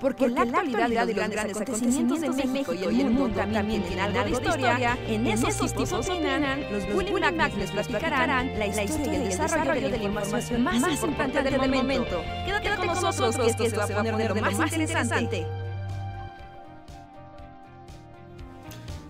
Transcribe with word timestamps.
Porque, 0.00 0.28
la 0.28 0.42
actualidad 0.42 1.06
de 1.06 1.14
los 1.14 1.28
grandes 1.28 1.60
acontecimientos 1.60 2.20
de 2.20 2.28
México 2.28 2.74
y 2.74 2.84
el 2.84 3.10
mundo 3.10 3.28
también 3.34 3.82
tienen 3.82 4.00
algo 4.00 4.24
de 4.24 4.30
historia, 4.30 4.98
en 5.06 5.26
esos 5.26 5.56
tipos 5.56 5.92
opinan, 5.92 6.60
los 6.70 6.86
Bully 6.92 7.12
Magnets 7.12 7.74
les 7.74 7.88
platicarán 7.88 8.58
la 8.58 8.66
historia 8.66 9.12
y 9.12 9.16
el 9.16 9.24
desarrollo 9.28 9.90
de 9.90 9.98
la 9.98 10.04
información 10.04 10.62
más 10.62 10.76
importante 10.76 11.42
del 11.42 11.58
momento. 11.58 12.22
Quédate 12.44 12.76
con 12.76 12.86
nosotros 12.86 13.36
que 13.36 13.46
esto 13.46 13.64
se 13.70 13.76
va 13.76 13.84
a 13.84 13.88
poner 13.88 14.16
de 14.16 14.28
lo 14.28 14.34
más 14.34 14.72
interesante. 14.72 15.65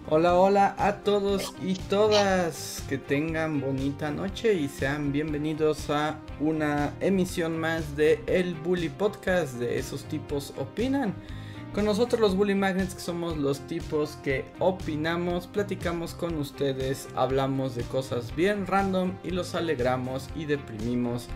Hola, 0.09 0.37
hola 0.37 0.77
a 0.79 0.99
todos 0.99 1.53
y 1.61 1.75
todas. 1.75 2.81
Que 2.89 2.97
tengan 2.97 3.61
bonita 3.61 4.13
noche 4.13 4.55
y 4.55 4.69
sean 4.69 5.11
bienvenidos 5.11 5.91
a 5.91 6.21
una 6.39 6.95
emisión 7.01 7.59
más 7.59 7.97
de 7.97 8.23
El 8.29 8.55
Bully 8.55 8.89
Podcast 8.89 9.55
de 9.55 9.81
esos 9.81 10.05
tipos 10.05 10.55
opinan. 10.59 11.13
Con 11.75 11.87
nosotros 11.87 12.21
los 12.21 12.37
Bully 12.37 12.55
Magnets 12.55 12.95
que 12.95 13.01
somos 13.01 13.37
los 13.37 13.59
tipos 13.67 14.17
que 14.23 14.45
opinamos, 14.61 15.49
platicamos 15.49 16.15
con 16.15 16.39
ustedes, 16.39 17.09
hablamos 17.17 17.75
de 17.75 17.83
cosas 17.83 18.37
bien 18.37 18.69
random 18.69 19.11
y 19.25 19.31
los 19.31 19.57
alegramos 19.57 20.31
y 20.37 20.45
deprimimos 20.45 21.27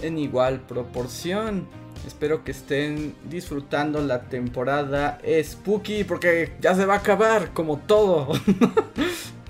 en 0.00 0.16
igual 0.16 0.60
proporción. 0.62 1.68
Espero 2.06 2.44
que 2.44 2.52
estén 2.52 3.14
disfrutando 3.28 4.00
la 4.00 4.22
temporada 4.22 5.18
Spooky 5.42 6.04
porque 6.04 6.52
ya 6.60 6.74
se 6.74 6.86
va 6.86 6.94
a 6.94 6.98
acabar 6.98 7.50
como 7.52 7.78
todo. 7.78 8.32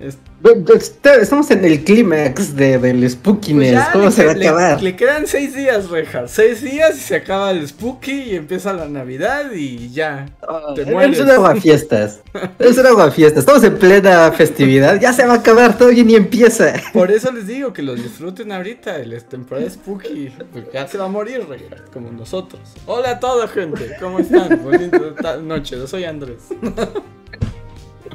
Estamos 0.00 1.50
en 1.50 1.64
el 1.64 1.84
clímax 1.84 2.56
de, 2.56 2.78
del 2.78 3.08
spookiness. 3.08 3.74
Pues 3.74 3.88
¿Cómo 3.92 4.10
se 4.10 4.24
va 4.26 4.32
a 4.32 4.34
acabar? 4.34 4.82
Le, 4.82 4.96
quedan 4.96 5.26
seis 5.26 5.54
días, 5.54 5.88
Reja. 5.88 6.26
Seis 6.26 6.60
días 6.62 6.96
y 6.96 7.00
se 7.00 7.16
acaba 7.16 7.52
el 7.52 7.66
spooky 7.66 8.12
y 8.12 8.36
empieza 8.36 8.72
la 8.72 8.86
Navidad 8.86 9.52
y 9.52 9.90
ya. 9.90 10.26
Oh, 10.46 10.74
es 10.76 11.20
una 11.20 11.54
fiestas. 11.60 12.22
es 12.58 12.76
una 12.76 13.10
fiestas. 13.10 13.40
Estamos 13.40 13.62
en 13.64 13.78
plena 13.78 14.32
festividad. 14.32 15.00
Ya 15.00 15.12
se 15.12 15.24
va 15.24 15.34
a 15.34 15.36
acabar 15.36 15.78
todo 15.78 15.92
y 15.92 16.04
ni 16.04 16.16
empieza. 16.16 16.74
Por 16.92 17.10
eso 17.10 17.30
les 17.30 17.46
digo 17.46 17.72
que 17.72 17.82
lo 17.82 17.94
disfruten 17.94 18.50
ahorita. 18.52 18.98
La 18.98 19.20
temporada 19.20 19.70
spooky. 19.70 20.34
Porque 20.52 20.70
ya 20.74 20.88
se 20.88 20.98
va 20.98 21.04
a 21.04 21.08
morir, 21.08 21.46
Reja. 21.48 21.76
Como 21.92 22.10
nosotros. 22.10 22.60
Hola 22.86 23.10
a 23.12 23.20
toda 23.20 23.46
gente. 23.48 23.96
¿Cómo 24.00 24.18
están? 24.18 24.62
Buenas 24.62 25.40
noches. 25.42 25.78
Yo 25.78 25.86
soy 25.86 26.04
Andrés. 26.04 26.42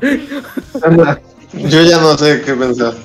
Yo 1.53 1.81
ya 1.81 1.99
no 1.99 2.15
sé 2.17 2.41
qué 2.41 2.53
pensar. 2.53 2.95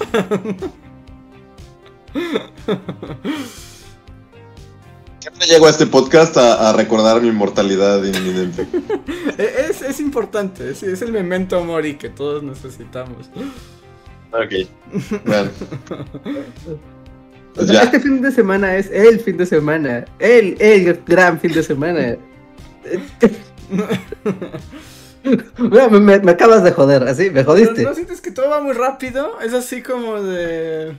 Siempre 5.21 5.47
llego 5.47 5.67
a 5.67 5.71
este 5.71 5.87
podcast 5.87 6.37
a, 6.37 6.73
recordar 6.75 7.23
mi 7.23 7.33
mortalidad 7.33 8.05
inminente. 8.05 8.67
es, 9.39 9.83
es 9.83 10.01
importante, 10.01 10.71
es, 10.71 10.83
es, 10.83 11.03
el 11.03 11.13
memento 11.13 11.63
mori 11.65 11.97
que 11.97 12.11
todos 12.11 12.43
necesitamos. 12.43 13.31
Ok, 14.33 14.69
bueno. 15.25 15.51
Este 17.57 18.01
fin 18.01 18.21
de 18.21 18.33
semana 18.33 18.77
es 18.77 18.91
el 18.91 19.21
fin 19.21 19.37
de 19.37 19.47
semana, 19.47 20.05
el, 20.19 20.61
el 20.61 21.01
gran 21.07 21.39
fin 21.41 21.53
de 21.53 21.63
semana. 21.63 22.17
me, 25.91 26.21
me, 26.21 26.31
acabas 26.31 26.63
de 26.63 26.73
joder, 26.73 27.03
así, 27.05 27.31
me 27.31 27.45
jodiste. 27.45 27.83
¿No, 27.83 27.95
sientes 27.95 28.21
que 28.21 28.31
todo 28.31 28.51
va 28.51 28.61
muy 28.61 28.75
rápido? 28.75 29.41
Es 29.41 29.55
así 29.55 29.83
como 29.83 30.23
de... 30.23 30.95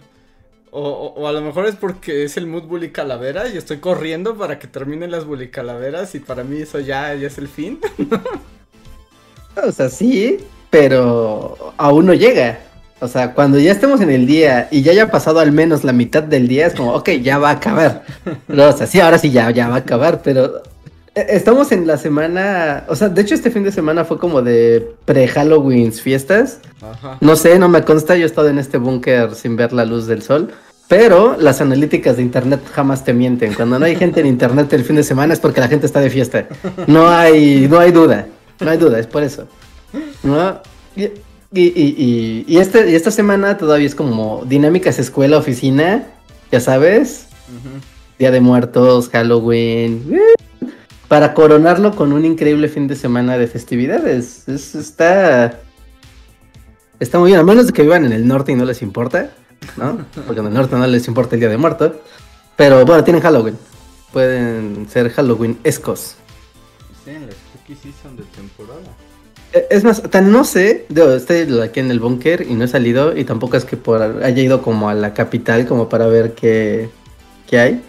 O, 0.72 1.14
o, 1.16 1.28
a 1.28 1.32
lo 1.32 1.40
mejor 1.42 1.68
es 1.68 1.76
porque 1.76 2.26
es 2.26 2.36
el 2.36 2.48
mood 2.48 2.64
bully 2.64 2.92
calavera 2.92 3.48
y 3.48 3.56
estoy 3.56 3.78
corriendo 3.78 4.36
para 4.36 4.60
que 4.60 4.68
terminen 4.68 5.10
las 5.10 5.26
bully 5.26 5.50
calaveras 5.50 6.16
y 6.16 6.20
para 6.20 6.44
mí 6.44 6.62
eso 6.62 6.80
ya, 6.80 7.14
ya 7.16 7.28
es 7.28 7.38
el 7.38 7.48
fin. 7.48 7.80
o 9.56 9.72
sea, 9.72 9.90
sí, 9.90 10.40
pero 10.70 11.74
aún 11.78 12.06
no 12.06 12.14
llega. 12.14 12.60
O 13.00 13.08
sea, 13.08 13.34
cuando 13.34 13.60
ya 13.60 13.72
estemos 13.72 14.02
en 14.02 14.10
el 14.10 14.26
día 14.26 14.68
y 14.72 14.82
ya 14.82 14.92
haya 14.92 15.12
pasado 15.12 15.40
al 15.40 15.52
menos 15.52 15.84
la 15.84 15.94
mitad 15.94 16.24
del 16.24 16.48
día, 16.48 16.68
es 16.68 16.74
como, 16.74 16.94
ok, 16.94 17.10
ya 17.22 17.38
va 17.38 17.50
a 17.50 17.54
acabar. 17.54 18.04
o 18.50 18.72
sea, 18.72 18.88
sí, 18.88 19.00
ahora 19.00 19.18
sí 19.18 19.32
ya, 19.32 19.52
ya 19.52 19.70
va 19.70 19.76
a 19.76 19.80
acabar, 19.80 20.22
pero 20.24 20.64
estamos 21.16 21.72
en 21.72 21.88
la 21.88 21.98
semana, 21.98 22.84
o 22.90 22.96
sea, 22.96 23.10
de 23.10 23.22
hecho 23.22 23.36
este 23.36 23.50
fin 23.50 23.64
de 23.64 23.72
semana 23.72 24.04
fue 24.04 24.20
como 24.20 24.42
de 24.42 24.96
pre-Halloween 25.06 25.94
fiestas. 25.94 26.60
Ajá. 26.82 27.18
No 27.22 27.36
sé, 27.36 27.58
no 27.58 27.70
me 27.70 27.84
consta, 27.84 28.16
yo 28.16 28.24
he 28.24 28.26
estado 28.26 28.50
en 28.50 28.60
este 28.60 28.78
búnker 28.78 29.34
sin 29.34 29.56
ver 29.56 29.74
la 29.74 29.86
luz 29.86 30.08
del 30.08 30.22
sol. 30.22 30.50
Pero 30.88 31.36
las 31.40 31.62
analíticas 31.62 32.18
de 32.18 32.22
internet 32.22 32.60
jamás 32.72 33.04
te 33.04 33.12
mienten. 33.12 33.56
Cuando 33.56 33.80
no 33.80 33.86
hay 33.86 33.96
gente 33.96 34.20
en 34.20 34.28
internet 34.28 34.72
el 34.74 34.84
fin 34.84 34.98
de 34.98 35.04
semana 35.04 35.34
es 35.34 35.40
porque 35.40 35.60
la 35.60 35.68
gente 35.68 35.88
está 35.88 36.00
de 36.00 36.12
fiesta. 36.12 36.48
No 36.86 37.10
hay, 37.10 37.68
no 37.68 37.80
hay 37.80 37.92
duda. 37.92 38.28
No 38.60 38.70
hay 38.70 38.78
duda, 38.78 39.00
es 39.00 39.08
por 39.08 39.24
eso. 39.24 39.48
¿No? 40.22 40.60
Y, 40.96 41.06
y, 41.52 42.44
y, 42.48 42.58
este, 42.58 42.92
y 42.92 42.94
esta 42.94 43.10
semana 43.10 43.58
todavía 43.58 43.88
es 43.88 43.96
como 43.96 44.44
dinámicas 44.46 45.00
escuela, 45.00 45.38
oficina, 45.40 46.04
ya 46.52 46.60
sabes. 46.60 47.30
Día 48.20 48.30
de 48.30 48.42
Muertos, 48.42 49.10
Halloween 49.10 50.20
para 51.08 51.34
coronarlo 51.34 51.96
con 51.96 52.14
un 52.14 52.26
increíble 52.26 52.68
fin 52.68 52.88
de 52.88 52.96
semana 52.96 53.38
de 53.38 53.48
festividades. 53.48 54.48
está. 54.48 55.60
Está 57.00 57.20
muy 57.20 57.32
bien, 57.32 57.40
a 57.40 57.44
menos 57.44 57.68
de 57.68 57.74
que 57.74 57.82
vivan 57.82 58.06
en 58.06 58.14
el 58.14 58.26
norte 58.28 58.54
y 58.54 58.56
no 58.56 58.64
les 58.64 58.82
importa, 58.82 59.32
¿no? 59.76 60.06
Porque 60.26 60.40
en 60.40 60.48
el 60.48 60.54
norte 60.54 60.76
no 60.78 60.88
les 60.88 61.08
importa 61.08 61.36
el 61.36 61.42
día 61.42 61.50
de 61.50 61.58
muertos. 61.58 61.92
Pero 62.56 62.86
bueno, 62.86 63.04
tienen 63.04 63.22
Halloween. 63.22 63.58
Pueden 64.14 64.88
ser 64.90 65.10
Halloween 65.10 65.60
escos. 65.66 66.16
Sí, 67.04 67.12
las 67.12 67.36
cookies 67.52 67.80
sí 67.84 67.94
son 68.02 68.16
de 68.16 68.24
temporada. 68.24 68.80
E, 69.52 69.68
es 69.70 69.84
más, 69.84 70.02
tan 70.04 70.32
no 70.32 70.46
sé, 70.46 70.86
estoy 70.90 71.60
aquí 71.60 71.82
en 71.82 71.92
el 71.92 72.00
búnker 72.00 72.46
y 72.50 72.54
no 72.54 72.64
he 72.64 72.68
salido 72.70 73.16
y 73.16 73.26
tampoco 73.26 73.58
es 73.58 73.66
que 73.66 73.76
por 73.76 74.02
haya 74.02 74.42
ido 74.42 74.62
como 74.62 74.90
a 74.90 74.94
la 74.94 75.14
capital 75.14 75.68
como 75.68 75.90
para 75.90 76.08
ver 76.08 76.34
qué, 76.34 76.90
qué 77.46 77.60
hay. 77.60 77.84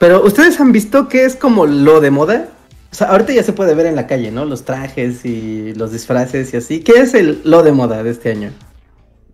Pero 0.00 0.24
ustedes 0.24 0.58
han 0.58 0.72
visto 0.72 1.08
que 1.08 1.26
es 1.26 1.36
como 1.36 1.66
lo 1.66 2.00
de 2.00 2.10
moda. 2.10 2.48
O 2.90 2.94
sea, 2.94 3.08
ahorita 3.08 3.34
ya 3.34 3.42
se 3.42 3.52
puede 3.52 3.74
ver 3.74 3.84
en 3.84 3.96
la 3.96 4.06
calle, 4.06 4.30
¿no? 4.30 4.46
Los 4.46 4.64
trajes 4.64 5.26
y 5.26 5.74
los 5.74 5.92
disfraces 5.92 6.54
y 6.54 6.56
así. 6.56 6.80
¿Qué 6.80 6.92
es 7.02 7.12
el 7.12 7.42
lo 7.44 7.62
de 7.62 7.72
moda 7.72 8.02
de 8.02 8.08
este 8.08 8.30
año? 8.30 8.50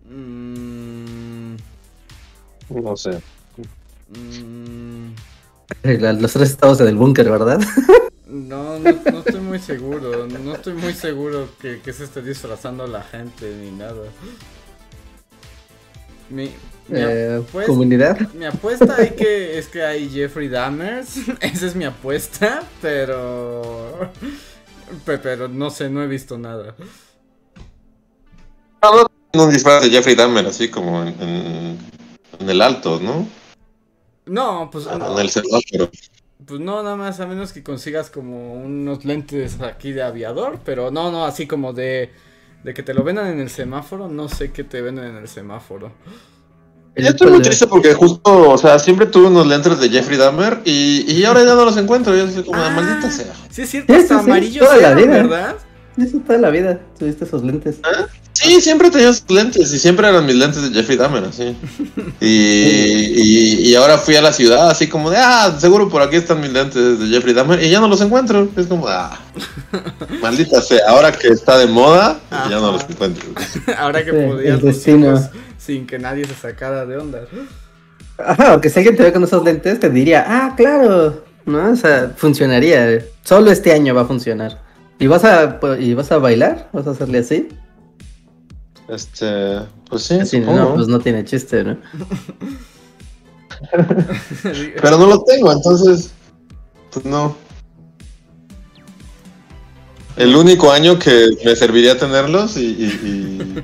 Mm. 0.09 1.55
No 2.69 2.97
sé. 2.97 3.21
Mm. 4.09 5.13
Los 6.19 6.33
tres 6.33 6.49
estados 6.49 6.79
del 6.79 6.97
búnker, 6.97 7.29
¿verdad? 7.29 7.61
No, 8.29 8.77
no, 8.77 8.89
estoy 8.89 9.39
muy 9.39 9.57
seguro. 9.57 10.27
No 10.27 10.53
estoy 10.53 10.73
muy 10.73 10.91
seguro 10.91 11.47
que, 11.61 11.79
que 11.79 11.93
se 11.93 12.03
esté 12.03 12.21
disfrazando 12.21 12.85
la 12.85 13.01
gente 13.01 13.55
ni 13.55 13.71
nada. 13.71 13.95
Mi, 16.29 16.51
eh, 16.89 17.41
comunidad. 17.65 18.19
Mi 18.33 18.45
apuesta 18.45 18.95
hay 18.97 19.11
que, 19.11 19.57
es 19.57 19.67
que 19.67 19.83
hay 19.83 20.09
Jeffrey 20.09 20.47
Dahmers. 20.47 21.17
Esa 21.41 21.65
es 21.65 21.75
mi 21.75 21.85
apuesta, 21.85 22.63
pero. 22.81 24.09
Pero 25.05 25.47
no 25.47 25.69
sé, 25.69 25.89
no 25.89 26.01
he 26.03 26.07
visto 26.07 26.37
nada. 26.37 26.75
No, 28.81 29.43
un 29.43 29.51
disfraz 29.51 29.83
de 29.83 29.89
Jeffrey 29.89 30.15
Dahmer 30.15 30.45
así 30.45 30.69
como 30.69 31.03
en, 31.03 31.77
en, 32.39 32.49
el 32.49 32.61
alto, 32.61 32.99
¿no? 33.01 33.27
No, 34.25 34.69
pues. 34.71 34.87
Ah, 34.87 34.97
en 35.11 35.19
el 35.19 35.29
semáforo. 35.29 35.91
Pues 36.45 36.61
no, 36.61 36.81
nada 36.83 36.95
más, 36.95 37.19
a 37.19 37.25
menos 37.25 37.51
que 37.51 37.63
consigas 37.63 38.09
como 38.09 38.53
unos 38.53 39.03
lentes 39.03 39.59
aquí 39.59 39.91
de 39.91 40.03
aviador, 40.03 40.59
pero 40.63 40.91
no, 40.91 41.11
no, 41.11 41.25
así 41.25 41.47
como 41.47 41.73
de, 41.73 42.11
de 42.63 42.73
que 42.73 42.83
te 42.83 42.93
lo 42.93 43.03
vendan 43.03 43.27
en 43.27 43.39
el 43.39 43.49
semáforo, 43.49 44.07
no 44.07 44.29
sé 44.29 44.51
qué 44.51 44.63
te 44.63 44.81
venden 44.81 45.05
en 45.05 45.15
el 45.17 45.27
semáforo. 45.27 45.91
Yo 46.95 47.09
estoy 47.09 47.29
muy 47.29 47.41
triste 47.41 47.67
porque 47.67 47.93
justo, 47.93 48.49
o 48.49 48.57
sea, 48.57 48.79
siempre 48.79 49.05
tuve 49.05 49.27
unos 49.27 49.45
lentes 49.45 49.79
de 49.79 49.89
Jeffrey 49.89 50.17
Dahmer 50.17 50.61
y, 50.65 51.05
y 51.07 51.23
ahora 51.25 51.43
ya 51.43 51.53
no 51.53 51.63
los 51.63 51.77
encuentro. 51.77 52.15
Yo 52.15 52.27
soy 52.27 52.43
como, 52.43 52.59
ah, 52.59 52.71
maldita 52.71 53.11
sea. 53.11 53.33
Sí, 53.51 53.61
es 53.61 53.69
cierto, 53.69 53.93
hasta 53.93 54.23
la 54.23 54.39
vida. 54.95 55.05
¿verdad? 55.05 55.55
Eso 55.97 56.19
toda 56.19 56.37
la 56.39 56.49
vida, 56.49 56.79
tuviste 56.97 57.25
esos 57.25 57.43
lentes. 57.43 57.77
¿Ah? 57.83 58.07
Sí, 58.33 58.61
siempre 58.61 58.91
tenía 58.91 59.09
esos 59.09 59.29
lentes 59.29 59.73
y 59.73 59.79
siempre 59.79 60.07
eran 60.07 60.23
mis 60.25 60.35
lentes 60.35 60.61
de 60.61 60.69
Jeffrey 60.69 60.95
Dahmer, 60.95 61.23
así. 61.23 61.55
Y, 62.19 62.25
y, 62.27 63.69
y, 63.69 63.75
ahora 63.75 63.97
fui 63.97 64.15
a 64.15 64.21
la 64.21 64.33
ciudad 64.33 64.71
así 64.71 64.87
como 64.87 65.11
de, 65.11 65.17
ah, 65.17 65.55
seguro 65.59 65.87
por 65.87 66.01
aquí 66.01 66.15
están 66.15 66.41
mis 66.41 66.51
lentes 66.51 66.99
de 66.99 67.07
Jeffrey 67.07 67.33
Dahmer 67.33 67.61
y 67.63 67.69
ya 67.69 67.79
no 67.79 67.87
los 67.87 68.01
encuentro. 68.01 68.49
Es 68.55 68.67
como, 68.67 68.87
ah, 68.87 69.19
maldita 70.21 70.61
sea, 70.61 70.79
ahora 70.87 71.11
que 71.11 71.27
está 71.27 71.57
de 71.57 71.67
moda, 71.67 72.19
ya 72.31 72.59
no 72.59 72.71
los 72.71 72.89
encuentro. 72.89 73.25
ahora 73.77 74.03
que 74.03 74.13
podías 74.13 74.61
destino 74.61 75.29
sin 75.57 75.85
que 75.85 75.99
nadie 75.99 76.25
se 76.25 76.33
sacara 76.33 76.85
de 76.85 76.97
onda. 76.97 77.21
Ajá, 78.17 78.53
aunque 78.53 78.69
si 78.69 78.79
alguien 78.79 78.95
te 78.95 79.03
ve 79.03 79.13
con 79.13 79.23
esos 79.23 79.43
lentes, 79.43 79.79
te 79.79 79.89
diría, 79.89 80.25
ah, 80.27 80.53
claro, 80.55 81.23
¿no? 81.45 81.71
O 81.71 81.75
sea, 81.75 82.13
funcionaría. 82.15 83.05
Solo 83.23 83.51
este 83.51 83.73
año 83.73 83.93
va 83.93 84.01
a 84.01 84.05
funcionar. 84.05 84.66
¿Y 84.99 85.07
vas 85.07 85.23
a, 85.23 85.59
y 85.79 85.93
vas 85.93 86.11
a 86.11 86.17
bailar? 86.17 86.69
¿Vas 86.73 86.87
a 86.87 86.91
hacerle 86.91 87.19
así? 87.19 87.49
Este, 88.89 89.59
pues 89.89 90.03
sí. 90.03 90.39
no, 90.39 90.75
pues 90.75 90.87
no 90.87 90.99
tiene 90.99 91.23
chiste, 91.25 91.63
¿no? 91.63 91.77
Pero 94.81 94.97
no 94.97 95.07
lo 95.07 95.23
tengo, 95.23 95.51
entonces, 95.51 96.11
pues 96.91 97.05
no. 97.05 97.35
El 100.15 100.35
único 100.35 100.71
año 100.71 100.97
que 100.97 101.27
me 101.45 101.55
serviría 101.55 101.97
tenerlos 101.97 102.57
y, 102.57 102.65
y, 102.65 103.63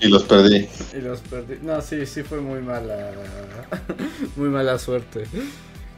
y, 0.00 0.08
los 0.08 0.22
perdí. 0.22 0.68
Y 0.96 1.00
los 1.00 1.20
perdí. 1.20 1.58
No, 1.62 1.80
sí, 1.80 2.06
sí 2.06 2.22
fue 2.22 2.40
muy 2.40 2.60
mala. 2.60 3.10
muy 4.36 4.48
mala 4.50 4.78
suerte. 4.78 5.24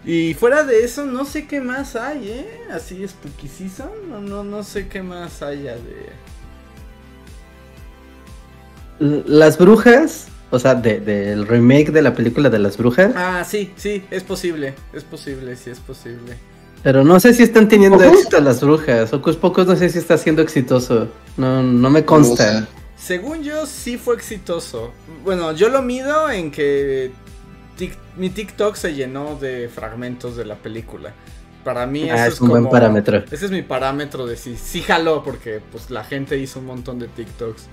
Y 0.07 0.35
fuera 0.35 0.65
de 0.65 0.85
eso, 0.85 1.07
no 1.07 1.25
sé 1.25 1.47
qué 1.47 1.61
más 1.61 1.97
hay, 1.97 2.29
¿eh? 2.29 2.61
Así 2.71 3.07
Spooky 3.07 3.49
Season. 3.49 3.89
No, 4.11 4.21
no, 4.21 4.45
no 4.45 4.63
sé 4.63 4.87
qué 4.89 5.03
más 5.03 5.43
haya 5.43 5.77
de. 5.77 6.13
Las 8.99 9.59
brujas, 9.59 10.29
o 10.51 10.59
sea, 10.59 10.75
del 10.75 11.05
de, 11.05 11.45
remake 11.45 11.91
de 11.91 12.03
la 12.03 12.15
película 12.15 12.51
de 12.51 12.59
las 12.59 12.77
brujas. 12.77 13.13
Ah, 13.17 13.45
sí, 13.49 13.73
sí, 13.77 14.05
es 14.11 14.23
posible. 14.23 14.75
Es 14.93 15.05
posible, 15.05 15.57
sí, 15.57 15.71
es 15.71 15.81
posible. 15.81 16.37
Pero 16.83 17.03
no 17.03 17.19
sé 17.19 17.33
si 17.33 17.43
están 17.43 17.67
teniendo 17.67 18.03
éxito 18.05 18.39
las 18.41 18.61
brujas. 18.61 19.11
Ocus 19.15 19.37
Pocos 19.37 19.67
no 19.67 19.75
sé 19.75 19.89
si 19.89 19.99
está 19.99 20.19
siendo 20.19 20.43
exitoso. 20.43 21.09
No, 21.39 21.63
no 21.63 21.89
me 21.89 22.05
consta. 22.05 22.69
Según 22.95 23.43
yo, 23.43 23.65
sí 23.65 23.97
fue 23.97 24.15
exitoso. 24.17 24.93
Bueno, 25.25 25.53
yo 25.53 25.71
lo 25.71 25.81
mido 25.81 26.31
en 26.31 26.51
que 26.51 27.11
mi 28.17 28.31
TikTok 28.31 28.77
se 28.77 28.95
llenó 28.95 29.37
de 29.37 29.69
fragmentos 29.69 30.37
de 30.37 30.45
la 30.45 30.57
película. 30.57 31.13
Para 31.65 31.87
mí 31.87 32.11
ah, 32.11 32.27
es 32.27 32.41
un 32.41 32.51
buen 32.51 32.69
parámetro. 32.69 33.25
Ese 33.31 33.47
es 33.47 33.51
mi 33.51 33.63
parámetro 33.63 34.27
de 34.27 34.37
si 34.37 34.57
sí 34.57 34.83
jaló 34.83 35.25
porque 35.25 35.61
pues 35.73 35.91
la 35.91 36.05
gente 36.05 36.37
hizo 36.39 36.61
un 36.61 36.67
montón 36.67 36.99
de 36.99 37.09
TikToks. 37.09 37.69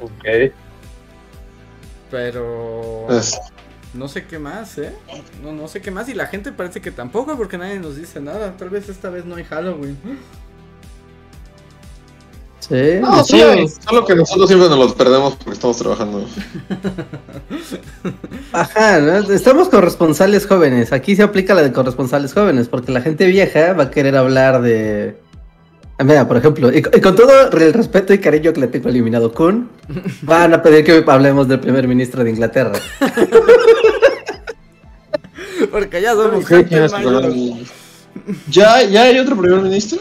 Ok. 0.00 0.52
Pero 2.10 3.06
no 3.92 4.08
sé 4.08 4.24
qué 4.24 4.38
más, 4.38 4.78
¿eh? 4.78 4.92
No, 5.42 5.52
no 5.52 5.68
sé 5.68 5.82
qué 5.82 5.90
más 5.90 6.08
y 6.08 6.14
la 6.14 6.26
gente 6.26 6.52
parece 6.52 6.80
que 6.80 6.90
tampoco 6.90 7.36
porque 7.36 7.58
nadie 7.58 7.78
nos 7.78 7.96
dice 7.96 8.20
nada. 8.20 8.56
Tal 8.56 8.70
vez 8.70 8.88
esta 8.88 9.10
vez 9.10 9.24
no 9.26 9.36
hay 9.36 9.44
Halloween. 9.44 9.98
Sí, 12.70 13.00
no, 13.00 13.24
sí, 13.24 13.42
solo 13.84 14.06
que 14.06 14.14
nosotros 14.14 14.48
siempre 14.48 14.68
nos 14.68 14.78
los 14.78 14.94
perdemos 14.94 15.34
porque 15.34 15.54
estamos 15.54 15.76
trabajando. 15.76 16.24
Ajá, 18.52 19.18
estamos 19.18 19.68
corresponsales 19.68 20.46
jóvenes. 20.46 20.92
Aquí 20.92 21.16
se 21.16 21.24
aplica 21.24 21.52
la 21.54 21.64
de 21.64 21.72
corresponsales 21.72 22.32
jóvenes 22.32 22.68
porque 22.68 22.92
la 22.92 23.00
gente 23.00 23.26
vieja 23.26 23.72
va 23.72 23.82
a 23.84 23.90
querer 23.90 24.16
hablar 24.16 24.62
de. 24.62 25.16
Ah, 25.98 26.04
mira, 26.04 26.28
por 26.28 26.36
ejemplo, 26.36 26.70
y, 26.72 26.82
con 26.82 27.16
todo 27.16 27.50
el 27.50 27.72
respeto 27.72 28.14
y 28.14 28.18
cariño 28.18 28.52
que 28.52 28.60
le 28.60 28.68
tengo 28.68 28.88
eliminado 28.88 29.34
Kun, 29.34 29.68
van 30.22 30.54
a 30.54 30.62
pedir 30.62 30.84
que 30.84 31.04
hablemos 31.08 31.48
del 31.48 31.58
primer 31.58 31.88
ministro 31.88 32.22
de 32.22 32.30
Inglaterra. 32.30 32.78
porque 35.72 36.00
ya 36.00 36.12
somos 36.12 36.44
¿Ya, 38.48 38.84
¿Ya 38.84 39.02
hay 39.02 39.18
otro 39.18 39.36
primer 39.36 39.60
ministro? 39.60 39.98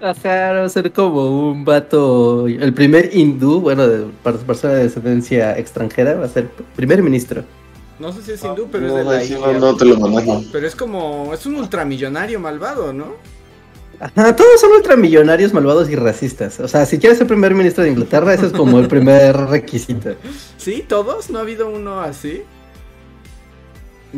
Ajá, 0.00 0.52
va 0.52 0.64
a 0.64 0.68
ser 0.68 0.92
como 0.92 1.50
un 1.50 1.64
vato, 1.64 2.46
el 2.46 2.72
primer 2.74 3.14
hindú, 3.14 3.60
bueno, 3.60 3.86
de 3.86 4.06
persona 4.46 4.74
de 4.74 4.84
descendencia 4.84 5.58
extranjera, 5.58 6.14
va 6.14 6.26
a 6.26 6.28
ser 6.28 6.48
primer 6.76 7.02
ministro. 7.02 7.44
No 7.98 8.12
sé 8.12 8.22
si 8.22 8.32
es 8.32 8.44
hindú, 8.44 8.68
pero 8.70 8.86
es 8.86 8.94
de 8.94 9.04
la 9.04 9.24
India. 9.24 9.58
No, 9.60 9.76
te 9.76 9.84
lo 9.84 9.98
manejo. 9.98 10.42
Pero 10.50 10.66
es 10.66 10.74
como, 10.74 11.32
es 11.32 11.46
un 11.46 11.56
ultramillonario 11.56 12.40
malvado, 12.40 12.92
¿no? 12.92 13.14
Ajá, 14.00 14.34
todos 14.34 14.60
son 14.60 14.72
ultramillonarios 14.72 15.52
malvados 15.52 15.88
y 15.88 15.94
racistas. 15.94 16.58
O 16.58 16.66
sea, 16.66 16.86
si 16.86 16.98
quieres 16.98 17.18
ser 17.18 17.28
primer 17.28 17.54
ministro 17.54 17.84
de 17.84 17.90
Inglaterra, 17.90 18.34
ese 18.34 18.46
es 18.46 18.52
como 18.52 18.80
el 18.80 18.88
primer 18.88 19.36
requisito. 19.50 20.16
¿Sí? 20.56 20.84
¿Todos? 20.88 21.30
¿No 21.30 21.38
ha 21.38 21.42
habido 21.42 21.68
uno 21.68 22.00
así? 22.00 22.42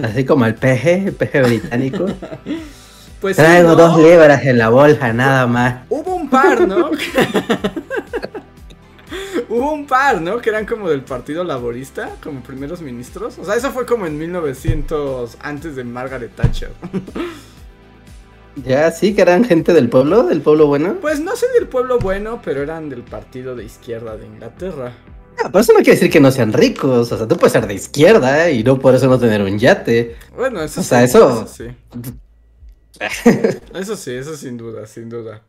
Así 0.03 0.25
como 0.25 0.47
el 0.47 0.55
peje, 0.55 1.05
el 1.07 1.13
peje 1.13 1.43
británico. 1.43 2.07
Pues 3.25 3.37
Traigo 3.37 3.75
dos 3.75 3.97
libras 3.97 4.45
en 4.45 4.59
la 4.59 4.69
bolsa, 4.69 5.11
nada 5.15 5.47
más. 5.47 5.87
Hubo 5.89 6.15
un 6.15 6.29
par, 6.29 6.69
¿no? 6.69 6.91
Hubo 9.49 9.73
un 9.73 9.87
par, 9.87 10.21
¿no? 10.21 10.43
Que 10.43 10.51
eran 10.51 10.67
como 10.67 10.91
del 10.91 11.01
Partido 11.01 11.43
Laborista, 11.43 12.11
como 12.23 12.43
primeros 12.43 12.83
ministros. 12.83 13.39
O 13.39 13.47
sea, 13.47 13.55
eso 13.55 13.71
fue 13.71 13.87
como 13.87 14.05
en 14.05 14.19
1900, 14.19 15.39
antes 15.41 15.75
de 15.75 15.85
Margaret 15.85 16.37
Thatcher. 16.37 16.73
Ya, 18.63 18.91
sí, 18.91 19.15
que 19.15 19.23
eran 19.23 19.43
gente 19.43 19.73
del 19.73 19.89
pueblo, 19.89 20.25
del 20.25 20.43
pueblo 20.43 20.67
bueno. 20.67 20.97
Pues 21.01 21.21
no 21.21 21.35
sé 21.35 21.47
del 21.59 21.67
pueblo 21.67 21.99
bueno, 21.99 22.43
pero 22.45 22.63
eran 22.63 22.91
del 22.91 23.05
partido 23.05 23.57
de 23.57 23.65
izquierda 23.65 24.19
de 24.19 24.27
Inglaterra. 24.27 24.93
Ah, 25.43 25.47
pero 25.47 25.61
eso 25.61 25.73
no 25.73 25.79
quiere 25.79 25.93
decir 25.93 26.11
que 26.11 26.21
no 26.21 26.31
sean 26.31 26.53
ricos. 26.53 27.11
O 27.11 27.17
sea, 27.17 27.27
tú 27.27 27.39
puedes 27.39 27.53
ser 27.53 27.67
de 27.67 27.73
izquierda 27.73 28.51
y 28.51 28.63
no 28.63 28.79
por 28.79 28.95
eso 28.95 29.07
no 29.07 29.19
tener 29.19 29.41
un 29.41 29.59
yate. 29.59 30.15
Bueno, 30.37 30.61
eso 30.61 30.83
o 30.83 30.85
sea, 30.85 31.03
eso, 31.03 31.47
sí. 31.47 31.69
Eso 33.75 33.97
sí, 33.97 34.13
eso 34.13 34.37
sin 34.37 34.57
duda, 34.57 34.87
sin 34.87 35.09
duda. 35.09 35.43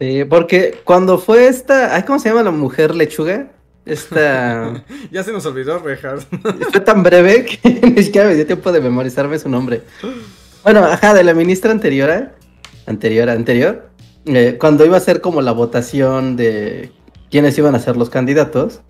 Sí, 0.00 0.24
porque 0.24 0.80
cuando 0.84 1.18
fue 1.18 1.48
esta. 1.48 2.04
¿Cómo 2.04 2.18
se 2.18 2.28
llama 2.28 2.42
la 2.42 2.50
mujer 2.50 2.94
lechuga? 2.94 3.48
Esta. 3.84 4.84
ya 5.10 5.22
se 5.22 5.32
nos 5.32 5.46
olvidó, 5.46 5.78
Rejar. 5.78 6.18
fue 6.70 6.80
tan 6.80 7.02
breve 7.02 7.44
que 7.44 7.80
ni 7.82 8.02
siquiera 8.02 8.28
me 8.28 8.34
dio 8.34 8.46
tiempo 8.46 8.72
de 8.72 8.80
memorizarme 8.80 9.38
su 9.38 9.48
nombre. 9.48 9.82
Bueno, 10.62 10.84
ajá, 10.84 11.14
de 11.14 11.24
la 11.24 11.34
ministra 11.34 11.70
anterior. 11.70 12.10
¿eh? 12.10 12.28
Anterior, 12.86 13.30
anterior. 13.30 13.88
Eh, 14.26 14.56
cuando 14.60 14.84
iba 14.84 14.96
a 14.96 15.00
ser 15.00 15.20
como 15.20 15.40
la 15.40 15.52
votación 15.52 16.36
de 16.36 16.92
quiénes 17.30 17.56
iban 17.58 17.74
a 17.74 17.78
ser 17.78 17.96
los 17.96 18.10
candidatos, 18.10 18.80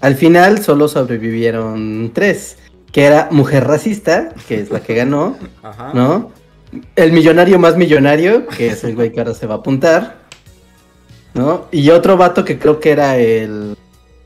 al 0.00 0.14
final 0.14 0.62
solo 0.62 0.88
sobrevivieron 0.88 2.12
tres. 2.14 2.58
Que 2.90 3.04
era 3.04 3.28
mujer 3.32 3.66
racista, 3.66 4.32
que 4.46 4.60
es 4.60 4.70
la 4.70 4.80
que 4.80 4.94
ganó, 4.94 5.36
Ajá. 5.64 5.90
¿no? 5.94 6.30
El 6.96 7.12
millonario 7.12 7.58
más 7.58 7.76
millonario, 7.76 8.46
que 8.46 8.68
es 8.68 8.84
el 8.84 8.94
güey 8.94 9.12
que 9.12 9.20
ahora 9.20 9.34
se 9.34 9.46
va 9.46 9.54
a 9.54 9.58
apuntar, 9.58 10.18
¿no? 11.34 11.66
Y 11.70 11.90
otro 11.90 12.16
vato 12.16 12.44
que 12.44 12.58
creo 12.58 12.80
que 12.80 12.90
era 12.90 13.16
el. 13.18 13.76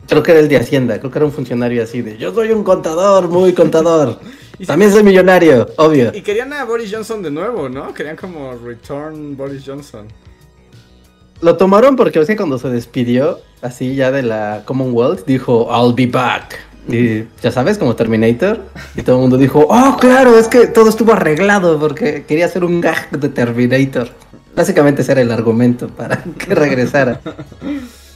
Creo 0.08 0.22
que 0.22 0.30
era 0.32 0.40
el 0.40 0.48
de 0.48 0.56
Hacienda, 0.56 0.98
creo 0.98 1.10
que 1.10 1.18
era 1.18 1.26
un 1.26 1.32
funcionario 1.32 1.82
así 1.82 2.00
de. 2.00 2.16
Yo 2.16 2.32
soy 2.32 2.50
un 2.52 2.64
contador, 2.64 3.28
muy 3.28 3.52
contador. 3.52 4.18
y 4.58 4.64
También 4.64 4.90
soy 4.90 5.02
millonario, 5.02 5.68
obvio. 5.76 6.12
Y 6.14 6.22
querían 6.22 6.52
a 6.52 6.64
Boris 6.64 6.90
Johnson 6.92 7.22
de 7.22 7.30
nuevo, 7.30 7.68
¿no? 7.68 7.92
Querían 7.92 8.16
como 8.16 8.54
Return 8.54 9.36
Boris 9.36 9.62
Johnson. 9.66 10.08
Lo 11.40 11.56
tomaron 11.56 11.94
porque, 11.94 12.18
o 12.18 12.26
cuando 12.36 12.58
se 12.58 12.68
despidió, 12.68 13.40
así 13.62 13.94
ya 13.94 14.10
de 14.10 14.22
la 14.22 14.62
Commonwealth, 14.64 15.24
dijo, 15.24 15.68
I'll 15.70 15.94
be 15.94 16.06
back. 16.06 16.67
Y 16.88 17.26
ya 17.42 17.52
sabes, 17.52 17.76
como 17.76 17.94
Terminator. 17.94 18.60
Y 18.96 19.02
todo 19.02 19.16
el 19.16 19.22
mundo 19.22 19.36
dijo, 19.36 19.66
oh, 19.68 19.96
claro, 20.00 20.38
es 20.38 20.48
que 20.48 20.66
todo 20.66 20.88
estuvo 20.88 21.12
arreglado 21.12 21.78
porque 21.78 22.24
quería 22.26 22.46
hacer 22.46 22.64
un 22.64 22.80
gag 22.80 23.10
de 23.10 23.28
Terminator. 23.28 24.08
Básicamente 24.56 25.02
ese 25.02 25.12
era 25.12 25.20
el 25.20 25.30
argumento 25.30 25.88
para 25.88 26.22
que 26.38 26.54
regresara. 26.54 27.20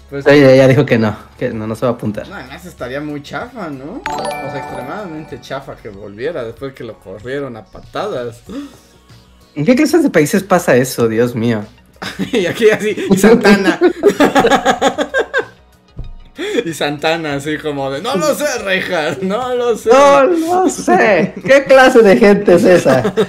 Pues, 0.09 0.27
ella, 0.27 0.69
dijo 0.69 0.85
que 0.85 0.99
no, 0.99 1.17
que 1.39 1.51
no, 1.51 1.67
no 1.67 1.75
se 1.75 1.87
va 1.87 1.93
a 1.93 1.95
apuntar. 1.95 2.29
No, 2.29 2.35
además 2.35 2.65
estaría 2.67 3.01
muy 3.01 3.23
chafa, 3.23 3.71
¿no? 3.71 4.03
O 4.07 4.51
sea, 4.51 4.59
extremadamente 4.59 5.41
chafa 5.41 5.77
que 5.77 5.89
volviera 5.89 6.45
después 6.45 6.75
que 6.75 6.85
lo 6.85 6.99
corrieron 6.99 7.57
a 7.57 7.65
patadas. 7.65 8.43
¿En 9.55 9.65
qué 9.65 9.75
clases 9.75 10.03
de 10.03 10.11
países 10.11 10.43
pasa 10.43 10.77
eso, 10.77 11.09
Dios 11.09 11.35
mío? 11.35 11.65
y 12.33 12.47
aquí 12.47 12.71
así, 12.71 12.95
Santana. 13.17 13.79
Y 16.65 16.73
Santana 16.73 17.35
así 17.35 17.59
como 17.59 17.91
de, 17.91 18.01
no 18.01 18.17
lo 18.17 18.35
sé, 18.35 18.47
Reinhardt, 18.65 19.23
no 19.23 19.55
lo 19.55 19.77
sé. 19.77 19.91
No 19.91 20.25
lo 20.25 20.69
sé. 20.69 21.35
¿Qué 21.45 21.65
clase 21.65 22.03
de 22.03 22.17
gente 22.17 22.55
es 22.55 22.65
esa? 22.65 23.15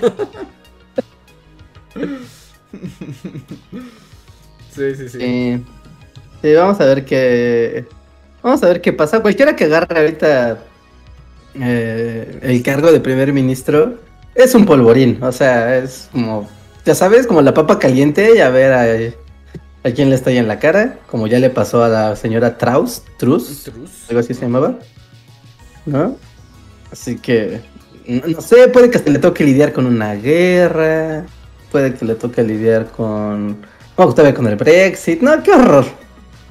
Sí, 4.75 4.95
sí, 4.95 5.07
sí. 5.07 5.63
sí, 6.41 6.53
vamos 6.55 6.81
a 6.81 6.85
ver 6.85 7.05
qué... 7.05 7.85
Vamos 8.41 8.63
a 8.63 8.67
ver 8.69 8.81
qué 8.81 8.91
pasa. 8.91 9.19
Cualquiera 9.19 9.55
que 9.55 9.65
agarre 9.65 9.99
ahorita 9.99 10.57
eh, 11.53 12.39
el 12.41 12.63
cargo 12.63 12.91
de 12.91 12.99
primer 12.99 13.31
ministro 13.31 13.99
es 14.33 14.55
un 14.55 14.65
polvorín. 14.65 15.21
O 15.21 15.31
sea, 15.31 15.77
es 15.77 16.09
como, 16.11 16.49
ya 16.85 16.95
sabes, 16.95 17.27
como 17.27 17.43
la 17.43 17.53
papa 17.53 17.77
caliente 17.77 18.31
y 18.35 18.39
a 18.39 18.49
ver, 18.49 19.15
a 19.83 19.91
quién 19.91 20.09
le 20.09 20.15
está 20.15 20.29
ahí 20.29 20.37
en 20.37 20.47
la 20.47 20.59
cara, 20.59 20.99
como 21.07 21.27
ya 21.27 21.39
le 21.39 21.49
pasó 21.49 21.83
a 21.83 21.89
la 21.89 22.15
señora 22.15 22.57
Traus, 22.57 23.03
Trus, 23.17 23.69
algo 24.09 24.19
así 24.19 24.33
se 24.33 24.41
llamaba, 24.41 24.79
¿no? 25.85 26.17
Así 26.91 27.17
que, 27.17 27.61
no, 28.07 28.41
sé, 28.41 28.69
puede 28.69 28.89
que 28.89 28.99
se 28.99 29.09
le 29.09 29.19
toque 29.19 29.43
lidiar 29.43 29.73
con 29.73 29.85
una 29.85 30.15
guerra, 30.15 31.25
puede 31.71 31.93
que 31.93 32.05
le 32.05 32.15
toque 32.15 32.43
lidiar 32.43 32.87
con, 32.91 33.65
vamos 33.97 34.15
todavía 34.15 34.35
con 34.35 34.47
el 34.47 34.55
Brexit, 34.55 35.21
no, 35.21 35.43
qué 35.43 35.51
horror, 35.51 35.85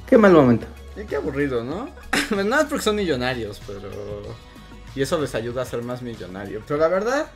qué 0.06 0.18
mal 0.18 0.32
momento. 0.32 0.66
Y 1.00 1.06
qué 1.06 1.16
aburrido, 1.16 1.64
¿no? 1.64 1.88
Nada, 2.44 2.62
es 2.62 2.68
porque 2.68 2.84
son 2.84 2.96
millonarios, 2.96 3.60
pero... 3.66 4.51
Y 4.94 5.02
eso 5.02 5.18
les 5.20 5.34
ayuda 5.34 5.62
a 5.62 5.64
ser 5.64 5.82
más 5.82 6.02
millonarios. 6.02 6.62
Pero 6.66 6.78
la 6.78 6.88
verdad, 6.88 7.26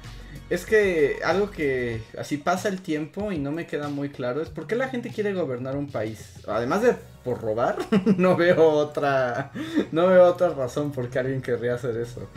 es 0.49 0.65
que 0.65 1.19
algo 1.25 1.51
que 1.51 2.03
así 2.19 2.37
pasa 2.37 2.69
el 2.69 2.81
tiempo 2.81 3.33
y 3.33 3.39
no 3.39 3.51
me 3.51 3.67
queda 3.67 3.89
muy 3.89 4.11
claro 4.11 4.43
es 4.43 4.49
por 4.49 4.67
qué 4.67 4.77
la 4.77 4.89
gente 4.89 5.11
quiere 5.11 5.33
gobernar 5.33 5.77
un 5.77 5.89
país. 5.89 6.35
Además 6.47 6.83
de 6.83 6.95
por 7.25 7.41
robar, 7.41 7.79
no 8.17 8.37
veo 8.37 8.69
otra 8.71 9.51
no 9.91 10.07
veo 10.07 10.25
otra 10.25 10.51
razón 10.51 10.93
por 10.93 11.09
qué 11.09 11.19
alguien 11.19 11.43
querría 11.43 11.75
hacer 11.75 11.97
eso. 11.97 12.29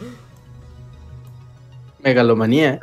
Megalomanía. 2.02 2.80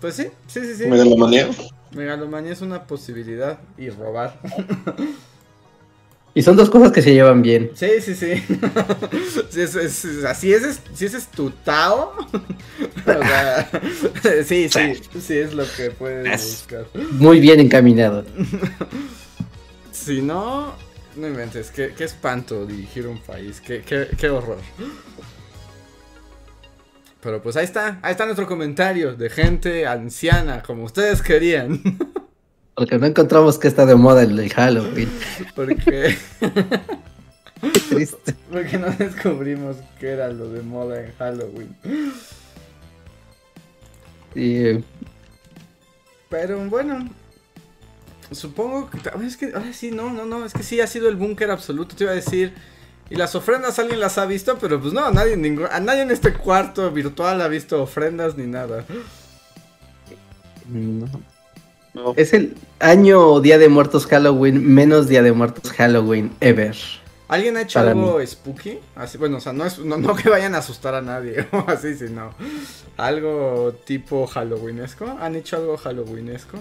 Pues 0.00 0.14
sí, 0.14 0.30
sí, 0.46 0.60
sí, 0.60 0.74
sí. 0.76 0.86
Megalomanía. 0.86 1.48
Megalomanía 1.92 2.52
es 2.52 2.60
una 2.60 2.84
posibilidad 2.84 3.58
y 3.76 3.90
robar. 3.90 4.38
Y 6.32 6.42
son 6.42 6.56
dos 6.56 6.70
cosas 6.70 6.92
que 6.92 7.02
se 7.02 7.12
llevan 7.12 7.42
bien. 7.42 7.72
Sí, 7.74 7.88
sí, 8.00 8.14
sí. 8.14 8.34
sí 9.50 9.60
es, 9.60 9.74
es, 9.74 10.04
es- 10.04 10.24
así 10.24 10.52
es, 10.52 10.80
si 10.94 11.06
ese 11.06 11.16
es 11.18 11.26
tu 11.26 11.50
Tao. 11.50 12.12
o 13.06 13.22
sea, 13.26 13.70
sí, 14.44 14.68
sí, 14.68 14.92
sí 15.20 15.38
es 15.38 15.54
lo 15.54 15.64
que 15.76 15.90
puedes 15.90 16.32
Es- 16.40 16.50
buscar. 16.60 16.86
Muy 17.12 17.40
bien 17.40 17.58
encaminado. 17.58 18.24
Si 19.90 20.22
no, 20.22 20.74
no 21.16 21.26
inventes, 21.26 21.70
qué, 21.72 21.92
qué 21.96 22.04
espanto 22.04 22.64
dirigir 22.64 23.08
un 23.08 23.18
país, 23.20 23.60
qué, 23.60 23.82
qué, 23.82 24.06
qué 24.16 24.30
horror. 24.30 24.58
Pero 27.22 27.42
pues 27.42 27.56
ahí 27.56 27.64
está, 27.64 27.98
ahí 28.02 28.12
está 28.12 28.24
nuestro 28.24 28.46
comentario 28.46 29.14
de 29.14 29.28
gente 29.28 29.86
anciana, 29.86 30.62
como 30.62 30.84
ustedes 30.84 31.20
querían. 31.20 31.82
Porque 32.80 32.98
no 32.98 33.04
encontramos 33.04 33.58
que 33.58 33.68
está 33.68 33.84
de 33.84 33.94
moda 33.94 34.22
el 34.22 34.38
el 34.38 34.50
Halloween. 34.54 35.12
Porque, 35.54 36.16
Qué 37.74 37.80
triste. 37.90 38.34
porque 38.50 38.78
no 38.78 38.90
descubrimos 38.92 39.76
qué 39.98 40.12
era 40.12 40.28
lo 40.32 40.48
de 40.48 40.62
moda 40.62 40.98
en 41.04 41.12
Halloween. 41.18 41.76
Sí, 44.32 44.82
Pero 46.30 46.58
bueno, 46.70 47.06
supongo 48.30 48.88
que. 48.88 48.98
Es 49.26 49.36
que 49.36 49.52
ahora 49.52 49.74
sí, 49.74 49.90
no, 49.90 50.10
no, 50.10 50.24
no. 50.24 50.46
Es 50.46 50.54
que 50.54 50.62
sí 50.62 50.80
ha 50.80 50.86
sido 50.86 51.10
el 51.10 51.16
búnker 51.16 51.50
absoluto. 51.50 51.94
Te 51.94 52.04
iba 52.04 52.12
a 52.12 52.16
decir. 52.16 52.54
Y 53.10 53.16
las 53.16 53.34
ofrendas 53.34 53.78
alguien 53.78 54.00
las 54.00 54.16
ha 54.16 54.24
visto, 54.24 54.58
pero 54.58 54.80
pues 54.80 54.94
no, 54.94 55.10
nadie, 55.10 55.36
ningún, 55.36 55.66
a 55.70 55.80
nadie 55.80 56.00
en 56.00 56.12
este 56.12 56.32
cuarto 56.32 56.90
virtual 56.92 57.42
ha 57.42 57.48
visto 57.48 57.82
ofrendas 57.82 58.38
ni 58.38 58.46
nada. 58.46 58.86
no. 60.64 61.29
No. 61.94 62.14
Es 62.16 62.32
el 62.32 62.56
año 62.78 63.40
Día 63.40 63.58
de 63.58 63.68
Muertos 63.68 64.06
Halloween 64.06 64.64
menos 64.74 65.08
Día 65.08 65.22
de 65.22 65.32
Muertos 65.32 65.72
Halloween 65.72 66.30
ever. 66.40 66.76
¿Alguien 67.30 67.56
ha 67.56 67.62
hecho 67.62 67.78
Para 67.78 67.92
algo 67.92 68.18
spooky? 68.26 68.78
Así, 68.96 69.16
bueno, 69.16 69.36
o 69.36 69.40
sea, 69.40 69.52
no, 69.52 69.64
es, 69.64 69.78
no, 69.78 69.96
no 69.96 70.16
que 70.16 70.28
vayan 70.28 70.56
a 70.56 70.58
asustar 70.58 70.94
a 70.94 71.00
nadie 71.00 71.46
o 71.52 71.64
así, 71.68 71.94
sino 71.94 72.32
algo 72.96 73.72
tipo 73.84 74.26
Halloweenesco. 74.26 75.06
¿Han 75.20 75.36
hecho 75.36 75.56
algo 75.56 75.76
Halloweenesco? 75.76 76.58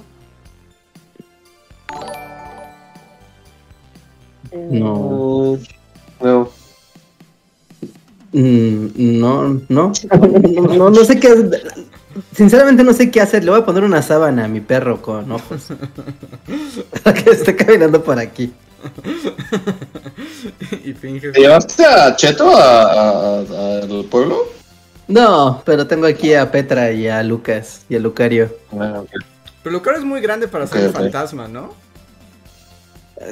No. 4.52 5.58
No. 6.22 6.52
Mm, 8.32 9.20
no, 9.20 9.62
no. 9.70 9.92
No, 10.78 10.90
no 10.90 11.04
sé 11.04 11.20
qué. 11.20 11.30
Sinceramente 12.34 12.84
no 12.84 12.94
sé 12.94 13.12
qué 13.12 13.22
hacer. 13.22 13.44
Le 13.44 13.52
voy 13.52 13.62
a 13.62 13.66
poner 13.66 13.84
una 13.84 14.02
sábana 14.02 14.46
a 14.46 14.48
mi 14.48 14.62
perro 14.62 15.02
con 15.02 15.32
ojos. 15.32 15.68
Para 17.04 17.14
que 17.24 17.30
esté 17.32 17.56
caminando 17.56 18.04
por 18.04 18.20
aquí. 18.20 18.54
y 20.84 20.94
finges. 20.94 21.34
¿Te 21.34 21.42
llevaste 21.42 21.86
a 21.86 22.16
Cheto 22.16 22.56
al 22.56 24.06
pueblo? 24.10 24.60
No, 25.08 25.64
pero 25.66 25.88
tengo 25.88 26.06
aquí 26.06 26.34
a 26.36 26.52
Petra 26.52 26.92
y 26.92 27.08
a 27.08 27.24
Lucas 27.24 27.82
y 27.90 27.96
a 27.96 28.00
Lucario. 28.00 28.56
Ah. 28.80 29.02
Pero 29.64 29.82
lo 29.84 29.92
es 29.92 30.04
muy 30.04 30.22
grande 30.22 30.48
para 30.48 30.68
ser 30.68 30.78
Ok, 30.78 30.84
un 30.84 30.90
ok. 30.90 30.96
fantasma, 30.98 31.48
¿no? 31.48 31.74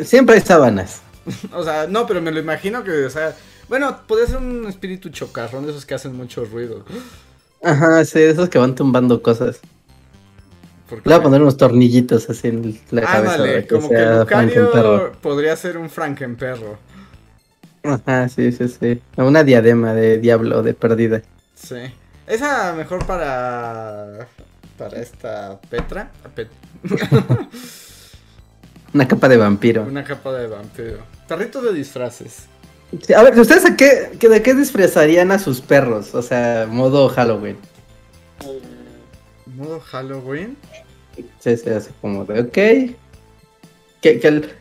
Siempre 0.04 0.36
hay 0.36 0.42
sábanas. 0.42 1.02
O 1.54 1.62
sea, 1.62 1.88
no, 1.88 2.08
pero 2.08 2.22
me 2.22 2.32
lo 2.32 2.40
imagino 2.40 2.86
que, 2.86 3.04
o 3.04 3.10
sea, 3.10 3.36
bueno, 3.68 4.00
podría 4.08 4.28
ser 4.28 4.38
un 4.38 4.66
espíritu 4.66 5.10
chocarrón 5.10 5.66
de 5.66 5.72
esos 5.72 5.86
que 5.86 5.94
hacen 5.94 6.16
mucho 6.16 6.46
ruido. 6.46 6.86
Ajá, 7.64 8.06
sí, 8.06 8.20
esos 8.20 8.50
que 8.50 8.60
van 8.60 8.76
tumbando 8.76 9.22
cosas. 9.22 9.60
Le 10.90 11.00
voy 11.04 11.14
a 11.14 11.22
poner 11.22 11.42
unos 11.42 11.58
tornillitos 11.58 12.30
así 12.30 12.48
en 12.48 12.80
la 12.92 13.02
cabeza. 13.02 13.38
Para 13.38 13.62
que 13.62 13.68
como 13.68 13.90
que. 13.90 14.06
Lucario 14.06 15.12
podría 15.22 15.56
ser 15.56 15.78
un 15.78 15.90
Frankenperro. 15.90 16.78
Ajá, 17.84 18.30
sí, 18.30 18.52
sí, 18.52 18.68
sí. 18.68 19.02
Una 19.18 19.44
diadema 19.44 19.94
de 19.94 20.18
diablo 20.18 20.64
de 20.64 20.74
perdida. 20.74 21.22
Sí. 21.56 21.76
Esa 22.26 22.74
mejor 22.74 23.06
para. 23.06 24.28
Para 24.78 25.00
esta 25.00 25.60
Petra. 25.70 26.10
Pet- 26.36 26.50
Una 28.94 29.08
capa 29.08 29.28
de 29.28 29.38
vampiro. 29.38 29.84
Una 29.84 30.04
capa 30.04 30.32
de 30.34 30.48
vampiro. 30.48 31.00
Tarrito 31.28 31.62
de 31.62 31.74
disfraces. 31.74 32.46
Sí, 33.06 33.14
a 33.14 33.22
ver, 33.24 33.38
¿ustedes 33.40 33.66
a 33.66 33.76
qué, 33.76 34.12
qué- 34.20 34.30
de 34.30 34.42
qué 34.42 34.54
disfrazarían 34.54 35.32
a 35.32 35.40
sus 35.40 35.60
perros? 35.62 36.16
O 36.16 36.22
sea, 36.22 36.68
modo 36.70 37.10
Halloween. 37.10 37.58
Modo 39.56 39.80
Halloween. 39.82 40.56
Sí, 41.40 41.58
sí, 41.58 41.70
así 41.70 41.90
como 42.02 42.24
de, 42.26 42.42
ok. 42.42 42.54
Que, 44.02 44.20
que 44.20 44.28
el... 44.28 44.52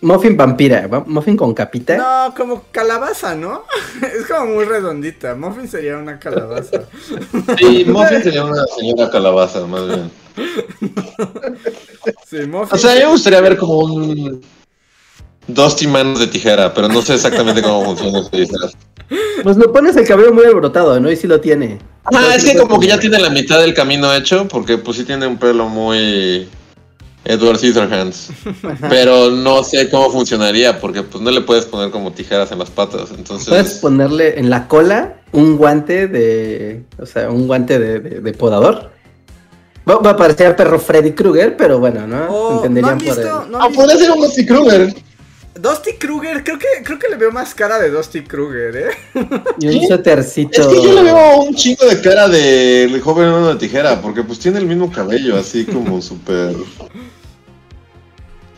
Muffin 0.00 0.36
vampira, 0.36 0.86
¿va? 0.86 1.00
Muffin 1.06 1.34
con 1.36 1.54
capita. 1.54 1.96
No, 1.96 2.34
como 2.34 2.64
calabaza, 2.70 3.34
¿no? 3.34 3.64
es 4.02 4.26
como 4.26 4.52
muy 4.54 4.64
redondita. 4.64 5.34
Muffin 5.34 5.66
sería 5.68 5.96
una 5.98 6.18
calabaza. 6.18 6.82
Sí, 7.58 7.84
Muffin 7.86 8.22
sería 8.22 8.44
una 8.44 8.64
señora 8.66 9.10
calabaza, 9.10 9.66
más 9.66 9.86
bien. 9.86 10.10
Sí, 12.26 12.38
Muffin. 12.46 12.68
O 12.74 12.78
sea, 12.78 12.92
a 12.92 12.94
mí 12.94 13.00
me 13.00 13.06
gustaría 13.06 13.40
ver 13.40 13.56
como 13.56 13.78
un 13.78 14.42
Dusty 15.46 15.86
manos 15.86 16.20
de 16.20 16.26
tijera, 16.26 16.72
pero 16.72 16.88
no 16.88 17.02
sé 17.02 17.14
exactamente 17.14 17.62
cómo 17.62 17.84
funciona 17.84 18.20
ese 18.20 18.36
disfraz. 18.36 18.72
Pues 19.42 19.56
lo 19.56 19.72
pones 19.72 19.96
el 19.96 20.06
cabello 20.06 20.32
muy 20.32 20.44
alborotado, 20.44 20.98
¿no? 21.00 21.10
Y 21.10 21.16
sí 21.16 21.26
lo 21.26 21.40
tiene. 21.40 21.78
Ah, 22.06 22.34
es 22.34 22.44
que 22.44 22.56
como 22.56 22.80
que 22.80 22.86
ya 22.86 22.98
tiene 22.98 23.18
la 23.18 23.28
mitad 23.30 23.60
del 23.60 23.74
camino 23.74 24.12
hecho, 24.14 24.48
porque 24.48 24.78
pues 24.78 24.96
sí 24.96 25.04
tiene 25.04 25.26
un 25.26 25.36
pelo 25.36 25.68
muy 25.68 26.48
Edward 27.26 27.58
Scissorhands. 27.58 28.28
Pero 28.88 29.30
no 29.30 29.62
sé 29.62 29.90
cómo 29.90 30.10
funcionaría, 30.10 30.80
porque 30.80 31.02
pues 31.02 31.22
no 31.22 31.30
le 31.30 31.42
puedes 31.42 31.66
poner 31.66 31.90
como 31.90 32.12
tijeras 32.12 32.50
en 32.52 32.58
las 32.58 32.70
patas, 32.70 33.02
Puedes 33.08 33.18
entonces... 33.18 33.74
ponerle 33.74 34.38
en 34.38 34.48
la 34.48 34.66
cola 34.68 35.16
un 35.32 35.56
guante 35.58 36.06
de. 36.08 36.84
O 36.98 37.04
sea, 37.06 37.30
un 37.30 37.46
guante 37.46 37.78
de, 37.78 38.00
de- 38.00 38.20
de 38.20 38.32
podador. 38.32 38.90
Va, 39.88 40.10
a 40.10 40.16
parecer 40.16 40.56
perro 40.56 40.78
Freddy 40.78 41.12
Krueger, 41.12 41.58
pero 41.58 41.78
bueno, 41.78 42.06
¿no? 42.06 42.26
Oh, 42.30 42.66
¿no 42.66 42.88
han 42.88 42.98
por 42.98 43.18
el- 43.18 43.24
¿no 43.26 43.58
han 43.58 43.62
Ah, 43.62 43.66
visto? 43.68 43.80
podría 43.82 43.96
ser 43.98 44.10
un 44.12 44.20
Dusty 44.22 44.46
Kruger. 44.46 44.94
Dusty 45.54 45.94
Kruger, 45.94 46.42
creo 46.42 46.58
que, 46.58 46.66
creo 46.82 46.98
que 46.98 47.08
le 47.08 47.16
veo 47.16 47.30
más 47.30 47.54
cara 47.54 47.78
de 47.78 47.90
Dusty 47.90 48.22
Kruger, 48.22 48.76
¿eh? 48.76 48.90
Y 49.60 49.66
un 49.68 49.72
¿Sí? 49.72 49.86
suétercito. 49.86 50.60
Es 50.60 50.66
que 50.66 50.82
yo 50.82 50.92
le 50.92 51.02
veo 51.02 51.42
un 51.42 51.54
chingo 51.54 51.86
de 51.86 52.00
cara 52.00 52.28
del 52.28 53.00
joven 53.00 53.30
mano 53.30 53.54
de 53.54 53.56
tijera, 53.56 54.00
porque 54.00 54.22
pues 54.24 54.40
tiene 54.40 54.58
el 54.58 54.66
mismo 54.66 54.90
cabello, 54.90 55.36
así 55.38 55.64
como 55.64 56.02
súper... 56.02 56.56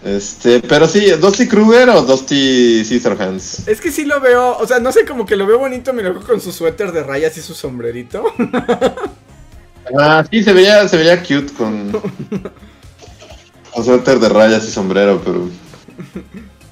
Este, 0.04 0.60
pero 0.60 0.86
sí, 0.86 1.10
¿Dusty 1.10 1.48
Kruger 1.48 1.90
o 1.90 2.02
Dusty 2.02 2.84
Scissorhands? 2.84 3.66
Es 3.66 3.80
que 3.80 3.90
sí 3.90 4.04
lo 4.04 4.20
veo, 4.20 4.56
o 4.56 4.66
sea, 4.66 4.78
no 4.78 4.92
sé, 4.92 5.04
como 5.04 5.26
que 5.26 5.34
lo 5.34 5.46
veo 5.46 5.58
bonito, 5.58 5.92
me 5.92 6.02
lo 6.02 6.14
veo 6.14 6.22
con 6.22 6.40
su 6.40 6.52
suéter 6.52 6.92
de 6.92 7.02
rayas 7.02 7.36
y 7.36 7.42
su 7.42 7.54
sombrerito. 7.54 8.24
Ah, 9.96 10.24
sí, 10.28 10.42
se 10.42 10.52
veía, 10.52 10.88
se 10.88 10.96
veía 10.96 11.22
cute 11.22 11.52
con... 11.56 11.92
con 13.72 13.84
suéter 13.84 14.18
de 14.18 14.28
rayas 14.28 14.64
y 14.64 14.70
sombrero, 14.72 15.22
pero... 15.24 15.48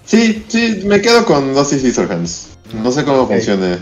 Sí, 0.04 0.44
sí, 0.48 0.82
me 0.84 1.00
quedo 1.00 1.24
con 1.24 1.54
Dusty 1.54 1.78
Scissorhands. 1.78 2.50
No 2.82 2.90
sé 2.90 3.04
cómo 3.04 3.22
Ok. 3.22 3.32
funcione. 3.32 3.78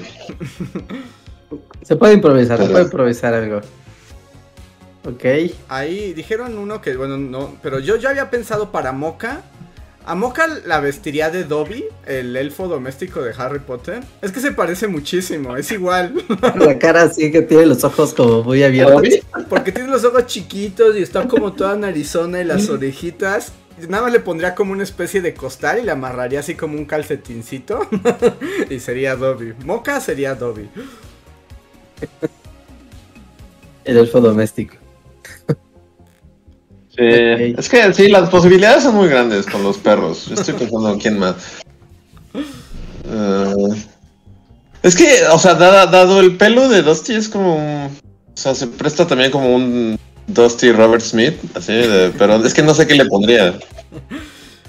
Se 1.83 1.97
puede 1.97 2.15
improvisar, 2.15 2.59
se 2.59 2.69
puede 2.71 2.85
improvisar 2.85 3.35
algo. 3.35 3.61
Ok. 5.05 5.25
Ahí 5.69 6.13
dijeron 6.15 6.57
uno 6.59 6.81
que, 6.81 6.97
bueno, 6.97 7.17
no, 7.19 7.57
pero 7.63 7.81
yo 7.81 7.97
ya 7.97 8.11
había 8.11 8.31
pensado 8.31 8.71
para 8.71 8.93
Mocha. 8.93 9.41
A 10.05 10.17
Mocha 10.17 10.47
la 10.67 10.81
vestiría 10.81 11.31
de 11.31 11.45
Dobby, 11.45 11.85
el 12.07 12.37
elfo 12.37 12.67
doméstico 12.67 13.23
de 13.23 13.33
Harry 13.39 13.61
Potter. 13.61 14.01
Es 14.21 14.33
que 14.33 14.41
se 14.41 14.51
parece 14.51 14.89
muchísimo, 14.89 15.57
es 15.57 15.71
igual. 15.71 16.15
La 16.59 16.77
cara 16.77 17.03
así 17.03 17.31
que 17.31 17.43
tiene 17.43 17.67
los 17.67 17.85
ojos 17.85 18.13
como 18.13 18.43
muy 18.43 18.65
abiertos. 18.65 18.97
¿Dobby? 18.97 19.23
Porque 19.49 19.71
tiene 19.71 19.91
los 19.91 20.03
ojos 20.05 20.27
chiquitos 20.27 20.97
y 20.97 21.03
está 21.03 21.29
como 21.29 21.53
toda 21.53 21.77
narizona 21.77 22.41
y 22.41 22.45
las 22.45 22.69
orejitas. 22.69 23.53
Nada 23.89 24.05
más 24.05 24.13
le 24.13 24.21
pondría 24.21 24.55
como 24.55 24.73
una 24.73 24.83
especie 24.83 25.21
de 25.21 25.35
costal 25.35 25.79
y 25.81 25.83
le 25.83 25.91
amarraría 25.91 26.41
así 26.41 26.55
como 26.55 26.77
un 26.77 26.85
calcetincito. 26.85 27.89
y 28.71 28.79
sería 28.79 29.17
Dobby. 29.17 29.55
Mocha 29.65 30.01
sería 30.01 30.35
Dobby. 30.35 30.69
El 33.85 33.97
elfo 33.97 34.21
doméstico. 34.21 34.77
Sí. 36.91 37.55
Es 37.57 37.69
que 37.69 37.93
sí, 37.95 38.09
las 38.09 38.29
posibilidades 38.29 38.83
son 38.83 38.97
muy 38.97 39.09
grandes 39.09 39.47
con 39.47 39.63
los 39.63 39.79
perros. 39.79 40.31
Estoy 40.31 40.55
pensando 40.55 40.93
en 40.93 40.99
quién 40.99 41.19
más. 41.19 41.37
Eh, 43.05 43.55
es 44.83 44.95
que, 44.95 45.27
o 45.33 45.39
sea, 45.39 45.55
dado 45.55 46.21
el 46.21 46.37
pelo 46.37 46.69
de 46.69 46.83
Dusty 46.83 47.15
es 47.15 47.29
como 47.29 47.57
un... 47.57 47.87
O 47.87 48.37
sea, 48.37 48.55
se 48.55 48.67
presta 48.67 49.07
también 49.07 49.31
como 49.31 49.55
un 49.55 49.99
Dusty 50.35 50.73
Robert 50.73 51.03
Smith, 51.03 51.35
así, 51.55 51.73
de- 51.73 52.13
pero 52.19 52.37
es 52.45 52.55
que 52.55 52.63
no 52.63 52.75
sé 52.75 52.87
qué 52.87 52.95
le 52.95 53.07
pondría. 53.07 53.59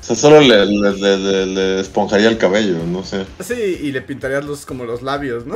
O 0.02 0.04
sea, 0.06 0.16
solo 0.16 0.42
le, 0.42 0.66
le- 0.66 0.94
le- 0.98 1.18
le- 1.18 1.46
le 1.46 1.80
esponjaría 1.80 2.28
el 2.28 2.38
cabello, 2.38 2.78
no 2.86 3.04
sé. 3.06 3.26
Sí, 3.40 3.54
y 3.82 3.92
le 3.92 4.02
pintarías 4.02 4.44
los, 4.44 4.66
como 4.66 4.84
los 4.84 5.02
labios, 5.02 5.46
¿no? 5.46 5.56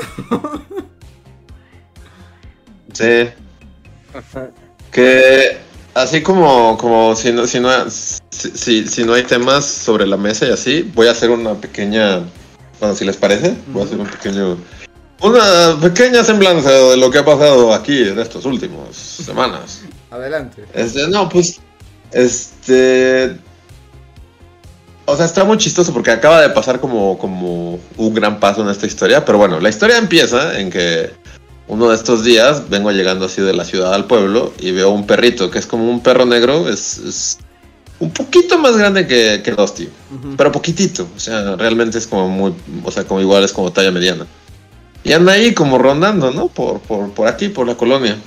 Sí. 2.94 3.30
Que 4.92 5.58
así 5.94 6.22
como, 6.24 6.78
como 6.78 7.16
si 7.16 7.32
no, 7.32 7.46
si 7.46 7.60
no, 7.60 7.70
si, 7.90 8.88
si, 8.88 9.04
no 9.04 9.14
hay 9.14 9.24
temas 9.24 9.66
sobre 9.66 10.08
la 10.08 10.18
mesa 10.18 10.48
y 10.48 10.52
así, 10.52 10.90
voy 10.96 11.08
a 11.08 11.12
hacer 11.12 11.30
una 11.30 11.54
pequeña, 11.56 12.22
bueno, 12.80 12.96
si 12.96 13.06
les 13.06 13.18
parece, 13.18 13.56
voy 13.68 13.84
a 13.84 13.86
hacer 13.86 14.00
un 14.00 14.08
pequeño, 14.08 14.58
una 15.22 15.78
pequeña 15.82 16.24
semblanza 16.24 16.72
de 16.72 16.98
lo 16.98 17.12
que 17.12 17.20
ha 17.20 17.26
pasado 17.26 17.74
aquí 17.74 18.02
en 18.04 18.18
estas 18.18 18.46
últimas 18.46 18.96
semanas. 18.96 19.82
Adelante. 20.12 20.66
Este, 20.74 21.08
no, 21.08 21.28
pues, 21.30 21.60
este, 22.12 23.38
o 25.06 25.16
sea, 25.16 25.26
está 25.26 25.44
muy 25.44 25.58
chistoso 25.58 25.94
porque 25.94 26.12
acaba 26.12 26.42
de 26.42 26.50
pasar 26.50 26.80
como, 26.80 27.18
como 27.18 27.80
un 27.98 28.14
gran 28.14 28.40
paso 28.40 28.62
en 28.62 28.70
esta 28.70 28.86
historia, 28.86 29.26
pero 29.26 29.38
bueno, 29.38 29.60
la 29.60 29.70
historia 29.70 29.98
empieza 29.98 30.60
en 30.60 30.70
que 30.70 31.12
uno 31.68 31.90
de 31.90 31.96
estos 31.96 32.24
días 32.24 32.70
vengo 32.70 32.92
llegando 32.92 33.26
así 33.26 33.42
de 33.42 33.54
la 33.54 33.66
ciudad 33.66 33.94
al 33.94 34.06
pueblo 34.06 34.54
y 34.60 34.72
veo 34.72 34.90
un 34.90 35.06
perrito 35.06 35.52
que 35.52 35.60
es 35.60 35.66
como 35.66 35.90
un 35.90 36.02
perro 36.02 36.26
negro, 36.26 36.70
es, 36.70 37.40
un 38.00 38.12
poquito 38.12 38.60
más 38.60 38.78
grande 38.78 39.08
que, 39.08 39.42
que 39.44 39.52
Dusty, 39.52 39.90
pero 40.38 40.52
poquitito, 40.52 41.08
o 41.16 41.20
sea, 41.20 41.56
realmente 41.56 41.98
es 41.98 42.06
como 42.06 42.30
muy, 42.30 42.54
o 42.84 42.92
sea, 42.92 43.06
como 43.06 43.20
igual 43.22 43.44
es 43.44 43.52
como 43.52 43.72
talla 43.72 43.92
mediana. 43.92 44.28
Y 45.04 45.14
anda 45.14 45.32
ahí 45.34 45.54
como 45.54 45.78
rondando, 45.78 46.32
¿no? 46.32 46.48
Por, 46.48 46.80
por, 46.82 47.12
por 47.12 47.28
aquí, 47.28 47.48
por 47.48 47.66
la 47.66 47.76
colonia. 47.76 48.18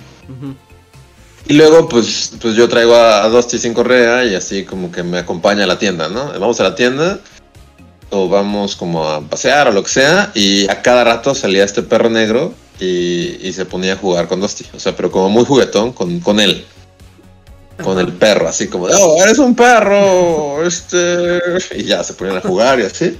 Y 1.46 1.54
luego, 1.54 1.88
pues, 1.88 2.32
pues 2.40 2.54
yo 2.54 2.68
traigo 2.68 2.94
a, 2.94 3.24
a 3.24 3.28
Dusty 3.28 3.58
sin 3.58 3.74
correa 3.74 4.24
y 4.24 4.34
así 4.34 4.64
como 4.64 4.92
que 4.92 5.02
me 5.02 5.18
acompaña 5.18 5.64
a 5.64 5.66
la 5.66 5.78
tienda, 5.78 6.08
¿no? 6.08 6.26
Vamos 6.38 6.60
a 6.60 6.64
la 6.64 6.74
tienda 6.74 7.18
o 8.10 8.28
vamos 8.28 8.76
como 8.76 9.08
a 9.08 9.20
pasear 9.20 9.68
o 9.68 9.72
lo 9.72 9.82
que 9.82 9.90
sea 9.90 10.30
y 10.34 10.68
a 10.68 10.82
cada 10.82 11.04
rato 11.04 11.34
salía 11.34 11.64
este 11.64 11.82
perro 11.82 12.10
negro 12.10 12.52
y, 12.80 13.52
se 13.52 13.66
ponía 13.66 13.92
a 13.94 13.96
jugar 13.96 14.26
con 14.26 14.40
Dusty. 14.40 14.64
O 14.74 14.80
sea, 14.80 14.96
pero 14.96 15.10
como 15.10 15.28
muy 15.28 15.44
juguetón 15.44 15.92
con, 15.92 16.20
con 16.20 16.40
él. 16.40 16.64
Con 17.82 17.98
el 17.98 18.12
perro, 18.12 18.46
así 18.46 18.68
como, 18.68 18.84
oh, 18.84 19.22
eres 19.22 19.38
un 19.38 19.54
perro, 19.54 20.66
este... 20.66 21.40
Y 21.76 21.84
ya 21.84 22.04
se 22.04 22.12
ponían 22.12 22.36
a 22.36 22.40
jugar 22.42 22.78
y 22.78 22.82
así. 22.82 23.18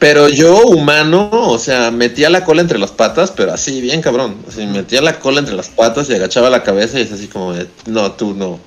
Pero 0.00 0.30
yo, 0.30 0.64
humano, 0.64 1.28
o 1.30 1.58
sea, 1.58 1.90
metía 1.90 2.30
la 2.30 2.42
cola 2.42 2.62
entre 2.62 2.78
las 2.78 2.90
patas, 2.90 3.30
pero 3.30 3.52
así, 3.52 3.82
bien 3.82 4.00
cabrón. 4.00 4.34
Así, 4.48 4.66
metía 4.66 5.02
la 5.02 5.20
cola 5.20 5.40
entre 5.40 5.54
las 5.54 5.68
patas 5.68 6.08
y 6.08 6.14
agachaba 6.14 6.48
la 6.48 6.62
cabeza 6.62 6.98
y 6.98 7.02
es 7.02 7.12
así 7.12 7.28
como, 7.28 7.52
no, 7.86 8.12
tú 8.12 8.34
no. 8.34 8.58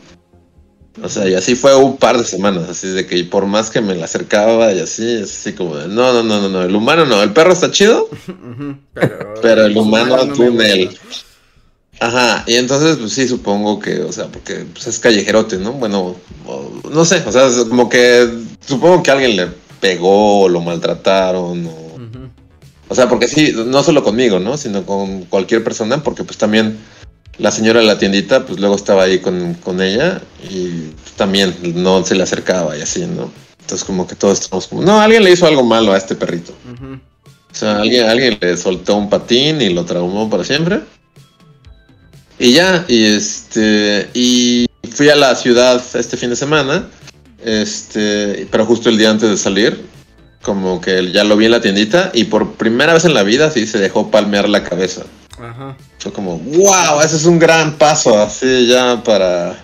O 1.01 1.09
sea, 1.09 1.27
y 1.27 1.33
así 1.33 1.55
fue 1.55 1.75
un 1.75 1.97
par 1.97 2.19
de 2.19 2.23
semanas, 2.23 2.69
así 2.69 2.87
de 2.87 3.07
que 3.07 3.23
por 3.23 3.47
más 3.47 3.71
que 3.71 3.81
me 3.81 3.95
la 3.95 4.05
acercaba 4.05 4.71
y 4.73 4.79
así, 4.79 5.09
es 5.09 5.39
así 5.39 5.53
como 5.53 5.75
de, 5.75 5.87
no, 5.87 6.13
no, 6.13 6.21
no, 6.21 6.39
no, 6.39 6.49
no, 6.49 6.61
el 6.61 6.75
humano 6.75 7.03
no, 7.07 7.23
el 7.23 7.33
perro 7.33 7.53
está 7.53 7.71
chido, 7.71 8.07
pero, 9.41 9.65
el 9.65 9.75
humano, 9.75 10.31
tú 10.33 10.43
él. 10.61 10.95
Ajá, 11.99 12.43
y 12.45 12.55
entonces, 12.55 12.97
pues 12.97 13.11
sí, 13.13 13.27
supongo 13.27 13.79
que, 13.79 14.01
o 14.01 14.11
sea, 14.11 14.27
porque 14.27 14.65
pues, 14.71 14.85
es 14.85 14.99
callejerote, 14.99 15.57
¿no? 15.57 15.73
Bueno, 15.73 16.15
no 16.91 17.05
sé, 17.05 17.23
o 17.25 17.31
sea, 17.31 17.49
como 17.67 17.89
que 17.89 18.29
supongo 18.67 19.01
que 19.01 19.09
alguien 19.09 19.35
le 19.35 19.62
pegó 19.83 20.43
o 20.43 20.49
lo 20.49 20.61
maltrataron 20.61 21.67
o... 21.67 21.83
O 22.89 22.95
sea, 22.95 23.09
porque 23.09 23.27
sí, 23.27 23.53
no 23.53 23.81
solo 23.81 24.03
conmigo, 24.03 24.39
¿no? 24.39 24.55
Sino 24.55 24.85
con 24.85 25.23
cualquier 25.23 25.63
persona, 25.63 26.03
porque 26.03 26.23
pues 26.23 26.37
también 26.37 26.77
la 27.39 27.49
señora 27.51 27.79
de 27.79 27.87
la 27.87 27.97
tiendita, 27.97 28.45
pues 28.45 28.59
luego 28.59 28.75
estaba 28.75 29.03
ahí 29.03 29.19
con, 29.19 29.81
ella 29.81 30.21
y 30.47 30.91
también 31.17 31.55
no 31.75 32.05
se 32.05 32.13
le 32.13 32.23
acercaba 32.23 32.77
y 32.77 32.81
así, 32.81 33.01
¿no? 33.07 33.31
Entonces 33.61 33.83
como 33.83 34.05
que 34.05 34.15
todos 34.15 34.41
estamos 34.41 34.67
como, 34.67 34.83
no, 34.83 35.01
alguien 35.01 35.23
le 35.23 35.31
hizo 35.31 35.47
algo 35.47 35.63
malo 35.63 35.91
a 35.93 35.97
este 35.97 36.13
perrito. 36.13 36.53
O 37.51 37.55
sea, 37.55 37.77
alguien, 37.77 38.07
alguien 38.07 38.37
le 38.39 38.57
soltó 38.57 38.95
un 38.95 39.09
patín 39.09 39.61
y 39.61 39.69
lo 39.69 39.85
traumó 39.85 40.29
para 40.29 40.43
siempre. 40.43 40.81
Y 42.37 42.53
ya, 42.53 42.85
y 42.87 43.05
este, 43.05 44.09
y 44.13 44.67
fui 44.91 45.09
a 45.09 45.15
la 45.15 45.35
ciudad 45.35 45.81
este 45.95 46.15
fin 46.15 46.29
de 46.29 46.35
semana, 46.35 46.87
este, 47.45 48.47
pero 48.51 48.65
justo 48.65 48.89
el 48.89 48.97
día 48.97 49.09
antes 49.09 49.29
de 49.29 49.37
salir, 49.37 49.85
como 50.41 50.81
que 50.81 51.11
ya 51.11 51.23
lo 51.23 51.37
vi 51.37 51.45
en 51.45 51.51
la 51.51 51.61
tiendita 51.61 52.11
y 52.13 52.25
por 52.25 52.53
primera 52.53 52.93
vez 52.93 53.05
en 53.05 53.13
la 53.13 53.23
vida 53.23 53.49
sí 53.49 53.65
se 53.65 53.79
dejó 53.79 54.11
palmear 54.11 54.49
la 54.49 54.63
cabeza. 54.63 55.03
Ajá. 55.39 55.75
Fue 55.99 56.11
como, 56.11 56.37
wow, 56.37 57.01
ese 57.03 57.15
es 57.15 57.25
un 57.25 57.39
gran 57.39 57.77
paso 57.77 58.19
así 58.19 58.67
ya 58.67 59.01
para 59.03 59.57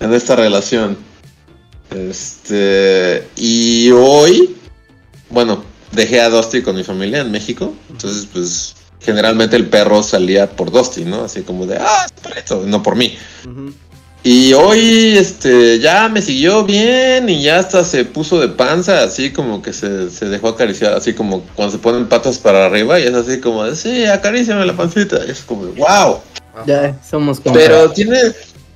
en 0.00 0.12
esta 0.12 0.36
relación. 0.36 0.96
Este, 1.90 3.26
y 3.36 3.90
hoy, 3.90 4.56
bueno, 5.30 5.64
dejé 5.92 6.20
a 6.20 6.30
Dusty 6.30 6.62
con 6.62 6.76
mi 6.76 6.84
familia 6.84 7.20
en 7.20 7.30
México, 7.30 7.74
entonces 7.90 8.26
pues 8.32 8.74
generalmente 9.00 9.56
el 9.56 9.66
perro 9.66 10.02
salía 10.02 10.50
por 10.50 10.70
Dusty, 10.70 11.04
¿no? 11.04 11.24
Así 11.24 11.42
como 11.42 11.66
de, 11.66 11.76
ah, 11.78 12.06
perrito, 12.22 12.64
no 12.66 12.82
por 12.82 12.96
mí. 12.96 13.16
Y 14.24 14.52
hoy, 14.52 15.16
este, 15.16 15.80
ya 15.80 16.08
me 16.08 16.22
siguió 16.22 16.64
bien 16.64 17.28
y 17.28 17.42
ya 17.42 17.58
hasta 17.58 17.84
se 17.84 18.04
puso 18.04 18.40
de 18.40 18.48
panza, 18.48 19.02
así 19.02 19.32
como 19.32 19.62
que 19.62 19.72
se, 19.72 19.88
dejó 20.28 20.48
acariciar, 20.48 20.92
así 20.92 21.12
como 21.12 21.42
cuando 21.56 21.72
se 21.72 21.78
ponen 21.78 22.06
patas 22.06 22.38
para 22.38 22.66
arriba 22.66 23.00
y 23.00 23.04
es 23.04 23.14
así 23.14 23.40
como 23.40 23.64
de, 23.64 23.74
sí, 23.74 24.04
acaríciame 24.04 24.64
la 24.64 24.76
pancita. 24.76 25.18
Y 25.26 25.30
es 25.30 25.40
como 25.40 25.66
de, 25.66 25.72
wow. 25.72 26.20
Ya, 26.66 26.96
somos 27.08 27.40
como. 27.40 27.56
Pero 27.56 27.90
tiene, 27.90 28.18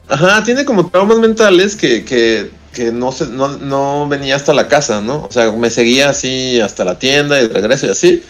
ajá, 0.09 0.43
tiene 0.43 0.65
como 0.65 0.91
traumas 0.91 1.19
mentales 1.19 1.77
que, 1.77 2.05
que, 2.05 2.51
que 2.73 2.91
no, 2.91 3.13
se, 3.13 3.27
no, 3.27 3.57
no 3.59 4.09
venía 4.09 4.35
hasta 4.35 4.53
la 4.53 4.67
casa, 4.67 5.01
¿no? 5.01 5.27
O 5.27 5.31
sea, 5.31 5.53
me 5.53 5.71
seguía 5.71 6.09
así 6.09 6.61
hasta 6.61 6.85
la 6.85 6.99
tienda 6.99 7.41
y 7.41 7.47
de 7.47 7.55
regreso 7.55 7.87
y 7.87 7.91
así. 7.91 8.23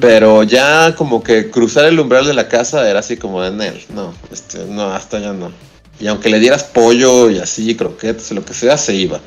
Pero 0.00 0.42
ya 0.44 0.94
como 0.96 1.22
que 1.22 1.50
cruzar 1.50 1.84
el 1.84 2.00
umbral 2.00 2.26
de 2.26 2.34
la 2.34 2.48
casa 2.48 2.88
era 2.88 3.00
así 3.00 3.18
como 3.18 3.44
él, 3.44 3.56
no, 3.56 4.14
este, 4.32 4.64
no, 4.64 4.92
hasta 4.92 5.18
ya 5.18 5.34
no. 5.34 5.52
Y 6.00 6.06
aunque 6.06 6.30
le 6.30 6.40
dieras 6.40 6.64
pollo 6.64 7.30
y 7.30 7.38
así, 7.38 7.74
croquetes, 7.76 8.32
lo 8.32 8.44
que 8.44 8.54
sea, 8.54 8.76
se 8.76 8.94
iba. 8.94 9.20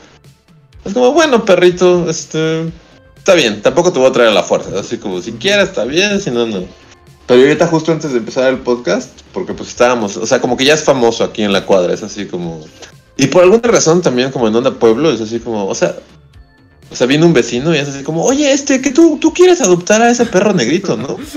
Es 0.86 0.94
como, 0.94 1.12
bueno, 1.12 1.46
perrito, 1.46 2.10
este. 2.10 2.72
Está 3.18 3.34
bien, 3.34 3.62
tampoco 3.62 3.92
te 3.92 4.00
voy 4.00 4.08
a 4.10 4.12
traer 4.12 4.30
a 4.30 4.34
la 4.34 4.44
fuerza. 4.44 4.80
Así 4.80 4.98
como, 4.98 5.22
si 5.22 5.34
quieres, 5.34 5.70
está 5.70 5.86
bien, 5.86 6.22
si 6.22 6.32
no, 6.32 6.46
no. 6.46 6.64
Pero 7.26 7.42
ahorita, 7.42 7.68
justo 7.68 7.92
antes 7.92 8.12
de 8.14 8.20
empezar 8.20 8.50
el 8.50 8.60
podcast, 8.60 9.10
porque 9.34 9.54
pues 9.54 9.70
estábamos, 9.70 10.16
o 10.16 10.26
sea, 10.26 10.40
como 10.40 10.56
que 10.56 10.64
ya 10.64 10.74
es 10.74 10.84
famoso 10.84 11.24
aquí 11.24 11.44
en 11.44 11.52
la 11.52 11.66
cuadra, 11.66 11.94
es 11.94 12.04
así 12.04 12.26
como. 12.26 12.62
Y 13.18 13.28
por 13.28 13.44
alguna 13.44 13.68
razón 13.70 14.02
también, 14.02 14.32
como 14.32 14.48
en 14.48 14.56
Onda 14.56 14.72
Pueblo, 14.72 15.12
es 15.12 15.20
así 15.20 15.40
como, 15.40 15.68
o 15.68 15.76
sea, 15.76 15.96
o 16.90 16.96
sea, 16.96 17.06
viene 17.06 17.26
un 17.26 17.34
vecino 17.34 17.76
y 17.76 17.80
es 17.80 17.90
así 17.90 18.04
como, 18.04 18.24
oye, 18.24 18.52
este, 18.52 18.80
que 18.80 18.92
tú, 18.92 19.18
tú 19.20 19.34
quieres 19.34 19.60
adoptar 19.60 20.02
a 20.02 20.10
ese 20.10 20.26
perro 20.26 20.54
negrito, 20.54 20.96
¿no? 20.96 21.18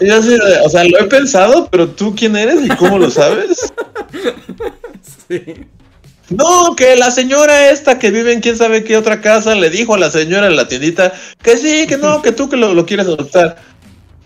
Y 0.00 0.10
así, 0.10 0.36
o 0.64 0.68
sea, 0.68 0.84
lo 0.84 0.98
he 1.00 1.04
pensado, 1.04 1.68
pero 1.70 1.88
tú 1.88 2.14
quién 2.14 2.36
eres 2.36 2.64
y 2.64 2.68
cómo 2.68 2.98
lo 2.98 3.10
sabes. 3.10 3.72
Sí. 5.28 5.66
No, 6.30 6.74
que 6.76 6.96
la 6.96 7.10
señora 7.10 7.70
esta 7.70 7.98
que 7.98 8.10
vive 8.10 8.32
en 8.32 8.40
quién 8.40 8.56
sabe 8.56 8.84
qué 8.84 8.96
otra 8.96 9.20
casa 9.20 9.54
le 9.54 9.70
dijo 9.70 9.94
a 9.94 9.98
la 9.98 10.10
señora 10.10 10.46
en 10.46 10.56
la 10.56 10.68
tiendita 10.68 11.12
que 11.42 11.56
sí, 11.56 11.86
que 11.86 11.96
no, 11.96 12.20
que 12.20 12.32
tú 12.32 12.48
que 12.48 12.56
lo, 12.56 12.84
quieres 12.84 13.06
adoptar. 13.06 13.56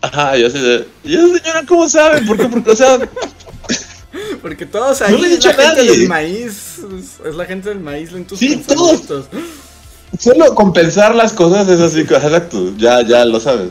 Ajá, 0.00 0.36
y 0.36 0.44
así 0.44 0.58
de, 0.60 0.88
¿y 1.04 1.14
esa 1.14 1.38
señora 1.38 1.62
cómo 1.66 1.88
sabe? 1.88 2.22
¿Por 2.22 2.36
qué? 2.36 2.48
Porque, 2.48 2.70
o 2.70 2.76
sea, 2.76 2.98
porque 4.42 4.66
todos 4.66 5.00
ahí 5.02 5.12
no 5.12 5.18
le 5.18 5.28
he 5.28 5.30
dicho 5.30 5.50
es 5.50 5.56
la 5.56 5.64
gente 5.64 5.84
del 5.84 6.08
maíz. 6.08 6.80
Es 7.24 7.34
la 7.34 7.44
gente 7.44 7.68
del 7.68 7.80
maíz 7.80 8.10
Sí, 8.36 8.56
todos. 8.66 9.26
Solo 10.18 10.54
compensar 10.54 11.14
las 11.14 11.32
cosas 11.32 11.68
es 11.68 11.80
así, 11.80 12.00
exacto, 12.00 12.72
ya, 12.76 13.02
ya 13.02 13.24
lo 13.24 13.40
sabes. 13.40 13.70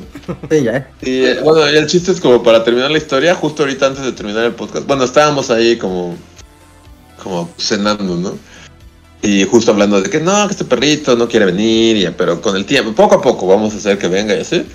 Sí, 0.50 0.64
ya. 0.64 0.90
Y 1.02 1.24
eh, 1.24 1.40
bueno, 1.44 1.70
y 1.70 1.76
el 1.76 1.88
chiste 1.88 2.12
es 2.12 2.20
como 2.20 2.42
para 2.42 2.64
terminar 2.64 2.92
la 2.92 2.98
historia, 2.98 3.36
justo 3.36 3.64
ahorita 3.64 3.88
antes 3.88 4.04
de 4.04 4.12
terminar 4.12 4.46
el 4.46 4.54
podcast, 4.54 4.88
bueno, 4.88 5.04
estábamos 5.04 5.52
ahí 5.52 5.78
como, 5.78 6.16
como 7.24 7.50
cenando, 7.58 8.16
¿no? 8.16 8.38
Y 9.22 9.44
justo 9.46 9.72
hablando 9.72 10.02
de 10.02 10.10
que 10.10 10.20
no, 10.20 10.48
que 10.48 10.54
este 10.54 10.66
perrito 10.66 11.16
no 11.16 11.28
quiere 11.28 11.46
venir, 11.46 12.14
pero 12.18 12.42
con 12.42 12.56
el 12.56 12.66
tiempo, 12.66 12.94
poco 12.94 13.16
a 13.16 13.22
poco 13.22 13.46
vamos 13.46 13.74
a 13.74 13.78
hacer 13.78 14.00
que 14.00 14.08
venga 14.08 14.36
y 14.36 14.42
así. 14.42 14.66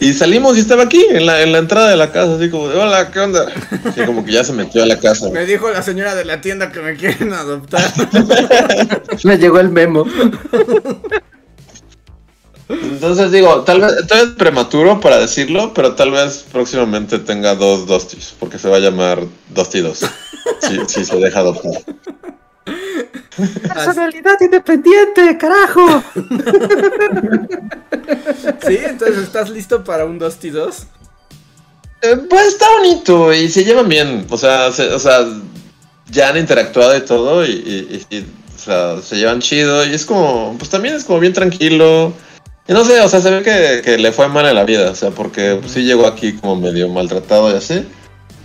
Y 0.00 0.12
salimos 0.12 0.56
y 0.56 0.60
estaba 0.60 0.82
aquí, 0.82 1.04
en 1.10 1.24
la, 1.24 1.42
en 1.42 1.52
la 1.52 1.58
entrada 1.58 1.88
de 1.88 1.96
la 1.96 2.12
casa, 2.12 2.34
así 2.34 2.50
como 2.50 2.68
de, 2.68 2.76
hola, 2.76 3.10
¿qué 3.10 3.20
onda? 3.20 3.46
Así 3.84 4.04
como 4.04 4.24
que 4.24 4.32
ya 4.32 4.44
se 4.44 4.52
metió 4.52 4.82
a 4.82 4.86
la 4.86 4.98
casa. 4.98 5.30
Me 5.30 5.46
dijo 5.46 5.70
la 5.70 5.82
señora 5.82 6.14
de 6.14 6.24
la 6.24 6.40
tienda 6.40 6.72
que 6.72 6.80
me 6.80 6.96
quieren 6.96 7.32
adoptar. 7.32 7.92
me 9.24 9.38
llegó 9.38 9.60
el 9.60 9.70
memo. 9.70 10.04
Entonces 12.68 13.30
digo, 13.30 13.62
tal 13.62 13.82
vez, 13.82 13.92
es 13.92 14.28
prematuro 14.36 15.00
para 15.00 15.18
decirlo, 15.18 15.72
pero 15.74 15.94
tal 15.94 16.10
vez 16.10 16.44
próximamente 16.50 17.18
tenga 17.18 17.54
dos 17.54 17.86
Dostis, 17.86 18.34
porque 18.38 18.58
se 18.58 18.68
va 18.68 18.76
a 18.76 18.80
llamar 18.80 19.22
Dosti 19.50 19.80
2, 19.80 19.98
si, 20.60 20.80
si 20.88 21.04
se 21.04 21.16
deja 21.16 21.40
adoptar. 21.40 21.82
Personalidad 23.74 24.40
independiente, 24.40 25.38
carajo. 25.38 26.02
sí, 28.66 28.78
entonces 28.84 29.18
estás 29.18 29.50
listo 29.50 29.84
para 29.84 30.04
un 30.04 30.18
Dusty 30.18 30.50
2. 30.50 30.86
Eh, 32.02 32.16
pues 32.28 32.48
está 32.48 32.66
bonito 32.78 33.32
y 33.32 33.48
se 33.48 33.64
llevan 33.64 33.88
bien. 33.88 34.26
O 34.30 34.36
sea, 34.36 34.68
o 34.68 34.98
sea 34.98 35.26
ya 36.10 36.28
han 36.28 36.38
interactuado 36.38 36.96
y 36.96 37.00
todo 37.00 37.44
y, 37.44 38.04
o 38.54 38.58
sea, 38.58 39.00
se 39.02 39.16
llevan 39.16 39.40
chido 39.40 39.84
y 39.84 39.94
es 39.94 40.04
como, 40.04 40.54
pues 40.58 40.70
también 40.70 40.94
es 40.94 41.04
como 41.04 41.20
bien 41.20 41.32
tranquilo. 41.32 42.12
Y 42.66 42.72
no 42.72 42.84
sé, 42.84 43.00
o 43.00 43.08
sea, 43.08 43.20
se 43.20 43.30
ve 43.30 43.82
que, 43.82 43.98
le 43.98 44.12
fue 44.12 44.28
mal 44.28 44.46
en 44.46 44.54
la 44.54 44.64
vida, 44.64 44.90
o 44.90 44.94
sea, 44.94 45.10
porque 45.10 45.58
pues, 45.60 45.72
sí 45.72 45.82
llegó 45.82 46.06
aquí 46.06 46.34
como 46.34 46.56
medio 46.56 46.88
maltratado 46.88 47.50
y 47.50 47.56
así. 47.56 47.86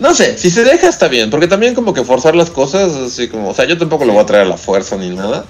No 0.00 0.14
sé, 0.14 0.38
si 0.38 0.50
se 0.50 0.64
deja 0.64 0.88
está 0.88 1.08
bien, 1.08 1.28
porque 1.28 1.46
también 1.46 1.74
como 1.74 1.92
que 1.92 2.02
forzar 2.02 2.34
las 2.34 2.50
cosas, 2.50 2.92
así 2.96 3.28
como, 3.28 3.50
o 3.50 3.54
sea, 3.54 3.66
yo 3.66 3.76
tampoco 3.76 4.06
lo 4.06 4.14
voy 4.14 4.22
a 4.22 4.26
traer 4.26 4.46
a 4.46 4.48
la 4.48 4.56
fuerza 4.56 4.96
ni 4.96 5.10
nada. 5.10 5.44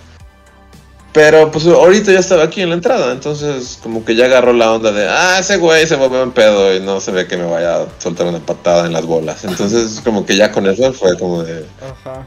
Pero 1.13 1.51
pues 1.51 1.67
ahorita 1.67 2.13
ya 2.13 2.19
estaba 2.19 2.45
aquí 2.45 2.61
en 2.61 2.69
la 2.69 2.75
entrada, 2.75 3.13
entonces 3.13 3.79
como 3.83 4.05
que 4.05 4.15
ya 4.15 4.27
agarró 4.27 4.53
la 4.53 4.73
onda 4.73 4.93
de, 4.93 5.09
ah, 5.09 5.39
ese 5.41 5.57
güey 5.57 5.87
se 5.87 5.97
volvió 5.97 6.23
en 6.23 6.33
pedo 6.33 6.75
y 6.75 6.81
no 6.81 7.01
se 7.01 7.11
ve 7.13 7.27
que 7.27 7.37
me 7.37 7.45
vaya 7.45 7.83
a 7.83 7.87
soltar 7.99 8.27
una 8.27 8.39
patada 8.39 8.87
en 8.87 8.93
las 8.93 9.07
bolas. 9.07 9.45
Entonces 9.45 10.01
como 10.05 10.27
que 10.27 10.37
ya 10.37 10.51
con 10.53 10.67
eso 10.67 10.93
fue 10.93 11.17
como 11.17 11.43
de... 11.43 11.65
Ajá. 11.83 12.27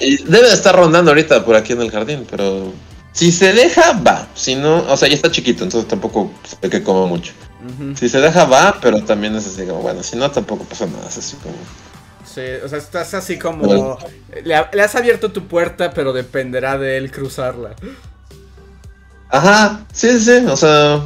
Y 0.00 0.22
debe 0.24 0.48
de 0.48 0.54
estar 0.54 0.76
rondando 0.76 1.10
ahorita 1.10 1.44
por 1.44 1.56
aquí 1.56 1.72
en 1.72 1.82
el 1.82 1.90
jardín, 1.90 2.26
pero 2.30 2.72
si 3.12 3.32
se 3.32 3.52
deja, 3.52 4.00
va. 4.06 4.28
Si 4.34 4.54
no, 4.54 4.84
o 4.88 4.96
sea, 4.96 5.08
ya 5.08 5.14
está 5.14 5.30
chiquito, 5.30 5.64
entonces 5.64 5.88
tampoco 5.88 6.30
se 6.44 6.56
ve 6.62 6.70
que 6.70 6.82
coma 6.82 7.06
mucho. 7.06 7.32
Si 7.96 8.08
se 8.08 8.20
deja, 8.20 8.44
va, 8.44 8.78
pero 8.80 9.02
también 9.04 9.34
es 9.36 9.46
así 9.46 9.66
como, 9.66 9.80
bueno, 9.82 10.02
si 10.02 10.16
no, 10.16 10.30
tampoco 10.30 10.64
pasa 10.64 10.86
nada. 10.86 11.08
Es 11.08 11.18
así 11.18 11.36
como. 11.36 11.54
Sí, 12.24 12.42
o 12.64 12.68
sea, 12.68 12.78
estás 12.78 13.14
así 13.14 13.38
como... 13.38 13.98
Le, 14.44 14.54
ha- 14.54 14.70
le 14.72 14.82
has 14.82 14.94
abierto 14.94 15.32
tu 15.32 15.46
puerta, 15.48 15.92
pero 15.92 16.12
dependerá 16.12 16.76
de 16.78 16.98
él 16.98 17.10
cruzarla. 17.10 17.74
Ajá, 19.30 19.86
sí, 19.92 20.10
sí, 20.18 20.20
sí, 20.20 20.46
o 20.46 20.56
sea. 20.56 21.02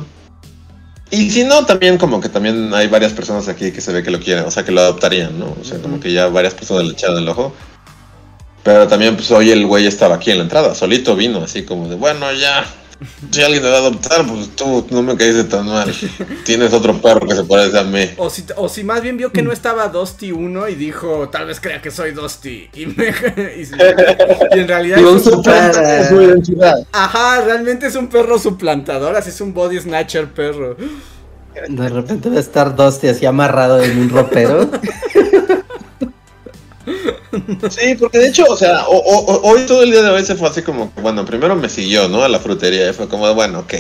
Y 1.11 1.31
si 1.31 1.45
no, 1.45 1.67
también 1.67 1.99
como 1.99 2.21
que 2.21 2.29
también 2.29 2.73
hay 2.75 2.89
varias 2.89 3.13
personas 3.13 3.47
aquí 3.49 3.71
que 3.71 3.81
se 3.81 3.93
ve 3.93 4.03
que 4.03 4.11
lo 4.11 4.19
quieren, 4.21 4.45
o 4.45 4.51
sea, 4.51 4.65
que 4.65 4.73
lo 4.73 4.81
adoptarían, 4.81 5.39
¿no? 5.39 5.55
O 5.61 5.65
sea, 5.65 5.79
como 5.79 6.01
que 6.01 6.13
ya 6.13 6.29
varias 6.29 6.55
personas 6.55 6.85
le 6.85 6.93
echaron 6.93 7.19
el 7.19 7.29
ojo. 7.29 7.55
Pero 8.63 8.87
también, 8.89 9.17
pues 9.17 9.31
hoy 9.31 9.51
el 9.51 9.67
güey 9.67 9.87
estaba 9.87 10.15
aquí 10.17 10.31
en 10.31 10.39
la 10.39 10.45
entrada, 10.45 10.75
solito 10.75 11.17
vino, 11.17 11.43
así 11.45 11.65
como 11.65 11.89
de, 11.89 11.97
bueno, 11.97 12.33
ya. 12.33 12.65
Si 13.31 13.43
alguien 13.43 13.63
me 13.63 13.69
va 13.71 13.77
a 13.77 13.81
adoptar, 13.81 14.27
pues 14.27 14.51
tú 14.57 14.87
no 14.91 15.03
me 15.03 15.17
caíste 15.17 15.45
tan 15.45 15.67
mal. 15.67 15.93
Tienes 16.45 16.73
otro 16.73 17.01
perro 17.01 17.27
que 17.27 17.35
se 17.37 17.45
parece 17.45 17.79
a 17.79 17.85
mí. 17.85 18.11
O 18.17 18.29
si, 18.31 18.45
o 18.57 18.69
si 18.69 18.85
más 18.85 19.03
bien 19.03 19.17
vio 19.17 19.33
que 19.33 19.43
no 19.43 19.53
estaba 19.53 19.89
Dusty 19.89 20.33
1 20.33 20.69
y 20.69 20.75
dijo, 20.75 21.29
tal 21.31 21.47
vez 21.47 21.61
crea 21.61 21.81
que 21.81 21.91
soy 21.91 22.13
Dusty. 22.13 22.69
Y, 22.75 22.87
me- 22.87 23.09
y, 23.57 24.57
y 24.57 24.59
en 24.61 24.69
realidad... 24.69 24.99
Y 24.99 25.17
es 25.17 25.27
un 25.27 25.43
identidad. 26.23 26.87
Ajá, 26.93 27.41
realmente 27.43 27.87
es 27.87 27.95
un 27.97 28.09
perro 28.09 28.39
suplantador, 28.39 29.17
así 29.17 29.31
es 29.31 29.41
un 29.41 29.55
body 29.55 29.81
snatcher 29.81 30.33
perro. 30.33 30.77
De 31.69 31.89
repente 31.89 32.31
va 32.31 32.37
a 32.37 32.41
estar 32.41 32.75
Dusty 32.75 33.09
así 33.09 33.27
amarrado 33.27 33.83
en 33.83 33.99
un 33.99 34.09
ropero. 34.09 34.71
Sí, 37.71 37.95
porque 37.99 38.19
de 38.19 38.29
hecho, 38.29 38.45
o 38.49 38.57
sea, 38.57 38.87
o- 38.87 38.97
o- 38.97 39.25
o- 39.33 39.51
hoy 39.51 39.63
todo 39.67 39.83
el 39.83 39.91
día 39.91 40.03
de 40.03 40.11
hoy 40.11 40.25
se 40.25 40.35
fue 40.35 40.49
así 40.49 40.63
como, 40.63 40.93
bueno, 41.01 41.25
primero 41.25 41.57
me 41.57 41.69
siguió, 41.69 42.09
¿no? 42.09 42.23
A 42.23 42.29
la 42.29 42.39
frutería 42.39 42.91
y 42.91 42.93
fue 42.93 43.09
como 43.09 43.27
de, 43.27 43.35
bueno, 43.35 43.61
ok. 43.61 43.75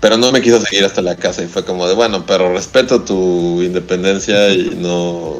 Pero 0.00 0.16
no 0.16 0.30
me 0.32 0.42
quiso 0.42 0.60
seguir 0.60 0.84
hasta 0.84 1.00
la 1.02 1.16
casa 1.16 1.42
y 1.42 1.46
fue 1.48 1.64
como 1.64 1.86
de, 1.88 1.94
bueno, 1.94 2.24
pero 2.26 2.52
respeto 2.52 3.00
tu 3.02 3.62
independencia 3.62 4.50
y 4.50 4.76
no, 4.76 5.36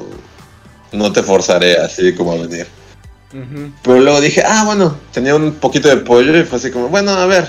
no 0.92 1.12
te 1.12 1.22
forzaré 1.22 1.77
así 1.77 2.14
como 2.14 2.33
a 2.33 2.37
venir. 2.37 2.66
Pero 3.83 4.01
luego 4.01 4.20
dije, 4.20 4.42
ah, 4.46 4.62
bueno, 4.64 4.96
tenía 5.12 5.35
un 5.35 5.53
poquito 5.55 5.88
de 5.88 5.96
pollo 5.99 6.37
y 6.38 6.44
fue 6.44 6.59
así 6.59 6.70
como, 6.70 6.88
bueno, 6.88 7.11
a 7.12 7.27
ver, 7.27 7.46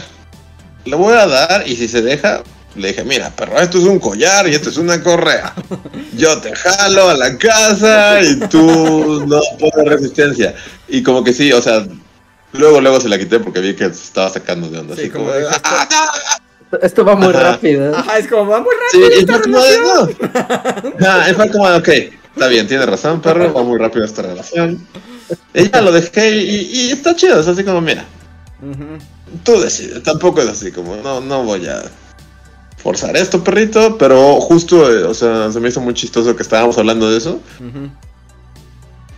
le 0.85 0.95
voy 0.95 1.13
a 1.13 1.25
dar 1.27 1.67
y 1.67 1.75
si 1.77 1.87
se 1.87 2.01
deja, 2.01 2.43
le 2.77 2.89
dije, 2.89 3.03
mira, 3.03 3.29
perro, 3.29 3.59
esto 3.59 3.77
es 3.77 3.83
un 3.85 3.99
collar 3.99 4.47
y 4.47 4.55
esto 4.55 4.69
es 4.69 4.77
una 4.77 5.01
correa. 5.03 5.53
Yo 6.15 6.37
te 6.39 6.55
jalo 6.55 7.09
a 7.09 7.13
la 7.15 7.37
casa 7.37 8.21
y 8.21 8.39
tú 8.47 9.25
no 9.27 9.39
pones 9.59 9.89
resistencia. 9.89 10.55
Y 10.87 11.03
como 11.03 11.23
que 11.23 11.33
sí, 11.33 11.51
o 11.51 11.61
sea, 11.61 11.85
luego, 12.53 12.79
luego 12.81 12.99
se 12.99 13.09
la 13.09 13.17
quité 13.17 13.39
porque 13.39 13.59
vi 13.59 13.75
que 13.75 13.85
se 13.85 14.03
estaba 14.03 14.29
sacando 14.29 14.69
de 14.69 14.79
onda. 14.79 14.95
Sí, 14.95 15.01
así 15.01 15.09
como 15.09 15.25
como, 15.25 15.37
de, 15.37 15.47
"Ah, 15.63 15.87
no". 16.71 16.79
Esto 16.81 17.05
va 17.05 17.15
muy 17.15 17.29
Ajá. 17.29 17.39
rápido. 17.53 17.95
Ajá, 17.95 18.17
es 18.19 18.27
como, 18.27 18.47
va 18.47 18.59
muy 18.59 18.75
Sí, 18.91 18.99
rápido 19.01 19.15
y 19.15 19.19
esta 19.19 19.33
fue 19.33 19.41
como 19.43 19.63
de, 19.63 19.77
relación". 19.77 20.17
no. 20.99 21.07
Ah, 21.07 21.47
como 21.51 21.75
ok, 21.77 21.87
está 22.33 22.47
bien, 22.47 22.67
tiene 22.67 22.85
razón, 22.85 23.21
perro, 23.21 23.53
va 23.53 23.63
muy 23.63 23.77
rápido 23.79 24.05
esta 24.05 24.21
relación. 24.21 24.85
Y 25.53 25.69
ya 25.69 25.81
lo 25.81 25.91
dejé 25.91 26.37
y, 26.37 26.55
y 26.71 26.91
está 26.91 27.15
chido, 27.15 27.39
es 27.39 27.47
así 27.47 27.63
como, 27.63 27.81
mira, 27.81 28.05
tú 29.43 29.59
decides, 29.61 30.03
tampoco 30.03 30.41
es 30.41 30.47
así 30.49 30.71
como, 30.71 30.95
no, 30.97 31.21
no 31.21 31.43
voy 31.43 31.67
a 31.67 31.83
forzar 32.77 33.17
esto, 33.17 33.43
perrito, 33.43 33.97
pero 33.97 34.39
justo, 34.39 34.91
eh, 34.91 35.03
o 35.03 35.13
sea, 35.13 35.51
se 35.51 35.59
me 35.59 35.69
hizo 35.69 35.81
muy 35.81 35.93
chistoso 35.93 36.35
que 36.35 36.43
estábamos 36.43 36.77
hablando 36.77 37.09
de 37.11 37.17
eso 37.17 37.39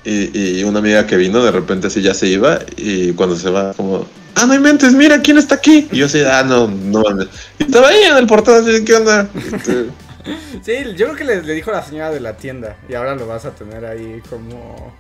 y, 0.04 0.60
y 0.60 0.64
una 0.64 0.80
amiga 0.80 1.06
que 1.06 1.18
vino 1.18 1.44
de 1.44 1.52
repente 1.52 1.88
así 1.88 2.02
ya 2.02 2.14
se 2.14 2.28
iba 2.28 2.60
y 2.78 3.12
cuando 3.14 3.36
se 3.36 3.50
va 3.50 3.74
como, 3.74 4.06
ah, 4.36 4.46
no 4.46 4.56
inventes, 4.56 4.94
mira, 4.94 5.22
¿quién 5.22 5.38
está 5.38 5.56
aquí? 5.56 5.88
Y 5.92 5.98
yo 5.98 6.06
así, 6.06 6.22
ah, 6.22 6.44
no, 6.44 6.68
no 6.68 7.02
mames. 7.02 7.28
Y 7.60 7.64
estaba 7.64 7.90
ahí 7.90 8.02
en 8.10 8.18
el 8.18 8.26
portal 8.28 8.64
así, 8.64 8.84
¿qué 8.86 8.96
onda? 8.96 9.30
Este, 9.54 9.88
Sí, 10.64 10.74
yo 10.96 11.08
creo 11.08 11.16
que 11.16 11.24
le, 11.24 11.42
le 11.42 11.54
dijo 11.54 11.72
la 11.72 11.84
señora 11.84 12.12
de 12.12 12.20
la 12.20 12.38
tienda 12.38 12.78
y 12.88 12.94
ahora 12.94 13.16
lo 13.16 13.26
vas 13.26 13.46
a 13.46 13.52
tener 13.52 13.86
ahí 13.86 14.22
como... 14.30 14.94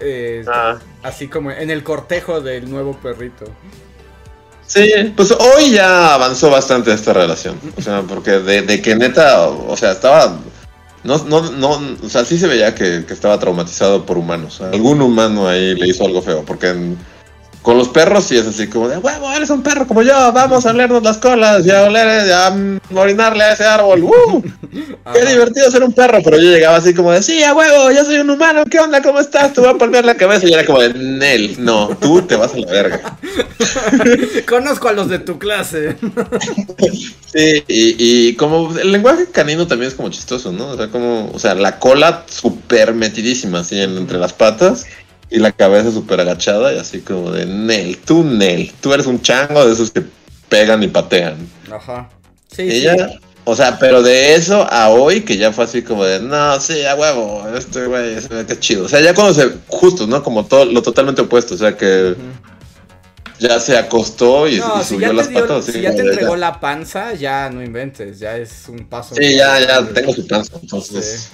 eh, 0.00 0.44
ah. 0.46 0.78
Así 1.02 1.28
como 1.28 1.50
en 1.50 1.70
el 1.70 1.82
cortejo 1.82 2.40
del 2.40 2.70
nuevo 2.70 2.96
perrito. 2.96 3.46
Sí, 4.66 4.90
pues 5.16 5.30
hoy 5.32 5.70
ya 5.70 6.14
avanzó 6.14 6.50
bastante 6.50 6.92
esta 6.92 7.12
relación. 7.12 7.58
O 7.76 7.82
sea, 7.82 8.02
porque 8.02 8.32
de, 8.32 8.62
de 8.62 8.82
que 8.82 8.96
neta, 8.96 9.48
o 9.48 9.76
sea, 9.76 9.92
estaba. 9.92 10.38
No, 11.04 11.18
no, 11.24 11.50
no, 11.52 11.80
o 12.04 12.08
sea, 12.08 12.24
sí 12.24 12.36
se 12.36 12.48
veía 12.48 12.74
que, 12.74 13.04
que 13.06 13.12
estaba 13.14 13.38
traumatizado 13.38 14.04
por 14.04 14.18
humanos. 14.18 14.60
Algún 14.60 15.00
humano 15.00 15.46
ahí 15.48 15.74
le 15.76 15.86
hizo 15.88 16.04
algo 16.04 16.20
feo. 16.20 16.44
Porque 16.44 16.70
en- 16.70 16.98
con 17.66 17.76
los 17.78 17.88
perros 17.88 18.22
sí 18.26 18.36
es 18.36 18.46
así 18.46 18.68
como 18.68 18.88
de 18.88 18.96
huevo, 18.96 19.28
eres 19.32 19.50
un 19.50 19.60
perro 19.60 19.88
como 19.88 20.00
yo, 20.00 20.12
vamos 20.32 20.64
a 20.64 20.70
olernos 20.70 21.02
las 21.02 21.16
colas 21.18 21.66
y 21.66 21.70
a 21.72 21.82
oler, 21.82 22.32
a 22.32 22.54
orinarle 22.94 23.42
a 23.42 23.54
ese 23.54 23.64
árbol. 23.64 24.04
¡Uh! 24.04 24.40
Qué 25.12 25.24
divertido 25.26 25.68
ser 25.68 25.82
un 25.82 25.92
perro, 25.92 26.20
pero 26.22 26.36
yo 26.36 26.48
llegaba 26.48 26.76
así 26.76 26.94
como 26.94 27.10
de, 27.10 27.24
sí, 27.24 27.42
a 27.42 27.54
huevo, 27.54 27.90
yo 27.90 28.04
soy 28.04 28.18
un 28.18 28.30
humano, 28.30 28.62
¿qué 28.70 28.78
onda? 28.78 29.02
¿Cómo 29.02 29.18
estás? 29.18 29.52
Te 29.52 29.60
voy 29.60 29.70
a 29.70 29.74
palmear 29.74 30.04
la 30.04 30.14
cabeza 30.14 30.46
y 30.48 30.52
era 30.52 30.64
como 30.64 30.80
de, 30.80 30.94
Nel, 30.94 31.56
no, 31.58 31.88
tú 32.00 32.22
te 32.22 32.36
vas 32.36 32.54
a 32.54 32.58
la 32.58 32.70
verga. 32.70 33.18
Conozco 34.48 34.86
a 34.86 34.92
los 34.92 35.08
de 35.08 35.18
tu 35.18 35.36
clase. 35.36 35.96
Sí, 37.36 37.62
y, 37.68 37.96
y 38.28 38.34
como 38.36 38.74
el 38.78 38.92
lenguaje 38.92 39.26
canino 39.30 39.66
también 39.66 39.88
es 39.90 39.94
como 39.96 40.08
chistoso, 40.08 40.52
¿no? 40.52 40.68
O 40.68 40.76
sea, 40.76 40.88
como, 40.88 41.30
o 41.34 41.38
sea, 41.38 41.54
la 41.54 41.78
cola 41.78 42.24
súper 42.30 42.94
metidísima 42.94 43.58
así 43.60 43.78
en- 43.78 43.98
entre 43.98 44.16
las 44.16 44.32
patas 44.32 44.86
y 45.30 45.38
la 45.38 45.52
cabeza 45.52 45.90
súper 45.90 46.20
agachada 46.20 46.72
y 46.72 46.78
así 46.78 47.00
como 47.00 47.30
de 47.32 47.46
Nel, 47.46 47.98
tú 47.98 48.22
Nel, 48.24 48.72
tú 48.80 48.92
eres 48.92 49.06
un 49.06 49.20
chango 49.22 49.66
de 49.66 49.72
esos 49.72 49.90
que 49.90 50.02
pegan 50.48 50.82
y 50.82 50.88
patean. 50.88 51.36
Ajá. 51.70 52.08
Sí, 52.54 52.62
Y 52.62 52.80
sí. 52.82 52.86
o 53.44 53.54
sea, 53.56 53.78
pero 53.78 54.02
de 54.02 54.34
eso 54.34 54.66
a 54.70 54.88
hoy 54.90 55.22
que 55.22 55.36
ya 55.36 55.52
fue 55.52 55.64
así 55.64 55.82
como 55.82 56.04
de, 56.04 56.20
no, 56.20 56.60
sí, 56.60 56.84
a 56.84 56.94
huevo, 56.94 57.44
este 57.56 57.86
güey, 57.86 58.20
se 58.20 58.28
ve 58.28 58.46
que 58.46 58.58
chido. 58.58 58.84
O 58.84 58.88
sea, 58.88 59.00
ya 59.00 59.14
cuando 59.14 59.34
se, 59.34 59.50
justo, 59.66 60.06
¿no? 60.06 60.22
Como 60.22 60.44
todo, 60.46 60.64
lo 60.64 60.80
totalmente 60.82 61.22
opuesto, 61.22 61.54
o 61.54 61.58
sea, 61.58 61.76
que 61.76 62.14
ya 63.38 63.60
se 63.60 63.76
acostó 63.76 64.48
y, 64.48 64.58
No, 64.60 64.80
y 64.80 64.84
si 64.84 64.94
subió 64.94 65.12
las 65.12 65.28
dio- 65.28 65.40
patas. 65.40 65.66
si 65.66 65.80
ya 65.80 65.94
te 65.94 66.02
entregó 66.02 66.36
la 66.36 66.58
panza, 66.60 67.12
ya 67.14 67.50
no 67.50 67.62
inventes, 67.62 68.18
ya 68.18 68.36
es 68.36 68.64
un 68.68 68.86
paso. 68.86 69.14
Sí, 69.14 69.36
ya, 69.36 69.60
ya 69.60 69.84
tengo 69.88 70.12
su 70.14 70.26
panza, 70.26 70.54
entonces... 70.62 71.28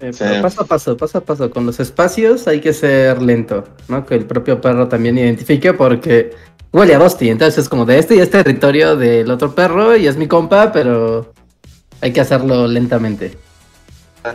Eh, 0.00 0.12
Sí. 0.12 0.24
paso 0.40 0.62
a 0.62 0.66
paso, 0.66 0.96
paso 0.96 1.18
a 1.18 1.20
paso. 1.22 1.50
Con 1.50 1.66
los 1.66 1.80
espacios 1.80 2.46
hay 2.46 2.60
que 2.60 2.72
ser 2.72 3.20
lento, 3.20 3.64
¿no? 3.88 4.06
Que 4.06 4.14
el 4.14 4.26
propio 4.26 4.60
perro 4.60 4.86
también 4.88 5.18
identifique 5.18 5.72
porque 5.74 6.30
huele 6.72 6.94
a 6.94 6.98
Dusty. 6.98 7.30
Entonces 7.30 7.58
es 7.58 7.68
como 7.68 7.84
de 7.84 7.98
este 7.98 8.14
y 8.16 8.20
es 8.20 8.30
territorio 8.30 8.94
del 8.96 9.30
otro 9.30 9.54
perro 9.54 9.96
y 9.96 10.06
es 10.06 10.16
mi 10.16 10.28
compa, 10.28 10.70
pero 10.72 11.32
hay 12.00 12.12
que 12.12 12.20
hacerlo 12.20 12.66
lentamente. 12.68 13.36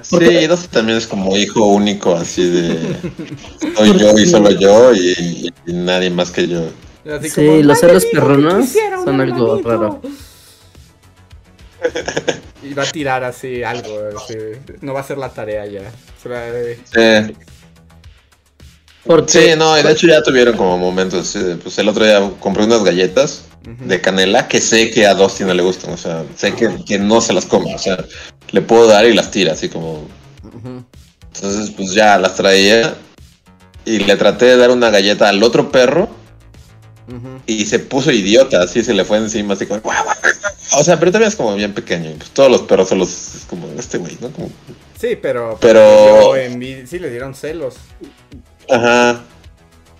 Sí, 0.02 0.48
Dusty 0.48 0.68
también 0.70 0.98
es 0.98 1.06
como 1.08 1.38
hijo 1.38 1.66
único, 1.68 2.16
así 2.16 2.50
de 2.50 2.96
soy 3.78 3.98
yo 4.00 4.18
y 4.18 4.26
solo 4.26 4.50
yo 4.52 4.94
y, 4.94 5.54
y 5.68 5.74
nadie 5.74 6.10
más 6.10 6.32
que 6.32 6.48
yo. 6.48 6.64
Así 7.10 7.30
Sí, 7.30 7.46
como, 7.46 7.58
los 7.64 7.84
"Ay, 7.84 7.90
celos 7.90 8.06
un 8.14 8.68
son 9.06 9.22
algo 9.22 9.56
hermanito". 9.58 9.62
raro. 9.70 10.02
Y 12.64 12.74
va 12.74 12.84
a 12.84 12.92
tirar 12.92 13.24
así 13.24 13.64
algo, 13.64 14.00
así, 14.18 14.36
no 14.82 14.94
va 14.94 15.00
a 15.00 15.04
hacer 15.04 15.18
la 15.18 15.30
tarea 15.30 15.66
ya. 15.66 15.92
Se 16.22 16.30
va 16.30 16.40
a- 16.40 17.28
Sí, 17.28 17.36
Porque 19.06 19.32
sí, 19.32 19.50
no, 19.58 19.78
y 19.78 19.84
de 19.84 19.92
hecho 19.92 20.08
ya 20.08 20.22
tuvieron 20.24 20.56
como 20.56 20.78
momentos, 20.78 21.28
sí, 21.28 21.40
pues 21.62 21.78
el 21.78 21.90
otro 21.90 22.06
día 22.06 22.22
compré 22.40 22.64
unas 22.64 22.84
galletas 22.84 23.44
de 23.64 24.00
canela 24.02 24.48
que 24.48 24.62
sé 24.62 24.92
que 24.92 25.06
a 25.06 25.14
Dusty 25.14 25.44
no 25.44 25.54
le 25.54 25.62
gustan, 25.64 25.94
o 25.94 25.98
sea, 25.98 26.24
sé 26.38 26.54
que, 26.54 26.70
que 26.86 27.00
no 27.00 27.20
se 27.22 27.34
las 27.34 27.46
come, 27.46 27.74
o 27.76 27.78
sea, 27.80 27.98
le 28.52 28.62
puedo 28.62 28.88
dar 28.88 29.06
y 29.06 29.14
las 29.14 29.30
tira, 29.32 29.54
así 29.54 29.68
como... 29.70 30.08
Entonces, 31.34 31.72
pues 31.76 31.94
ya 31.94 32.18
las 32.18 32.36
traía 32.36 32.96
y 33.86 34.00
le 34.00 34.16
traté 34.16 34.46
de 34.46 34.58
dar 34.58 34.70
una 34.72 34.90
galleta 34.90 35.28
al 35.30 35.42
otro 35.44 35.72
perro 35.72 36.10
Y 37.46 37.66
se 37.66 37.80
puso 37.80 38.12
idiota, 38.12 38.62
así 38.64 38.84
se 38.84 38.94
le 38.94 39.04
fue 39.06 39.18
encima, 39.18 39.54
así 39.56 39.66
como... 39.66 39.82
"Guau, 39.82 40.04
guau, 40.04 40.16
guau". 40.22 40.80
O 40.80 40.84
sea, 40.84 40.98
pero 41.00 41.12
todavía 41.12 41.28
es 41.28 41.36
como 41.36 41.56
bien 41.56 41.74
pequeño, 41.74 42.10
y 42.12 42.14
pues 42.14 42.30
todos 42.32 42.50
los 42.52 42.62
perros 42.62 42.90
son 42.90 43.00
los... 43.00 43.10
es 43.36 43.46
como 43.50 43.68
este 43.78 43.98
güey, 43.98 44.18
¿no? 44.22 44.30
Como, 44.32 44.50
Sí, 45.00 45.18
pero. 45.22 45.58
Pero- 45.60 46.34
dio 46.34 46.36
envi- 46.38 46.86
Sí, 46.88 46.98
le 47.00 47.10
dieron 47.10 47.36
celos. 47.36 47.76
ajá. 48.70 49.22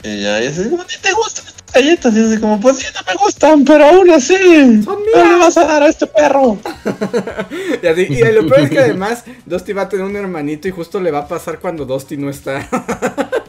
Y 0.02 0.22
ya, 0.22 0.42
y 0.44 0.48
así 0.48 0.64
como, 0.70 0.84
"Ni 0.84 0.96
te 1.02 1.14
gustan 1.14 1.46
estos 1.48 1.74
galletas. 1.74 2.14
Y 2.16 2.20
así 2.26 2.40
como, 2.42 2.60
pues 2.60 2.78
sí, 2.78 2.86
no 2.94 3.02
me 3.08 3.24
gustan, 3.24 3.64
pero 3.66 3.86
aún 3.86 4.10
así. 4.12 4.36
Son 4.84 4.98
¿Qué 5.14 5.24
le 5.24 5.36
vas 5.38 5.58
a 5.58 5.66
dar 5.66 5.84
a 5.84 5.88
este 5.88 6.08
perro? 6.08 6.58
Y, 7.84 7.88
así- 7.88 8.08
y 8.10 8.20
lo 8.32 8.48
peor 8.48 8.62
es 8.62 8.70
que 8.70 8.80
además 8.80 9.24
Dusty 9.46 9.74
va 9.74 9.84
a 9.84 9.90
tener 9.90 10.06
un 10.06 10.16
hermanito 10.16 10.68
y 10.68 10.72
justo 10.72 11.00
le 11.02 11.12
va 11.12 11.20
a 11.20 11.28
pasar 11.28 11.60
cuando 11.60 11.86
Dusty 11.86 12.16
no 12.18 12.30
está. 12.30 12.68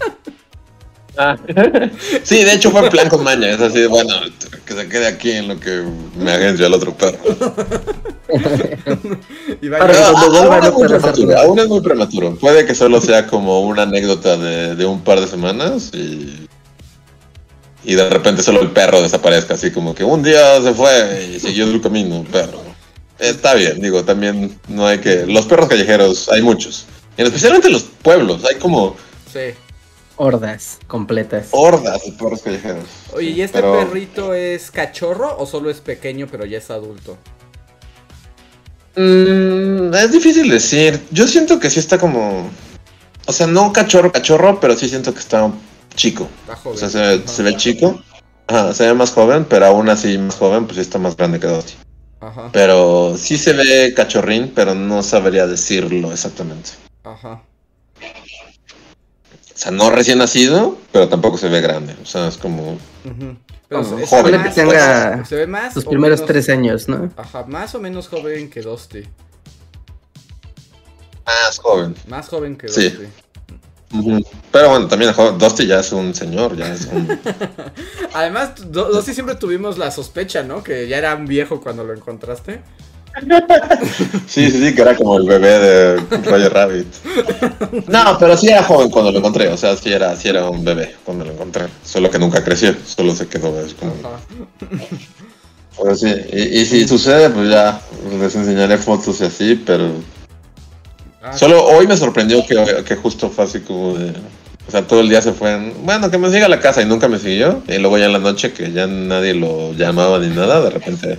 Ah. 1.16 1.36
Sí, 2.22 2.42
de 2.42 2.54
hecho 2.54 2.70
fue 2.70 2.84
en 2.84 2.90
plan 2.90 3.08
con 3.08 3.22
maña. 3.22 3.50
Es 3.50 3.60
así, 3.60 3.86
bueno, 3.86 4.14
que 4.64 4.74
se 4.74 4.88
quede 4.88 5.06
aquí 5.06 5.30
en 5.32 5.48
lo 5.48 5.60
que 5.60 5.84
me 6.16 6.32
agencio 6.32 6.66
al 6.66 6.74
otro 6.74 6.94
perro. 6.94 7.18
y 9.60 9.68
va 9.68 9.78
a 9.78 9.82
aún 9.82 10.64
es 10.64 10.72
muy 10.72 10.88
prematuro, 10.88 11.26
nada. 11.28 11.42
aún 11.44 11.58
es 11.58 11.68
muy 11.68 11.80
prematuro. 11.80 12.34
Puede 12.36 12.66
que 12.66 12.74
solo 12.74 13.00
sea 13.00 13.26
como 13.26 13.60
una 13.62 13.82
anécdota 13.82 14.36
de, 14.36 14.74
de 14.74 14.86
un 14.86 15.02
par 15.02 15.20
de 15.20 15.26
semanas 15.26 15.90
y, 15.92 16.48
y 17.84 17.94
de 17.94 18.10
repente 18.10 18.42
solo 18.42 18.60
el 18.62 18.70
perro 18.70 19.00
desaparezca. 19.02 19.54
Así 19.54 19.70
como 19.70 19.94
que 19.94 20.04
un 20.04 20.22
día 20.22 20.60
se 20.62 20.74
fue 20.74 21.30
y 21.34 21.40
siguió 21.40 21.70
su 21.70 21.80
camino, 21.80 22.20
el 22.20 22.26
perro. 22.26 22.62
Está 23.18 23.54
bien, 23.54 23.80
digo, 23.80 24.04
también 24.04 24.58
no 24.68 24.86
hay 24.86 24.98
que... 24.98 25.24
Los 25.26 25.46
perros 25.46 25.68
callejeros 25.68 26.28
hay 26.30 26.42
muchos. 26.42 26.86
Y 27.16 27.22
especialmente 27.22 27.68
en 27.68 27.74
los 27.74 27.84
pueblos, 27.84 28.44
hay 28.44 28.56
como 28.56 28.96
Sí. 29.32 29.54
Hordas 30.16 30.78
completas. 30.86 31.48
hordas 31.50 32.04
de 32.04 32.12
perros 32.12 32.42
callejeros. 32.42 32.84
Oye, 33.14 33.30
¿y 33.30 33.40
este 33.42 33.58
Pero- 33.60 33.78
perrito 33.78 34.32
es 34.34 34.70
cachorro 34.70 35.36
o 35.38 35.46
solo 35.46 35.70
es 35.70 35.80
pequeño 35.80 36.26
pero 36.30 36.44
ya 36.44 36.58
es 36.58 36.70
adulto? 36.70 37.16
Mm, 38.96 39.92
es 39.94 40.12
difícil 40.12 40.48
decir. 40.48 41.00
Yo 41.10 41.26
siento 41.26 41.58
que 41.58 41.70
sí 41.70 41.80
está 41.80 41.98
como. 41.98 42.48
O 43.26 43.32
sea, 43.32 43.46
no 43.46 43.72
cachorro, 43.72 44.12
cachorro, 44.12 44.60
pero 44.60 44.76
sí 44.76 44.88
siento 44.88 45.12
que 45.12 45.20
está 45.20 45.50
chico. 45.96 46.28
Está 46.42 46.56
joven. 46.56 46.76
O 46.76 46.78
sea, 46.78 46.88
se, 47.18 47.26
se 47.28 47.42
ve 47.42 47.56
chico. 47.56 48.00
Ajá, 48.46 48.74
se 48.74 48.86
ve 48.86 48.94
más 48.94 49.10
joven, 49.10 49.46
pero 49.46 49.66
aún 49.66 49.88
así 49.88 50.16
más 50.18 50.36
joven, 50.36 50.64
pues 50.66 50.76
sí 50.76 50.82
está 50.82 50.98
más 50.98 51.16
grande 51.16 51.40
que 51.40 51.46
Dusty. 51.46 51.72
Ajá, 52.20 52.50
Pero 52.52 53.16
sí 53.18 53.36
se 53.38 53.52
ve 53.54 53.92
cachorrín, 53.96 54.52
pero 54.54 54.74
no 54.74 55.02
sabría 55.02 55.46
decirlo 55.46 56.12
exactamente. 56.12 56.70
ajá. 57.04 57.42
O 59.54 59.56
sea, 59.56 59.70
no 59.70 59.88
recién 59.90 60.18
nacido, 60.18 60.76
pero 60.92 61.08
tampoco 61.08 61.38
se 61.38 61.48
ve 61.48 61.60
grande. 61.60 61.94
O 62.02 62.06
sea, 62.06 62.26
es 62.28 62.36
como. 62.36 62.76
Pero 63.68 63.82
Como 63.82 63.98
se- 63.98 64.06
joven. 64.06 64.32
Que 64.32 64.38
más- 64.38 64.54
tenga 64.54 65.24
se 65.24 65.36
ve 65.36 65.46
más 65.46 65.74
Sus 65.74 65.86
o 65.86 65.90
primeros 65.90 66.18
menos- 66.20 66.28
tres 66.28 66.48
años, 66.48 66.88
¿no? 66.88 67.10
Ajá, 67.16 67.44
más 67.44 67.74
o 67.74 67.80
menos 67.80 68.08
joven 68.08 68.50
que 68.50 68.60
Dusty. 68.62 69.04
Más 71.26 71.58
joven. 71.58 71.94
Más 72.08 72.28
joven 72.28 72.56
que 72.56 72.68
Sí. 72.68 72.88
Dusty. 72.90 73.06
Ujú. 73.96 74.26
Pero 74.50 74.70
bueno, 74.70 74.88
también 74.88 75.12
Dusty 75.38 75.66
ya 75.66 75.80
es 75.80 75.92
un 75.92 76.14
señor, 76.14 76.56
ya 76.56 76.72
es 76.72 76.86
un. 76.86 77.06
Además, 78.12 78.50
Dusty 78.70 79.14
siempre 79.14 79.36
tuvimos 79.36 79.78
la 79.78 79.90
sospecha, 79.90 80.42
¿no? 80.42 80.62
Que 80.64 80.88
ya 80.88 80.98
era 80.98 81.14
un 81.14 81.26
viejo 81.26 81.60
cuando 81.60 81.84
lo 81.84 81.94
encontraste. 81.94 82.60
Sí, 84.26 84.50
sí, 84.50 84.58
sí, 84.60 84.74
que 84.74 84.82
era 84.82 84.96
como 84.96 85.16
el 85.16 85.26
bebé 85.26 85.58
de 85.58 85.96
Roger 85.96 86.52
Rabbit. 86.52 86.86
No, 87.86 88.16
pero 88.18 88.36
sí 88.36 88.48
era 88.48 88.64
joven 88.64 88.90
cuando 88.90 89.12
lo 89.12 89.18
encontré, 89.18 89.48
o 89.48 89.56
sea, 89.56 89.76
sí 89.76 89.92
era, 89.92 90.16
sí 90.16 90.28
era 90.28 90.48
un 90.50 90.64
bebé 90.64 90.96
cuando 91.04 91.24
lo 91.24 91.32
encontré. 91.32 91.66
Solo 91.84 92.10
que 92.10 92.18
nunca 92.18 92.42
creció, 92.42 92.74
solo 92.84 93.14
se 93.14 93.28
quedó. 93.28 93.60
Es 93.60 93.74
como... 93.74 93.92
Pero 95.76 95.94
sí, 95.94 96.12
y, 96.32 96.60
y 96.60 96.64
si 96.66 96.88
sucede, 96.88 97.30
pues 97.30 97.50
ya 97.50 97.80
les 98.18 98.34
enseñaré 98.34 98.78
fotos 98.78 99.20
y 99.20 99.24
así, 99.24 99.54
pero 99.54 99.92
Ah, 101.24 101.32
solo 101.32 101.64
hoy 101.64 101.86
me 101.86 101.96
sorprendió 101.96 102.44
que, 102.46 102.84
que 102.86 102.96
justo 102.96 103.30
fue 103.30 103.44
así 103.44 103.60
como 103.60 103.94
de... 103.94 104.12
O 104.66 104.70
sea, 104.70 104.86
todo 104.86 105.00
el 105.00 105.08
día 105.08 105.20
se 105.20 105.32
fue 105.32 105.52
en, 105.52 105.74
bueno, 105.84 106.10
que 106.10 106.16
me 106.16 106.30
siga 106.30 106.46
a 106.46 106.48
la 106.48 106.60
casa 106.60 106.80
y 106.80 106.86
nunca 106.86 107.06
me 107.08 107.18
siguió. 107.18 107.62
Y 107.68 107.78
luego 107.78 107.98
ya 107.98 108.06
en 108.06 108.12
la 108.12 108.18
noche 108.18 108.52
que 108.52 108.72
ya 108.72 108.86
nadie 108.86 109.34
lo 109.34 109.72
llamaba 109.74 110.18
ni 110.18 110.28
nada, 110.28 110.62
de 110.62 110.70
repente 110.70 111.18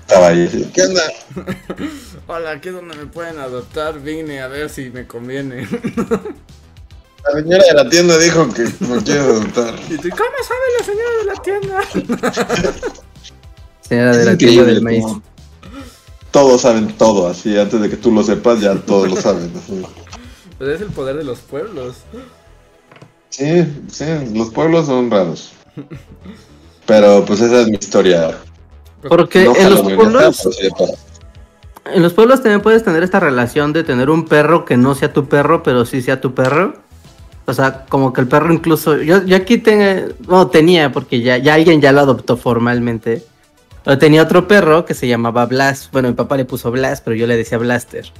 estaba 0.00 0.28
ahí. 0.28 0.70
¿Qué 0.72 0.82
onda? 0.82 1.02
Hola, 2.28 2.52
aquí 2.52 2.68
es 2.68 2.74
donde 2.74 2.96
me 2.96 3.06
pueden 3.06 3.38
adoptar. 3.38 4.00
Vine 4.00 4.40
a 4.42 4.48
ver 4.48 4.70
si 4.70 4.90
me 4.90 5.06
conviene. 5.06 5.66
La 7.24 7.40
señora 7.42 7.64
de 7.64 7.74
la 7.74 7.90
tienda 7.90 8.16
dijo 8.16 8.48
que 8.54 8.62
me 8.62 9.02
quiere 9.02 9.20
adoptar. 9.20 9.74
¿Y 9.90 9.96
tú, 9.96 10.08
cómo 10.10 10.30
sabe 10.46 10.60
la 10.78 10.84
señora 10.84 11.16
de 11.18 11.24
la 11.24 11.42
tienda? 11.42 11.82
Señora 13.80 14.16
de 14.16 14.24
la 14.24 14.36
tienda 14.38 14.64
del 14.64 14.82
maíz. 14.82 15.04
Todos 16.30 16.62
saben 16.62 16.96
todo, 16.96 17.26
así, 17.26 17.58
antes 17.58 17.80
de 17.80 17.90
que 17.90 17.96
tú 17.96 18.12
lo 18.12 18.22
sepas, 18.22 18.60
ya 18.60 18.76
todos 18.76 19.10
lo 19.10 19.16
saben. 19.16 19.52
así. 19.56 19.82
Pues 20.58 20.70
es 20.70 20.80
el 20.80 20.88
poder 20.88 21.16
de 21.16 21.24
los 21.24 21.40
pueblos. 21.40 21.96
Sí, 23.38 23.64
sí, 23.88 24.04
los 24.34 24.50
pueblos 24.50 24.86
son 24.86 25.12
raros. 25.12 25.52
Pero 26.86 27.24
pues 27.24 27.40
esa 27.40 27.60
es 27.60 27.68
mi 27.68 27.76
historia. 27.76 28.36
Porque 29.08 29.44
No 29.44 29.54
en 29.54 29.70
los 29.70 29.82
pueblos, 29.82 30.48
en 31.84 32.02
los 32.02 32.14
pueblos 32.14 32.42
también 32.42 32.60
puedes 32.62 32.82
tener 32.82 33.04
esta 33.04 33.20
relación 33.20 33.72
de 33.72 33.84
tener 33.84 34.10
un 34.10 34.24
perro 34.24 34.64
que 34.64 34.76
no 34.76 34.96
sea 34.96 35.12
tu 35.12 35.28
perro, 35.28 35.62
pero 35.62 35.84
sí 35.84 36.02
sea 36.02 36.20
tu 36.20 36.34
perro. 36.34 36.74
O 37.46 37.54
sea, 37.54 37.86
como 37.88 38.12
que 38.12 38.22
el 38.22 38.26
perro 38.26 38.52
incluso, 38.52 38.96
yo, 38.96 39.24
yo 39.24 39.36
aquí 39.36 39.58
tengo, 39.58 40.12
no 40.26 40.48
tenía, 40.48 40.90
porque 40.90 41.20
ya, 41.20 41.38
ya 41.38 41.54
alguien 41.54 41.80
ya 41.80 41.92
lo 41.92 42.00
adoptó 42.00 42.36
formalmente. 42.36 43.24
Pero 43.84 43.98
tenía 43.98 44.24
otro 44.24 44.48
perro 44.48 44.84
que 44.84 44.94
se 44.94 45.06
llamaba 45.06 45.46
Blas. 45.46 45.88
Bueno, 45.92 46.08
mi 46.08 46.14
papá 46.14 46.36
le 46.36 46.44
puso 46.44 46.72
Blas, 46.72 47.02
pero 47.02 47.14
yo 47.14 47.28
le 47.28 47.36
decía 47.36 47.56
Blaster. 47.56 48.12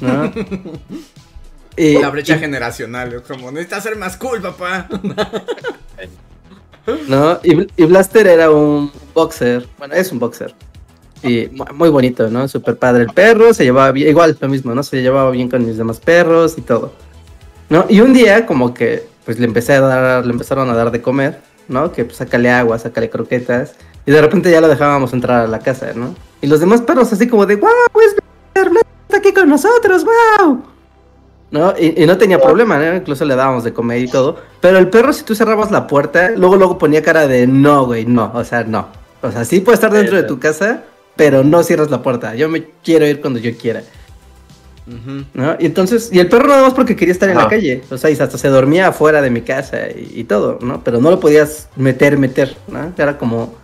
¿no? 0.00 0.32
Y- 1.76 1.98
La 1.98 2.10
brecha 2.10 2.38
generacional. 2.38 3.12
Es 3.14 3.22
como, 3.22 3.50
necesitas 3.50 3.82
ser 3.82 3.96
más 3.96 4.16
cool, 4.16 4.40
papá. 4.42 4.88
¿no? 7.08 7.38
Y, 7.42 7.66
y 7.76 7.84
Blaster 7.86 8.26
era 8.26 8.50
un 8.50 8.90
boxer, 9.14 9.66
bueno, 9.78 9.94
es 9.94 10.10
un 10.12 10.18
boxer. 10.18 10.54
Y 11.22 11.46
mu- 11.52 11.64
muy 11.74 11.88
bonito, 11.88 12.28
¿no? 12.28 12.48
Súper 12.48 12.76
padre 12.76 13.04
el 13.04 13.10
perro, 13.10 13.54
se 13.54 13.64
llevaba 13.64 13.92
bien, 13.92 14.08
igual 14.08 14.36
lo 14.40 14.48
mismo, 14.48 14.74
¿no? 14.74 14.82
Se 14.82 15.00
llevaba 15.00 15.30
bien 15.30 15.48
con 15.48 15.64
mis 15.64 15.76
demás 15.78 16.00
perros 16.00 16.58
y 16.58 16.62
todo. 16.62 16.92
¿No? 17.68 17.86
Y 17.88 18.00
un 18.00 18.12
día 18.12 18.44
como 18.44 18.74
que 18.74 19.06
pues 19.24 19.38
le 19.38 19.46
empecé 19.46 19.74
a 19.74 19.80
dar, 19.80 20.26
le 20.26 20.32
empezaron 20.32 20.68
a 20.68 20.74
dar 20.74 20.90
de 20.90 21.00
comer, 21.00 21.40
¿no? 21.68 21.92
Que 21.92 22.04
pues 22.04 22.16
sácale 22.16 22.50
agua, 22.50 22.78
sácale 22.78 23.08
croquetas. 23.08 23.74
Y 24.04 24.10
de 24.10 24.20
repente 24.20 24.50
ya 24.50 24.60
lo 24.60 24.66
dejábamos 24.68 25.12
entrar 25.12 25.44
a 25.44 25.46
la 25.46 25.60
casa, 25.60 25.92
¿no? 25.94 26.14
Y 26.40 26.48
los 26.48 26.58
demás 26.58 26.80
perros 26.82 27.12
así 27.12 27.28
como 27.28 27.46
de, 27.46 27.54
wow, 27.54 27.70
es 28.04 28.16
Blaster, 28.16 28.70
Blaster 28.70 28.92
está 29.08 29.16
aquí 29.18 29.32
con 29.32 29.48
nosotros, 29.48 30.04
wow. 30.04 30.62
¿No? 31.52 31.74
Y, 31.78 32.02
y 32.02 32.06
no 32.06 32.18
tenía 32.18 32.40
problema, 32.40 32.78
¿no? 32.78 32.96
Incluso 32.96 33.24
le 33.24 33.36
dábamos 33.36 33.62
de 33.62 33.72
comer 33.72 34.02
y 34.02 34.08
todo. 34.08 34.38
Pero 34.60 34.78
el 34.78 34.88
perro, 34.88 35.12
si 35.12 35.22
tú 35.22 35.34
cerrabas 35.36 35.70
la 35.70 35.86
puerta, 35.86 36.30
luego 36.30 36.56
luego 36.56 36.78
ponía 36.78 37.02
cara 37.02 37.28
de 37.28 37.46
no, 37.46 37.86
güey, 37.86 38.06
no, 38.06 38.32
o 38.34 38.42
sea, 38.42 38.64
no. 38.64 38.88
O 39.22 39.30
sea, 39.30 39.44
sí 39.44 39.60
puede 39.60 39.74
estar 39.74 39.92
dentro 39.92 40.16
de 40.16 40.24
tu 40.24 40.40
casa, 40.40 40.82
pero 41.14 41.44
no 41.44 41.62
cierras 41.62 41.90
la 41.90 42.02
puerta. 42.02 42.34
Yo 42.34 42.48
me 42.48 42.64
quiero 42.82 43.06
ir 43.06 43.20
cuando 43.20 43.38
yo 43.38 43.56
quiera. 43.56 43.82
¿no? 45.34 45.56
Y 45.60 45.66
entonces, 45.66 46.10
y 46.12 46.18
el 46.18 46.28
perro 46.28 46.48
nada 46.48 46.62
más 46.62 46.74
porque 46.74 46.96
quería 46.96 47.12
estar 47.12 47.28
en 47.28 47.36
la 47.36 47.48
calle, 47.48 47.82
o 47.88 47.96
sea, 47.96 48.10
y 48.10 48.14
hasta 48.14 48.36
se 48.36 48.48
dormía 48.48 48.88
afuera 48.88 49.22
de 49.22 49.30
mi 49.30 49.42
casa 49.42 49.88
y, 49.88 50.20
y 50.20 50.24
todo, 50.24 50.58
¿no? 50.60 50.82
Pero 50.82 51.00
no 51.00 51.10
lo 51.10 51.20
podías 51.20 51.68
meter, 51.76 52.18
meter, 52.18 52.56
¿no? 52.66 52.92
Era 52.98 53.16
como, 53.16 53.54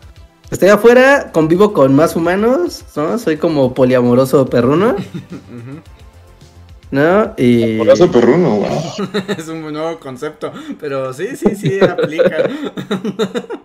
estoy 0.48 0.68
afuera, 0.68 1.31
convivo 1.33 1.72
con 1.72 1.92
más 1.92 2.14
humanos, 2.14 2.85
¿no? 2.94 3.18
Soy 3.18 3.37
como 3.37 3.74
poliamoroso 3.74 4.46
perruno, 4.46 4.90
Ujú. 4.92 5.81
¿No? 6.90 7.35
Y... 7.37 7.79
Por 7.79 7.88
eso 7.90 8.11
perruno, 8.11 8.57
wow. 8.57 8.68
Es 9.37 9.48
un 9.48 9.61
nuevo 9.72 9.98
concepto. 10.01 10.53
Pero 10.81 11.12
sí, 11.12 11.37
sí, 11.37 11.55
sí, 11.57 11.81
aplica. 11.81 12.48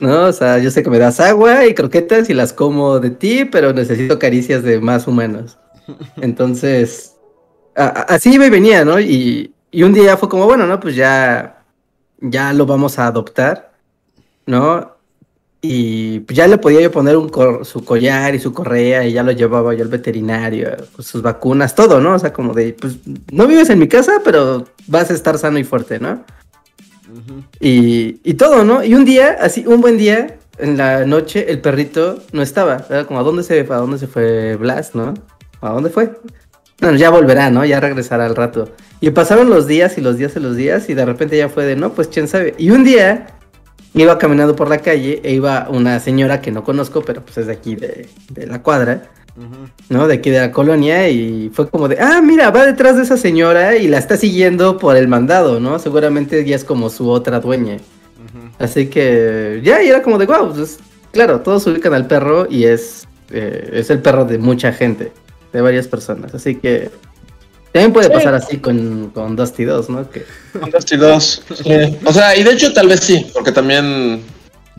No, 0.00 0.24
o 0.26 0.32
sea, 0.32 0.58
yo 0.58 0.68
sé 0.72 0.82
que 0.82 0.90
me 0.90 0.98
das 0.98 1.20
agua 1.20 1.64
y 1.64 1.74
croquetas 1.74 2.28
y 2.28 2.34
las 2.34 2.52
como 2.52 2.98
de 2.98 3.10
ti, 3.10 3.44
pero 3.44 3.72
necesito 3.72 4.18
caricias 4.18 4.64
de 4.64 4.80
más 4.80 5.06
humanos. 5.06 5.58
Entonces, 6.20 7.14
a- 7.76 7.84
a- 7.86 8.02
así 8.14 8.34
iba 8.34 8.44
y 8.46 8.50
venía, 8.50 8.84
¿no? 8.84 8.98
Y, 8.98 9.54
y 9.70 9.82
un 9.84 9.92
día 9.92 10.16
fue 10.16 10.28
como, 10.28 10.46
bueno, 10.46 10.66
¿no? 10.66 10.80
Pues 10.80 10.96
ya, 10.96 11.62
ya 12.20 12.52
lo 12.52 12.66
vamos 12.66 12.98
a 12.98 13.06
adoptar, 13.06 13.70
¿no? 14.46 14.91
Y 15.64 16.18
pues 16.20 16.36
ya 16.36 16.48
le 16.48 16.58
podía 16.58 16.80
yo 16.80 16.90
poner 16.90 17.16
un 17.16 17.30
su 17.64 17.84
collar 17.84 18.34
y 18.34 18.40
su 18.40 18.52
correa 18.52 19.06
y 19.06 19.12
ya 19.12 19.22
lo 19.22 19.30
llevaba 19.30 19.72
yo 19.74 19.84
al 19.84 19.88
veterinario, 19.88 20.68
pues, 20.96 21.06
sus 21.06 21.22
vacunas, 21.22 21.76
todo, 21.76 22.00
¿no? 22.00 22.14
O 22.14 22.18
sea, 22.18 22.32
como 22.32 22.52
de, 22.52 22.74
pues 22.74 22.96
no 23.30 23.46
vives 23.46 23.70
en 23.70 23.78
mi 23.78 23.86
casa, 23.86 24.14
pero 24.24 24.66
vas 24.88 25.10
a 25.10 25.14
estar 25.14 25.38
sano 25.38 25.60
y 25.60 25.64
fuerte, 25.64 26.00
¿no? 26.00 26.24
Y, 27.60 28.20
y 28.24 28.34
todo, 28.34 28.64
¿no? 28.64 28.82
Y 28.82 28.94
un 28.94 29.04
día, 29.04 29.38
así, 29.40 29.64
un 29.64 29.80
buen 29.80 29.98
día, 29.98 30.36
en 30.58 30.76
la 30.76 31.06
noche, 31.06 31.50
el 31.50 31.60
perrito 31.60 32.20
no 32.32 32.42
estaba. 32.42 32.84
Era 32.90 33.04
como, 33.04 33.20
¿a 33.20 33.22
dónde 33.22 33.44
se, 33.44 33.60
a 33.60 33.76
dónde 33.76 33.98
se 33.98 34.08
fue 34.08 34.56
Blas, 34.56 34.96
no? 34.96 35.14
¿A 35.60 35.70
dónde 35.70 35.90
fue? 35.90 36.10
Bueno, 36.80 36.96
ya 36.96 37.10
volverá, 37.10 37.50
¿no? 37.50 37.64
Ya 37.64 37.78
regresará 37.78 38.26
al 38.26 38.34
rato. 38.34 38.68
Y 39.00 39.10
pasaron 39.10 39.48
los 39.48 39.68
días 39.68 39.96
y 39.96 40.00
los 40.00 40.16
días 40.16 40.34
y 40.34 40.40
los 40.40 40.56
días 40.56 40.88
y 40.88 40.94
de 40.94 41.04
repente 41.04 41.36
ya 41.36 41.48
fue 41.48 41.64
de, 41.64 41.76
no, 41.76 41.92
pues 41.92 42.08
quién 42.08 42.26
sabe. 42.26 42.54
Y 42.58 42.70
un 42.70 42.82
día 42.82 43.28
iba 43.94 44.18
caminando 44.18 44.56
por 44.56 44.68
la 44.68 44.78
calle 44.78 45.20
e 45.22 45.34
iba 45.34 45.68
una 45.70 46.00
señora 46.00 46.40
que 46.40 46.50
no 46.50 46.64
conozco, 46.64 47.02
pero 47.02 47.22
pues 47.22 47.38
es 47.38 47.46
de 47.46 47.52
aquí, 47.52 47.76
de, 47.76 48.08
de 48.30 48.46
la 48.46 48.62
cuadra. 48.62 49.10
¿no? 49.88 50.06
De 50.06 50.14
aquí 50.14 50.30
de 50.30 50.40
la 50.40 50.52
colonia 50.52 51.08
y 51.08 51.50
fue 51.54 51.68
como 51.68 51.88
de, 51.88 51.98
ah, 51.98 52.20
mira, 52.22 52.50
va 52.50 52.66
detrás 52.66 52.96
de 52.96 53.02
esa 53.02 53.16
señora 53.16 53.76
y 53.76 53.88
la 53.88 53.98
está 53.98 54.16
siguiendo 54.16 54.78
por 54.78 54.96
el 54.96 55.08
mandado, 55.08 55.58
¿no? 55.58 55.78
Seguramente 55.78 56.44
ya 56.44 56.56
es 56.56 56.64
como 56.64 56.90
su 56.90 57.08
otra 57.08 57.40
dueña. 57.40 57.78
Así 58.58 58.86
que 58.86 59.60
ya, 59.64 59.82
y 59.82 59.88
era 59.88 60.02
como 60.02 60.18
de 60.18 60.26
wow, 60.26 60.52
pues, 60.52 60.78
claro, 61.12 61.40
todos 61.40 61.66
ubican 61.66 61.94
al 61.94 62.06
perro 62.06 62.46
y 62.48 62.64
es, 62.64 63.08
eh, 63.30 63.70
es 63.72 63.90
el 63.90 64.00
perro 64.00 64.24
de 64.24 64.38
mucha 64.38 64.72
gente, 64.72 65.12
de 65.52 65.60
varias 65.60 65.88
personas. 65.88 66.34
Así 66.34 66.56
que 66.56 66.90
también 67.72 67.92
puede 67.92 68.10
pasar 68.10 68.34
así 68.34 68.58
con, 68.58 69.10
con 69.14 69.34
Dusty 69.34 69.64
2, 69.64 69.88
¿no? 69.88 70.10
Que... 70.10 70.24
Con 70.58 70.70
Dusty 70.70 70.96
2. 70.96 71.42
sí. 71.62 71.98
O 72.04 72.12
sea, 72.12 72.36
y 72.36 72.42
de 72.42 72.52
hecho 72.52 72.72
tal 72.72 72.88
vez 72.88 73.00
sí, 73.00 73.26
porque 73.32 73.50
también, 73.50 74.22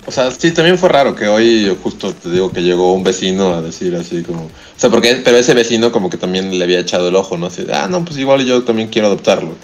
o 0.05 0.11
sea, 0.11 0.29
sí, 0.29 0.51
también 0.51 0.77
fue 0.77 0.89
raro 0.89 1.15
que 1.15 1.27
hoy 1.27 1.75
justo 1.81 2.13
te 2.13 2.29
digo 2.29 2.51
que 2.51 2.61
llegó 2.61 2.93
un 2.93 3.03
vecino 3.03 3.55
a 3.55 3.61
decir 3.61 3.95
así 3.95 4.21
como, 4.21 4.43
o 4.43 4.49
sea, 4.77 4.91
porque, 4.91 5.21
pero 5.25 5.37
ese 5.37 5.55
vecino 5.55 5.91
como 5.91 6.09
que 6.09 6.17
también 6.17 6.57
le 6.57 6.63
había 6.63 6.79
echado 6.79 7.09
el 7.09 7.15
ojo, 7.15 7.35
¿no? 7.35 7.47
Así, 7.47 7.65
ah, 7.73 7.87
no, 7.89 8.05
pues 8.05 8.17
igual 8.19 8.45
yo 8.45 8.63
también 8.63 8.89
quiero 8.89 9.07
adoptarlo. 9.07 9.55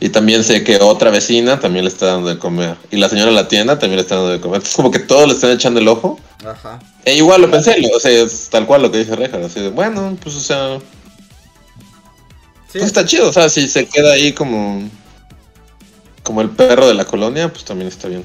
Y 0.00 0.10
también 0.10 0.44
sé 0.44 0.62
que 0.62 0.76
otra 0.76 1.10
vecina 1.10 1.58
también 1.58 1.84
le 1.84 1.90
está 1.90 2.06
dando 2.06 2.28
de 2.28 2.38
comer. 2.38 2.76
Y 2.90 2.98
la 2.98 3.08
señora 3.08 3.30
de 3.30 3.36
la 3.36 3.48
tienda 3.48 3.78
también 3.78 3.96
le 3.96 4.02
está 4.02 4.16
dando 4.16 4.32
de 4.32 4.40
comer. 4.40 4.56
Entonces 4.56 4.76
como 4.76 4.90
que 4.90 4.98
todos 4.98 5.26
le 5.26 5.34
están 5.34 5.52
echando 5.52 5.80
el 5.80 5.88
ojo. 5.88 6.18
Ajá. 6.44 6.80
E 7.04 7.14
igual 7.14 7.40
lo 7.40 7.50
pensé, 7.50 7.76
o 7.94 8.00
sea, 8.00 8.10
es 8.10 8.48
tal 8.50 8.66
cual 8.66 8.82
lo 8.82 8.90
que 8.90 8.98
dice 8.98 9.16
Reja, 9.16 9.38
así 9.38 9.60
de, 9.60 9.70
bueno, 9.70 10.16
pues 10.22 10.36
o 10.36 10.40
sea, 10.40 10.78
Sí, 12.74 12.80
pues 12.80 12.84
está 12.86 13.04
chido, 13.04 13.28
o 13.28 13.32
sea, 13.32 13.48
si 13.48 13.68
se 13.68 13.86
queda 13.86 14.12
ahí 14.14 14.32
como 14.32 14.82
como 16.24 16.40
el 16.40 16.50
perro 16.50 16.88
de 16.88 16.94
la 16.94 17.04
colonia, 17.04 17.48
pues 17.52 17.64
también 17.64 17.86
está 17.88 18.08
bien. 18.08 18.24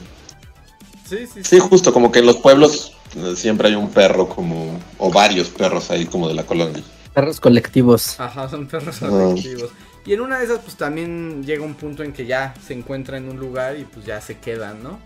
sí, 1.08 1.18
sí, 1.28 1.28
sí. 1.36 1.44
Sí, 1.44 1.60
justo, 1.60 1.94
como 1.94 2.12
que 2.12 2.20
en 2.20 2.26
los 2.26 2.38
pueblos 2.38 2.94
eh, 3.16 3.36
siempre 3.36 3.68
hay 3.68 3.76
un 3.76 3.90
perro 3.92 4.28
como, 4.28 4.80
o 4.98 5.12
varios 5.12 5.50
perros 5.50 5.92
ahí 5.92 6.06
como 6.06 6.28
de 6.28 6.34
la 6.34 6.46
colonia. 6.46 6.82
Perros 7.14 7.40
colectivos. 7.40 8.20
Ajá, 8.20 8.50
son 8.50 8.68
perros 8.68 9.02
afectivos. 9.04 9.72
Y 10.06 10.14
en 10.14 10.22
una 10.22 10.40
de 10.40 10.46
esas, 10.46 10.60
pues 10.60 10.78
también 10.78 11.44
llega 11.46 11.64
un 11.64 11.76
punto 11.76 12.02
en 12.04 12.12
que 12.14 12.26
ya 12.26 12.54
se 12.66 12.74
encuentra 12.74 13.18
en 13.18 13.30
un 13.30 13.38
lugar 13.38 13.78
y 13.78 13.84
pues 13.84 14.06
ya 14.06 14.20
se 14.22 14.38
quedan, 14.40 14.82
¿no? 14.82 15.00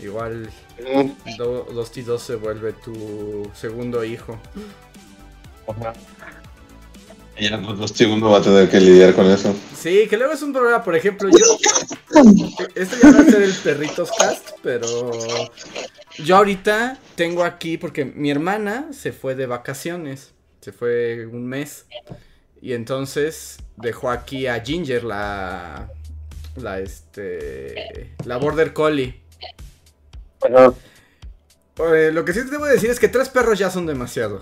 Igual 0.00 0.48
Do- 1.36 1.66
Dusty 1.74 2.02
2 2.02 2.22
se 2.22 2.36
vuelve 2.36 2.72
tu 2.72 3.50
segundo 3.54 4.02
hijo. 4.04 4.38
Y 5.66 6.37
ya 7.40 7.56
los 7.56 7.78
dos 7.78 7.92
tíos 7.92 8.10
uno 8.12 8.30
va 8.30 8.38
a 8.38 8.42
tener 8.42 8.68
que 8.68 8.80
lidiar 8.80 9.14
con 9.14 9.26
eso. 9.26 9.54
Sí, 9.76 10.06
que 10.08 10.16
luego 10.16 10.32
es 10.32 10.42
un 10.42 10.52
problema, 10.52 10.82
por 10.82 10.96
ejemplo, 10.96 11.28
yo... 11.30 11.58
Este 12.74 12.96
ya 13.02 13.12
va 13.12 13.20
a 13.20 13.24
ser 13.24 13.42
el 13.42 13.52
perritos 13.52 14.10
cast, 14.18 14.50
pero... 14.62 15.10
Yo 16.24 16.36
ahorita 16.36 16.98
tengo 17.14 17.44
aquí, 17.44 17.78
porque 17.78 18.04
mi 18.04 18.30
hermana 18.30 18.88
se 18.92 19.12
fue 19.12 19.34
de 19.34 19.46
vacaciones, 19.46 20.32
se 20.60 20.72
fue 20.72 21.26
un 21.26 21.46
mes, 21.46 21.86
y 22.60 22.72
entonces 22.72 23.58
dejó 23.76 24.10
aquí 24.10 24.46
a 24.46 24.60
Ginger, 24.60 25.04
la... 25.04 25.90
La, 26.56 26.80
este... 26.80 28.14
La 28.24 28.36
Border 28.36 28.72
Collie. 28.72 29.20
Eh, 31.94 32.10
lo 32.12 32.24
que 32.24 32.32
sí 32.32 32.40
te 32.44 32.50
debo 32.50 32.64
decir 32.66 32.90
es 32.90 32.98
que 32.98 33.08
tres 33.08 33.28
perros 33.28 33.58
ya 33.58 33.70
son 33.70 33.86
demasiado. 33.86 34.40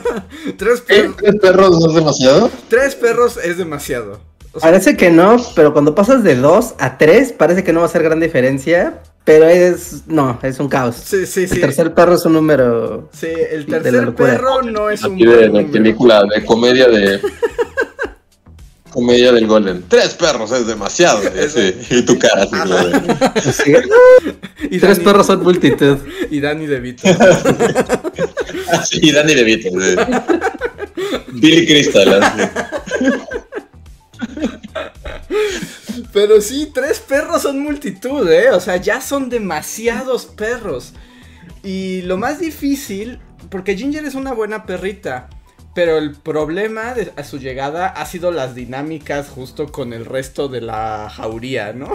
tres, 0.56 0.80
¿Qué? 0.82 1.02
per- 1.04 1.14
¿Tres 1.16 1.34
perros 1.40 1.80
no 1.80 1.88
es 1.88 1.94
demasiado? 1.94 2.50
tres 2.68 2.94
perros 2.94 3.36
es 3.42 3.58
demasiado. 3.58 4.20
O 4.52 4.60
sea, 4.60 4.70
Parece 4.70 4.96
que 4.96 5.10
no, 5.10 5.36
pero 5.54 5.72
cuando 5.72 5.94
pasas 5.94 6.22
de 6.24 6.34
2 6.36 6.74
a 6.78 6.96
3, 6.96 7.32
parece 7.32 7.62
que 7.64 7.72
no 7.72 7.80
va 7.80 7.86
a 7.86 7.90
ser 7.90 8.02
gran 8.02 8.18
diferencia. 8.20 9.00
Pero 9.24 9.46
es. 9.46 10.04
No, 10.06 10.38
es 10.42 10.58
un 10.58 10.70
caos. 10.70 10.96
sí, 10.96 11.26
sí, 11.26 11.46
sí. 11.46 11.56
El 11.56 11.60
tercer 11.60 11.92
perro 11.92 12.14
es 12.14 12.24
un 12.24 12.32
número. 12.32 13.10
Sí, 13.12 13.26
el 13.26 13.66
tercer 13.66 14.14
perro 14.14 14.62
no 14.62 14.88
es 14.88 15.02
un 15.04 15.14
Aquí 15.16 15.26
de, 15.26 15.50
película 15.70 16.22
de 16.34 16.44
comedia 16.46 16.88
de. 16.88 17.20
Comedia 18.90 19.32
del 19.32 19.46
Golden. 19.46 19.84
Tres 19.88 20.14
perros 20.14 20.50
es 20.52 20.66
demasiado. 20.66 21.20
Sí, 21.48 21.74
y 21.90 22.02
tu 22.02 22.18
cara 22.18 22.42
así 22.42 23.52
Sí. 23.52 23.72
Y 24.70 24.78
Tres 24.78 24.98
perros 25.00 25.26
son 25.26 25.42
multitud. 25.42 25.98
Y 26.30 26.40
Danny 26.40 26.66
DeVito. 26.66 27.08
Sí, 28.84 29.10
Danny 29.12 29.34
DeVito. 29.34 29.70
sí. 29.80 29.96
Billy 31.32 31.66
Crystal. 31.66 32.22
así. 32.22 32.42
Pero 36.12 36.40
sí, 36.40 36.70
tres 36.72 37.00
perros 37.00 37.42
son 37.42 37.60
multitud, 37.60 38.28
¿eh? 38.30 38.50
O 38.50 38.60
sea, 38.60 38.76
ya 38.76 39.00
son 39.00 39.28
demasiados 39.28 40.26
perros. 40.26 40.92
Y 41.62 42.02
lo 42.02 42.16
más 42.16 42.40
difícil, 42.40 43.20
porque 43.50 43.76
Ginger 43.76 44.04
es 44.04 44.14
una 44.14 44.32
buena 44.32 44.64
perrita, 44.66 45.28
pero 45.78 45.96
el 45.96 46.10
problema 46.10 46.92
de, 46.92 47.12
a 47.14 47.22
su 47.22 47.38
llegada 47.38 47.86
ha 47.86 48.04
sido 48.04 48.32
las 48.32 48.56
dinámicas 48.56 49.28
justo 49.28 49.70
con 49.70 49.92
el 49.92 50.06
resto 50.06 50.48
de 50.48 50.60
la 50.60 51.08
jauría, 51.08 51.72
¿no? 51.72 51.92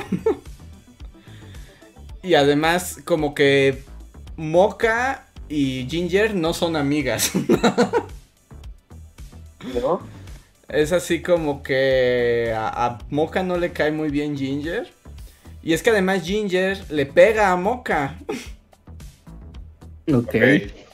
y 2.23 2.35
además, 2.35 3.01
como 3.03 3.35
que 3.35 3.83
Mocha 4.37 5.25
y 5.49 5.85
Ginger 5.89 6.33
no 6.33 6.53
son 6.53 6.77
amigas. 6.77 7.33
Es 10.69 10.93
así 10.93 11.21
como 11.21 11.61
que 11.61 12.53
a, 12.55 12.85
a 12.85 12.99
Mocha 13.09 13.43
no 13.43 13.57
le 13.57 13.73
cae 13.73 13.91
muy 13.91 14.09
bien 14.09 14.37
Ginger. 14.37 14.93
Y 15.61 15.73
es 15.73 15.83
que 15.83 15.89
además 15.89 16.23
Ginger 16.23 16.81
le 16.89 17.05
pega 17.05 17.51
a 17.51 17.57
Mocha. 17.57 18.15
Ok. 20.13 20.35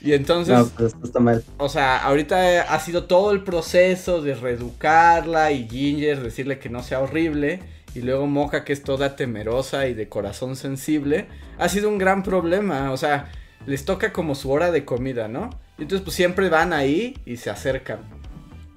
Y 0.01 0.13
entonces, 0.13 0.57
No, 0.57 0.65
pues 0.67 0.95
está 1.03 1.19
mal. 1.19 1.43
o 1.57 1.67
sea, 1.69 1.97
ahorita 1.97 2.61
ha 2.73 2.79
sido 2.79 3.03
todo 3.03 3.31
el 3.31 3.43
proceso 3.43 4.21
de 4.21 4.33
reeducarla 4.35 5.51
y 5.51 5.67
Ginger 5.67 6.21
decirle 6.21 6.59
que 6.59 6.69
no 6.69 6.83
sea 6.83 6.99
horrible. 7.01 7.59
Y 7.95 8.01
luego 8.01 8.27
Mocha, 8.27 8.63
que 8.63 8.71
es 8.71 8.83
toda 8.83 9.15
temerosa 9.15 9.87
y 9.87 9.93
de 9.93 10.07
corazón 10.07 10.55
sensible, 10.55 11.27
ha 11.57 11.67
sido 11.69 11.89
un 11.89 11.97
gran 11.97 12.23
problema. 12.23 12.91
O 12.91 12.97
sea, 12.97 13.31
les 13.65 13.83
toca 13.83 14.13
como 14.13 14.35
su 14.35 14.51
hora 14.51 14.71
de 14.71 14.85
comida, 14.85 15.27
¿no? 15.27 15.49
Y 15.77 15.81
entonces 15.83 16.03
pues 16.05 16.15
siempre 16.15 16.49
van 16.49 16.71
ahí 16.71 17.17
y 17.25 17.37
se 17.37 17.49
acercan. 17.49 17.99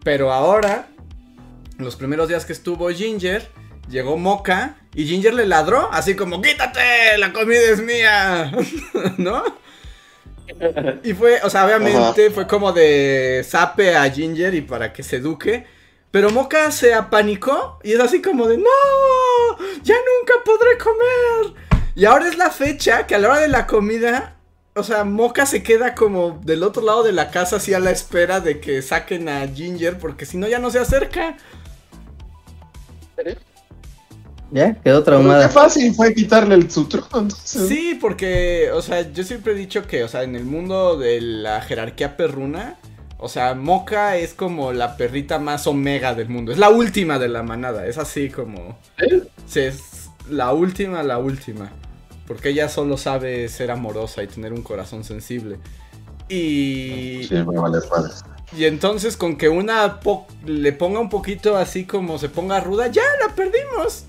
Pero 0.03 0.33
ahora, 0.33 0.89
los 1.79 1.95
primeros 1.97 2.29
días 2.29 2.45
que 2.47 2.53
estuvo 2.53 2.89
Ginger, 2.89 3.47
llegó 3.91 4.17
Mocha 4.17 4.77
y 4.95 5.05
Ginger 5.05 5.35
le 5.35 5.47
ladró, 5.47 5.93
así 5.93 6.17
como, 6.17 6.41
quítate, 6.43 7.19
la 7.19 7.33
comida 7.33 7.61
es 7.71 7.81
mía, 7.83 8.51
¿no? 9.19 9.43
Y 11.03 11.15
fue, 11.15 11.41
o 11.43 11.51
sea, 11.51 11.67
obviamente 11.67 12.31
fue 12.31 12.47
como 12.47 12.73
de 12.73 13.45
sape 13.49 13.97
a 13.97 14.11
Ginger 14.11 14.55
y 14.55 14.61
para 14.61 14.93
que 14.93 15.03
se 15.03 15.17
eduque. 15.17 15.67
Pero 16.11 16.31
Mocha 16.31 16.71
se 16.71 16.93
apanicó 16.93 17.79
y 17.83 17.93
es 17.93 18.01
así 18.01 18.21
como 18.21 18.47
de, 18.47 18.59
no, 18.59 18.65
ya 19.83 19.95
nunca 19.95 20.35
podré 20.45 20.77
comer. 20.79 21.63
Y 21.95 22.05
ahora 22.05 22.29
es 22.29 22.37
la 22.37 22.51
fecha 22.51 23.07
que 23.07 23.15
a 23.15 23.19
la 23.19 23.29
hora 23.29 23.41
de 23.41 23.49
la 23.49 23.67
comida, 23.67 24.37
o 24.75 24.83
sea, 24.83 25.05
Mocha 25.05 25.47
se 25.47 25.63
queda 25.63 25.95
como 25.95 26.41
del 26.45 26.63
otro 26.63 26.83
lado 26.83 27.03
de 27.03 27.13
la 27.13 27.31
casa 27.31 27.57
así 27.57 27.73
a 27.73 27.81
la 27.81 27.91
espera 27.91 28.41
de 28.41 28.61
que 28.61 28.83
saquen 28.83 29.29
a 29.29 29.47
Ginger 29.49 29.99
porque 29.99 30.27
si 30.27 30.37
no 30.37 30.49
ya 30.49 30.59
no 30.59 30.71
se 30.71 30.81
acerca. 30.81 31.37
¿Ya? 34.53 34.75
Quedó 34.75 35.03
Qué 35.03 35.05
traumada. 35.05 35.49
fácil 35.49 35.95
fue 35.95 36.15
quitarle 36.15 36.55
el, 36.57 36.71
su 36.71 36.87
trono, 36.87 37.07
entonces. 37.15 37.69
Sí, 37.69 37.99
porque, 38.01 38.71
o 38.73 38.83
sea, 38.83 39.11
yo 39.13 39.25
siempre 39.25 39.53
he 39.55 39.57
dicho 39.57 39.87
que, 39.87 40.05
o 40.05 40.09
sea, 40.09 40.23
en 40.25 40.37
el 40.37 40.45
mundo 40.45 40.99
de 40.99 41.21
la 41.23 41.63
jerarquía 41.63 42.17
perruna, 42.17 42.79
o 43.19 43.29
sea, 43.29 43.55
Mocha 43.55 44.17
es 44.19 44.35
como 44.35 44.73
la 44.73 44.97
perrita 44.97 45.39
más 45.39 45.67
omega 45.67 46.15
del 46.15 46.29
mundo. 46.29 46.53
Es 46.53 46.59
la 46.59 46.69
última 46.71 47.19
de 47.19 47.29
la 47.29 47.43
manada. 47.43 47.87
Es 47.87 47.97
así 47.99 48.29
como. 48.31 48.77
¿Eh? 48.99 49.23
Sí, 49.47 49.61
es 49.61 50.11
la 50.29 50.53
última, 50.53 51.03
la 51.03 51.19
última. 51.19 51.73
Porque 52.27 52.51
ella 52.51 52.69
solo 52.69 52.97
sabe 52.99 53.49
ser 53.49 53.71
amorosa 53.71 54.23
y 54.23 54.27
tener 54.27 54.53
un 54.53 54.63
corazón 54.63 55.05
sensible. 55.05 55.59
Y. 56.29 57.25
Sí, 57.29 57.35
me 57.35 57.59
vale 57.59 57.79
madre. 57.91 58.13
Y 58.57 58.65
entonces 58.67 59.17
con 59.17 59.37
que 59.37 59.49
una 59.49 60.01
po- 60.01 60.27
le 60.45 60.73
ponga 60.73 61.01
un 61.01 61.09
poquito 61.09 61.57
así 61.57 61.85
como 61.87 62.19
se 62.19 62.29
ponga 62.29 62.61
ruda, 62.61 62.89
ya 62.89 63.03
la 63.27 63.35
perdimos. 63.35 64.05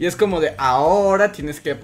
Y 0.00 0.06
es 0.06 0.16
como 0.16 0.40
de 0.40 0.54
ahora 0.56 1.30
tienes 1.30 1.60
que 1.60 1.76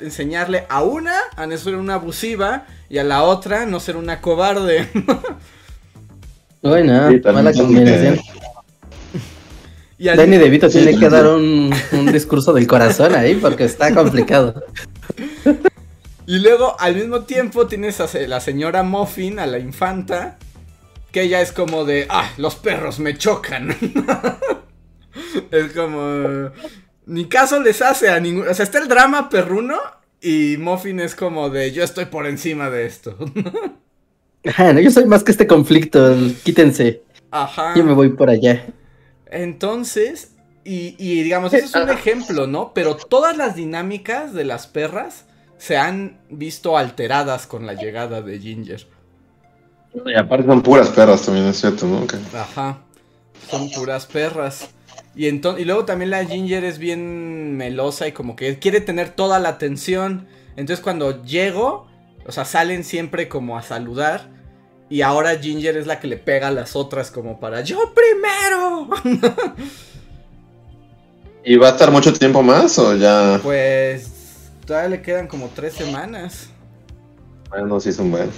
enseñarle 0.00 0.64
a 0.68 0.84
una 0.84 1.16
a 1.34 1.44
no 1.48 1.56
ser 1.56 1.74
una 1.74 1.94
abusiva 1.94 2.66
y 2.88 2.98
a 2.98 3.02
la 3.02 3.24
otra 3.24 3.66
no 3.66 3.80
ser 3.80 3.96
una 3.96 4.20
cobarde. 4.20 4.88
Uy, 6.62 6.84
no, 6.84 7.10
Sí, 7.10 7.20
también 7.20 7.44
mala 7.44 7.52
combinación. 7.52 8.20
y 9.98 10.06
al- 10.06 10.16
Danny 10.18 10.36
DeVito 10.38 10.70
Sí, 10.70 10.84
tiene 10.84 10.96
que 11.00 11.08
dar 11.08 11.26
un, 11.26 11.74
un 11.90 12.12
discurso 12.12 12.52
del 12.52 12.68
corazón 12.68 13.12
ahí 13.16 13.34
porque 13.34 13.64
está 13.64 13.92
complicado. 13.92 14.62
Y 16.26 16.38
luego 16.38 16.76
al 16.80 16.94
mismo 16.94 17.22
tiempo 17.24 17.66
tienes 17.66 18.00
a 18.00 18.06
la 18.28 18.40
señora 18.40 18.82
Muffin, 18.82 19.38
a 19.40 19.46
la 19.46 19.58
infanta, 19.58 20.38
que 21.12 21.22
ella 21.22 21.42
es 21.42 21.52
como 21.52 21.84
de, 21.84 22.06
ah, 22.08 22.30
los 22.38 22.54
perros 22.54 22.98
me 22.98 23.18
chocan. 23.18 23.76
es 25.50 25.72
como, 25.72 26.50
ni 27.06 27.26
caso 27.26 27.60
les 27.60 27.82
hace 27.82 28.08
a 28.10 28.20
ningún, 28.20 28.48
o 28.48 28.54
sea, 28.54 28.64
está 28.64 28.78
el 28.78 28.88
drama 28.88 29.28
perruno 29.28 29.78
y 30.20 30.56
Muffin 30.58 31.00
es 31.00 31.14
como 31.14 31.50
de, 31.50 31.72
yo 31.72 31.84
estoy 31.84 32.06
por 32.06 32.26
encima 32.26 32.70
de 32.70 32.86
esto. 32.86 33.16
Ajá, 34.46 34.72
no, 34.72 34.80
yo 34.80 34.90
soy 34.90 35.06
más 35.06 35.24
que 35.24 35.32
este 35.32 35.46
conflicto, 35.46 36.16
quítense. 36.42 37.02
Ajá. 37.30 37.74
Yo 37.76 37.84
me 37.84 37.94
voy 37.94 38.10
por 38.10 38.28
allá. 38.28 38.66
Entonces, 39.26 40.32
y, 40.64 40.96
y 40.98 41.22
digamos, 41.22 41.52
eso 41.54 41.66
es 41.66 41.84
un 41.84 41.90
ejemplo, 41.90 42.46
¿no? 42.46 42.72
Pero 42.74 42.96
todas 42.96 43.36
las 43.36 43.56
dinámicas 43.56 44.34
de 44.34 44.44
las 44.44 44.66
perras 44.66 45.24
se 45.56 45.76
han 45.76 46.18
visto 46.28 46.76
alteradas 46.76 47.46
con 47.46 47.66
la 47.66 47.74
llegada 47.74 48.20
de 48.20 48.38
Ginger. 48.38 48.86
Y 50.06 50.14
aparte 50.14 50.46
son 50.46 50.62
puras 50.62 50.88
perras 50.90 51.22
también, 51.22 51.46
es 51.46 51.60
cierto, 51.60 51.86
¿no? 51.86 52.06
Ajá. 52.38 52.78
Son 53.48 53.70
puras 53.70 54.06
perras. 54.06 54.73
Y, 55.16 55.26
y 55.28 55.64
luego 55.64 55.84
también 55.84 56.10
la 56.10 56.24
Ginger 56.24 56.64
es 56.64 56.78
bien 56.78 57.56
melosa 57.56 58.08
y 58.08 58.12
como 58.12 58.36
que 58.36 58.58
quiere 58.58 58.80
tener 58.80 59.10
toda 59.10 59.38
la 59.38 59.50
atención. 59.50 60.26
Entonces 60.56 60.82
cuando 60.82 61.22
llego, 61.22 61.86
o 62.26 62.32
sea, 62.32 62.44
salen 62.44 62.84
siempre 62.84 63.28
como 63.28 63.56
a 63.56 63.62
saludar. 63.62 64.28
Y 64.90 65.02
ahora 65.02 65.38
Ginger 65.38 65.76
es 65.76 65.86
la 65.86 65.98
que 65.98 66.08
le 66.08 66.16
pega 66.16 66.48
a 66.48 66.50
las 66.50 66.76
otras 66.76 67.10
como 67.10 67.40
para 67.40 67.62
yo 67.62 67.92
primero. 67.94 68.88
¿Y 71.44 71.56
va 71.56 71.68
a 71.68 71.70
estar 71.72 71.90
mucho 71.90 72.12
tiempo 72.12 72.42
más 72.42 72.78
o 72.78 72.96
ya? 72.96 73.38
pues 73.42 74.10
todavía 74.66 74.90
le 74.90 75.02
quedan 75.02 75.26
como 75.26 75.50
tres 75.54 75.74
semanas. 75.74 76.48
Bueno, 77.50 77.78
sí 77.80 77.92
son 77.92 78.10
buenos. 78.10 78.34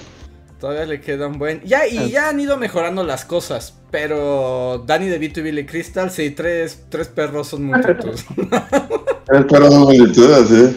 Todavía 0.58 0.86
le 0.86 1.00
quedan 1.00 1.38
buen. 1.38 1.60
Ya, 1.64 1.86
y 1.86 2.10
ya 2.10 2.30
han 2.30 2.40
ido 2.40 2.56
mejorando 2.56 3.04
las 3.04 3.24
cosas. 3.24 3.74
Pero 3.90 4.82
Danny 4.86 5.08
DeVito 5.08 5.40
y 5.40 5.42
Billy 5.44 5.66
Crystal, 5.66 6.10
sí, 6.10 6.30
tres, 6.30 6.84
tres 6.88 7.08
perros 7.08 7.48
son 7.48 7.64
multitud. 7.64 8.18
Tres 9.26 9.44
perros 9.46 9.70
son 9.74 9.82
multitudes, 9.82 10.48
sí. 10.48 10.76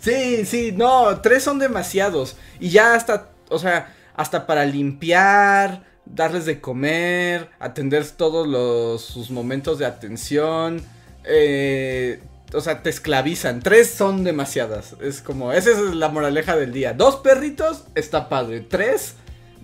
Sí, 0.00 0.46
sí, 0.46 0.72
no, 0.72 1.20
tres 1.20 1.42
son 1.42 1.58
demasiados. 1.58 2.36
Y 2.60 2.70
ya 2.70 2.94
hasta, 2.94 3.30
o 3.48 3.58
sea, 3.58 3.94
hasta 4.14 4.46
para 4.46 4.64
limpiar, 4.64 5.84
darles 6.04 6.46
de 6.46 6.60
comer, 6.60 7.50
atender 7.58 8.08
todos 8.10 8.46
los, 8.46 9.02
sus 9.02 9.30
momentos 9.30 9.78
de 9.78 9.86
atención. 9.86 10.82
eh, 11.24 12.20
o 12.56 12.60
sea, 12.60 12.82
te 12.82 12.90
esclavizan. 12.90 13.60
Tres 13.60 13.90
son 13.90 14.24
demasiadas. 14.24 14.96
Es 15.00 15.20
como, 15.20 15.52
esa 15.52 15.70
es 15.70 15.78
la 15.94 16.08
moraleja 16.08 16.56
del 16.56 16.72
día. 16.72 16.94
Dos 16.94 17.16
perritos, 17.16 17.84
está 17.94 18.28
padre. 18.28 18.60
Tres, 18.60 19.14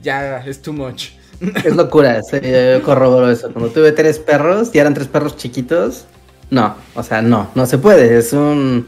ya 0.02 0.38
es 0.44 0.60
too 0.62 0.72
much. 0.72 1.10
Es 1.64 1.74
locura, 1.74 2.22
sí, 2.22 2.38
yo 2.40 2.82
corroboro 2.82 3.28
eso. 3.28 3.50
Cuando 3.52 3.70
tuve 3.70 3.90
tres 3.90 4.20
perros 4.20 4.70
y 4.72 4.78
eran 4.78 4.94
tres 4.94 5.08
perros 5.08 5.36
chiquitos, 5.36 6.04
no, 6.50 6.76
o 6.94 7.02
sea, 7.02 7.20
no, 7.20 7.50
no 7.56 7.66
se 7.66 7.78
puede. 7.78 8.16
Es 8.16 8.32
un, 8.32 8.86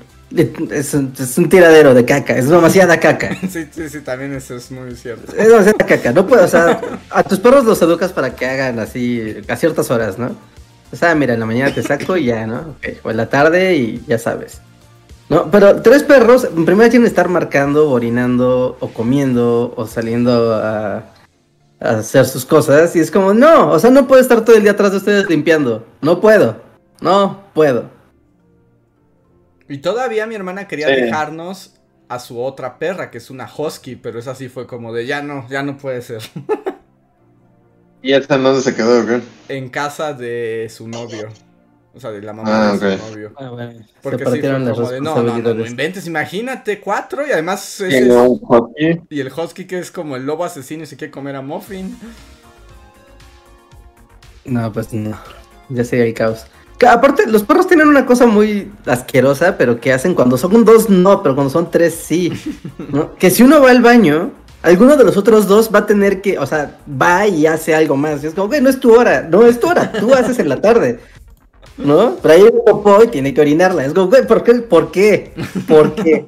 es 0.70 0.94
un, 0.94 1.12
es 1.18 1.36
un 1.36 1.48
tiradero 1.48 1.94
de 1.94 2.05
caca, 2.05 2.36
es 2.36 2.48
demasiada 2.48 3.00
caca. 3.00 3.36
Sí, 3.50 3.66
sí, 3.72 3.88
sí, 3.88 4.00
también 4.02 4.34
eso 4.34 4.55
es 4.55 4.70
muy 4.70 4.94
cierto. 4.94 5.32
Es 5.36 5.48
demasiada 5.48 5.84
caca, 5.84 6.12
no 6.12 6.28
puedo, 6.28 6.44
o 6.44 6.48
sea, 6.48 6.80
a 7.11 7.24
tus 7.24 7.40
perros 7.40 7.64
los 7.64 7.82
educas 7.82 8.12
para 8.12 8.36
que 8.36 8.46
hagan 8.46 8.78
así 8.78 9.36
a 9.48 9.57
ciertas 9.57 9.90
horas, 9.90 10.16
¿no? 10.16 10.36
O 10.95 10.97
sea, 10.97 11.14
mira, 11.16 11.34
en 11.34 11.40
la 11.40 11.47
mañana 11.47 11.74
te 11.74 11.82
saco 11.82 12.16
y 12.16 12.26
ya, 12.26 12.47
¿no? 12.47 12.76
O 13.03 13.11
en 13.11 13.16
la 13.16 13.28
tarde 13.28 13.74
y 13.74 14.05
ya 14.07 14.16
sabes. 14.16 14.61
No, 15.28 15.51
pero 15.51 15.82
tres 15.82 16.05
perros, 16.05 16.47
primero 16.47 16.88
tienen 16.88 17.03
que 17.03 17.09
estar 17.09 17.28
marcando, 17.28 17.90
orinando, 17.90 18.76
o 18.78 18.88
comiendo, 18.90 19.74
o 19.76 19.86
saliendo 19.88 20.55
a, 20.55 20.99
a 21.80 21.90
hacer 21.90 22.26
sus 22.26 22.45
cosas. 22.45 22.95
Y 22.95 23.01
es 23.01 23.11
como, 23.11 23.34
no, 23.34 23.70
o 23.72 23.78
sea, 23.80 23.90
no 23.90 24.07
puedo 24.07 24.22
estar 24.22 24.45
todo 24.45 24.55
el 24.55 24.62
día 24.62 24.70
atrás 24.72 24.92
de 24.92 24.99
ustedes 24.99 25.28
limpiando. 25.28 25.84
No 26.01 26.20
puedo, 26.20 26.59
no 27.01 27.42
puedo. 27.55 27.90
Y 29.68 29.78
todavía 29.78 30.26
mi 30.26 30.36
hermana 30.36 30.68
quería 30.68 30.88
Sí. 30.88 30.95
dejarnos 30.95 31.74
a 32.09 32.20
su 32.20 32.40
otra 32.40 32.78
perra, 32.78 33.11
que 33.11 33.18
es 33.18 33.30
una 33.30 33.51
husky, 33.53 33.97
pero 33.97 34.20
esa 34.20 34.34
sí 34.36 34.49
fue 34.49 34.68
como 34.68 34.92
de 34.92 35.07
ya 35.07 35.22
no, 35.22 35.49
ya 35.49 35.64
no 35.64 35.76
puede 35.76 36.03
ser. 36.03 36.22
¿Y 38.05 38.12
esta 38.12 38.34
en 38.34 38.42
dónde 38.42 38.61
se 38.61 38.74
quedó 38.74 39.02
en 39.48 39.68
casa 39.70 40.12
de 40.12 40.70
su 40.70 40.86
novio. 40.86 41.30
O 41.94 42.00
sea, 42.00 42.11
de 42.11 42.20
la 42.20 42.34
mamá 42.34 42.72
Ah, 42.72 42.76
de 42.76 42.98
su 42.98 43.05
novio. 43.11 43.32
se 43.38 43.84
Porque 44.02 44.24
sí 44.26 44.30
fue 44.30 44.40
como 44.42 44.90
de, 44.90 45.00
no, 45.00 45.22
no, 45.22 45.38
no, 45.38 45.55
no 45.55 45.66
inventes, 45.66 46.07
imagínate, 46.07 46.80
cuatro 46.80 47.26
y 47.26 47.30
además 47.32 47.80
es- 47.80 48.12
husky. 48.12 49.00
y 49.09 49.20
el 49.20 49.32
husky 49.32 49.64
que 49.66 49.78
es 49.78 49.90
como 49.90 50.16
el 50.16 50.26
lobo 50.26 50.44
asesino 50.44 50.82
y 50.82 50.86
se 50.86 50.98
quiere 50.98 51.11
comer 51.11 51.36
a 51.36 51.40
Muffin. 51.40 51.96
No, 54.44 54.70
pues 54.70 54.92
no. 54.92 55.16
Ya 55.70 55.84
sería 55.84 56.05
el 56.05 56.12
caos. 56.12 56.44
Que 56.78 56.86
aparte, 56.86 57.26
los 57.26 57.44
perros 57.44 57.66
tienen 57.68 57.88
una 57.88 58.05
cosa 58.05 58.26
muy 58.26 58.70
asquerosa, 58.84 59.57
pero 59.57 59.80
que 59.80 59.92
hacen 59.94 60.14
cuando 60.14 60.36
son 60.36 60.64
dos 60.66 60.90
no, 60.90 61.22
pero 61.22 61.34
cuando 61.34 61.50
son 61.50 61.70
tres 61.70 61.94
sí. 61.94 62.32
¿no? 62.90 63.14
Que 63.14 63.30
si 63.30 63.42
uno 63.42 63.62
va 63.62 63.70
al 63.70 63.80
baño, 63.80 64.32
alguno 64.64 64.96
de 64.96 65.04
los 65.04 65.16
otros 65.16 65.46
dos 65.46 65.70
va 65.72 65.80
a 65.80 65.86
tener 65.86 66.20
que, 66.20 66.38
o 66.38 66.46
sea, 66.46 66.78
va 67.00 67.26
y 67.26 67.46
hace 67.46 67.74
algo 67.74 67.96
más. 67.96 68.24
Y 68.24 68.26
es 68.26 68.34
como, 68.34 68.48
güey, 68.48 68.60
no 68.60 68.68
es 68.70 68.80
tu 68.80 68.92
hora, 68.92 69.22
no 69.30 69.46
es 69.46 69.60
tu 69.60 69.68
hora, 69.68 69.92
tú 69.92 70.12
haces 70.14 70.38
en 70.38 70.48
la 70.48 70.60
tarde. 70.60 70.98
¿No? 71.76 72.16
Pero 72.22 72.34
ahí 72.34 72.40
hay 72.42 72.48
un 72.52 72.64
popó 72.64 73.02
y 73.02 73.08
tiene 73.08 73.34
que 73.34 73.40
orinarla. 73.40 73.84
Es 73.84 73.92
como, 73.92 74.08
güey, 74.08 74.26
¿por 74.26 74.42
qué? 74.44 74.54
¿Por 74.54 74.90
qué? 74.92 75.32
¿Por 75.66 75.94
qué? 75.94 76.24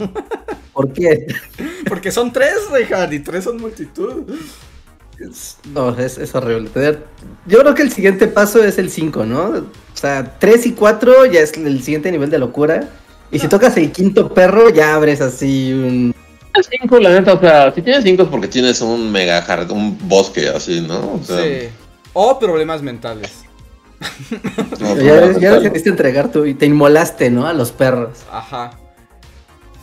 ¿Por 0.72 0.93
qué? 0.93 1.26
Porque 1.89 2.11
son 2.11 2.32
tres, 2.32 2.55
Richard, 2.72 3.12
y 3.12 3.20
tres 3.20 3.45
son 3.45 3.59
multitud. 3.59 4.24
Es- 5.18 5.57
No, 5.72 5.97
es, 5.99 6.18
es 6.18 6.34
horrible. 6.34 6.68
Tener... 6.70 7.05
Yo 7.47 7.61
creo 7.61 7.74
que 7.74 7.82
el 7.82 7.93
siguiente 7.93 8.26
paso 8.26 8.62
es 8.62 8.76
el 8.78 8.91
5, 8.91 9.24
¿no? 9.24 9.45
O 9.51 9.62
sea, 9.95 10.37
3 10.39 10.66
y 10.66 10.72
4 10.72 11.26
ya 11.26 11.41
es 11.41 11.53
el 11.55 11.80
siguiente 11.82 12.11
nivel 12.11 12.28
de 12.28 12.39
locura. 12.39 12.89
Y 13.30 13.39
si 13.39 13.49
tocas 13.49 13.76
el 13.76 13.93
quinto 13.93 14.34
perro, 14.34 14.68
ya 14.68 14.95
abres 14.95 15.20
así 15.20 15.72
un... 15.72 16.14
Cinco, 16.63 16.99
la 16.99 17.11
neta, 17.11 17.35
o 17.35 17.41
sea, 17.41 17.73
si 17.75 17.83
tienes 17.83 18.05
cinco 18.05 18.23
es 18.25 18.29
porque 18.29 18.49
tienes 18.49 18.81
un 18.81 19.11
mega 19.13 19.45
jard- 19.47 19.71
un 19.71 19.99
bosque 20.09 20.49
así, 20.49 20.81
¿no? 20.81 21.15
O 21.15 21.21
sea, 21.23 21.43
Sí. 21.43 21.69
O 22.13 22.39
problemas 22.39 22.83
mentales. 22.83 23.45
no, 24.81 24.97
ya 24.97 25.21
no, 25.27 25.39
ya 25.39 25.53
decidiste 25.59 25.91
entregar 25.91 26.31
tú 26.31 26.45
y 26.45 26.55
te 26.55 26.67
inmolaste, 26.67 27.31
¿no? 27.31 27.47
A 27.47 27.53
los 27.53 27.73
perros. 27.73 28.19
Ajá. 28.31 28.73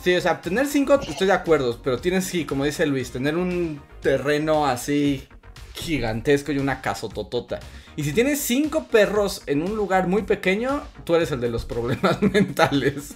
Sí, 0.02 0.14
o 0.14 0.20
sea, 0.20 0.40
tener 0.40 0.66
cinco 0.66 1.00
estoy 1.00 1.26
de 1.28 1.32
acuerdo, 1.32 1.78
pero 1.82 1.98
tienes, 1.98 2.24
sí, 2.26 2.44
como 2.44 2.64
dice 2.64 2.86
Luis, 2.86 3.10
tener 3.10 3.36
un 3.36 3.80
terreno 4.02 4.66
así 4.66 5.26
gigantesco 5.74 6.52
y 6.52 6.58
una 6.58 6.80
casototota. 6.80 7.58
Y 7.96 8.04
si 8.04 8.12
tienes 8.12 8.40
cinco 8.40 8.84
perros 8.90 9.42
en 9.46 9.62
un 9.62 9.76
lugar 9.76 10.06
muy 10.08 10.22
pequeño, 10.22 10.82
tú 11.04 11.14
eres 11.14 11.30
el 11.32 11.40
de 11.40 11.48
los 11.50 11.64
problemas 11.64 12.20
mentales. 12.32 13.14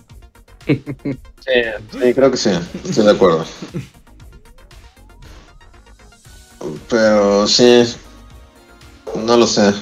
Sí, 0.68 1.62
sí, 1.92 2.14
creo 2.14 2.30
que 2.30 2.36
sí, 2.36 2.50
estoy 2.84 3.04
de 3.04 3.10
acuerdo. 3.10 3.44
Pero 6.88 7.46
sí, 7.46 7.84
no 9.16 9.36
lo 9.36 9.46
sé. 9.46 9.72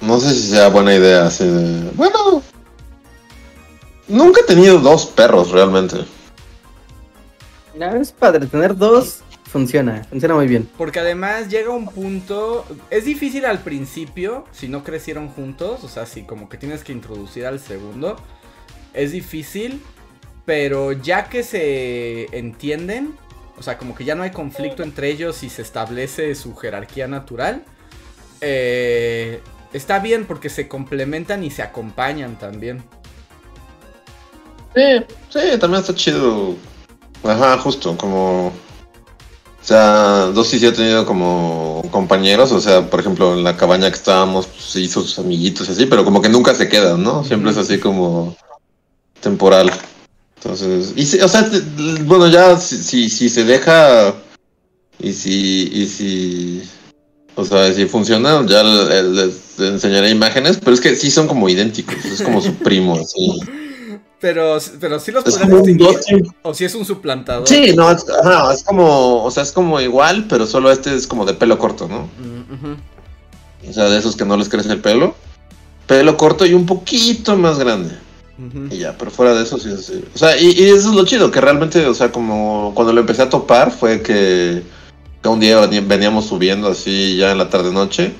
No 0.00 0.20
sé 0.20 0.34
si 0.34 0.50
sea 0.50 0.68
buena 0.68 0.94
idea 0.94 1.26
así 1.26 1.46
de... 1.46 1.90
Bueno, 1.92 2.42
nunca 4.08 4.40
he 4.42 4.44
tenido 4.44 4.78
dos 4.78 5.06
perros 5.06 5.50
realmente. 5.50 6.04
Ya, 7.78 7.96
es 7.96 8.12
padre, 8.12 8.46
tener 8.46 8.76
dos 8.76 9.24
funciona, 9.54 10.02
funciona 10.10 10.34
muy 10.34 10.48
bien. 10.48 10.68
Porque 10.76 10.98
además 10.98 11.48
llega 11.48 11.70
un 11.70 11.86
punto, 11.86 12.66
es 12.90 13.04
difícil 13.04 13.44
al 13.44 13.60
principio, 13.60 14.46
si 14.50 14.66
no 14.66 14.82
crecieron 14.82 15.28
juntos, 15.28 15.84
o 15.84 15.88
sea, 15.88 16.06
si 16.06 16.24
como 16.24 16.48
que 16.48 16.58
tienes 16.58 16.82
que 16.82 16.90
introducir 16.90 17.46
al 17.46 17.60
segundo, 17.60 18.16
es 18.94 19.12
difícil, 19.12 19.80
pero 20.44 20.92
ya 20.92 21.28
que 21.28 21.42
se 21.42 22.36
entienden, 22.36 23.14
o 23.58 23.62
sea, 23.62 23.78
como 23.78 23.94
que 23.94 24.04
ya 24.04 24.14
no 24.14 24.22
hay 24.22 24.30
conflicto 24.30 24.82
entre 24.82 25.10
ellos 25.10 25.42
y 25.42 25.48
se 25.48 25.62
establece 25.62 26.34
su 26.34 26.54
jerarquía 26.54 27.08
natural, 27.08 27.64
eh, 28.40 29.40
está 29.72 30.00
bien 30.00 30.26
porque 30.26 30.50
se 30.50 30.68
complementan 30.68 31.44
y 31.44 31.50
se 31.50 31.62
acompañan 31.62 32.38
también. 32.38 32.84
Sí, 34.74 35.04
sí, 35.30 35.58
también 35.58 35.80
está 35.80 35.94
chido. 35.94 36.56
Ajá, 37.22 37.58
justo, 37.58 37.96
como... 37.96 38.48
O 38.48 39.66
sea, 39.66 40.26
dos 40.34 40.48
sí 40.48 40.58
sí 40.58 40.66
he 40.66 40.72
tenido 40.72 41.06
como 41.06 41.82
compañeros, 41.90 42.52
o 42.52 42.60
sea, 42.60 42.90
por 42.90 43.00
ejemplo, 43.00 43.32
en 43.32 43.44
la 43.44 43.56
cabaña 43.56 43.88
que 43.88 43.96
estábamos, 43.96 44.46
pues, 44.46 44.62
se 44.62 44.80
hizo 44.80 45.00
sus 45.00 45.18
amiguitos 45.18 45.68
y 45.68 45.72
así, 45.72 45.86
pero 45.86 46.04
como 46.04 46.20
que 46.20 46.28
nunca 46.28 46.54
se 46.54 46.68
quedan, 46.68 47.02
¿no? 47.02 47.24
Siempre 47.24 47.50
es 47.50 47.56
así 47.56 47.78
como 47.78 48.36
temporal. 49.22 49.72
Entonces, 50.44 50.92
y 50.94 51.06
si- 51.06 51.20
o 51.20 51.28
sea, 51.28 51.48
te- 51.50 51.60
bueno, 52.04 52.28
ya 52.28 52.58
si, 52.58 52.76
si, 52.82 53.08
si 53.08 53.28
se 53.30 53.44
deja 53.44 54.14
y 55.00 55.12
si, 55.12 55.70
y 55.72 55.86
si, 55.86 56.62
o 57.34 57.44
sea, 57.44 57.72
si 57.72 57.86
funciona, 57.86 58.44
ya 58.46 58.62
le- 58.62 59.02
les 59.04 59.58
enseñaré 59.58 60.10
imágenes, 60.10 60.58
pero 60.62 60.74
es 60.74 60.80
que 60.80 60.94
sí 60.96 61.10
son 61.10 61.26
como 61.26 61.48
idénticos, 61.48 61.96
es 62.04 62.20
como 62.22 62.40
su 62.42 62.54
primo, 62.56 62.94
así. 63.00 63.40
Pero, 64.20 64.58
pero 64.80 64.98
sí 65.00 65.12
los 65.12 65.24
distinguir, 65.24 65.76
dosing. 65.78 66.34
o 66.42 66.54
si 66.54 66.64
es 66.64 66.74
un 66.74 66.84
suplantador. 66.84 67.46
Sí, 67.48 67.72
no, 67.76 67.90
es, 67.90 68.04
ajá, 68.22 68.52
es 68.54 68.62
como, 68.62 69.22
o 69.24 69.30
sea, 69.30 69.42
es 69.42 69.52
como 69.52 69.80
igual, 69.80 70.26
pero 70.28 70.46
solo 70.46 70.70
este 70.70 70.94
es 70.94 71.06
como 71.06 71.24
de 71.26 71.34
pelo 71.34 71.58
corto, 71.58 71.88
¿no? 71.88 72.08
Mm. 72.18 73.68
O 73.70 73.72
sea, 73.72 73.84
de 73.84 73.98
esos 73.98 74.14
que 74.16 74.24
no 74.24 74.36
les 74.36 74.48
crece 74.48 74.70
el 74.72 74.80
pelo. 74.80 75.14
Pelo 75.86 76.16
corto 76.16 76.46
y 76.46 76.54
un 76.54 76.64
poquito 76.64 77.36
más 77.36 77.58
grande. 77.58 77.94
Y 78.70 78.78
ya, 78.78 78.96
pero 78.98 79.10
fuera 79.10 79.34
de 79.34 79.44
eso 79.44 79.58
sí 79.58 79.70
así. 79.70 80.04
O 80.14 80.18
sea, 80.18 80.36
y, 80.40 80.50
eso 80.64 80.90
es 80.90 80.94
lo 80.96 81.04
chido, 81.04 81.30
que 81.30 81.40
realmente, 81.40 81.86
o 81.86 81.94
sea, 81.94 82.10
como 82.10 82.72
cuando 82.74 82.92
lo 82.92 83.00
empecé 83.00 83.22
a 83.22 83.28
topar 83.28 83.70
fue 83.70 84.02
que, 84.02 84.62
que 85.22 85.28
un 85.28 85.38
día 85.38 85.60
veníamos 85.66 86.26
subiendo 86.26 86.68
así 86.68 87.16
ya 87.16 87.30
en 87.30 87.38
la 87.38 87.48
tarde-noche. 87.48 88.12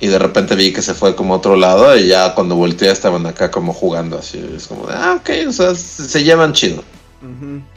Y 0.00 0.08
de 0.08 0.18
repente 0.18 0.54
vi 0.54 0.72
que 0.72 0.82
se 0.82 0.94
fue 0.94 1.14
como 1.14 1.34
a 1.34 1.36
otro 1.36 1.56
lado 1.56 1.96
y 1.96 2.08
ya 2.08 2.34
cuando 2.34 2.56
volteé 2.56 2.90
estaban 2.90 3.26
acá 3.26 3.50
como 3.50 3.72
jugando 3.72 4.18
así. 4.18 4.42
Es 4.56 4.66
como, 4.66 4.86
de, 4.86 4.94
ah, 4.94 5.18
ok, 5.20 5.48
o 5.48 5.52
sea, 5.52 5.74
se 5.74 6.08
se 6.08 6.24
llevan 6.24 6.52
chido. 6.52 6.82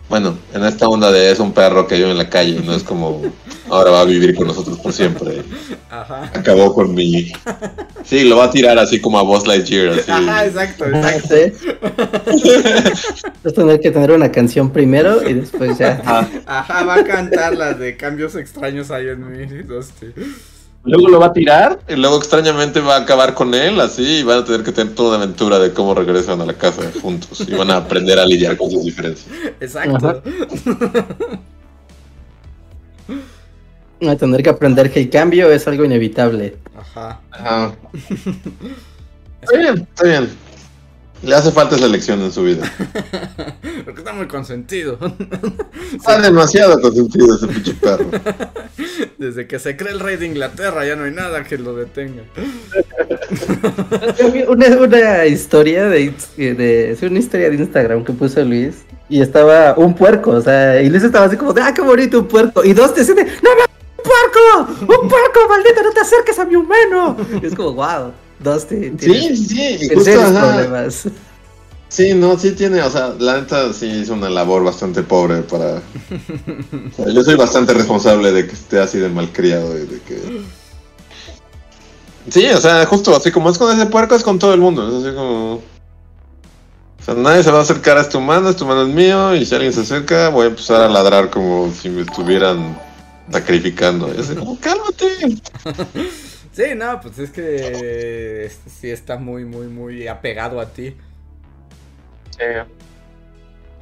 Bueno, 0.10 0.38
en 0.54 0.64
esta 0.64 0.88
onda 0.88 1.12
de 1.12 1.32
es 1.32 1.40
un 1.40 1.52
perro 1.52 1.88
que 1.88 1.96
vive 1.96 2.12
en 2.12 2.18
la 2.18 2.30
calle, 2.30 2.62
no 2.66 2.74
es 2.74 2.84
como 2.84 3.22
ahora 3.70 3.92
va 3.92 4.02
a 4.02 4.06
vivir 4.06 4.36
con 4.36 4.48
nosotros 4.48 4.78
por 4.80 4.94
siempre. 4.94 5.44
Ajá. 5.90 6.32
Acabó 6.34 6.74
con 6.74 6.94
mi. 6.94 7.32
Sí, 8.04 8.24
lo 8.24 8.38
va 8.38 8.46
a 8.46 8.52
tirar 8.52 8.78
así 8.80 9.00
como 9.02 9.20
a 9.20 9.24
Boss 9.24 9.46
Lightyear. 9.48 10.00
Así. 10.00 10.12
Ajá, 10.12 10.46
exacto, 10.46 10.86
Ah, 10.94 11.12
exacto. 11.16 11.36
sí. 12.38 13.22
Vas 13.44 13.54
a 13.54 13.56
tener 13.56 13.80
que 13.80 13.92
tener 13.92 14.12
una 14.12 14.32
canción 14.32 14.72
primero 14.72 15.28
y 15.28 15.34
después 15.34 15.78
ya. 15.78 16.02
Ajá. 16.06 16.30
Ajá, 16.46 16.84
va 16.84 16.96
a 16.96 17.04
cantar 17.04 17.56
las 17.56 17.78
de 17.80 17.96
cambios 17.98 18.36
extraños 18.36 18.92
ahí 18.92 19.08
en 19.10 19.30
mí. 19.30 19.46
Dusty. 19.64 20.08
Luego 20.88 21.10
lo 21.10 21.20
va 21.20 21.28
a 21.28 21.34
tirar 21.34 21.80
y 21.88 21.96
luego 21.96 22.18
extrañamente 22.18 22.80
va 22.80 22.96
a 22.96 23.02
acabar 23.02 23.34
con 23.34 23.54
él 23.54 23.80
así 23.82 24.20
y 24.20 24.24
van 24.24 24.40
a 24.40 24.46
tener 24.46 24.64
que 24.64 24.72
tener 24.72 24.96
toda 24.96 25.16
una 25.16 25.24
aventura 25.24 25.60
de 25.60 25.74
cómo 25.74 25.94
regresan 25.94 26.40
a 26.40 26.46
la 26.46 26.54
casa 26.54 26.82
juntos 27.02 27.42
y 27.48 27.54
van 27.54 27.72
a 27.72 27.78
aprender 27.78 28.18
a 28.18 28.26
lidiar 28.26 28.56
con 28.56 28.72
sus 28.72 28.86
diferencias. 28.86 29.28
Exacto. 29.60 30.24
Va 34.06 34.12
a 34.12 34.16
tener 34.16 34.44
que 34.44 34.50
aprender 34.50 34.92
que 34.92 35.02
el 35.02 35.10
cambio 35.10 35.52
es 35.52 35.68
algo 35.68 35.84
inevitable. 35.84 36.56
Ajá. 36.78 37.20
Ajá. 37.32 37.76
Está 39.42 39.58
bien, 39.58 39.88
está 39.94 40.04
bien. 40.04 40.30
Le 41.24 41.36
hace 41.36 41.52
falta 41.52 41.76
esa 41.76 41.88
lección 41.88 42.22
en 42.22 42.32
su 42.32 42.44
vida. 42.44 42.72
Porque 43.86 44.02
está 44.02 44.14
muy 44.14 44.28
consentido. 44.28 45.00
Está 45.94 46.22
demasiado 46.22 46.80
consentido 46.80 47.36
ese 47.36 47.48
pinche 47.48 47.74
perro. 47.74 48.06
Desde 49.18 49.48
que 49.48 49.58
se 49.60 49.76
cree 49.78 49.94
el 49.94 50.00
rey 50.00 50.18
de 50.18 50.28
Inglaterra 50.28 50.86
ya 50.86 50.96
no 50.96 51.06
hay 51.06 51.12
nada 51.12 51.44
que 51.44 51.58
lo 51.58 51.76
detenga. 51.76 52.24
Una, 54.48 54.68
una 54.78 55.26
historia 55.26 55.86
de, 55.86 56.14
de 56.38 56.92
es 56.92 57.02
una 57.02 57.20
historia 57.20 57.50
de 57.50 57.56
Instagram 57.56 58.04
que 58.04 58.14
puso 58.14 58.44
Luis 58.44 58.86
y 59.10 59.22
estaba 59.22 59.74
un 59.78 59.96
puerco, 59.96 60.32
o 60.32 60.42
sea, 60.42 60.82
y 60.82 60.90
Luis 60.90 61.04
estaba 61.04 61.26
así 61.26 61.38
como 61.38 61.54
de 61.54 61.62
ah 61.62 61.74
qué 61.74 61.82
bonito 61.82 62.20
un 62.20 62.28
puerco 62.28 62.64
y 62.64 62.74
dos 62.74 62.94
te 62.94 63.02
dice 63.02 63.14
no 63.16 63.22
no 63.22 63.66
un 63.98 64.04
puerco, 64.04 65.02
un 65.02 65.10
puerco 65.10 65.40
maldito 65.50 65.82
no 65.84 65.92
te 65.92 66.02
acerques 66.02 66.38
a 66.40 66.46
mi 66.46 66.56
humano. 66.56 67.18
Y 67.42 67.46
es 67.46 67.56
como 67.56 67.74
wow, 67.74 68.12
dos 68.40 68.68
te 68.68 68.94
Sí, 69.00 69.36
sí, 69.36 69.90
justo, 69.94 70.12
problemas. 70.12 71.08
Sí, 71.90 72.14
no, 72.14 72.38
sí 72.38 72.52
tiene, 72.52 72.82
o 72.82 72.90
sea, 72.90 73.16
la 73.18 73.40
neta 73.40 73.72
sí 73.74 73.86
hizo 73.86 74.14
una 74.14 74.30
labor 74.30 74.64
bastante 74.64 75.04
pobre 75.04 75.38
para... 75.42 75.76
o 75.76 76.96
sea, 76.96 77.14
yo 77.14 77.24
soy 77.24 77.36
bastante 77.36 77.74
responsable 77.74 78.34
de 78.34 78.46
que 78.46 78.54
esté 78.54 78.80
así 78.80 78.98
de 78.98 79.08
malcriado 79.08 79.74
y 79.78 79.86
de 79.86 80.02
que... 80.02 80.42
Sí, 82.30 82.46
o 82.48 82.60
sea, 82.60 82.86
justo 82.86 83.16
así 83.16 83.32
como 83.32 83.50
es 83.50 83.58
con 83.58 83.74
ese 83.74 83.86
puerco, 83.86 84.16
es 84.16 84.24
con 84.24 84.38
todo 84.38 84.54
el 84.54 84.60
mundo, 84.60 84.88
es 84.88 85.06
así 85.06 85.16
como... 85.16 85.54
O 85.56 87.04
sea, 87.06 87.14
nadie 87.14 87.42
se 87.42 87.52
va 87.52 87.60
a 87.60 87.62
acercar 87.62 87.98
a 87.98 88.02
este 88.02 88.18
humano, 88.18 88.50
este 88.50 88.66
humano 88.66 88.82
es 88.82 88.94
mío, 88.94 89.34
y 89.34 89.46
si 89.46 89.56
alguien 89.56 89.72
se 89.72 89.80
acerca, 89.80 90.28
voy 90.28 90.44
a 90.44 90.50
empezar 90.50 90.82
a 90.82 90.90
ladrar 90.90 91.30
como 91.30 91.72
si 91.72 91.88
me 91.88 92.02
estuvieran 92.02 92.78
sacrificando. 93.32 94.14
Y 94.14 94.20
así 94.20 94.36
como, 94.36 94.60
cálmate. 94.60 95.38
Sí, 96.58 96.64
no, 96.76 97.00
pues 97.00 97.20
es 97.20 97.30
que 97.30 98.46
este 98.46 98.70
sí 98.72 98.90
está 98.90 99.18
muy, 99.20 99.46
muy, 99.46 99.68
muy 99.68 100.08
apegado 100.08 100.60
a 100.60 100.66
ti. 100.66 100.96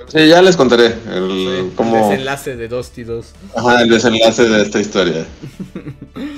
Sí, 0.10 0.28
ya 0.28 0.42
les 0.42 0.58
contaré 0.58 0.88
el, 0.88 1.30
Sí, 1.30 1.72
cómo... 1.78 1.96
El 1.96 2.10
desenlace 2.10 2.58
de 2.58 2.68
Dusty 2.68 3.06
2. 3.06 3.34
Ajá, 3.56 3.82
el 3.82 3.90
desenlace 3.90 4.50
de 4.50 4.62
esta 4.62 4.82
historia. 4.82 5.26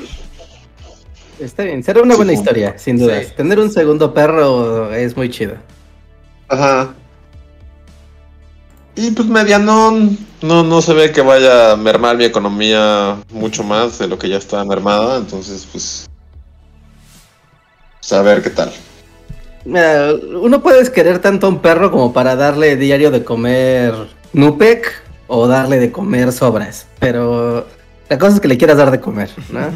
Está 1.40 1.64
bien, 1.64 1.84
será 1.84 2.04
una 2.04 2.14
Sí, 2.14 2.18
buena 2.18 2.34
como- 2.34 2.40
historia, 2.44 2.78
sin 2.78 3.00
dudas. 3.00 3.26
Sí. 3.30 3.34
Tener 3.36 3.60
un 3.60 3.72
segundo 3.72 4.14
perro 4.14 4.94
es 4.94 5.18
muy 5.18 5.32
chido. 5.32 5.56
Ajá. 6.50 6.94
Y 8.96 9.10
pues 9.10 9.28
medianón, 9.28 10.20
no, 10.44 10.62
no 10.64 10.84
se 10.84 10.94
ve 10.94 11.12
que 11.12 11.22
vaya 11.22 11.72
a 11.72 11.76
mermar 11.78 12.16
mi 12.16 12.26
economía 12.26 13.18
mucho 13.32 13.64
más 13.64 13.98
de 13.98 14.08
lo 14.08 14.20
que 14.20 14.30
ya 14.30 14.38
está 14.38 14.64
mermada, 14.66 15.18
entonces 15.18 15.68
pues... 15.72 16.08
a 18.12 18.22
ver 18.22 18.42
qué 18.42 18.50
tal. 18.50 18.72
Uno 19.66 20.62
puede 20.62 20.90
querer 20.92 21.20
tanto 21.20 21.48
a 21.48 21.50
un 21.50 21.60
perro 21.60 21.92
como 21.92 22.14
para 22.14 22.36
darle 22.36 22.78
diario 22.78 23.12
de 23.12 23.24
comer 23.24 23.94
Nupec 24.34 25.04
o 25.28 25.48
darle 25.48 25.78
de 25.80 25.92
comer 25.92 26.32
sobras, 26.32 26.88
pero 27.00 27.68
la 28.10 28.18
cosa 28.18 28.36
es 28.36 28.40
que 28.40 28.48
le 28.48 28.58
quieras 28.58 28.78
dar 28.78 28.92
de 28.92 29.02
comer, 29.02 29.30
¿no? 29.52 29.68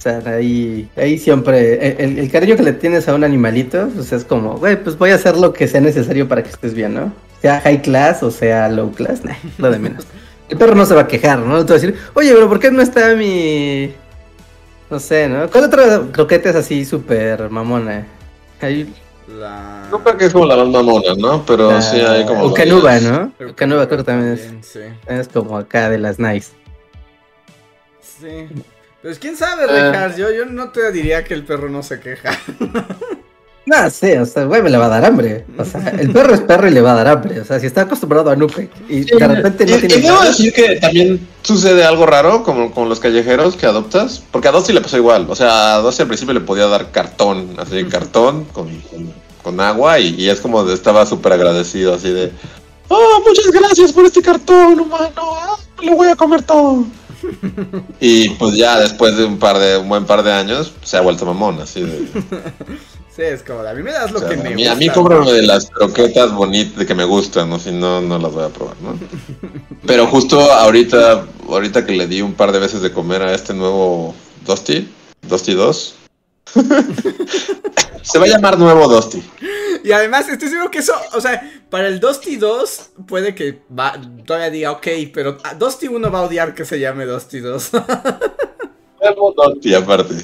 O 0.00 0.02
sea, 0.02 0.22
ahí, 0.24 0.88
ahí 0.96 1.18
siempre, 1.18 2.02
el, 2.02 2.18
el 2.18 2.30
cariño 2.30 2.56
que 2.56 2.62
le 2.62 2.72
tienes 2.72 3.06
a 3.06 3.14
un 3.14 3.22
animalito, 3.22 3.90
pues 3.94 4.10
es 4.12 4.24
como, 4.24 4.56
güey, 4.56 4.82
pues 4.82 4.96
voy 4.96 5.10
a 5.10 5.16
hacer 5.16 5.36
lo 5.36 5.52
que 5.52 5.68
sea 5.68 5.82
necesario 5.82 6.26
para 6.26 6.42
que 6.42 6.48
estés 6.48 6.72
bien, 6.72 6.94
¿no? 6.94 7.12
Sea 7.42 7.60
high 7.60 7.82
class 7.82 8.22
o 8.22 8.30
sea 8.30 8.70
low 8.70 8.92
class, 8.92 9.22
nah, 9.24 9.34
lo 9.58 9.70
de 9.70 9.78
menos. 9.78 10.06
El 10.48 10.56
perro 10.56 10.74
no 10.74 10.86
se 10.86 10.94
va 10.94 11.02
a 11.02 11.06
quejar, 11.06 11.40
¿no? 11.40 11.66
Te 11.66 11.74
va 11.74 11.78
a 11.78 11.80
decir, 11.82 11.94
oye, 12.14 12.32
pero 12.32 12.48
¿por 12.48 12.58
qué 12.58 12.70
no 12.70 12.80
está 12.80 13.14
mi... 13.14 13.92
No 14.90 14.98
sé, 14.98 15.28
¿no? 15.28 15.48
¿Cuál 15.50 15.64
otra 15.64 16.00
croqueta 16.12 16.50
es 16.50 16.56
así 16.56 16.84
súper 16.84 17.48
mamona? 17.48 18.06
Hay 18.60 18.92
La... 19.28 19.86
No 19.90 20.02
creo 20.02 20.16
que 20.16 20.24
es 20.26 20.32
como 20.32 20.46
la 20.46 20.56
más 20.56 20.68
mamona, 20.68 21.14
¿no? 21.16 21.44
Pero 21.46 21.70
la 21.70 21.80
sí 21.80 22.00
hay 22.00 22.24
como... 22.26 22.46
Ucanuba. 22.46 22.98
¿no? 22.98 23.32
Ucanuba 23.50 23.86
creo 23.86 23.98
que 23.98 24.04
también 24.04 24.32
es, 24.32 24.66
Sí. 24.66 24.80
es 25.06 25.28
como 25.28 25.56
acá 25.56 25.88
de 25.90 25.98
las 25.98 26.18
nice. 26.18 26.50
Sí. 28.00 28.48
Pues 29.02 29.18
quién 29.18 29.36
sabe, 29.36 29.64
Eh. 29.64 29.66
Richard. 29.90 30.16
Yo, 30.16 30.30
yo 30.32 30.44
no 30.46 30.70
te 30.70 30.90
diría 30.92 31.22
que 31.24 31.34
el 31.34 31.44
perro 31.44 31.68
no 31.68 31.82
se 31.82 32.00
queja. 32.00 32.30
No 33.66 33.90
sé, 33.90 34.18
o 34.18 34.26
sea, 34.26 34.44
güey, 34.44 34.62
me 34.62 34.70
le 34.70 34.78
va 34.78 34.86
a 34.86 34.88
dar 34.88 35.04
hambre. 35.04 35.44
O 35.58 35.64
sea, 35.64 35.90
el 35.90 36.10
perro 36.10 36.34
es 36.34 36.40
perro 36.40 36.66
y 36.66 36.70
le 36.70 36.80
va 36.80 36.92
a 36.92 36.94
dar 36.96 37.08
hambre. 37.08 37.40
O 37.40 37.44
sea, 37.44 37.60
si 37.60 37.66
está 37.66 37.82
acostumbrado 37.82 38.30
a 38.30 38.36
Nupec 38.36 38.70
y 38.88 39.04
Sí, 39.04 39.10
de 39.16 39.28
repente 39.28 39.66
no 39.66 39.76
y, 39.76 39.80
tiene 39.80 39.94
y 39.94 40.00
debo 40.00 40.14
nada, 40.16 40.28
decir 40.28 40.52
que 40.52 40.76
también 40.76 41.28
sucede 41.42 41.84
algo 41.84 42.06
raro 42.06 42.42
como 42.42 42.72
con 42.72 42.88
los 42.88 43.00
callejeros 43.00 43.56
que 43.56 43.66
adoptas, 43.66 44.22
porque 44.30 44.48
a 44.48 44.52
Dusty 44.52 44.72
le 44.72 44.80
pasó 44.80 44.96
igual, 44.96 45.26
o 45.28 45.36
sea, 45.36 45.76
a 45.76 45.78
Dusty 45.80 46.02
al 46.02 46.08
principio 46.08 46.34
le 46.34 46.40
podía 46.40 46.66
dar 46.66 46.90
cartón, 46.90 47.54
así 47.58 47.84
cartón 47.84 48.44
con, 48.46 48.68
con, 48.80 49.12
con 49.42 49.60
agua 49.60 49.98
y, 49.98 50.14
y 50.16 50.30
es 50.30 50.40
como 50.40 50.64
de, 50.64 50.74
estaba 50.74 51.06
súper 51.06 51.34
agradecido, 51.34 51.94
así 51.94 52.10
de, 52.10 52.32
oh, 52.88 53.22
muchas 53.26 53.50
gracias 53.52 53.92
por 53.92 54.04
este 54.04 54.22
cartón, 54.22 54.80
humano, 54.80 55.12
ah, 55.16 55.56
le 55.82 55.94
voy 55.94 56.08
a 56.08 56.16
comer 56.16 56.42
todo. 56.42 56.84
y 58.00 58.30
pues 58.30 58.54
ya 58.56 58.80
después 58.80 59.16
de 59.16 59.24
un 59.24 59.38
par 59.38 59.58
de 59.58 59.76
un 59.76 59.88
buen 59.88 60.06
par 60.06 60.22
de 60.22 60.32
años 60.32 60.72
se 60.82 60.96
ha 60.96 61.02
vuelto 61.02 61.26
mamón, 61.26 61.60
así 61.60 61.82
de, 61.82 62.08
Sí, 63.20 63.26
es 63.26 63.42
como, 63.42 63.60
a 63.60 63.74
mí 63.74 63.82
me 63.82 63.92
das 63.92 64.10
lo 64.12 64.16
o 64.16 64.20
sea, 64.20 64.30
que 64.30 64.36
me 64.38 64.48
mí, 64.54 64.62
gusta. 64.62 64.72
a 64.72 64.74
mí 64.76 64.88
cómprame 64.88 65.30
de 65.30 65.42
las 65.42 65.68
croquetas 65.68 66.32
bonitas 66.32 66.86
que 66.86 66.94
me 66.94 67.04
gustan, 67.04 67.50
¿no? 67.50 67.58
Si 67.58 67.70
no, 67.70 68.00
no 68.00 68.18
las 68.18 68.32
voy 68.32 68.44
a 68.44 68.48
probar, 68.48 68.76
¿no? 68.80 68.98
Pero 69.86 70.06
justo 70.06 70.40
ahorita, 70.40 71.26
ahorita 71.46 71.84
que 71.84 71.92
le 71.92 72.06
di 72.06 72.22
un 72.22 72.32
par 72.32 72.50
de 72.50 72.58
veces 72.58 72.80
de 72.80 72.92
comer 72.92 73.20
a 73.20 73.34
este 73.34 73.52
nuevo 73.52 74.14
Dusty, 74.46 74.90
Dusty 75.20 75.52
2, 75.52 75.96
se 78.02 78.18
va 78.18 78.24
a 78.24 78.28
llamar 78.28 78.58
nuevo 78.58 78.88
Dusty. 78.88 79.22
Y 79.84 79.92
además, 79.92 80.26
estoy 80.30 80.48
seguro 80.48 80.70
que 80.70 80.78
eso, 80.78 80.94
o 81.12 81.20
sea, 81.20 81.42
para 81.68 81.88
el 81.88 82.00
Dusty 82.00 82.36
2 82.36 82.90
puede 83.06 83.34
que 83.34 83.60
va, 83.78 84.00
todavía 84.24 84.48
diga 84.48 84.72
ok, 84.72 84.86
pero 85.12 85.36
a 85.44 85.54
Dusty 85.54 85.88
1 85.88 86.10
va 86.10 86.20
a 86.20 86.22
odiar 86.22 86.54
que 86.54 86.64
se 86.64 86.80
llame 86.80 87.04
Dusty 87.04 87.40
2. 87.40 87.70
Nuevo 89.00 89.34
Dusty, 89.36 89.74
aparte. 89.74 90.14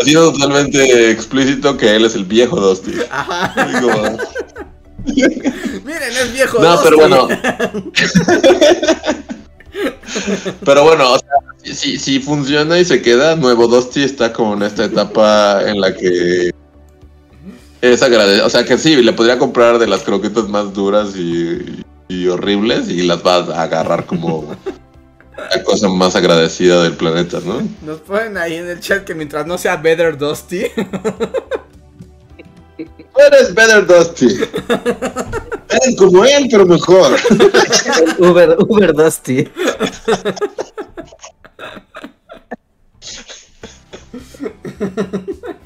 Ha 0.00 0.04
sido 0.04 0.32
totalmente 0.32 1.10
explícito 1.10 1.76
que 1.76 1.96
él 1.96 2.04
es 2.04 2.14
el 2.14 2.24
viejo 2.24 2.60
Dusty. 2.60 2.92
Ajá. 3.10 3.54
Como- 3.80 4.18
Miren, 5.06 6.12
es 6.12 6.32
viejo. 6.32 6.58
No, 6.60 6.78
pero 6.82 6.96
bueno. 6.98 7.28
Pero 10.64 10.82
bueno, 10.84 11.12
o 11.12 11.18
sea, 11.18 11.74
si, 11.74 11.98
si- 11.98 12.18
funciona 12.20 12.78
y 12.78 12.84
se 12.84 13.00
queda, 13.02 13.36
nuevo 13.36 13.68
Dusty 13.68 14.02
está 14.02 14.32
como 14.32 14.54
en 14.54 14.62
esta 14.62 14.84
etapa 14.84 15.62
en 15.68 15.80
la 15.80 15.94
que 15.94 16.50
es 17.82 18.02
agradecido. 18.02 18.46
O 18.46 18.50
sea 18.50 18.64
que 18.64 18.76
sí, 18.78 18.96
le 18.96 19.12
podría 19.12 19.38
comprar 19.38 19.78
de 19.78 19.86
las 19.86 20.02
croquetas 20.02 20.48
más 20.48 20.72
duras 20.74 21.14
y, 21.16 21.84
y 22.08 22.26
horribles 22.26 22.88
y 22.88 23.02
las 23.02 23.24
va 23.24 23.36
a 23.36 23.62
agarrar 23.62 24.06
como 24.06 24.56
la 25.38 25.62
cosa 25.62 25.88
más 25.88 26.16
agradecida 26.16 26.82
del 26.82 26.94
planeta, 26.94 27.40
¿no? 27.44 27.62
Nos 27.82 28.00
ponen 28.00 28.36
ahí 28.36 28.54
en 28.54 28.68
el 28.68 28.80
chat 28.80 29.04
que 29.04 29.14
mientras 29.14 29.46
no 29.46 29.56
sea 29.56 29.76
Better 29.76 30.18
Dusty. 30.18 30.64
Tú 32.76 33.20
eres 33.26 33.54
Better 33.54 33.86
Dusty. 33.86 34.26
Eres 35.70 35.96
como 35.96 36.24
él, 36.24 36.48
pero 36.50 36.66
mejor. 36.66 37.16
Uber, 38.18 38.56
Uber 38.68 38.92
Dusty. 38.94 39.48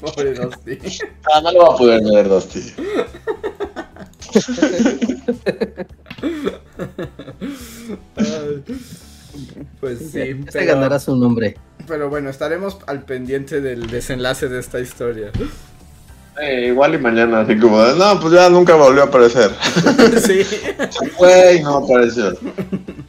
Pobre 0.01 0.33
Dusty. 0.33 0.79
Ah, 1.31 1.41
no 1.41 1.51
lo 1.51 1.59
va 1.59 1.73
a 1.73 1.77
poder 1.77 2.01
ver 2.03 2.29
Dusty. 2.29 2.73
Ay. 8.15 8.63
Pues 9.79 9.99
sí, 10.11 10.19
Este 10.21 10.51
pero, 10.51 10.73
ganará 10.75 10.99
su 10.99 11.15
nombre. 11.15 11.57
pero 11.87 12.09
bueno, 12.09 12.29
estaremos 12.29 12.77
al 12.87 13.03
pendiente 13.03 13.61
del 13.61 13.87
desenlace 13.87 14.47
de 14.49 14.59
esta 14.59 14.79
historia. 14.79 15.31
Eh, 16.41 16.67
igual 16.67 16.95
y 16.95 16.97
mañana, 16.97 17.41
así 17.41 17.57
como, 17.59 17.81
de, 17.83 17.95
no, 17.95 18.19
pues 18.19 18.33
ya 18.33 18.49
nunca 18.49 18.75
volvió 18.75 19.03
a 19.03 19.05
aparecer. 19.05 19.51
sí. 20.25 20.41
Güey, 21.17 21.61
no 21.61 21.77
apareció. 21.77 22.33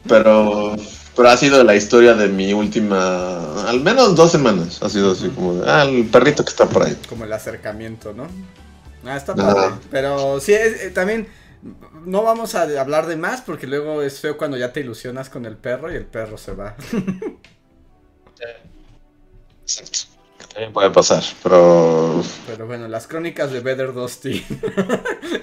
Pero, 0.07 0.75
pero 1.15 1.29
ha 1.29 1.37
sido 1.37 1.63
la 1.63 1.75
historia 1.75 2.13
de 2.13 2.27
mi 2.27 2.53
última, 2.53 3.67
al 3.67 3.81
menos 3.81 4.15
dos 4.15 4.31
semanas. 4.31 4.81
Ha 4.83 4.89
sido 4.89 5.13
así 5.13 5.29
como, 5.29 5.55
de, 5.55 5.69
ah, 5.69 5.83
el 5.83 6.05
perrito 6.05 6.43
que 6.45 6.49
está 6.51 6.67
por 6.67 6.83
ahí. 6.83 6.95
Como 7.09 7.23
el 7.23 7.33
acercamiento, 7.33 8.13
¿no? 8.13 8.27
Ah, 9.05 9.17
está 9.17 9.33
padre. 9.35 9.75
Pero 9.89 10.39
sí, 10.39 10.53
es, 10.53 10.83
eh, 10.83 10.89
también 10.91 11.27
no 12.05 12.23
vamos 12.23 12.55
a 12.55 12.63
hablar 12.63 13.07
de 13.07 13.17
más 13.17 13.41
porque 13.41 13.67
luego 13.67 14.01
es 14.01 14.19
feo 14.19 14.37
cuando 14.37 14.57
ya 14.57 14.71
te 14.71 14.81
ilusionas 14.81 15.29
con 15.29 15.45
el 15.45 15.57
perro 15.57 15.91
y 15.91 15.95
el 15.95 16.05
perro 16.05 16.37
se 16.37 16.53
va. 16.53 16.75
Exacto. 19.61 20.15
También 20.53 20.71
puede 20.71 20.89
pasar, 20.91 21.23
pero. 21.43 22.23
Pero 22.47 22.65
bueno, 22.67 22.87
las 22.87 23.07
crónicas 23.07 23.51
de 23.51 23.59
Better 23.59 23.93
Dusty. 23.93 24.45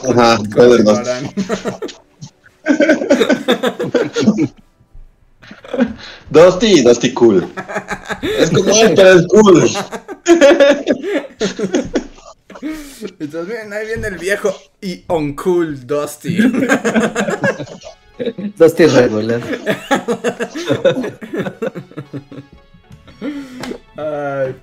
Ajá, 0.08 0.38
Better 0.48 0.84
Dusty. 0.84 1.34
Dusty 6.30 6.66
y 6.66 6.82
Dusty 6.82 7.12
Cool. 7.12 7.46
Es 8.22 8.50
como 8.50 8.70
él, 8.70 8.94
pero 8.94 9.18
es 9.18 9.26
cool. 9.26 9.68
Entonces, 12.62 13.46
bien, 13.46 13.72
ahí 13.72 13.86
viene 13.86 14.08
el 14.08 14.18
viejo 14.18 14.54
y 14.80 15.04
uncool 15.08 15.86
Dusty. 15.86 16.38
Dusty 18.56 18.86
regular. 18.86 19.40
Ay, 23.96 24.54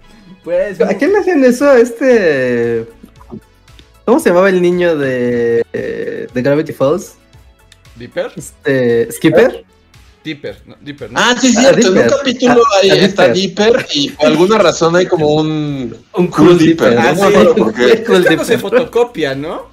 pues. 0.44 0.80
¿A 0.82 0.98
quién 0.98 1.12
le 1.12 1.20
hacían 1.20 1.44
eso? 1.44 1.74
Este. 1.74 2.88
¿Cómo 4.06 4.20
se 4.20 4.30
llamaba 4.30 4.50
el 4.50 4.62
niño 4.62 4.96
de, 4.96 5.64
de 5.72 6.42
Gravity 6.42 6.74
Falls? 6.74 7.16
¿Dipper? 7.96 8.32
Este, 8.36 9.12
¿Skipper? 9.12 9.66
Dipper, 10.24 10.62
no, 10.66 10.76
Dipper, 10.82 11.12
¿no? 11.12 11.20
Ah, 11.20 11.34
sí, 11.40 11.54
Ah, 11.58 11.62
cierto. 11.62 11.88
En 11.88 11.98
un 11.98 12.10
capítulo 12.10 12.62
Ah, 12.66 12.80
ahí 12.84 12.90
ah, 12.92 12.96
está 12.96 13.28
Dipper. 13.30 13.68
Dipper 13.68 13.88
y 13.94 14.10
por 14.10 14.26
alguna 14.28 14.58
razón 14.58 14.96
hay 14.96 15.06
como 15.06 15.28
un. 15.36 15.96
Un 16.14 16.28
cool 16.28 16.58
Dipper. 16.58 16.90
Dipper. 16.92 17.00
Ah, 17.00 17.12
No 17.14 17.16
sí. 17.22 17.24
acuerdo 17.24 17.56
por 17.56 17.74
qué. 17.74 17.92
Es 17.94 18.02
cuando 18.02 18.44
se 18.46 18.58
fotocopia, 18.58 19.34
¿no? 19.36 19.68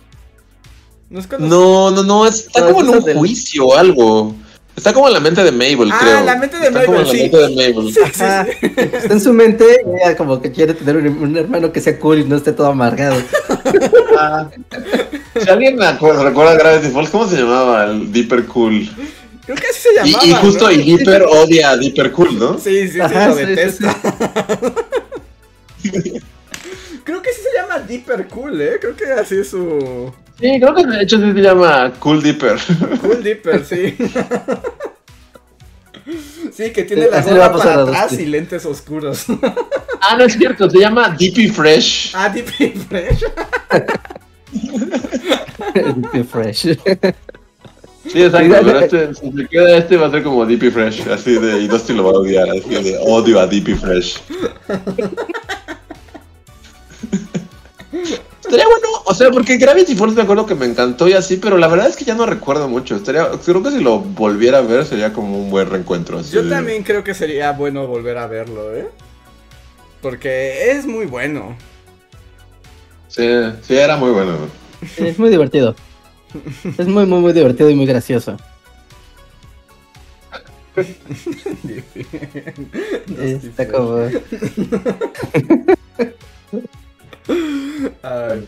No 1.10 1.20
es 1.20 1.26
cuando... 1.26 1.46
No, 1.48 1.90
no, 1.90 2.02
no. 2.02 2.26
Está 2.26 2.60
No, 2.60 2.66
como 2.68 2.80
en 2.82 2.88
un 2.98 3.04
del- 3.04 3.16
juicio 3.16 3.66
o 3.66 3.76
algo. 3.76 4.34
Está 4.76 4.92
como 4.92 5.06
en 5.08 5.14
la 5.14 5.20
mente 5.20 5.42
de 5.42 5.52
Mabel, 5.52 5.90
Ah, 5.90 5.98
creo. 6.02 6.24
la 6.24 6.36
mente 6.36 6.58
de 6.58 6.66
Está 6.66 6.84
como 6.84 6.98
en 7.00 7.06
la 7.06 7.10
sí. 7.10 7.16
mente 7.22 7.36
de 7.38 7.48
Mabel. 7.48 7.94
Sí, 7.94 8.00
sí, 8.04 8.22
sí. 8.60 8.66
Está 8.96 9.12
en 9.14 9.20
su 9.20 9.32
mente 9.32 9.64
y 9.86 10.02
ella 10.04 10.16
como 10.16 10.40
que 10.42 10.52
quiere 10.52 10.74
tener 10.74 10.96
un, 10.98 11.06
un 11.18 11.36
hermano 11.36 11.72
que 11.72 11.80
sea 11.80 11.98
cool 11.98 12.18
y 12.20 12.24
no 12.24 12.36
esté 12.36 12.52
todo 12.52 12.66
amargado. 12.66 13.16
Ah. 14.18 14.48
Si 15.42 15.48
alguien 15.48 15.76
me 15.76 15.86
acuerda, 15.86 16.24
recuerda 16.24 16.54
Gravity 16.54 16.92
Falls, 16.92 17.10
¿cómo 17.10 17.26
se 17.26 17.36
llamaba? 17.36 17.84
El 17.86 18.12
Dipper 18.12 18.44
Cool. 18.46 18.88
Creo 19.46 19.56
que 19.56 19.68
así 19.68 19.80
se 19.80 19.94
llamaba. 19.94 20.26
y 20.26 20.32
justo 20.32 20.64
¿no? 20.64 20.72
y 20.72 20.82
Dipper 20.82 21.22
odia 21.28 21.70
a 21.70 21.76
Dipper 21.76 22.12
Cool, 22.12 22.38
¿no? 22.38 22.58
Sí, 22.58 22.88
sí, 22.88 22.94
sí, 22.94 23.00
Ajá, 23.00 23.28
lo 23.28 23.34
sí, 23.34 23.40
sí, 23.40 23.46
detesta. 23.46 23.96
Creo 27.04 27.22
que 27.22 27.32
sí 27.32 27.40
se 27.40 27.52
llama 27.56 27.78
Dipper 27.80 28.26
Cool, 28.26 28.60
¿eh? 28.60 28.78
Creo 28.80 28.96
que 28.96 29.04
así 29.12 29.36
es 29.38 29.48
su... 29.50 30.12
Sí, 30.40 30.60
creo 30.60 30.74
que 30.74 30.84
de 30.84 31.02
hecho 31.02 31.16
sí 31.18 31.32
se 31.32 31.40
llama 31.40 31.92
Cool 32.00 32.22
Dipper. 32.22 32.58
Cool 33.00 33.22
Dipper, 33.22 33.64
sí. 33.64 33.96
Sí, 36.52 36.70
que 36.70 36.84
tiene 36.84 37.08
la 37.08 37.20
gorra 37.20 37.52
para 37.52 37.82
atrás 37.82 38.12
y 38.12 38.26
lentes 38.26 38.64
oscuros. 38.64 39.26
Ah, 40.00 40.16
no 40.16 40.24
es 40.24 40.34
cierto, 40.34 40.70
se 40.70 40.78
llama 40.78 41.10
Dippy 41.10 41.48
Fresh. 41.48 42.12
Ah, 42.14 42.28
Dippy 42.28 42.70
Fresh. 42.70 43.24
Dippy 45.74 46.22
Fresh. 46.22 46.78
Sí, 48.10 48.22
exacto, 48.22 48.54
pero 48.64 48.78
este, 48.80 49.14
si 49.14 49.32
se 49.32 49.46
queda 49.48 49.76
este 49.76 49.96
va 49.96 50.06
a 50.06 50.10
ser 50.10 50.22
como 50.22 50.46
Dippy 50.46 50.70
Fresh, 50.70 51.08
así 51.08 51.32
de, 51.38 51.60
y 51.60 51.66
Dusty 51.66 51.92
lo 51.92 52.04
va 52.04 52.10
a 52.10 52.14
odiar, 52.14 52.48
así 52.50 52.68
de 52.68 52.96
odio 53.00 53.40
a 53.40 53.46
Dippy 53.46 53.74
Fresh. 53.74 54.22
Estaría 58.46 58.66
bueno, 58.66 58.86
o 59.04 59.14
sea, 59.14 59.30
porque 59.30 59.56
Gravity 59.56 59.96
Falls 59.96 60.14
me 60.14 60.22
acuerdo 60.22 60.46
que 60.46 60.54
me 60.54 60.66
encantó 60.66 61.08
y 61.08 61.14
así, 61.14 61.36
pero 61.36 61.58
la 61.58 61.66
verdad 61.66 61.88
es 61.88 61.96
que 61.96 62.04
ya 62.04 62.14
no 62.14 62.26
recuerdo 62.26 62.68
mucho. 62.68 62.94
Estaría, 62.94 63.28
creo 63.44 63.62
que 63.62 63.70
si 63.72 63.80
lo 63.82 63.98
volviera 63.98 64.58
a 64.58 64.60
ver 64.62 64.84
sería 64.84 65.12
como 65.12 65.36
un 65.36 65.50
buen 65.50 65.68
reencuentro. 65.68 66.18
Así 66.20 66.32
Yo 66.34 66.44
de- 66.44 66.50
también 66.50 66.84
creo 66.84 67.02
que 67.02 67.12
sería 67.12 67.50
bueno 67.52 67.86
volver 67.88 68.18
a 68.18 68.28
verlo, 68.28 68.72
¿eh? 68.74 68.88
Porque 70.00 70.70
es 70.70 70.86
muy 70.86 71.06
bueno. 71.06 71.56
Sí, 73.08 73.26
sí, 73.62 73.76
era 73.76 73.96
muy 73.96 74.10
bueno. 74.12 74.36
Es 74.96 75.18
muy 75.18 75.30
divertido. 75.30 75.74
Es 76.78 76.86
muy, 76.86 77.06
muy, 77.06 77.20
muy 77.20 77.32
divertido 77.32 77.70
y 77.70 77.74
muy 77.74 77.86
gracioso. 77.86 78.36
Está 83.18 83.68
como. 83.68 83.98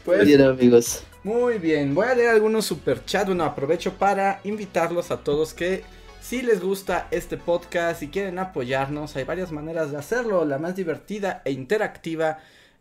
Pues, 0.04 0.24
Bien, 0.24 0.42
amigos. 0.42 1.02
Muy 1.24 1.58
bien, 1.58 1.92
voy 1.94 2.06
a 2.06 2.14
leer 2.14 2.30
algunos 2.30 2.64
super 2.64 3.04
chat. 3.04 3.26
Bueno, 3.26 3.42
aprovecho 3.44 3.92
para 3.94 4.40
invitarlos 4.44 5.10
a 5.10 5.18
todos 5.18 5.52
que 5.52 5.82
si 6.20 6.42
les 6.42 6.60
gusta 6.60 7.08
este 7.10 7.36
podcast 7.36 8.02
y 8.02 8.08
quieren 8.08 8.38
apoyarnos, 8.38 9.16
hay 9.16 9.24
varias 9.24 9.50
maneras 9.50 9.90
de 9.90 9.96
hacerlo. 9.96 10.44
La 10.44 10.58
más 10.58 10.76
divertida 10.76 11.42
e 11.44 11.50
interactiva 11.50 12.38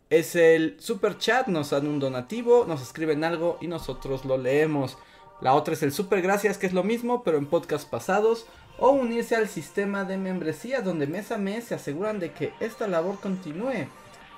es 0.10 0.36
el 0.36 0.78
super 0.80 1.18
chat. 1.18 1.48
Nos 1.48 1.72
dan 1.72 1.88
un 1.88 2.00
donativo, 2.00 2.66
nos 2.68 2.82
escriben 2.82 3.24
algo 3.24 3.58
y 3.62 3.68
nosotros 3.68 4.26
lo 4.26 4.38
leemos. 4.38 4.98
La 5.42 5.54
otra 5.54 5.74
es 5.74 5.84
el 5.84 5.92
super 5.92 6.22
gracias, 6.22 6.58
que 6.58 6.68
es 6.68 6.74
lo 6.74 6.84
mismo, 6.84 7.24
pero 7.24 7.38
en 7.38 7.46
podcasts 7.46 7.88
pasados. 7.88 8.46
O 8.80 8.90
unirse 8.92 9.36
al 9.36 9.48
sistema 9.48 10.04
de 10.04 10.18
membresía, 10.18 10.82
donde 10.82 11.08
mes 11.08 11.32
a 11.32 11.38
mes 11.38 11.66
se 11.66 11.76
aseguran 11.76 12.20
de 12.20 12.32
que 12.32 12.54
esta 12.60 12.88
labor 12.88 13.20
continúe 13.20 13.88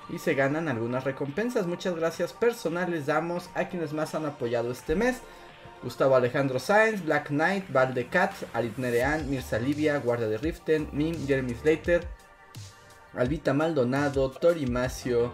y 0.08 0.18
se 0.18 0.34
ganan 0.34 0.68
algunas 0.68 1.04
recompensas. 1.04 1.66
Muchas 1.66 1.94
gracias 1.94 2.32
personales 2.32 3.06
damos 3.06 3.50
a 3.54 3.68
quienes 3.68 3.92
más 3.92 4.14
han 4.14 4.26
apoyado 4.26 4.72
este 4.72 4.94
mes. 4.94 5.18
Gustavo 5.82 6.16
Alejandro 6.16 6.58
Sáenz, 6.58 7.04
Black 7.04 7.28
Knight, 7.28 7.70
Valdecat, 7.72 8.32
Alit 8.52 8.76
Nerean, 8.76 9.30
Mirza 9.30 9.58
Livia, 9.58 9.98
Guardia 9.98 10.28
de 10.28 10.36
Riften, 10.36 10.88
Mim, 10.92 11.14
Jeremy 11.26 11.54
Slater, 11.54 12.06
Albita 13.14 13.54
Maldonado, 13.54 14.30
Tori 14.30 14.66
Macio, 14.66 15.32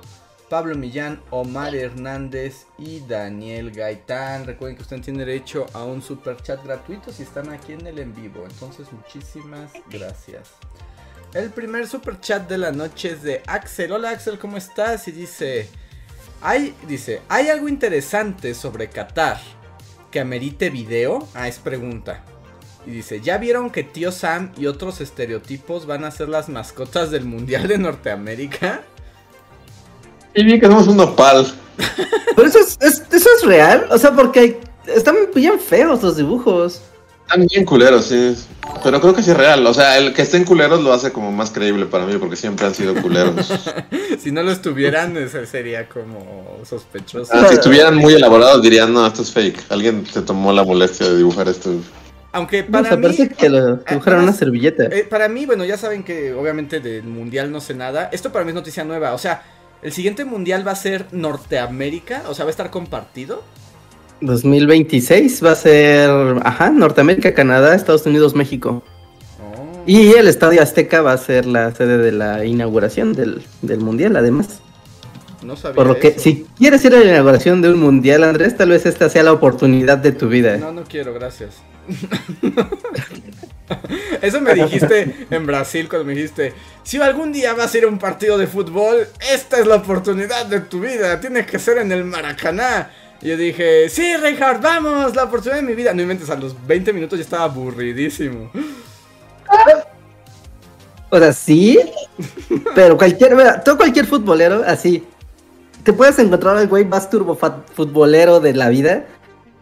Pablo 0.49 0.77
Millán, 0.77 1.21
Omar 1.31 1.75
Hernández 1.75 2.67
y 2.79 3.01
Daniel 3.01 3.73
Gaitán. 3.73 4.47
Recuerden 4.47 4.77
que 4.77 4.83
usted 4.83 5.01
tiene 5.01 5.25
derecho 5.25 5.67
a 5.73 5.85
un 5.85 6.03
super 6.03 6.37
chat 6.43 6.63
gratuito 6.65 7.13
si 7.13 7.25
están 7.25 7.51
aquí 7.51 7.73
en 7.73 7.87
el 7.87 7.99
en 7.99 8.15
vivo. 8.15 8.45
Entonces, 8.49 8.87
muchísimas 8.93 9.73
gracias. 9.91 10.51
El 11.35 11.51
primer 11.51 11.89
super 11.89 12.21
chat 12.21 12.49
de 12.49 12.59
la 12.59 12.71
noche 12.71 13.11
es 13.11 13.23
de 13.23 13.43
Axel. 13.47 13.93
Hola 13.93 14.11
Axel, 14.11 14.39
¿cómo 14.39 14.57
estás? 14.57 15.09
Y 15.09 15.13
dice, 15.13 15.69
hay, 16.41 16.75
dice, 16.87 17.21
¿hay 17.29 17.49
algo 17.49 17.69
interesante 17.69 18.55
sobre 18.55 18.89
Qatar 18.89 19.39
que 20.11 20.21
amerite 20.21 20.71
video? 20.71 21.27
Ah, 21.35 21.49
es 21.49 21.59
pregunta. 21.59 22.25
Y 22.87 22.91
dice, 22.91 23.21
¿ya 23.21 23.37
vieron 23.39 23.71
que 23.71 23.83
tío 23.83 24.13
Sam 24.13 24.53
y 24.57 24.67
otros 24.67 25.01
estereotipos 25.01 25.87
van 25.87 26.05
a 26.05 26.13
ser 26.13 26.29
las 26.29 26.49
mascotas 26.49 27.11
del 27.11 27.25
Mundial 27.25 27.67
de 27.67 27.79
Norteamérica? 27.79 28.85
Y 30.37 30.45
vi 30.45 30.61
que 30.61 30.67
somos 30.67 30.87
un 30.87 30.99
nopal. 30.99 31.47
Pero 32.37 32.49
eso 32.49 32.59
es, 32.61 32.77
es- 32.81 33.03
eso 33.13 33.29
es 33.39 33.45
real. 33.45 33.87
O 33.91 33.99
sea, 33.99 34.13
porque 34.13 34.41
hay- 34.41 34.57
están 34.95 35.17
bien 35.35 35.59
feos 35.59 36.03
los 36.03 36.17
dibujos. 36.17 36.83
Están 37.27 37.47
bien 37.47 37.65
culeros, 37.65 38.05
sí. 38.07 38.37
Pero 38.85 39.01
creo 39.01 39.15
que 39.15 39.23
sí 39.23 39.31
es 39.33 39.37
real. 39.37 39.67
O 39.67 39.75
sea, 39.75 39.99
el 39.99 40.13
que 40.15 40.23
estén 40.23 40.45
culeros 40.45 40.81
lo 40.83 40.93
hace 40.93 41.11
como 41.11 41.33
más 41.33 41.51
creíble 41.51 41.87
para 41.87 42.07
mí, 42.07 42.17
porque 42.19 42.37
siempre 42.37 42.67
han 42.67 42.75
sido 42.75 42.95
culeros. 43.03 43.53
si 44.21 44.31
no 44.31 44.43
lo 44.45 44.53
estuvieran, 44.53 45.17
ese 45.17 45.45
sería 45.47 45.89
como 45.89 46.59
sospechoso. 46.65 47.33
Ah, 47.35 47.47
si 47.49 47.55
estuvieran 47.55 47.97
muy 47.97 48.15
elaborados 48.15 48.63
dirían, 48.63 48.93
no, 48.93 49.05
esto 49.07 49.23
es 49.23 49.33
fake. 49.33 49.59
Alguien 49.71 50.07
se 50.07 50.23
tomó 50.23 50.53
la 50.53 50.63
molestia 50.63 51.09
de 51.09 51.17
dibujar 51.17 51.49
esto. 51.49 51.75
Aunque 52.33 52.63
No, 52.65 52.71
para 52.73 52.83
o 52.83 52.87
sea, 52.89 52.97
mí... 52.97 53.03
parece 53.03 53.29
que 53.31 53.49
lo 53.49 53.77
dibujaron 53.77 54.23
una 54.23 54.33
servilleta. 54.33 54.85
Eh, 54.85 55.05
para 55.09 55.29
mí, 55.29 55.47
bueno, 55.47 55.65
ya 55.65 55.79
saben 55.79 56.05
que 56.05 56.33
obviamente 56.35 56.79
del 56.81 57.05
mundial 57.05 57.51
no 57.51 57.61
sé 57.61 57.75
nada. 57.75 58.09
Esto 58.13 58.31
para 58.31 58.45
mí 58.45 58.51
es 58.51 58.55
noticia 58.55 58.85
nueva. 58.85 59.15
O 59.15 59.19
sea, 59.19 59.43
el 59.83 59.93
siguiente 59.93 60.25
mundial 60.25 60.67
va 60.67 60.73
a 60.73 60.77
ser 60.77 61.07
Norteamérica. 61.13 62.25
O 62.29 62.35
sea, 62.35 62.45
va 62.45 62.51
a 62.51 62.53
estar 62.53 62.71
compartido. 62.71 63.43
2026 64.21 65.45
va 65.45 65.53
a 65.53 65.55
ser, 65.55 66.11
ajá, 66.43 66.71
Norteamérica, 66.71 67.35
Canadá, 67.35 67.75
Estados 67.75 68.07
Unidos, 68.07 68.35
México. 68.35 68.83
Oh. 69.39 69.83
Y 69.87 70.13
el 70.13 70.27
Estadio 70.27 70.63
Azteca 70.63 71.03
va 71.03 71.13
a 71.13 71.19
ser 71.19 71.45
la 71.45 71.75
sede 71.75 71.99
de 71.99 72.13
la 72.13 72.45
inauguración 72.47 73.13
del, 73.13 73.43
del 73.61 73.81
Mundial, 73.81 74.17
además. 74.17 74.61
no 75.43 75.55
sabía 75.57 75.77
Por 75.77 75.87
lo 75.87 75.99
que, 75.99 76.19
si 76.19 76.47
quieres 76.57 76.83
ir 76.87 76.95
a 76.95 77.01
la 77.01 77.05
inauguración 77.05 77.61
de 77.61 77.71
un 77.71 77.79
Mundial, 77.79 78.25
Andrés, 78.25 78.57
tal 78.57 78.71
vez 78.71 78.87
esta 78.87 79.11
sea 79.11 79.23
la 79.23 79.33
oportunidad 79.33 79.99
de 79.99 80.13
tu 80.13 80.29
vida. 80.29 80.57
No, 80.57 80.73
no 80.73 80.85
quiero, 80.85 81.13
gracias. 81.13 81.57
Eso 84.23 84.41
me 84.41 84.55
dijiste 84.55 85.27
en 85.31 85.47
Brasil 85.47 85.89
cuando 85.89 86.07
me 86.07 86.15
dijiste, 86.15 86.55
si 86.83 87.01
algún 87.01 87.33
día 87.33 87.55
vas 87.55 87.75
a 87.75 87.79
ir 87.79 87.85
a 87.85 87.89
un 87.89 87.99
partido 87.99 88.39
de 88.39 88.47
fútbol, 88.47 89.07
esta 89.33 89.59
es 89.59 89.67
la 89.67 89.77
oportunidad 89.77 90.47
de 90.47 90.61
tu 90.61 90.81
vida, 90.81 91.21
tiene 91.21 91.45
que 91.45 91.59
ser 91.59 91.79
en 91.79 91.93
el 91.93 92.05
Maracaná. 92.05 92.91
Y 93.21 93.29
yo 93.29 93.37
dije, 93.37 93.89
sí, 93.89 94.17
Reinhardt, 94.17 94.63
vamos, 94.63 95.17
la 95.17 95.25
oportunidad 95.25 95.61
de 95.61 95.67
mi 95.67 95.75
vida. 95.75 95.95
No 95.95 96.03
inventes, 96.03 96.29
a 96.29 96.37
los 96.37 96.55
20 96.67 96.93
minutos 96.93 97.19
ya 97.19 97.25
estaba 97.25 97.45
aburridísimo. 97.45 98.51
O 101.09 101.19
sea, 101.21 101.33
sí, 101.33 101.79
pero 102.75 102.97
cualquier, 102.97 103.37
mira, 103.37 103.63
todo 103.63 103.77
cualquier 103.77 104.07
futbolero, 104.07 104.65
así, 104.67 105.07
te 105.85 105.93
puedes 105.93 106.19
encontrar 106.19 106.57
al 106.57 106.67
güey 106.67 106.85
más 106.85 107.09
turbo 107.09 107.39
futbolero 107.73 108.41
de 108.41 108.53
la 108.55 108.69
vida 108.69 109.07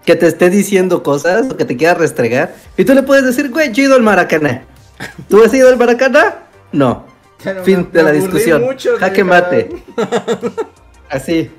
que 0.04 0.16
te 0.16 0.26
esté 0.26 0.50
diciendo 0.50 1.02
cosas 1.02 1.46
o 1.50 1.56
que 1.56 1.64
te 1.64 1.76
quiera 1.76 1.94
restregar. 1.94 2.54
Y 2.76 2.84
tú 2.84 2.94
le 2.94 3.02
puedes 3.02 3.24
decir, 3.24 3.50
güey, 3.50 3.72
yo 3.72 3.82
he 3.82 3.86
ido 3.86 3.94
al 3.94 4.02
Maracaná. 4.02 4.64
¿Tú 5.28 5.42
has 5.42 5.52
ido 5.54 5.68
al 5.68 5.76
Maracaná? 5.76 6.36
No. 6.72 7.06
fin 7.64 7.88
de 7.92 8.02
la 8.02 8.12
discusión. 8.12 8.64
Jaque 8.98 9.24
mate. 9.24 9.82
así. 11.08 11.50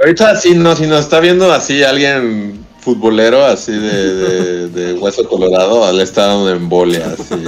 Ahorita 0.00 0.36
sí, 0.36 0.54
no, 0.54 0.74
si 0.74 0.86
nos 0.86 1.00
está 1.00 1.20
viendo 1.20 1.52
así 1.52 1.82
alguien 1.82 2.64
futbolero 2.80 3.42
así 3.46 3.72
de, 3.72 4.68
de, 4.68 4.92
hueso 4.92 5.26
colorado, 5.26 5.86
al 5.86 6.00
estado 6.00 6.46
de 6.46 6.56
embolia, 6.56 7.14
así. 7.18 7.44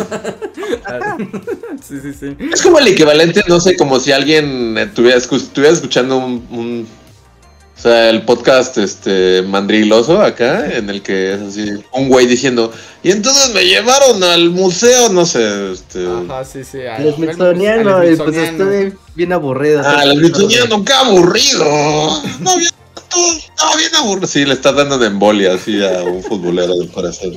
sí, 1.87 2.01
sí, 2.01 2.13
sí. 2.19 2.37
Es 2.51 2.63
como 2.63 2.79
el 2.79 2.89
equivalente, 2.89 3.43
no 3.47 3.61
sé, 3.61 3.77
como 3.77 4.01
si 4.01 4.13
alguien 4.13 4.79
estuviera, 4.79 5.19
estuviera 5.19 5.75
escuchando 5.75 6.17
un 6.17 6.87
o 7.77 7.79
sea, 7.79 8.09
el 8.09 8.23
podcast 8.23 8.79
este 8.79 9.43
mandriloso 9.43 10.23
acá, 10.23 10.67
en 10.75 10.89
el 10.89 11.03
que 11.03 11.35
es 11.35 11.41
así, 11.43 11.73
un 11.93 12.09
güey 12.09 12.27
diciendo, 12.27 12.73
y 13.03 13.11
entonces 13.11 13.53
me 13.53 13.67
llevaron 13.67 14.25
al 14.25 14.49
museo, 14.49 15.11
no 15.11 15.27
sé, 15.27 15.73
este. 15.73 16.07
Ajá, 16.07 16.43
sí, 16.45 16.65
sí. 16.65 16.81
Al 16.87 17.15
Smithsoniano, 17.15 18.03
y 18.11 18.17
pues 18.17 18.35
estoy 18.35 18.95
bien 19.15 19.33
aburrido. 19.35 19.83
Ah, 19.85 20.05
el 20.05 20.19
Smithsoniano, 20.19 20.85
qué 20.85 20.93
aburrido. 20.95 21.65
No, 22.41 22.57
bien, 22.57 22.71
no, 23.15 23.77
bien 23.77 23.95
aburrido. 23.95 24.27
Sí, 24.27 24.47
le 24.47 24.55
está 24.55 24.73
dando 24.73 24.99
de 24.99 25.09
embolia 25.09 25.53
así 25.53 25.85
a 25.85 26.03
un 26.03 26.23
futbolero 26.23 26.75
del 26.79 26.91
corazón. 26.91 27.37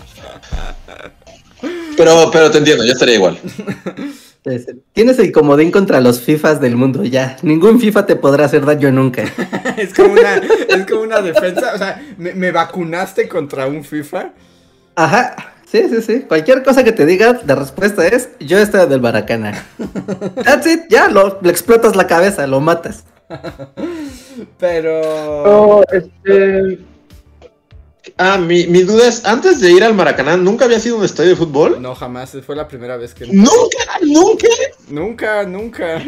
Pero, 1.97 2.29
pero 2.31 2.49
te 2.49 2.59
entiendo, 2.59 2.85
ya 2.85 2.93
estaría 2.93 3.15
igual. 3.15 3.37
Tienes 4.93 5.19
el 5.19 5.31
comodín 5.31 5.71
contra 5.71 5.99
los 5.99 6.21
FIFAs 6.21 6.59
del 6.61 6.75
mundo, 6.75 7.03
ya. 7.03 7.37
Ningún 7.41 7.79
FIFA 7.79 8.05
te 8.05 8.15
podrá 8.15 8.45
hacer 8.45 8.65
daño 8.65 8.91
nunca. 8.91 9.23
es, 9.77 9.93
como 9.93 10.13
una, 10.13 10.35
es 10.35 10.85
como 10.87 11.01
una 11.01 11.21
defensa. 11.21 11.73
O 11.73 11.77
sea, 11.77 12.01
¿me, 12.17 12.51
vacunaste 12.51 13.27
contra 13.27 13.67
un 13.67 13.83
FIFA? 13.83 14.31
Ajá. 14.95 15.35
Sí, 15.69 15.83
sí, 15.89 16.01
sí. 16.01 16.19
Cualquier 16.27 16.63
cosa 16.63 16.83
que 16.83 16.91
te 16.91 17.05
diga, 17.05 17.41
la 17.45 17.55
respuesta 17.55 18.07
es: 18.07 18.29
Yo 18.39 18.57
estoy 18.57 18.87
del 18.89 19.01
Baracana. 19.01 19.65
That's 20.43 20.65
it, 20.65 20.81
ya, 20.89 21.09
lo, 21.09 21.39
le 21.41 21.51
explotas 21.51 21.95
la 21.95 22.07
cabeza, 22.07 22.47
lo 22.47 22.59
matas. 22.59 23.05
Pero. 24.59 25.83
este. 25.91 26.88
Ah, 28.21 28.37
mi, 28.37 28.67
mi, 28.67 28.81
duda 28.81 29.07
es, 29.07 29.23
antes 29.23 29.61
de 29.61 29.71
ir 29.71 29.81
al 29.81 29.93
Maracaná, 29.93 30.35
¿nunca 30.35 30.65
había 30.65 30.77
sido 30.81 30.97
un 30.97 31.05
estadio 31.05 31.29
de 31.29 31.35
fútbol? 31.37 31.81
No, 31.81 31.95
jamás, 31.95 32.35
fue 32.45 32.53
la 32.53 32.67
primera 32.67 32.97
vez 32.97 33.13
que... 33.13 33.25
¿Nunca? 33.25 33.77
¿Nunca? 34.01 34.47
Nunca, 34.89 35.43
nunca. 35.45 36.03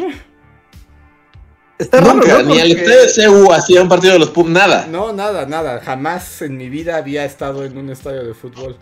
Está 1.78 2.02
raro, 2.02 2.20
Ni 2.42 2.58
el 2.58 2.84
TSU 2.84 3.50
hacía 3.50 3.80
un 3.80 3.88
partido 3.88 4.12
de 4.12 4.18
los 4.18 4.28
Pumas, 4.28 4.52
nada. 4.52 4.86
No, 4.90 5.14
nada, 5.14 5.46
nada. 5.46 5.80
Jamás 5.80 6.42
en 6.42 6.58
mi 6.58 6.68
vida 6.68 6.98
había 6.98 7.24
estado 7.24 7.64
en 7.64 7.78
un 7.78 7.88
estadio 7.88 8.24
de 8.24 8.34
fútbol. 8.34 8.76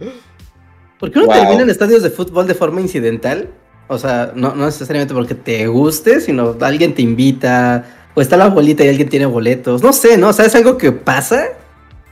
¿Por 0.98 1.12
qué 1.12 1.20
no 1.20 1.28
terminan 1.28 1.70
estadios 1.70 2.02
de 2.02 2.10
fútbol 2.10 2.48
de 2.48 2.56
forma 2.56 2.80
incidental? 2.80 3.48
O 3.86 3.96
sea, 3.96 4.32
no, 4.34 4.56
no 4.56 4.66
necesariamente 4.66 5.14
porque 5.14 5.36
te 5.36 5.68
guste, 5.68 6.20
sino 6.20 6.56
alguien 6.60 6.96
te 6.96 7.02
invita, 7.02 8.10
o 8.16 8.20
está 8.20 8.36
la 8.36 8.48
bolita 8.48 8.84
y 8.84 8.88
alguien 8.88 9.08
tiene 9.08 9.26
boletos. 9.26 9.84
No 9.84 9.92
sé, 9.92 10.16
¿no? 10.16 10.30
O 10.30 10.32
sea, 10.32 10.46
es 10.46 10.54
algo 10.56 10.76
que 10.76 10.90
pasa. 10.90 11.44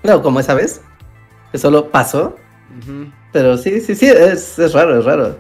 No, 0.05 0.23
como 0.23 0.39
esa 0.39 0.55
vez 0.55 0.81
que 1.53 1.59
solo 1.59 1.91
pasó. 1.91 2.37
Pero 3.33 3.57
sí, 3.59 3.81
sí, 3.81 3.95
sí, 3.95 4.07
es, 4.07 4.59
es 4.59 4.73
raro, 4.73 4.99
es 4.99 5.05
raro. 5.05 5.39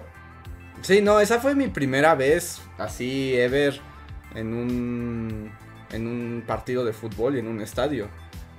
Sí, 0.82 1.02
no, 1.02 1.20
esa 1.20 1.40
fue 1.40 1.54
mi 1.54 1.68
primera 1.68 2.14
vez 2.14 2.60
así, 2.78 3.34
ever, 3.36 3.80
en 4.34 4.54
un, 4.54 5.50
en 5.92 6.06
un 6.06 6.42
partido 6.46 6.84
de 6.84 6.92
fútbol 6.92 7.36
y 7.36 7.40
en 7.40 7.48
un 7.48 7.60
estadio. 7.60 8.08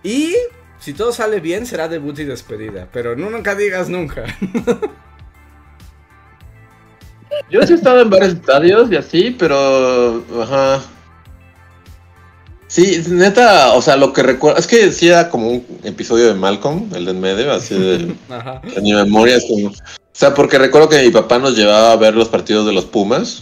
Y 0.04 0.36
si 0.80 0.93
todo 0.93 1.12
sale 1.12 1.39
bien, 1.39 1.66
será 1.66 1.88
debut 1.88 2.18
y 2.20 2.26
despedida. 2.26 2.88
Pero 2.91 3.16
no, 3.16 3.30
nunca 3.30 3.56
digas 3.56 3.89
nunca. 3.89 4.26
Yo 7.50 7.62
sí 7.64 7.74
he 7.74 7.76
estado 7.76 8.02
en 8.02 8.10
varios 8.10 8.34
estadios 8.34 8.91
y 8.91 8.95
así, 8.95 9.36
pero. 9.38 10.24
Ajá. 10.41 10.82
Sí, 12.70 13.03
neta, 13.09 13.74
o 13.74 13.82
sea, 13.82 13.95
lo 13.95 14.13
que 14.13 14.22
recuerdo, 14.22 14.59
es 14.59 14.67
que 14.67 14.91
sí 14.91 15.07
era 15.07 15.30
como 15.30 15.49
un 15.49 15.65
episodio 15.84 16.28
de 16.28 16.36
Malcolm, 16.36 16.88
el 16.93 17.05
de 17.05 17.11
en 17.11 17.20
medio, 17.20 17.51
así 17.51 17.74
de, 17.74 18.15
Ajá. 18.30 18.61
en 18.63 18.84
mi 18.84 18.93
memoria 18.93 19.38
es 19.38 19.45
como, 19.45 19.70
o 19.70 19.74
sea, 20.11 20.36
porque 20.36 20.59
recuerdo 20.59 20.88
que 20.88 21.01
mi 21.01 21.09
papá 21.09 21.39
nos 21.39 21.57
llevaba 21.57 21.91
a 21.91 21.95
ver 21.95 22.13
los 22.13 22.30
partidos 22.30 22.67
de 22.67 22.74
los 22.74 22.86
Pumas, 22.86 23.41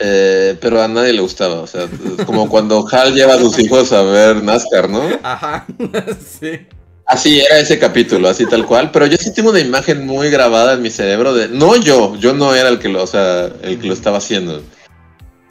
eh, 0.00 0.58
pero 0.60 0.82
a 0.82 0.88
nadie 0.88 1.12
le 1.12 1.20
gustaba, 1.20 1.60
o 1.60 1.66
sea, 1.68 1.84
es 1.84 2.24
como 2.26 2.48
cuando 2.48 2.84
Hal 2.90 3.14
lleva 3.14 3.34
a 3.34 3.38
sus 3.38 3.56
hijos 3.60 3.92
a 3.92 4.02
ver 4.02 4.42
NASCAR, 4.42 4.90
¿no? 4.90 5.02
Ajá, 5.22 5.64
sí. 6.40 6.66
Así 7.06 7.38
era 7.38 7.60
ese 7.60 7.78
capítulo, 7.78 8.28
así 8.28 8.46
tal 8.46 8.66
cual, 8.66 8.90
pero 8.90 9.06
yo 9.06 9.16
sí 9.16 9.32
tengo 9.32 9.50
una 9.50 9.60
imagen 9.60 10.04
muy 10.04 10.28
grabada 10.28 10.72
en 10.72 10.82
mi 10.82 10.90
cerebro 10.90 11.32
de, 11.34 11.46
no 11.48 11.76
yo, 11.76 12.16
yo 12.16 12.32
no 12.32 12.52
era 12.52 12.68
el 12.68 12.80
que 12.80 12.88
lo, 12.88 13.00
o 13.00 13.06
sea, 13.06 13.48
el 13.62 13.78
que 13.78 13.86
lo 13.86 13.94
estaba 13.94 14.18
haciendo. 14.18 14.60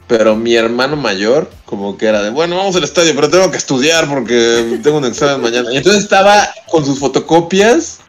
Pero 0.06 0.36
mi 0.36 0.54
hermano 0.54 0.96
mayor, 0.96 1.50
como 1.64 1.96
que 1.96 2.06
era 2.06 2.22
de, 2.22 2.28
bueno, 2.28 2.56
vamos 2.56 2.76
al 2.76 2.84
estadio, 2.84 3.14
pero 3.14 3.30
tengo 3.30 3.50
que 3.50 3.56
estudiar 3.56 4.06
porque 4.06 4.78
tengo 4.82 4.98
un 4.98 5.06
examen 5.06 5.40
mañana. 5.40 5.72
Y 5.72 5.78
entonces 5.78 6.02
estaba 6.02 6.46
con 6.68 6.84
sus 6.84 6.98
fotocopias, 6.98 8.00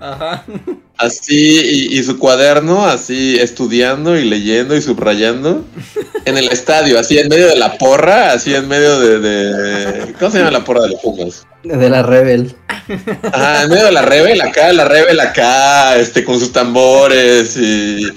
Ajá. 0.00 0.44
así, 0.96 1.88
y, 1.92 2.02
su 2.02 2.18
cuaderno, 2.18 2.86
así, 2.86 3.36
estudiando 3.38 4.18
y 4.18 4.24
leyendo 4.24 4.76
y 4.76 4.82
subrayando, 4.82 5.64
en 6.24 6.36
el 6.36 6.48
estadio, 6.48 6.98
así 6.98 7.18
en 7.18 7.28
medio 7.28 7.46
de 7.46 7.56
la 7.56 7.78
porra, 7.78 8.32
así 8.32 8.54
en 8.54 8.66
medio 8.66 8.98
de... 8.98 9.20
de 9.20 10.12
¿Cómo 10.14 10.32
se 10.32 10.38
llama 10.38 10.50
la 10.50 10.64
porra 10.64 10.82
de 10.82 10.88
los 10.88 11.00
Pumas? 11.00 11.46
De 11.62 11.88
la 11.88 12.02
Rebel. 12.02 12.56
Ajá, 13.32 13.62
en 13.62 13.70
medio 13.70 13.84
de 13.84 13.92
la 13.92 14.02
Rebel 14.02 14.40
acá, 14.40 14.72
la 14.72 14.86
Rebel 14.86 15.20
acá, 15.20 15.96
este, 15.96 16.24
con 16.24 16.40
sus 16.40 16.52
tambores 16.52 17.56
y 17.56 18.08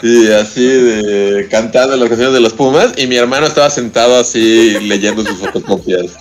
Sí, 0.00 0.32
así 0.32 0.64
de 0.64 1.48
cantando 1.50 1.96
las 1.96 2.08
canciones 2.08 2.34
de 2.34 2.40
los 2.40 2.52
Pumas 2.52 2.92
y 2.96 3.06
mi 3.06 3.16
hermano 3.16 3.46
estaba 3.46 3.68
sentado 3.68 4.16
así 4.16 4.78
leyendo 4.80 5.24
sus 5.24 5.38
fotocopias 5.38 6.16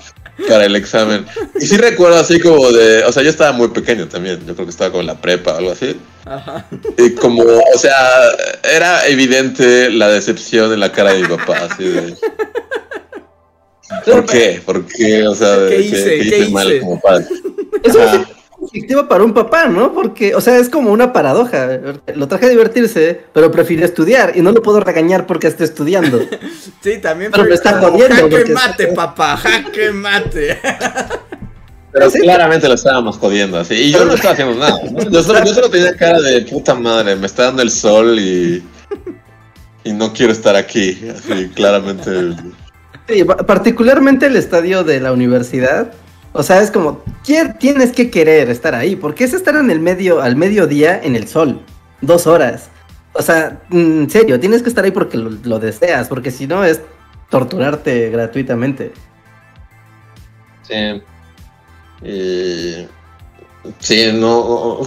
para 0.47 0.65
el 0.65 0.75
examen. 0.75 1.25
Y 1.59 1.65
sí 1.65 1.78
recuerdo 1.78 2.17
así 2.17 2.39
como 2.39 2.71
de, 2.71 3.03
o 3.03 3.11
sea, 3.11 3.21
yo 3.23 3.30
estaba 3.30 3.51
muy 3.51 3.67
pequeño 3.67 4.07
también, 4.07 4.39
yo 4.45 4.55
creo 4.55 4.65
que 4.65 4.71
estaba 4.71 4.91
con 4.91 5.05
la 5.05 5.19
prepa 5.19 5.53
o 5.53 5.57
algo 5.57 5.71
así. 5.71 5.95
Ajá. 6.25 6.65
Y 6.97 7.11
como, 7.11 7.43
o 7.43 7.78
sea, 7.78 7.95
era 8.63 9.07
evidente 9.07 9.91
la 9.91 10.09
decepción 10.09 10.73
en 10.73 10.80
la 10.80 10.91
cara 10.91 11.13
de 11.13 11.21
mi 11.21 11.28
papá, 11.28 11.67
así 11.69 11.84
de... 11.84 12.15
¿Por 14.05 14.25
qué? 14.25 14.61
¿Por 14.65 14.86
qué? 14.86 15.28
O 15.28 15.36
sea, 15.36 15.67
¿qué 15.69 15.82
hice? 15.82 16.19
¿qué 16.19 16.39
hice, 16.39 16.49
mal 16.49 16.80
como 16.80 16.99
padre? 16.99 17.25
Conflictiva 18.59 19.07
para 19.07 19.23
un 19.23 19.33
papá, 19.33 19.67
¿no? 19.67 19.93
Porque, 19.93 20.35
o 20.35 20.41
sea, 20.41 20.57
es 20.57 20.69
como 20.69 20.91
una 20.91 21.13
paradoja. 21.13 21.79
Lo 22.15 22.27
traje 22.27 22.47
a 22.47 22.49
divertirse, 22.49 23.21
pero 23.33 23.51
prefiere 23.51 23.85
estudiar 23.85 24.33
y 24.35 24.41
no 24.41 24.51
lo 24.51 24.61
puedo 24.61 24.79
regañar 24.79 25.25
porque 25.25 25.47
esté 25.47 25.63
estudiando. 25.63 26.19
sí, 26.81 26.97
también. 26.99 27.31
Pero 27.31 27.45
me 27.45 27.53
está 27.53 27.79
jodiendo. 27.79 28.29
Jaque 28.29 28.53
mate, 28.53 28.87
papá, 28.87 29.37
jaque 29.37 29.91
mate. 29.91 30.59
Pero 31.97 32.11
claramente 32.23 32.67
lo 32.67 32.75
estábamos 32.75 33.17
jodiendo 33.17 33.59
así. 33.59 33.75
Y 33.75 33.91
yo 33.91 34.05
no 34.05 34.13
estaba 34.13 34.33
haciendo 34.33 34.55
nada. 34.55 34.79
Yo, 35.09 35.23
solo, 35.23 35.43
yo 35.43 35.53
solo 35.53 35.69
tenía 35.69 35.95
cara 35.95 36.19
de 36.19 36.41
puta 36.41 36.75
madre, 36.75 37.15
me 37.15 37.25
está 37.25 37.45
dando 37.45 37.61
el 37.61 37.71
sol 37.71 38.19
y. 38.19 38.63
Y 39.83 39.93
no 39.93 40.11
quiero 40.11 40.33
estar 40.33 40.55
aquí. 40.55 40.99
Así, 41.09 41.49
claramente. 41.55 42.35
Sí, 43.07 43.23
particularmente 43.23 44.25
el 44.25 44.35
estadio 44.35 44.83
de 44.83 44.99
la 44.99 45.13
universidad 45.13 45.93
o 46.38 46.43
sea, 46.43 46.61
es 46.61 46.69
como, 46.69 47.01
tienes 47.23 47.91
que 47.93 48.11
querer 48.11 48.51
estar 48.51 48.75
ahí, 48.75 48.95
porque 48.95 49.23
es 49.23 49.33
estar 49.33 49.55
en 49.55 49.71
el 49.71 49.79
medio, 49.79 50.21
al 50.21 50.35
mediodía 50.35 51.01
en 51.01 51.15
el 51.15 51.27
sol, 51.27 51.59
dos 52.01 52.27
horas. 52.27 52.69
O 53.13 53.23
sea, 53.23 53.59
en 53.71 54.07
serio, 54.07 54.39
tienes 54.39 54.61
que 54.61 54.69
estar 54.69 54.85
ahí 54.85 54.91
porque 54.91 55.17
lo, 55.17 55.59
deseas, 55.59 56.07
porque 56.07 56.29
si 56.29 56.45
no 56.45 56.63
es 56.63 56.79
torturarte 57.31 58.11
gratuitamente. 58.11 58.93
Sí. 60.61 61.01
sí, 63.79 64.11
no. 64.13 64.79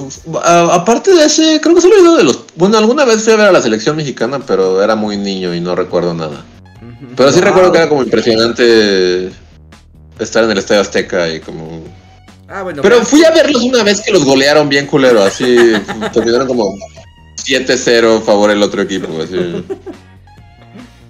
aparte 0.70 1.12
de 1.12 1.24
ese, 1.24 1.60
creo 1.60 1.74
que 1.74 1.80
solo 1.80 1.96
he 1.96 2.00
ido 2.00 2.16
de 2.16 2.24
los. 2.24 2.44
Bueno, 2.54 2.78
alguna 2.78 3.04
vez 3.04 3.24
fui 3.24 3.32
a 3.32 3.36
ver 3.36 3.48
a 3.48 3.52
la 3.52 3.60
selección 3.60 3.96
mexicana, 3.96 4.38
pero 4.46 4.84
era 4.84 4.94
muy 4.94 5.16
niño 5.16 5.52
y 5.52 5.60
no 5.60 5.74
recuerdo 5.74 6.14
nada. 6.14 6.44
Pero 7.16 7.32
sí 7.32 7.40
recuerdo 7.40 7.72
que 7.72 7.78
era 7.78 7.88
como 7.88 8.04
impresionante 8.04 9.32
estar 10.20 10.44
en 10.44 10.50
el 10.50 10.58
Estadio 10.58 10.80
Azteca 10.82 11.28
y 11.28 11.40
como 11.40 11.82
Ah, 12.50 12.64
bueno. 12.64 12.82
Pero 12.82 13.04
fui 13.04 13.24
a 13.24 13.30
verlos 13.30 13.62
una 13.62 13.84
vez 13.84 14.00
que 14.00 14.10
los 14.10 14.24
golearon 14.24 14.68
bien 14.68 14.86
culero, 14.86 15.22
así 15.22 15.56
terminaron 16.12 16.48
como 16.48 16.74
7-0 17.36 18.22
favor 18.22 18.50
el 18.50 18.62
otro 18.62 18.82
equipo, 18.82 19.06
así. 19.22 19.64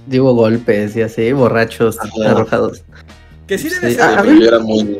Digo 0.07 0.35
golpes 0.35 0.95
y 0.97 1.03
así, 1.03 1.33
borrachos 1.33 1.97
arrojados. 2.25 2.83
Que 3.47 3.59
sí 3.59 3.69
debe, 3.69 3.95
Ser 3.95 4.03
ah, 4.03 4.59
muy, 4.61 4.99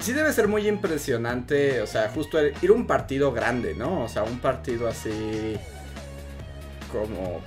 sí 0.00 0.12
debe 0.12 0.32
ser 0.32 0.48
muy 0.48 0.66
impresionante, 0.66 1.82
o 1.82 1.86
sea, 1.86 2.10
justo 2.12 2.38
ir 2.42 2.70
a 2.70 2.72
un 2.72 2.86
partido 2.86 3.32
grande, 3.32 3.74
¿no? 3.74 4.02
O 4.02 4.08
sea, 4.08 4.24
un 4.24 4.40
partido 4.40 4.88
así 4.88 5.56
como 6.90 7.42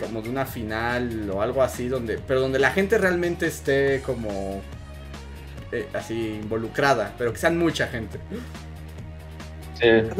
como 0.00 0.22
de 0.22 0.30
una 0.30 0.46
final 0.46 1.28
o 1.30 1.42
algo 1.42 1.60
así 1.60 1.88
donde 1.88 2.20
pero 2.24 2.40
donde 2.40 2.60
la 2.60 2.70
gente 2.70 2.98
realmente 2.98 3.48
esté 3.48 4.00
como 4.06 4.62
eh, 5.72 5.88
así 5.94 6.38
involucrada, 6.42 7.14
pero 7.18 7.32
que 7.32 7.38
sean 7.38 7.58
mucha 7.58 7.86
gente. 7.88 8.18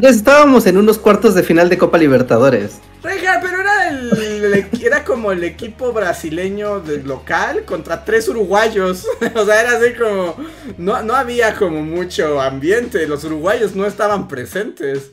estábamos 0.02 0.66
en 0.66 0.76
unos 0.76 0.98
cuartos 0.98 1.34
de 1.34 1.42
final 1.42 1.68
de 1.68 1.78
Copa 1.78 1.98
Libertadores. 1.98 2.80
Reja, 3.02 3.38
pero 3.40 3.60
era 3.60 3.88
el, 3.90 4.66
era 4.82 5.04
como 5.04 5.30
el 5.32 5.44
equipo 5.44 5.92
brasileño 5.92 6.80
del 6.80 7.06
local 7.06 7.64
contra 7.64 8.04
tres 8.04 8.28
uruguayos. 8.28 9.06
o 9.34 9.44
sea, 9.44 9.60
era 9.60 9.72
así 9.78 9.94
como 9.94 10.36
no, 10.76 11.02
no 11.02 11.14
había 11.14 11.54
como 11.54 11.82
mucho 11.82 12.40
ambiente, 12.40 13.06
los 13.06 13.24
uruguayos 13.24 13.74
no 13.74 13.86
estaban 13.86 14.28
presentes. 14.28 15.12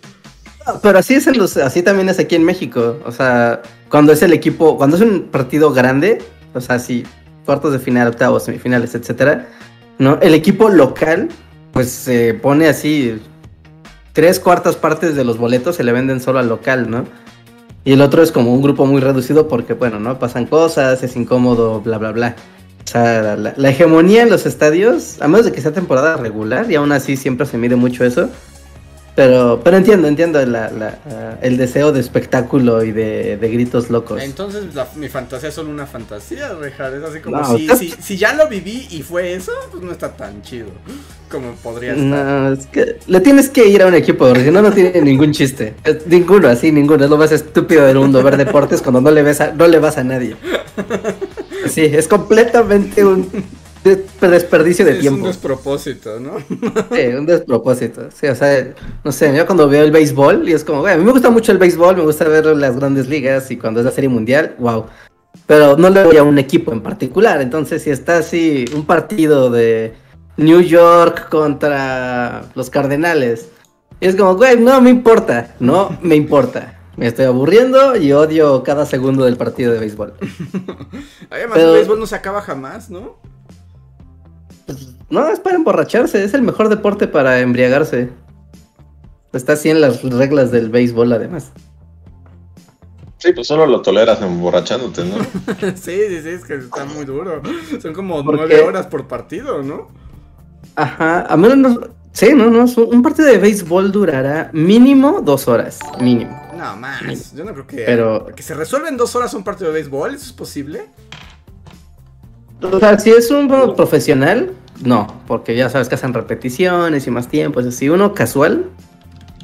Pero 0.82 0.98
así 0.98 1.14
es 1.14 1.28
los, 1.38 1.58
así 1.58 1.84
también 1.84 2.10
es 2.10 2.18
aquí 2.20 2.36
en 2.36 2.44
México. 2.44 3.00
O 3.06 3.12
sea, 3.12 3.62
cuando 3.90 4.12
es 4.12 4.22
el 4.24 4.34
equipo, 4.34 4.78
cuando 4.78 4.98
es 4.98 5.04
un 5.04 5.30
partido 5.30 5.72
grande, 5.72 6.18
o 6.54 6.62
sea, 6.62 6.80
si 6.80 7.06
cuartos 7.46 7.72
de 7.72 7.80
final, 7.80 8.08
octavos, 8.08 8.44
semifinales, 8.44 8.96
etcétera, 8.96 9.48
¿no? 10.00 10.20
El 10.22 10.34
equipo 10.34 10.70
local, 10.70 11.30
pues 11.72 11.90
se 11.90 12.34
pone 12.34 12.68
así, 12.68 13.20
tres 14.14 14.40
cuartas 14.40 14.76
partes 14.76 15.16
de 15.16 15.24
los 15.24 15.38
boletos 15.38 15.76
se 15.76 15.84
le 15.84 15.92
venden 15.92 16.20
solo 16.20 16.40
al 16.40 16.50
local, 16.50 16.90
¿no? 16.90 17.06
Y 17.84 17.94
el 17.94 18.02
otro 18.02 18.24
es 18.24 18.32
como 18.32 18.54
un 18.54 18.62
grupo 18.62 18.86
muy 18.86 19.00
reducido 19.00 19.48
porque, 19.48 19.74
bueno, 19.74 20.00
¿no? 20.00 20.18
Pasan 20.18 20.48
cosas, 20.48 21.04
es 21.04 21.16
incómodo, 21.16 21.82
bla, 21.82 21.98
bla, 21.98 22.12
bla. 22.12 22.36
O 22.84 22.88
sea, 22.88 23.36
la, 23.36 23.54
la 23.56 23.70
hegemonía 23.70 24.24
en 24.24 24.30
los 24.30 24.46
estadios, 24.46 25.22
a 25.22 25.28
menos 25.28 25.46
de 25.46 25.52
que 25.52 25.62
sea 25.62 25.72
temporada 25.72 26.18
regular, 26.18 26.70
y 26.72 26.76
aún 26.76 26.92
así 26.92 27.18
siempre 27.18 27.46
se 27.46 27.58
mide 27.58 27.76
mucho 27.76 28.04
eso, 28.04 28.30
pero, 29.16 29.62
pero 29.64 29.78
entiendo, 29.78 30.08
entiendo 30.08 30.46
la, 30.46 30.70
la, 30.70 31.40
el 31.42 31.56
deseo 31.56 31.94
de 31.94 32.02
espectáculo 32.02 32.84
y 32.84 32.92
de, 32.92 33.38
de 33.38 33.50
gritos 33.50 33.90
locos. 33.90 34.22
Entonces 34.22 34.66
mi 34.96 35.08
fantasía 35.08 35.50
es 35.50 35.56
solo 35.56 35.70
una 35.70 35.88
fantasía, 35.88 36.54
Rejar. 36.54 36.94
Es 36.94 37.04
así 37.04 37.20
como 37.20 37.58
si, 37.58 37.70
si, 37.70 37.94
si, 38.02 38.18
ya 38.18 38.34
lo 38.34 38.50
viví 38.50 38.88
y 38.92 39.04
fue 39.04 39.34
eso, 39.34 39.52
pues 39.72 39.82
no 39.84 39.92
está 39.92 40.12
tan 40.12 40.42
chido 40.42 40.68
como 41.32 41.54
podría 41.56 41.94
estar. 41.94 42.06
No, 42.06 42.54
es 42.54 42.68
que 42.68 42.98
le 43.08 43.20
tienes 43.22 43.50
que 43.50 43.68
ir 43.68 43.82
a 43.82 43.88
un 43.88 43.96
equipo, 43.96 44.28
porque 44.28 44.44
si 44.44 44.52
no, 44.52 44.62
no 44.62 44.72
tiene 44.72 45.02
ningún 45.02 45.32
chiste. 45.32 45.76
ninguno, 46.08 46.50
así, 46.50 46.72
ninguno. 46.72 47.06
Es 47.06 47.10
lo 47.10 47.18
más 47.18 47.32
estúpido 47.32 47.86
del 47.86 47.98
mundo 47.98 48.22
ver 48.22 48.38
deportes 48.38 48.82
cuando 48.82 49.02
no 49.02 49.12
le, 49.12 49.24
ves 49.24 49.40
a, 49.42 49.52
no 49.52 49.68
le 49.68 49.80
vas 49.80 49.98
a 49.98 50.04
nadie. 50.04 50.36
Sí, 51.70 51.82
es 51.82 52.08
completamente 52.08 53.04
un 53.06 53.30
desperdicio 53.86 54.86
de 54.86 54.96
tiempo. 54.96 55.20
Es 55.20 55.24
un 55.24 55.28
despropósito, 55.28 56.20
¿no? 56.20 56.40
sí, 56.96 57.08
un 57.18 57.26
despropósito. 57.26 58.10
Sí, 58.12 58.28
o 58.28 58.36
sea, 58.36 58.74
no 59.04 59.12
sé, 59.12 59.36
yo 59.36 59.46
cuando 59.46 59.70
veo 59.70 59.84
el 59.84 59.92
béisbol 59.92 60.50
y 60.50 60.54
es 60.54 60.64
como, 60.64 60.82
güey, 60.82 60.94
a 60.94 60.98
mí 60.98 61.04
me 61.04 61.12
gusta 61.12 61.30
mucho 61.30 61.52
el 61.52 61.58
béisbol, 61.58 61.98
me 61.98 62.04
gusta 62.04 62.28
ver 62.28 62.46
las 62.46 62.76
grandes 62.76 63.08
ligas 63.08 63.52
y 63.52 63.58
cuando 63.58 63.80
es 63.80 63.86
la 63.86 63.92
serie 63.92 64.10
mundial, 64.10 64.56
wow. 64.60 64.86
Pero 65.46 65.78
no 65.78 65.90
le 65.90 66.04
voy 66.04 66.18
a 66.18 66.24
un 66.24 66.40
equipo 66.40 66.72
en 66.72 66.82
particular, 66.82 67.42
entonces 67.42 67.84
si 67.84 67.92
está 67.92 68.18
así 68.18 68.66
un 68.74 68.86
partido 68.86 69.52
de 69.52 69.94
New 70.38 70.62
York 70.62 71.30
contra 71.30 72.46
los 72.56 72.70
Cardenales, 72.70 73.50
es 74.02 74.16
como, 74.16 74.36
güey, 74.36 74.60
no 74.60 74.82
me 74.82 74.90
importa, 74.90 75.56
no 75.60 75.98
me 76.02 76.16
importa. 76.16 76.80
Me 76.98 77.08
estoy 77.08 77.26
aburriendo 77.26 77.98
y 77.98 78.14
odio 78.14 78.64
cada 78.64 78.86
segundo 78.86 79.26
del 79.26 79.36
partido 79.36 79.74
de 79.74 79.80
béisbol. 79.80 80.14
Además, 81.30 81.58
el 81.58 81.74
béisbol 81.74 82.00
no 82.00 82.08
se 82.08 82.16
acaba 82.16 82.42
jamás, 82.42 82.90
¿no? 82.90 83.18
No, 85.10 85.28
es 85.30 85.40
para 85.40 85.56
emborracharse, 85.56 86.24
es 86.24 86.34
el 86.34 86.42
mejor 86.42 86.70
deporte 86.70 87.08
para 87.08 87.40
embriagarse. 87.40 88.10
Está 89.34 89.54
así 89.54 89.70
en 89.70 89.82
las 89.82 90.02
reglas 90.04 90.52
del 90.52 90.70
béisbol, 90.70 91.12
además. 91.14 91.52
Sí, 93.18 93.34
pues 93.34 93.48
solo 93.48 93.66
lo 93.66 93.82
toleras 93.82 94.22
emborrachándote, 94.22 95.04
¿no? 95.04 95.18
sí, 95.76 96.00
sí, 96.08 96.22
sí, 96.22 96.30
es 96.30 96.46
que 96.46 96.56
está 96.56 96.86
muy 96.86 97.06
duro. 97.06 97.42
Son 97.82 97.94
como 97.94 98.22
nueve 98.24 98.62
horas 98.62 98.88
por 98.88 99.08
partido, 99.08 99.64
¿no? 99.64 99.90
Ajá, 100.76 101.26
a 101.28 101.38
menos 101.38 101.58
no. 101.58 101.80
Sí, 102.12 102.34
no, 102.34 102.50
no. 102.50 102.64
Un 102.64 103.02
partido 103.02 103.28
de 103.28 103.38
béisbol 103.38 103.92
durará 103.92 104.50
mínimo 104.54 105.22
dos 105.22 105.48
horas. 105.48 105.80
Mínimo. 106.00 106.40
No, 106.58 106.78
más. 106.78 107.34
Yo 107.34 107.44
no 107.44 107.52
creo 107.54 107.68
que. 107.68 107.78
Pero. 107.78 108.28
Que 108.36 108.44
se 108.44 108.54
resuelve 108.54 108.90
en 108.90 108.98
dos 108.98 109.16
horas 109.16 109.34
un 109.34 109.44
partido 109.44 109.70
de 109.70 109.74
béisbol, 109.74 110.16
¿eso 110.16 110.26
es 110.26 110.32
posible? 110.32 110.90
O 112.62 112.80
sea, 112.80 112.98
si 113.00 113.10
es 113.12 113.32
un 113.32 113.48
profesional, 113.76 114.52
no, 114.84 115.08
porque 115.28 115.56
ya 115.56 115.70
sabes 115.70 115.90
que 115.90 115.96
hacen 115.96 116.14
repeticiones 116.14 117.08
y 117.08 117.12
más 117.12 117.28
tiempo. 117.28 117.62
Si 117.72 117.90
uno 117.90 118.14
casual, 118.14 118.70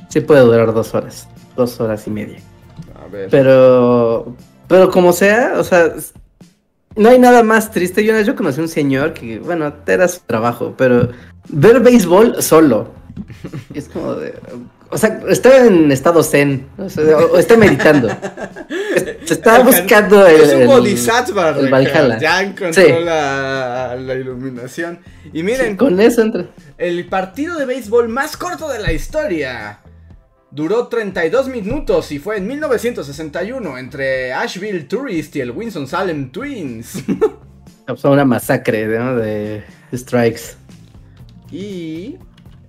sí 0.10 0.22
puede 0.22 0.42
durar 0.42 0.74
dos 0.74 0.94
horas, 0.94 1.28
dos 1.56 1.80
horas 1.80 2.08
y 2.08 2.10
media. 2.12 2.40
A 3.04 3.08
ver. 3.08 3.30
Pero, 3.30 4.36
pero 4.68 4.90
como 4.90 5.14
sea, 5.14 5.54
o 5.58 5.64
sea, 5.64 5.94
no 6.96 7.10
hay 7.10 7.20
nada 7.20 7.44
más 7.44 7.72
triste. 7.72 8.04
Yo, 8.04 8.20
yo 8.22 8.36
conocí 8.36 8.60
a 8.60 8.64
un 8.64 8.70
señor 8.70 9.14
que, 9.14 9.40
bueno, 9.40 9.74
era 9.88 10.08
su 10.08 10.20
trabajo, 10.22 10.74
pero 10.78 11.10
ver 11.50 11.80
béisbol 11.80 12.42
solo. 12.42 12.94
Es 13.74 13.90
como 13.90 14.16
de, 14.16 14.34
o 14.92 14.98
sea, 14.98 15.22
está 15.30 15.66
en 15.66 15.90
estado 15.90 16.22
zen. 16.22 16.68
O, 16.78 17.38
está 17.38 17.56
meditando. 17.56 18.10
Se 19.26 19.34
está 19.34 19.64
buscando 19.64 20.28
el. 20.28 20.42
Es 20.42 20.54
un 20.54 20.68
bodhisattva. 20.68 21.50
El 21.52 21.70
Valhalla. 21.70 22.20
Ya 22.20 22.44
encontró 22.44 23.00
la, 23.00 23.96
la, 23.98 24.14
iluminación. 24.16 25.00
Y 25.32 25.44
miren. 25.44 25.78
con 25.78 26.00
eso 26.02 26.22
entra. 26.22 26.46
El 26.78 27.06
partido 27.08 27.58
de 27.58 27.66
béisbol 27.66 28.10
más 28.10 28.36
corto 28.36 28.68
de 28.70 28.80
la 28.80 28.92
historia. 28.92 29.80
Duró 30.52 30.88
32 30.88 31.48
minutos 31.48 32.12
y 32.12 32.20
fue 32.20 32.36
en 32.36 32.48
1961 32.48 33.78
entre 33.78 34.34
Asheville 34.34 34.84
Tourist 34.84 35.34
y 35.38 35.40
el 35.40 35.52
Winston-Salem 35.52 36.32
Twins. 36.32 36.96
Fue 37.98 38.12
una 38.12 38.26
masacre 38.26 38.86
¿no? 38.88 39.16
de 39.16 39.64
strikes. 39.94 40.56
Y 41.52 42.18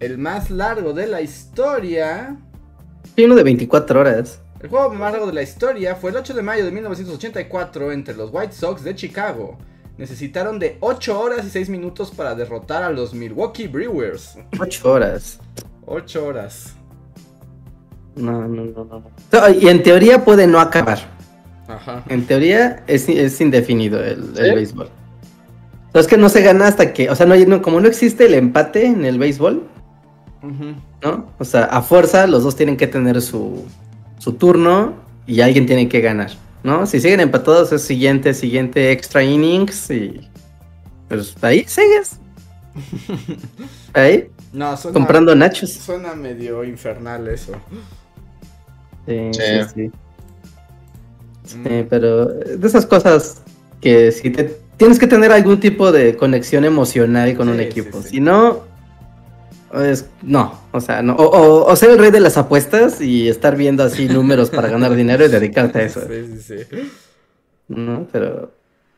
el 0.01 0.19
más 0.19 0.51
largo 0.51 0.93
de 0.93 1.07
la 1.07 1.21
historia. 1.21 2.37
Sí, 3.15 3.25
uno 3.25 3.37
de 3.37 3.45
24 3.45 4.01
horas. 4.01 4.41
El 4.61 4.69
juego 4.69 4.91
más 4.91 5.13
largo 5.13 5.27
de 5.27 5.33
la 5.33 5.43
historia 5.43 5.95
fue 5.97 6.11
el 6.11 6.17
8 6.17 6.35
de 6.35 6.43
mayo 6.43 6.65
de 6.65 6.71
1984 6.73 7.93
entre 7.93 8.15
los 8.15 8.31
White 8.33 8.53
Sox 8.53 8.83
de 8.83 8.95
Chicago. 8.95 9.59
Necesitaron 9.99 10.59
de 10.59 10.79
8 10.81 11.21
horas 11.21 11.47
y 11.47 11.51
6 11.51 11.69
minutos 11.69 12.11
para 12.11 12.35
derrotar 12.35 12.83
a 12.83 12.91
los 12.91 13.15
Milwaukee 13.15 13.69
Brewers. 13.69 14.39
8 14.59 14.91
horas. 14.91 15.39
8 15.87 16.25
horas. 16.25 16.75
No, 18.17 18.47
no, 18.47 18.65
no, 18.65 18.85
no. 18.85 19.51
Y 19.51 19.69
en 19.69 19.83
teoría 19.83 20.25
puede 20.25 20.47
no 20.47 20.61
acabar. 20.61 20.99
Ajá. 21.69 22.05
En 22.09 22.27
teoría 22.27 22.83
es, 22.87 23.09
es 23.09 23.41
indefinido 23.41 24.03
el, 24.03 24.37
el 24.37 24.55
béisbol. 24.55 24.91
Es 25.95 26.07
que 26.07 26.17
no 26.17 26.29
se 26.29 26.43
gana 26.43 26.69
hasta 26.69 26.93
que, 26.93 27.11
o 27.11 27.15
sea, 27.15 27.27
no, 27.27 27.63
como 27.63 27.81
no 27.81 27.89
existe 27.89 28.27
el 28.27 28.35
empate 28.35 28.87
en 28.87 29.05
el 29.05 29.19
béisbol, 29.19 29.63
¿no? 31.03 31.27
O 31.39 31.45
sea, 31.45 31.65
a 31.65 31.83
fuerza 31.83 32.27
los 32.27 32.45
dos 32.45 32.57
tienen 32.57 32.77
que 32.77 32.87
tener 32.87 33.21
su, 33.21 33.65
su 34.19 34.33
turno 34.35 34.95
y 35.27 35.43
alguien 35.43 35.67
tiene 35.67 35.89
que 35.89 36.01
ganar, 36.01 36.31
¿no? 36.63 36.87
Si 36.87 36.99
siguen 36.99 37.21
empatados 37.21 37.73
es 37.73 37.83
siguiente, 37.83 38.33
siguiente 38.33 38.91
extra 38.91 39.23
innings 39.23 39.91
y 39.91 40.29
pues 41.09 41.35
ahí 41.43 41.65
sigues. 41.67 42.19
ahí. 43.93 44.31
No, 44.53 44.77
suena, 44.77 44.95
comprando 44.95 45.35
nachos. 45.35 45.73
Suena 45.73 46.15
medio 46.15 46.65
infernal 46.65 47.29
eso. 47.29 47.53
Sí, 49.07 49.31
sí, 49.33 49.43
sí. 49.75 51.59
Mm. 51.59 51.87
pero 51.91 52.27
de 52.27 52.67
esas 52.67 52.87
cosas 52.87 53.43
que 53.81 54.13
si 54.13 54.31
te 54.31 54.62
tienes 54.83 54.99
que 54.99 55.07
tener 55.07 55.31
algún 55.31 55.61
tipo 55.61 55.93
de 55.93 56.17
conexión 56.17 56.65
emocional 56.65 57.37
con 57.37 57.49
un 57.49 57.61
equipo. 57.61 58.03
Si 58.03 58.19
no, 58.19 58.65
es, 59.75 60.07
no, 60.23 60.59
o 60.73 60.81
sea, 60.81 61.03
no. 61.03 61.15
O, 61.15 61.77
ser 61.77 61.91
el 61.91 61.99
rey 61.99 62.11
de 62.11 62.19
las 62.19 62.37
apuestas 62.37 63.01
y 63.01 63.29
estar 63.29 63.55
viendo 63.55 63.85
así 63.85 64.09
números 64.09 64.51
para 64.51 64.69
ganar 64.69 64.97
dinero 64.97 65.25
y 65.25 65.29
dedicarte 65.29 65.79
a 65.79 65.83
eso. 65.83 66.01
Sí, 66.09 66.41
sí, 66.41 66.65
sí. 66.69 66.91
No, 67.69 68.09
pero 68.11 68.51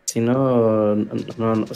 si 0.07 0.21
no, 0.21 0.95
no, 0.95 1.67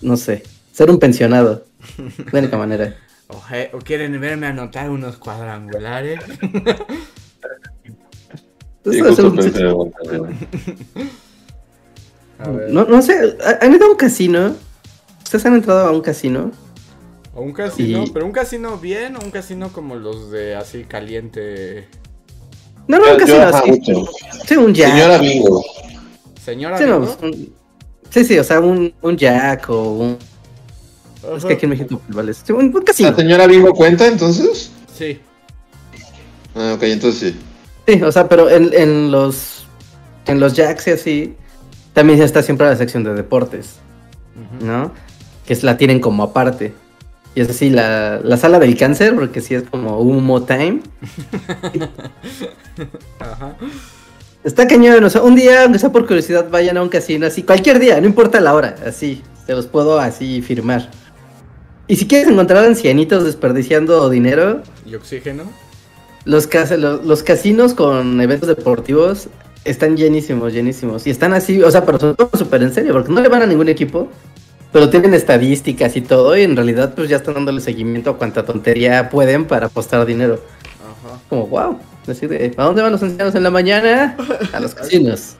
no, 0.00 0.16
sé. 0.16 0.44
Ser 0.70 0.88
un 0.88 1.00
pensionado. 1.00 1.64
De 1.98 2.24
la 2.30 2.38
única 2.38 2.56
manera. 2.56 2.94
O, 3.26 3.42
quieren 3.80 4.20
verme 4.20 4.46
anotar 4.46 4.90
unos 4.90 5.16
cuadrangulares. 5.16 6.20
no, 12.68 12.84
no 12.84 13.02
sé, 13.02 13.36
¿han 13.60 13.74
ido 13.74 13.86
a 13.86 13.90
un 13.90 13.96
casino? 13.96 14.54
¿Ustedes 15.22 15.46
han 15.46 15.54
entrado 15.54 15.86
a 15.86 15.90
un 15.90 16.00
casino? 16.00 16.52
O 17.34 17.42
un 17.42 17.52
casino, 17.52 18.04
pero 18.14 18.24
un 18.24 18.32
casino 18.32 18.78
bien 18.78 19.16
o 19.16 19.20
un 19.20 19.30
casino 19.30 19.70
como 19.70 19.96
los 19.96 20.30
de 20.30 20.54
así 20.54 20.84
caliente. 20.84 21.88
No, 22.88 22.98
no, 22.98 23.12
un 23.12 23.18
casino 23.18 23.42
así. 23.42 23.82
Sí, 24.46 24.56
un 24.56 24.72
jack. 24.72 24.92
Señora 24.92 25.18
Bingo. 25.18 25.64
Señora 26.42 26.78
sí, 26.78 26.84
Bingo. 26.84 27.16
sí, 28.10 28.24
sí, 28.24 28.38
o 28.38 28.44
sea, 28.44 28.60
un, 28.60 28.94
un 29.02 29.16
jack 29.16 29.68
o 29.68 29.92
un. 29.92 30.18
Es 31.36 31.44
que 31.44 31.54
aquí 31.54 31.66
en 31.66 31.70
México 31.70 32.00
vale. 32.08 32.32
Un, 32.50 32.74
un 32.74 32.82
casino. 32.82 33.10
¿La 33.10 33.16
señora 33.16 33.46
Bingo 33.46 33.74
cuenta 33.74 34.06
entonces? 34.06 34.70
Sí. 34.96 35.20
Ah, 36.54 36.74
ok, 36.76 36.82
entonces 36.84 37.34
sí. 37.34 37.40
Sí, 37.86 38.02
o 38.02 38.12
sea, 38.12 38.28
pero 38.28 38.48
en, 38.48 38.72
en 38.72 39.10
los. 39.10 39.66
En 40.26 40.40
los 40.40 40.54
jacks 40.54 40.86
y 40.86 40.90
así. 40.90 41.36
También 41.96 42.20
está 42.20 42.42
siempre 42.42 42.66
la 42.66 42.76
sección 42.76 43.04
de 43.04 43.14
deportes. 43.14 43.76
¿No? 44.60 44.92
Que 45.46 45.54
es, 45.54 45.62
la 45.62 45.78
tienen 45.78 45.98
como 45.98 46.24
aparte. 46.24 46.74
Y 47.34 47.40
es 47.40 47.48
así, 47.48 47.70
la, 47.70 48.20
la 48.22 48.36
sala 48.36 48.58
del 48.58 48.76
cáncer, 48.76 49.14
porque 49.14 49.40
sí 49.40 49.54
es 49.54 49.62
como 49.62 49.98
humo 49.98 50.42
time. 50.42 50.82
Ajá. 53.18 53.56
Está 54.44 54.68
cañón, 54.68 55.02
o 55.02 55.10
sea, 55.10 55.22
un 55.22 55.34
día, 55.34 55.62
aunque 55.64 55.78
sea 55.78 55.90
por 55.90 56.06
curiosidad, 56.06 56.48
vayan 56.50 56.76
a 56.76 56.82
un 56.82 56.88
casino 56.90 57.26
así, 57.26 57.42
cualquier 57.42 57.78
día, 57.80 58.00
no 58.00 58.06
importa 58.06 58.40
la 58.40 58.54
hora, 58.54 58.76
así, 58.86 59.22
se 59.46 59.52
los 59.54 59.66
puedo 59.66 59.98
así 59.98 60.42
firmar. 60.42 60.90
Y 61.88 61.96
si 61.96 62.06
quieres 62.06 62.28
encontrar 62.28 62.64
ancianitos 62.64 63.24
desperdiciando 63.24 64.08
dinero, 64.10 64.62
¿Y 64.84 64.94
oxígeno? 64.94 65.44
los, 66.24 66.46
cas- 66.46 66.78
los, 66.78 67.04
los 67.04 67.22
casinos 67.22 67.74
con 67.74 68.20
eventos 68.20 68.48
deportivos 68.48 69.28
están 69.66 69.96
llenísimos, 69.96 70.52
llenísimos. 70.52 71.06
Y 71.06 71.10
están 71.10 71.32
así, 71.32 71.62
o 71.62 71.70
sea, 71.70 71.84
pero 71.84 71.98
son 71.98 72.16
súper 72.36 72.62
en 72.62 72.72
serio, 72.72 72.92
porque 72.92 73.12
no 73.12 73.20
le 73.20 73.28
van 73.28 73.42
a 73.42 73.46
ningún 73.46 73.68
equipo, 73.68 74.08
pero 74.72 74.88
tienen 74.90 75.14
estadísticas 75.14 75.96
y 75.96 76.00
todo, 76.00 76.36
y 76.36 76.42
en 76.42 76.56
realidad 76.56 76.94
pues 76.94 77.08
ya 77.08 77.16
están 77.16 77.34
dándole 77.34 77.60
seguimiento 77.60 78.10
a 78.10 78.16
cuanta 78.16 78.44
tontería 78.44 79.10
pueden 79.10 79.44
para 79.46 79.66
apostar 79.66 80.06
dinero. 80.06 80.40
Ajá. 80.80 81.18
Como, 81.28 81.46
wow, 81.46 81.78
decir, 82.06 82.28
de, 82.28 82.52
¿a 82.56 82.64
dónde 82.64 82.82
van 82.82 82.92
los 82.92 83.02
ancianos 83.02 83.34
en 83.34 83.42
la 83.42 83.50
mañana? 83.50 84.16
A 84.52 84.60
los 84.60 84.74
casinos. 84.74 85.36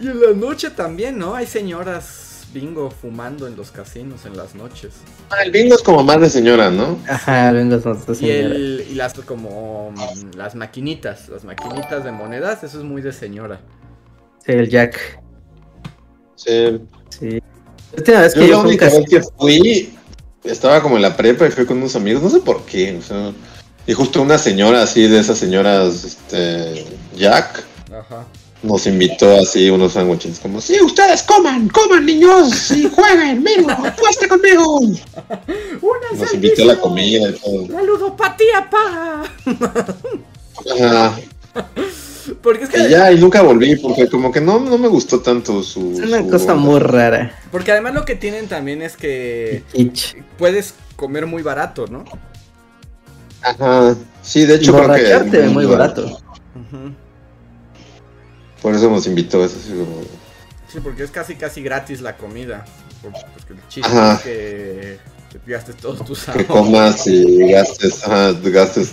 Y 0.00 0.08
en 0.08 0.20
la 0.20 0.32
noche 0.32 0.70
también, 0.70 1.18
¿no? 1.18 1.34
Hay 1.34 1.46
señoras 1.46 2.21
bingo 2.52 2.90
fumando 2.90 3.46
en 3.46 3.56
los 3.56 3.70
casinos 3.70 4.24
en 4.26 4.36
las 4.36 4.54
noches. 4.54 4.92
Ah, 5.30 5.42
el 5.44 5.50
bingo 5.50 5.74
es 5.74 5.82
como 5.82 6.02
más 6.02 6.20
de 6.20 6.30
señora, 6.30 6.70
¿no? 6.70 6.98
Ajá, 7.08 7.52
venga, 7.52 7.76
nosotros, 7.76 8.18
Y, 8.22 8.26
señora. 8.26 8.54
el, 8.54 8.86
y 8.90 8.94
las 8.94 9.14
como 9.14 9.92
mm, 9.92 10.36
las 10.36 10.54
maquinitas, 10.54 11.28
las 11.28 11.44
maquinitas 11.44 12.04
de 12.04 12.12
monedas, 12.12 12.62
eso 12.64 12.78
es 12.78 12.84
muy 12.84 13.02
de 13.02 13.12
señora. 13.12 13.60
Sí, 14.44 14.52
el 14.52 14.68
Jack. 14.68 15.20
Sí. 16.36 16.80
Sí. 17.08 17.40
La 17.92 17.98
última 17.98 18.20
vez 18.20 18.34
que 18.34 18.40
Yo 18.40 18.46
yo 18.46 18.52
la 18.52 18.58
única 18.60 18.86
casino. 18.86 19.04
vez 19.10 19.10
que 19.10 19.32
fui, 19.38 19.94
estaba 20.44 20.82
como 20.82 20.96
en 20.96 21.02
la 21.02 21.16
prepa 21.16 21.46
y 21.46 21.50
fui 21.50 21.66
con 21.66 21.76
unos 21.78 21.94
amigos, 21.96 22.22
no 22.22 22.30
sé 22.30 22.40
por 22.40 22.64
qué, 22.64 22.96
o 22.98 23.02
sea, 23.02 23.32
y 23.86 23.92
justo 23.92 24.22
una 24.22 24.38
señora 24.38 24.82
así 24.82 25.06
de 25.08 25.20
esas 25.20 25.38
señoras, 25.38 26.04
este, 26.04 26.84
Jack, 27.16 27.64
Ajá. 27.92 28.24
Nos 28.62 28.86
invitó 28.86 29.36
así 29.36 29.70
unos 29.70 29.92
sándwiches, 29.94 30.38
como, 30.38 30.60
sí, 30.60 30.80
ustedes 30.80 31.22
coman, 31.22 31.68
coman 31.68 32.06
niños, 32.06 32.70
y 32.70 32.88
jueguen, 32.94 33.42
miren, 33.42 33.70
apuesta 33.70 34.28
conmigo. 34.28 34.80
Nos 36.18 36.34
invitó 36.34 36.62
a 36.62 36.66
la 36.66 36.80
comida 36.80 37.30
y 37.30 37.32
todo. 37.32 37.68
La 37.68 37.82
ludopatía 37.82 38.68
paga. 38.70 39.22
Ajá. 40.70 41.18
Porque 42.42 42.64
es 42.64 42.70
que 42.70 42.80
Y 42.80 42.90
ya, 42.90 43.10
y 43.10 43.18
nunca 43.18 43.42
volví, 43.42 43.74
porque 43.76 44.08
como 44.08 44.30
que 44.30 44.40
no, 44.40 44.60
no 44.60 44.78
me 44.78 44.86
gustó 44.86 45.20
tanto 45.20 45.60
su... 45.64 45.92
Es 45.92 45.98
una 46.00 46.18
su 46.18 46.30
cosa 46.30 46.52
onda. 46.52 46.54
muy 46.54 46.78
rara. 46.78 47.36
porque 47.50 47.72
además 47.72 47.94
lo 47.94 48.04
que 48.04 48.14
tienen 48.14 48.46
también 48.46 48.80
es 48.80 48.96
que 48.96 49.64
puedes 50.38 50.74
comer 50.94 51.26
muy 51.26 51.42
barato, 51.42 51.86
¿no? 51.88 52.04
Ajá, 53.42 53.96
sí, 54.22 54.44
de 54.46 54.54
hecho 54.54 54.72
creo 54.72 54.82
que... 54.82 54.88
borracharte 54.88 55.48
muy 55.48 55.66
barato. 55.66 56.04
Ujú. 56.04 56.94
Por 58.62 58.74
eso 58.74 58.88
nos 58.90 59.06
invitó, 59.06 59.44
eso 59.44 59.58
sí, 59.60 59.70
como... 59.70 60.00
Sí, 60.72 60.78
porque 60.82 61.02
es 61.02 61.10
casi 61.10 61.34
casi 61.34 61.62
gratis 61.62 62.00
la 62.00 62.16
comida. 62.16 62.64
Porque 63.02 63.18
el 63.54 63.68
chiste 63.68 63.90
Ajá. 63.90 64.14
es 64.14 64.20
que 64.22 64.98
te 65.44 65.50
gastes 65.52 65.76
todos 65.76 66.04
tus 66.04 66.24
que 66.24 66.30
ahorros. 66.30 66.46
comas 66.46 67.06
y 67.06 67.50
gastes, 67.50 68.02
ajá, 68.06 68.32
gastes 68.44 68.92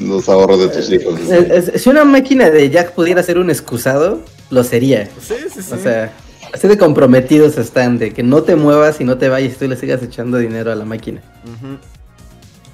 los 0.00 0.28
ahorros 0.28 0.60
de 0.60 0.68
tus 0.68 0.90
hijos. 0.92 1.18
Es- 1.20 1.68
es- 1.68 1.82
si 1.82 1.88
una 1.90 2.04
máquina 2.04 2.48
de 2.50 2.70
Jack 2.70 2.92
pudiera 2.92 3.22
ser 3.22 3.38
un 3.38 3.50
excusado, 3.50 4.22
lo 4.50 4.62
sería. 4.64 5.06
Sí, 5.20 5.34
sí, 5.52 5.62
sí. 5.62 5.72
O 5.74 5.78
sea, 5.78 6.12
así 6.52 6.68
de 6.68 6.78
comprometidos 6.78 7.58
están, 7.58 7.98
de 7.98 8.12
que 8.14 8.22
no 8.22 8.42
te 8.42 8.56
muevas 8.56 9.00
y 9.00 9.04
no 9.04 9.18
te 9.18 9.28
vayas 9.28 9.54
y 9.54 9.56
tú 9.56 9.66
le 9.68 9.76
sigas 9.76 10.02
echando 10.02 10.38
dinero 10.38 10.70
a 10.70 10.74
la 10.74 10.84
máquina. 10.84 11.20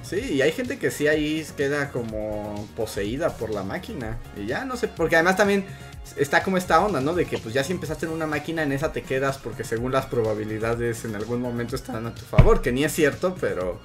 Sí, 0.03 0.19
y 0.35 0.43
hay 0.43 0.51
gente 0.53 0.79
que 0.79 0.91
sí 0.91 1.07
ahí 1.07 1.47
queda 1.57 1.91
como 1.91 2.69
poseída 2.77 3.31
por 3.37 3.51
la 3.51 3.63
máquina. 3.63 4.19
Y 4.37 4.47
ya 4.47 4.65
no 4.65 4.77
sé, 4.77 4.89
porque 4.89 5.15
además 5.17 5.37
también 5.37 5.65
está 6.17 6.43
como 6.43 6.57
esta 6.57 6.85
onda, 6.85 7.01
¿no? 7.01 7.15
De 7.15 7.27
que 7.27 7.39
pues 7.39 7.55
ya 7.55 7.65
si 7.65 7.73
empezaste 7.73 8.07
en 8.07 8.13
una 8.13 8.27
máquina, 8.27 8.63
en 8.63 8.73
esa 8.73 8.93
te 8.93 9.03
quedas 9.03 9.39
porque 9.39 9.65
según 9.65 9.93
las 9.93 10.07
probabilidades 10.07 11.05
en 11.05 11.15
algún 11.15 11.41
momento 11.41 11.77
estarán 11.77 12.07
a 12.07 12.15
tu 12.15 12.23
favor, 12.23 12.63
que 12.63 12.73
ni 12.73 12.85
es 12.85 12.93
cierto, 12.93 13.37
pero 13.41 13.81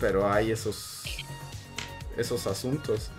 pero 0.00 0.30
hay 0.30 0.50
esos 0.50 1.02
esos 2.16 2.46
asuntos. 2.46 3.10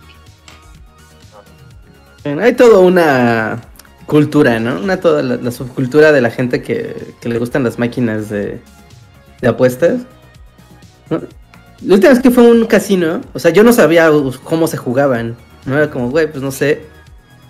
Hay 2.24 2.54
toda 2.54 2.78
una 2.78 3.60
cultura, 4.06 4.58
¿no? 4.58 4.80
Una 4.80 4.98
toda 4.98 5.22
la, 5.22 5.50
subcultura 5.50 6.12
de 6.12 6.20
la 6.20 6.30
gente 6.30 6.62
que, 6.62 7.14
que 7.20 7.28
le 7.28 7.38
gustan 7.38 7.64
las 7.64 7.78
máquinas 7.78 8.30
de, 8.30 8.60
de 9.40 9.48
apuestas. 9.48 10.00
¿no? 11.10 11.20
La 11.82 11.94
última 11.94 12.12
vez 12.12 12.22
que 12.22 12.30
fue 12.30 12.50
un 12.50 12.66
casino, 12.66 13.20
o 13.34 13.38
sea, 13.38 13.50
yo 13.50 13.62
no 13.62 13.72
sabía 13.72 14.10
cómo 14.42 14.66
se 14.66 14.78
jugaban. 14.78 15.36
No 15.66 15.76
era 15.76 15.90
como, 15.90 16.10
güey, 16.10 16.30
pues 16.30 16.42
no 16.42 16.50
sé. 16.50 16.82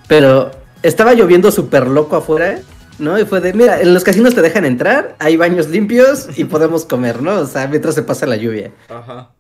Pero 0.09 0.51
estaba 0.85 1.15
lloviendo 1.15 1.51
súper 1.51 1.87
loco 1.89 2.17
afuera, 2.17 2.61
¿no? 2.99 3.19
Y 3.19 3.25
fue 3.25 3.41
de, 3.41 3.53
mira, 3.55 3.81
en 3.81 3.93
los 3.95 4.05
casinos 4.05 4.35
te 4.35 4.43
dejan 4.43 4.65
entrar, 4.65 5.17
hay 5.19 5.37
baños 5.37 5.69
limpios 5.69 6.29
y 6.37 6.45
podemos 6.55 6.85
comer, 6.85 7.23
¿no? 7.23 7.41
O 7.41 7.47
sea, 7.47 7.67
mientras 7.67 7.95
se 7.95 8.03
pasa 8.03 8.27
la 8.27 8.37
lluvia. 8.37 8.71
Ajá. 8.89 9.31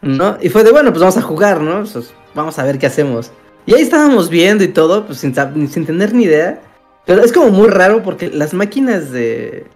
¿no? 0.00 0.36
Y 0.40 0.48
fue 0.48 0.64
de, 0.64 0.72
bueno, 0.72 0.90
pues 0.90 1.00
vamos 1.00 1.16
a 1.16 1.22
jugar, 1.22 1.60
¿no? 1.60 1.84
Pues, 1.84 2.12
vamos 2.34 2.58
a 2.58 2.64
ver 2.64 2.78
qué 2.78 2.86
hacemos. 2.86 3.30
Y 3.66 3.74
ahí 3.74 3.82
estábamos 3.82 4.28
viendo 4.28 4.64
y 4.64 4.68
todo, 4.68 5.06
pues 5.06 5.18
sin, 5.18 5.34
sin 5.68 5.86
tener 5.86 6.12
ni 6.12 6.24
idea. 6.24 6.60
Pero 7.06 7.22
es 7.22 7.32
como 7.32 7.50
muy 7.50 7.68
raro 7.68 8.02
porque 8.02 8.28
las 8.28 8.54
máquinas 8.54 9.10
de... 9.10 9.66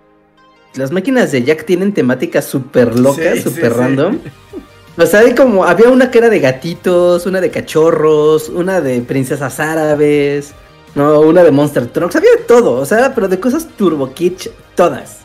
Las 0.75 0.93
máquinas 0.93 1.33
de 1.33 1.43
Jack 1.43 1.65
tienen 1.65 1.95
temáticas 1.95 2.45
súper 2.45 2.99
locas, 2.99 3.37
Sí, 3.37 3.43
sí, 3.43 3.43
súper 3.43 3.73
sí. 3.73 3.79
random. 3.79 4.19
O 4.99 5.07
sea, 5.07 5.21
hay 5.21 5.35
como, 5.35 5.65
había 5.65 5.89
una 5.89 6.11
que 6.11 6.19
era 6.19 6.29
de 6.29 6.41
gatitos, 6.41 7.27
una 7.27 7.41
de 7.41 7.51
cachorros, 7.51 8.49
una 8.49 8.81
de 8.81 9.01
princesas 9.01 9.59
árabes, 9.61 10.55
no, 10.97 11.21
una 11.21 11.45
de 11.45 11.51
Monster 11.51 11.87
Trucks, 11.89 12.17
había 12.17 12.31
de 12.31 12.45
todo, 12.45 12.73
o 12.73 12.87
sea, 12.87 13.15
pero 13.15 13.29
de 13.29 13.39
cosas 13.39 13.69
turbo 13.77 14.15
kitsch, 14.15 14.49
todas. 14.75 15.19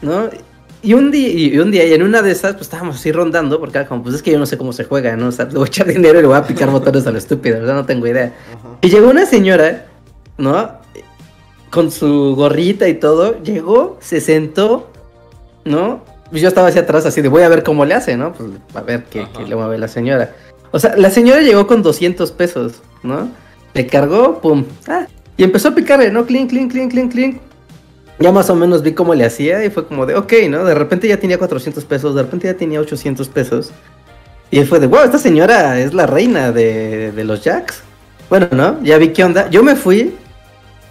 ¿No? 0.00 0.30
Y 0.82 0.94
un 0.94 1.10
día, 1.10 1.28
y 1.28 1.58
un 1.58 1.72
día, 1.72 1.84
y 1.84 1.92
en 1.94 2.04
una 2.04 2.22
de 2.22 2.30
esas, 2.30 2.52
pues 2.52 2.62
estábamos 2.62 2.94
así 2.94 3.10
rondando, 3.10 3.58
porque 3.58 3.78
era 3.78 3.88
como, 3.88 4.04
pues 4.04 4.14
es 4.14 4.22
que 4.22 4.30
yo 4.30 4.38
no 4.38 4.46
sé 4.46 4.56
cómo 4.56 4.72
se 4.72 4.84
juega, 4.84 5.16
¿no? 5.16 5.26
O 5.26 5.32
sea, 5.32 5.46
le 5.46 5.54
voy 5.54 5.64
a 5.64 5.66
echar 5.66 5.88
dinero 5.88 6.20
y 6.20 6.22
le 6.22 6.28
voy 6.28 6.36
a 6.36 6.46
picar 6.46 6.70
botones 6.70 7.04
a 7.08 7.10
lo 7.10 7.18
estúpido, 7.18 7.58
¿verdad? 7.58 7.74
No 7.74 7.86
tengo 7.86 8.06
idea. 8.06 8.32
Ajá. 8.56 8.78
Y 8.80 8.88
llegó 8.88 9.10
una 9.10 9.26
señora, 9.26 9.86
¿no? 10.36 10.70
Con 11.72 11.90
su 11.90 12.36
gorrita 12.36 12.88
y 12.88 12.94
todo, 12.94 13.42
llegó, 13.42 13.98
se 14.00 14.20
sentó, 14.20 14.92
¿no? 15.64 16.04
Y 16.30 16.38
yo 16.38 16.46
estaba 16.46 16.68
hacia 16.68 16.82
atrás 16.82 17.04
así 17.04 17.20
de 17.20 17.28
voy 17.28 17.42
a 17.42 17.48
ver 17.48 17.64
cómo 17.64 17.84
le 17.84 17.94
hace, 17.94 18.16
¿no? 18.16 18.32
Pues 18.32 18.48
a 18.74 18.82
ver 18.82 19.06
qué, 19.10 19.26
qué 19.36 19.44
le 19.44 19.56
mueve 19.56 19.76
la 19.76 19.88
señora. 19.88 20.36
O 20.70 20.78
sea, 20.78 20.96
la 20.96 21.10
señora 21.10 21.40
llegó 21.40 21.66
con 21.66 21.82
200 21.82 22.30
pesos, 22.30 22.74
¿no? 23.02 23.28
Le 23.74 23.86
cargó, 23.86 24.40
pum, 24.40 24.64
ah, 24.88 25.06
y 25.36 25.44
empezó 25.44 25.68
a 25.68 25.74
picarle, 25.74 26.10
¿no? 26.10 26.26
Clink, 26.26 26.50
clink, 26.50 26.72
clink, 26.72 26.90
clink, 26.90 27.12
clink. 27.12 27.40
Ya 28.18 28.32
más 28.32 28.50
o 28.50 28.56
menos 28.56 28.82
vi 28.82 28.92
cómo 28.92 29.14
le 29.14 29.24
hacía 29.24 29.64
y 29.64 29.70
fue 29.70 29.86
como 29.86 30.04
de, 30.04 30.16
ok, 30.16 30.32
¿no? 30.50 30.64
De 30.64 30.74
repente 30.74 31.06
ya 31.06 31.18
tenía 31.18 31.38
400 31.38 31.84
pesos, 31.84 32.14
de 32.14 32.22
repente 32.22 32.48
ya 32.48 32.54
tenía 32.54 32.80
800 32.80 33.28
pesos. 33.28 33.70
Y 34.50 34.64
fue 34.64 34.80
de, 34.80 34.88
wow, 34.88 35.04
esta 35.04 35.18
señora 35.18 35.78
es 35.78 35.94
la 35.94 36.06
reina 36.06 36.50
de, 36.50 37.12
de 37.12 37.24
los 37.24 37.44
jacks. 37.44 37.82
Bueno, 38.28 38.48
¿no? 38.50 38.82
Ya 38.82 38.98
vi 38.98 39.10
qué 39.10 39.22
onda. 39.22 39.48
Yo 39.48 39.62
me 39.62 39.76
fui, 39.76 40.14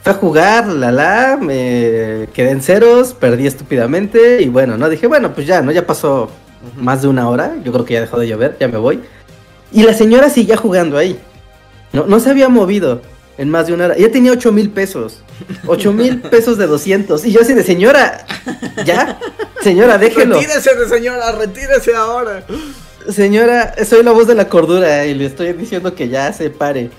fui 0.03 0.11
a 0.11 0.15
jugar, 0.15 0.67
la 0.67 0.91
la, 0.91 1.38
me 1.38 2.30
quedé 2.34 2.51
en 2.51 2.61
ceros, 2.61 3.13
perdí 3.13 3.47
estúpidamente 3.47 4.41
y 4.41 4.47
bueno, 4.47 4.78
¿no? 4.78 4.88
Dije, 4.89 5.07
bueno, 5.07 5.34
pues 5.34 5.45
ya, 5.45 5.61
¿no? 5.61 5.73
Ya 5.73 5.86
pasó 5.86 6.30
más 6.78 7.01
de 7.01 7.09
una 7.09 7.28
hora, 7.30 7.55
yo 7.63 7.73
creo 7.73 7.84
que 7.84 7.95
ya 7.95 8.01
dejó 8.01 8.19
de 8.19 8.28
llover, 8.28 8.55
ya 8.59 8.67
me 8.69 8.78
voy. 8.78 9.01
Y 9.71 9.84
la 9.84 9.93
señora 9.93 10.30
seguía 10.30 10.55
jugando 10.55 10.97
ahí. 10.97 11.19
No, 11.94 12.06
no 12.06 12.20
se 12.20 12.30
había 12.30 12.50
movido 12.50 13.02
en 13.38 13.50
más 13.50 13.68
de 13.68 13.74
una 13.74 13.86
hora. 13.86 13.96
Ella 13.96 14.12
tenía 14.12 14.32
8 14.32 14.52
mil 14.52 14.70
pesos. 14.70 15.22
8 15.66 15.94
mil 15.94 16.22
pesos 16.30 16.58
de 16.58 16.68
200. 16.68 17.26
Y 17.26 17.32
yo 17.32 17.42
así 17.42 17.54
de, 17.54 17.64
señora, 17.64 18.26
ya, 18.86 19.20
señora, 19.62 19.98
déjelo. 19.98 20.36
Retírese 20.36 20.76
de 20.76 20.90
señora, 20.90 21.32
retírese 21.32 21.96
ahora. 21.96 22.44
Señora, 23.10 23.74
soy 23.86 24.04
la 24.04 24.12
voz 24.12 24.28
de 24.28 24.36
la 24.36 24.50
cordura 24.50 25.06
y 25.06 25.14
le 25.14 25.26
estoy 25.26 25.54
diciendo 25.54 25.96
que 25.96 26.10
ya 26.10 26.34
se 26.34 26.50
pare. 26.50 26.90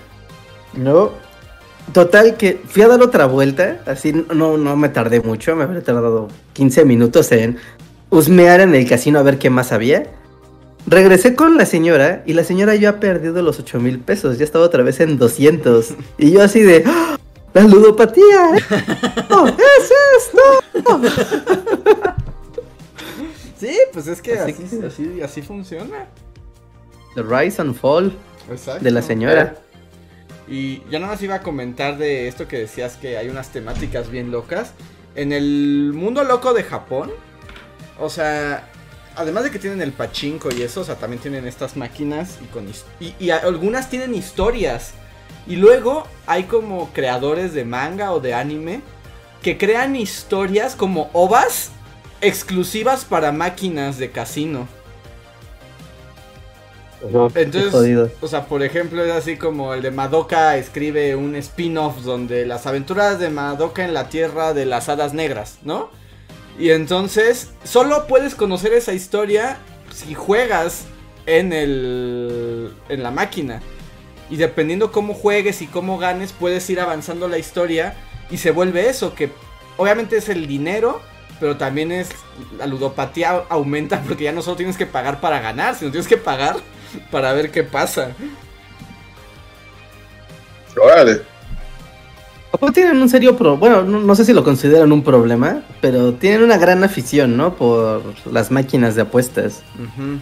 No. 0.74 1.12
Total 1.92 2.36
que 2.36 2.60
fui 2.68 2.82
a 2.82 2.88
dar 2.88 3.00
otra 3.00 3.24
vuelta, 3.26 3.80
así 3.86 4.12
no, 4.12 4.58
no 4.58 4.76
me 4.76 4.90
tardé 4.90 5.20
mucho, 5.20 5.56
me 5.56 5.64
habré 5.64 5.80
tardado 5.80 6.28
15 6.52 6.84
minutos 6.84 7.32
en 7.32 7.56
husmear 8.10 8.60
en 8.60 8.74
el 8.74 8.86
casino 8.86 9.18
a 9.18 9.22
ver 9.22 9.38
qué 9.38 9.48
más 9.48 9.72
había. 9.72 10.04
Regresé 10.86 11.34
con 11.34 11.56
la 11.58 11.66
señora 11.66 12.22
y 12.24 12.32
la 12.32 12.44
señora 12.44 12.74
ya 12.74 12.90
ha 12.90 13.00
perdido 13.00 13.42
los 13.42 13.58
8 13.58 13.78
mil 13.80 13.98
pesos, 13.98 14.38
ya 14.38 14.44
estaba 14.44 14.64
otra 14.64 14.82
vez 14.82 15.00
en 15.00 15.18
200. 15.18 15.94
Y 16.16 16.30
yo 16.32 16.42
así 16.42 16.62
de, 16.62 16.82
¡Ah! 16.86 17.18
la 17.52 17.62
ludopatía, 17.62 18.56
¿eh? 18.56 18.62
¡Oh, 19.30 19.46
es 19.48 19.92
esto! 20.18 20.40
Sí, 23.58 23.76
pues 23.92 24.06
es 24.06 24.22
que 24.22 24.38
Así 24.38 24.52
así, 24.52 24.78
que- 24.80 24.86
así, 24.86 25.20
así 25.22 25.42
funciona. 25.42 26.06
The 27.14 27.22
Rise 27.22 27.60
and 27.60 27.74
Fall 27.74 28.12
Exacto. 28.50 28.84
de 28.84 28.90
la 28.90 29.02
señora. 29.02 29.56
Y 30.46 30.82
ya 30.90 30.98
nada 31.00 31.12
más 31.12 31.22
iba 31.22 31.34
a 31.34 31.42
comentar 31.42 31.98
de 31.98 32.28
esto 32.28 32.46
que 32.48 32.58
decías 32.58 32.96
que 32.96 33.18
hay 33.18 33.28
unas 33.28 33.50
temáticas 33.50 34.10
bien 34.10 34.30
locas. 34.30 34.72
En 35.16 35.32
el 35.32 35.92
mundo 35.94 36.22
loco 36.24 36.54
de 36.54 36.62
Japón, 36.62 37.10
o 37.98 38.08
sea, 38.08 38.67
además 39.18 39.44
de 39.44 39.50
que 39.50 39.58
tienen 39.58 39.82
el 39.82 39.92
pachinko 39.92 40.48
y 40.54 40.62
eso, 40.62 40.80
o 40.80 40.84
sea, 40.84 40.94
también 40.96 41.20
tienen 41.20 41.46
estas 41.46 41.76
máquinas 41.76 42.38
y, 42.42 42.46
con 42.46 42.66
y, 43.00 43.14
y 43.18 43.30
algunas 43.30 43.90
tienen 43.90 44.14
historias. 44.14 44.92
Y 45.46 45.56
luego 45.56 46.06
hay 46.26 46.44
como 46.44 46.90
creadores 46.92 47.52
de 47.54 47.64
manga 47.64 48.12
o 48.12 48.20
de 48.20 48.34
anime 48.34 48.80
que 49.42 49.58
crean 49.58 49.96
historias 49.96 50.74
como 50.74 51.10
ovas 51.12 51.70
exclusivas 52.20 53.04
para 53.04 53.32
máquinas 53.32 53.98
de 53.98 54.10
casino. 54.10 54.68
Entonces, 57.34 58.10
o 58.20 58.26
sea, 58.26 58.46
por 58.46 58.62
ejemplo, 58.62 59.04
es 59.04 59.12
así 59.12 59.36
como 59.36 59.72
el 59.72 59.82
de 59.82 59.92
Madoka 59.92 60.56
escribe 60.56 61.14
un 61.14 61.36
spin-off 61.36 62.02
donde 62.02 62.44
las 62.44 62.66
aventuras 62.66 63.20
de 63.20 63.30
Madoka 63.30 63.84
en 63.84 63.94
la 63.94 64.08
tierra 64.08 64.52
de 64.52 64.66
las 64.66 64.88
hadas 64.88 65.14
negras, 65.14 65.58
¿no? 65.62 65.90
Y 66.58 66.70
entonces, 66.70 67.50
solo 67.62 68.06
puedes 68.06 68.34
conocer 68.34 68.72
esa 68.72 68.92
historia 68.92 69.58
si 69.92 70.14
juegas 70.14 70.86
en 71.26 71.52
el 71.52 72.72
en 72.88 73.02
la 73.02 73.10
máquina. 73.10 73.60
Y 74.28 74.36
dependiendo 74.36 74.90
cómo 74.92 75.14
juegues 75.14 75.62
y 75.62 75.66
cómo 75.68 75.98
ganes, 75.98 76.32
puedes 76.32 76.68
ir 76.68 76.80
avanzando 76.80 77.28
la 77.28 77.38
historia 77.38 77.96
y 78.30 78.38
se 78.38 78.50
vuelve 78.50 78.88
eso 78.88 79.14
que 79.14 79.30
obviamente 79.76 80.16
es 80.16 80.28
el 80.28 80.46
dinero, 80.46 81.00
pero 81.40 81.56
también 81.56 81.92
es 81.92 82.10
la 82.58 82.66
ludopatía 82.66 83.44
aumenta 83.48 84.02
porque 84.06 84.24
ya 84.24 84.32
no 84.32 84.42
solo 84.42 84.56
tienes 84.56 84.76
que 84.76 84.86
pagar 84.86 85.20
para 85.20 85.40
ganar, 85.40 85.76
sino 85.76 85.90
tienes 85.90 86.08
que 86.08 86.16
pagar 86.16 86.56
para 87.10 87.32
ver 87.32 87.50
qué 87.50 87.62
pasa. 87.62 88.10
Órale. 90.76 91.37
Tienen 92.72 93.02
un 93.02 93.08
serio 93.08 93.36
pro, 93.36 93.56
bueno, 93.56 93.82
no, 93.82 94.00
no 94.00 94.14
sé 94.14 94.24
si 94.24 94.32
lo 94.32 94.42
consideran 94.42 94.90
un 94.90 95.04
problema, 95.04 95.62
pero 95.80 96.14
tienen 96.14 96.42
una 96.42 96.56
gran 96.56 96.82
afición, 96.82 97.36
¿no? 97.36 97.54
Por 97.54 98.02
las 98.30 98.50
máquinas 98.50 98.94
de 98.94 99.02
apuestas. 99.02 99.62
Ujú. 99.74 100.18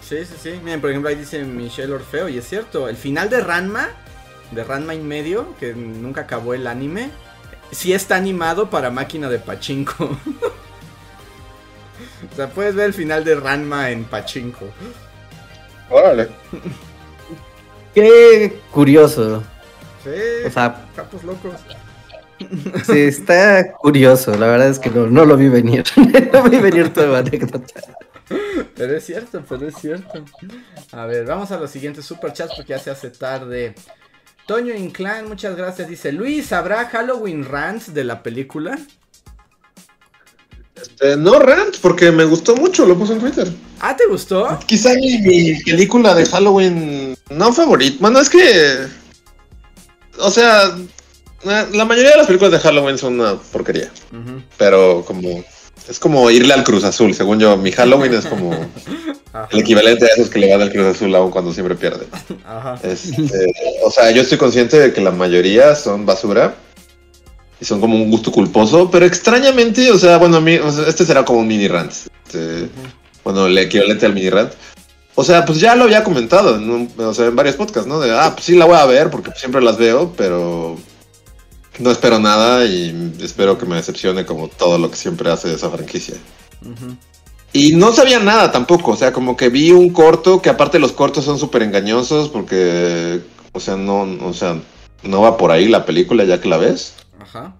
Sí, 0.00 0.24
sí, 0.24 0.34
sí. 0.42 0.60
Miren, 0.64 0.80
por 0.80 0.90
ejemplo, 0.90 1.08
ahí 1.08 1.14
dice 1.14 1.44
Michelle 1.44 1.92
Orfeo, 1.92 2.28
y 2.28 2.36
es 2.36 2.48
cierto, 2.48 2.88
el 2.88 2.96
final 2.96 3.30
de 3.30 3.40
Ranma, 3.40 3.90
de 4.50 4.64
Ranma 4.64 4.94
y 4.94 4.98
medio, 4.98 5.54
que 5.60 5.72
nunca 5.72 6.22
acabó 6.22 6.52
el 6.52 6.66
anime, 6.66 7.10
sí 7.70 7.92
está 7.92 8.16
animado 8.16 8.70
para 8.70 8.90
máquina 8.90 9.28
de 9.28 9.38
pachinko. 9.38 10.04
o 12.32 12.36
sea, 12.36 12.48
puedes 12.50 12.74
ver 12.74 12.86
el 12.86 12.94
final 12.94 13.22
de 13.22 13.36
Ranma 13.36 13.90
en 13.90 14.02
pachinko. 14.02 14.66
Órale. 15.88 16.28
Qué 17.94 18.60
curioso. 18.72 19.44
Sí, 20.04 20.46
O 20.46 20.50
sea, 20.50 20.86
capos 20.96 21.24
locos. 21.24 21.54
sí, 22.86 23.00
está 23.00 23.72
curioso. 23.72 24.36
La 24.36 24.46
verdad 24.46 24.68
es 24.68 24.78
que 24.78 24.90
no, 24.90 25.06
no 25.06 25.24
lo 25.24 25.36
vi 25.36 25.48
venir. 25.48 25.84
no 26.32 26.42
vi 26.44 26.58
venir 26.58 26.92
toda 26.92 27.08
la 27.08 27.18
anécdota. 27.18 27.80
Pero 28.76 28.96
es 28.96 29.04
cierto, 29.04 29.42
pero 29.48 29.66
es 29.68 29.74
cierto. 29.76 30.24
A 30.92 31.06
ver, 31.06 31.26
vamos 31.26 31.50
a 31.50 31.58
los 31.58 31.70
siguientes 31.70 32.04
superchats 32.04 32.54
porque 32.56 32.70
ya 32.70 32.78
se 32.78 32.90
hace 32.90 33.10
tarde. 33.10 33.74
Toño 34.46 34.74
Inclán, 34.74 35.28
muchas 35.28 35.56
gracias. 35.56 35.88
Dice, 35.88 36.12
Luis, 36.12 36.52
¿habrá 36.52 36.86
Halloween 36.88 37.44
Rants 37.44 37.92
de 37.92 38.04
la 38.04 38.22
película? 38.22 38.78
Este, 40.80 41.16
no 41.16 41.38
rant, 41.38 41.76
porque 41.82 42.10
me 42.10 42.24
gustó 42.24 42.56
mucho, 42.56 42.86
lo 42.86 42.96
puse 42.96 43.12
en 43.12 43.20
Twitter. 43.20 43.52
Ah, 43.80 43.94
¿te 43.96 44.06
gustó? 44.06 44.58
Quizá 44.66 44.94
mi, 44.94 45.18
mi 45.18 45.62
película 45.62 46.14
de 46.14 46.24
Halloween 46.26 47.14
no 47.30 47.52
favorita. 47.52 47.96
Bueno, 48.00 48.20
es 48.20 48.30
que. 48.30 48.86
O 50.20 50.30
sea, 50.30 50.76
la 51.44 51.84
mayoría 51.84 52.10
de 52.12 52.16
las 52.18 52.26
películas 52.26 52.52
de 52.52 52.58
Halloween 52.60 52.98
son 52.98 53.20
una 53.20 53.36
porquería. 53.36 53.90
Pero 54.56 55.04
como. 55.06 55.44
Es 55.88 55.98
como 55.98 56.30
irle 56.30 56.52
al 56.54 56.62
Cruz 56.62 56.84
Azul, 56.84 57.14
según 57.14 57.40
yo. 57.40 57.56
Mi 57.56 57.72
Halloween 57.72 58.14
es 58.14 58.26
como 58.26 58.52
Ajá. 59.32 59.48
el 59.50 59.58
equivalente 59.60 60.04
a 60.04 60.08
esos 60.08 60.28
que 60.28 60.38
le 60.38 60.50
van 60.52 60.60
al 60.60 60.70
Cruz 60.70 60.86
Azul 60.86 61.12
aun 61.16 61.30
cuando 61.30 61.52
siempre 61.52 61.74
pierde. 61.74 62.06
Ajá. 62.46 62.78
Este, 62.82 63.46
o 63.84 63.90
sea, 63.90 64.10
yo 64.12 64.22
estoy 64.22 64.38
consciente 64.38 64.78
de 64.78 64.92
que 64.92 65.00
la 65.00 65.10
mayoría 65.10 65.74
son 65.74 66.06
basura 66.06 66.54
y 67.60 67.64
son 67.64 67.80
como 67.80 67.96
un 67.96 68.08
gusto 68.10 68.30
culposo, 68.30 68.88
pero 68.90 69.04
extrañamente, 69.04 69.90
o 69.90 69.98
sea, 69.98 70.18
bueno, 70.18 70.36
a 70.36 70.40
mí, 70.40 70.56
o 70.56 70.70
sea, 70.70 70.86
este 70.86 71.04
será 71.04 71.24
como 71.24 71.40
un 71.40 71.48
mini 71.48 71.66
rant. 71.66 71.92
Este, 72.26 72.68
Bueno, 73.24 73.46
el 73.46 73.58
equivalente 73.58 74.06
al 74.06 74.14
mini 74.14 74.30
rant. 74.30 74.52
O 75.20 75.24
sea, 75.24 75.44
pues 75.44 75.60
ya 75.60 75.76
lo 75.76 75.84
había 75.84 76.02
comentado 76.02 76.56
en, 76.56 76.70
un- 76.70 76.90
o 76.96 77.12
sea, 77.12 77.26
en 77.26 77.36
varios 77.36 77.54
podcasts, 77.56 77.86
¿no? 77.86 78.00
De, 78.00 78.10
ah, 78.10 78.30
pues 78.32 78.46
sí 78.46 78.56
la 78.56 78.64
voy 78.64 78.76
a 78.76 78.86
ver 78.86 79.10
porque 79.10 79.30
siempre 79.36 79.60
las 79.60 79.76
veo, 79.76 80.14
pero 80.16 80.78
no 81.78 81.90
espero 81.90 82.18
nada 82.18 82.64
y 82.64 83.12
espero 83.20 83.58
que 83.58 83.66
me 83.66 83.76
decepcione 83.76 84.24
como 84.24 84.48
todo 84.48 84.78
lo 84.78 84.90
que 84.90 84.96
siempre 84.96 85.30
hace 85.30 85.52
esa 85.52 85.68
franquicia. 85.68 86.14
Ujú. 86.62 86.96
Y 87.52 87.74
no 87.74 87.92
sabía 87.92 88.18
nada 88.18 88.50
tampoco, 88.50 88.92
o 88.92 88.96
sea, 88.96 89.12
como 89.12 89.36
que 89.36 89.50
vi 89.50 89.72
un 89.72 89.90
corto, 89.92 90.40
que 90.40 90.48
aparte 90.48 90.78
los 90.78 90.92
cortos 90.92 91.26
son 91.26 91.38
súper 91.38 91.64
engañosos 91.64 92.30
porque, 92.30 93.20
o 93.52 93.60
sea, 93.60 93.76
no, 93.76 94.02
o 94.26 94.32
sea, 94.32 94.56
no 95.02 95.20
va 95.20 95.36
por 95.36 95.50
ahí 95.50 95.68
la 95.68 95.84
película 95.84 96.24
ya 96.24 96.40
que 96.40 96.48
la 96.48 96.56
ves. 96.56 96.94
Ajá. 97.20 97.54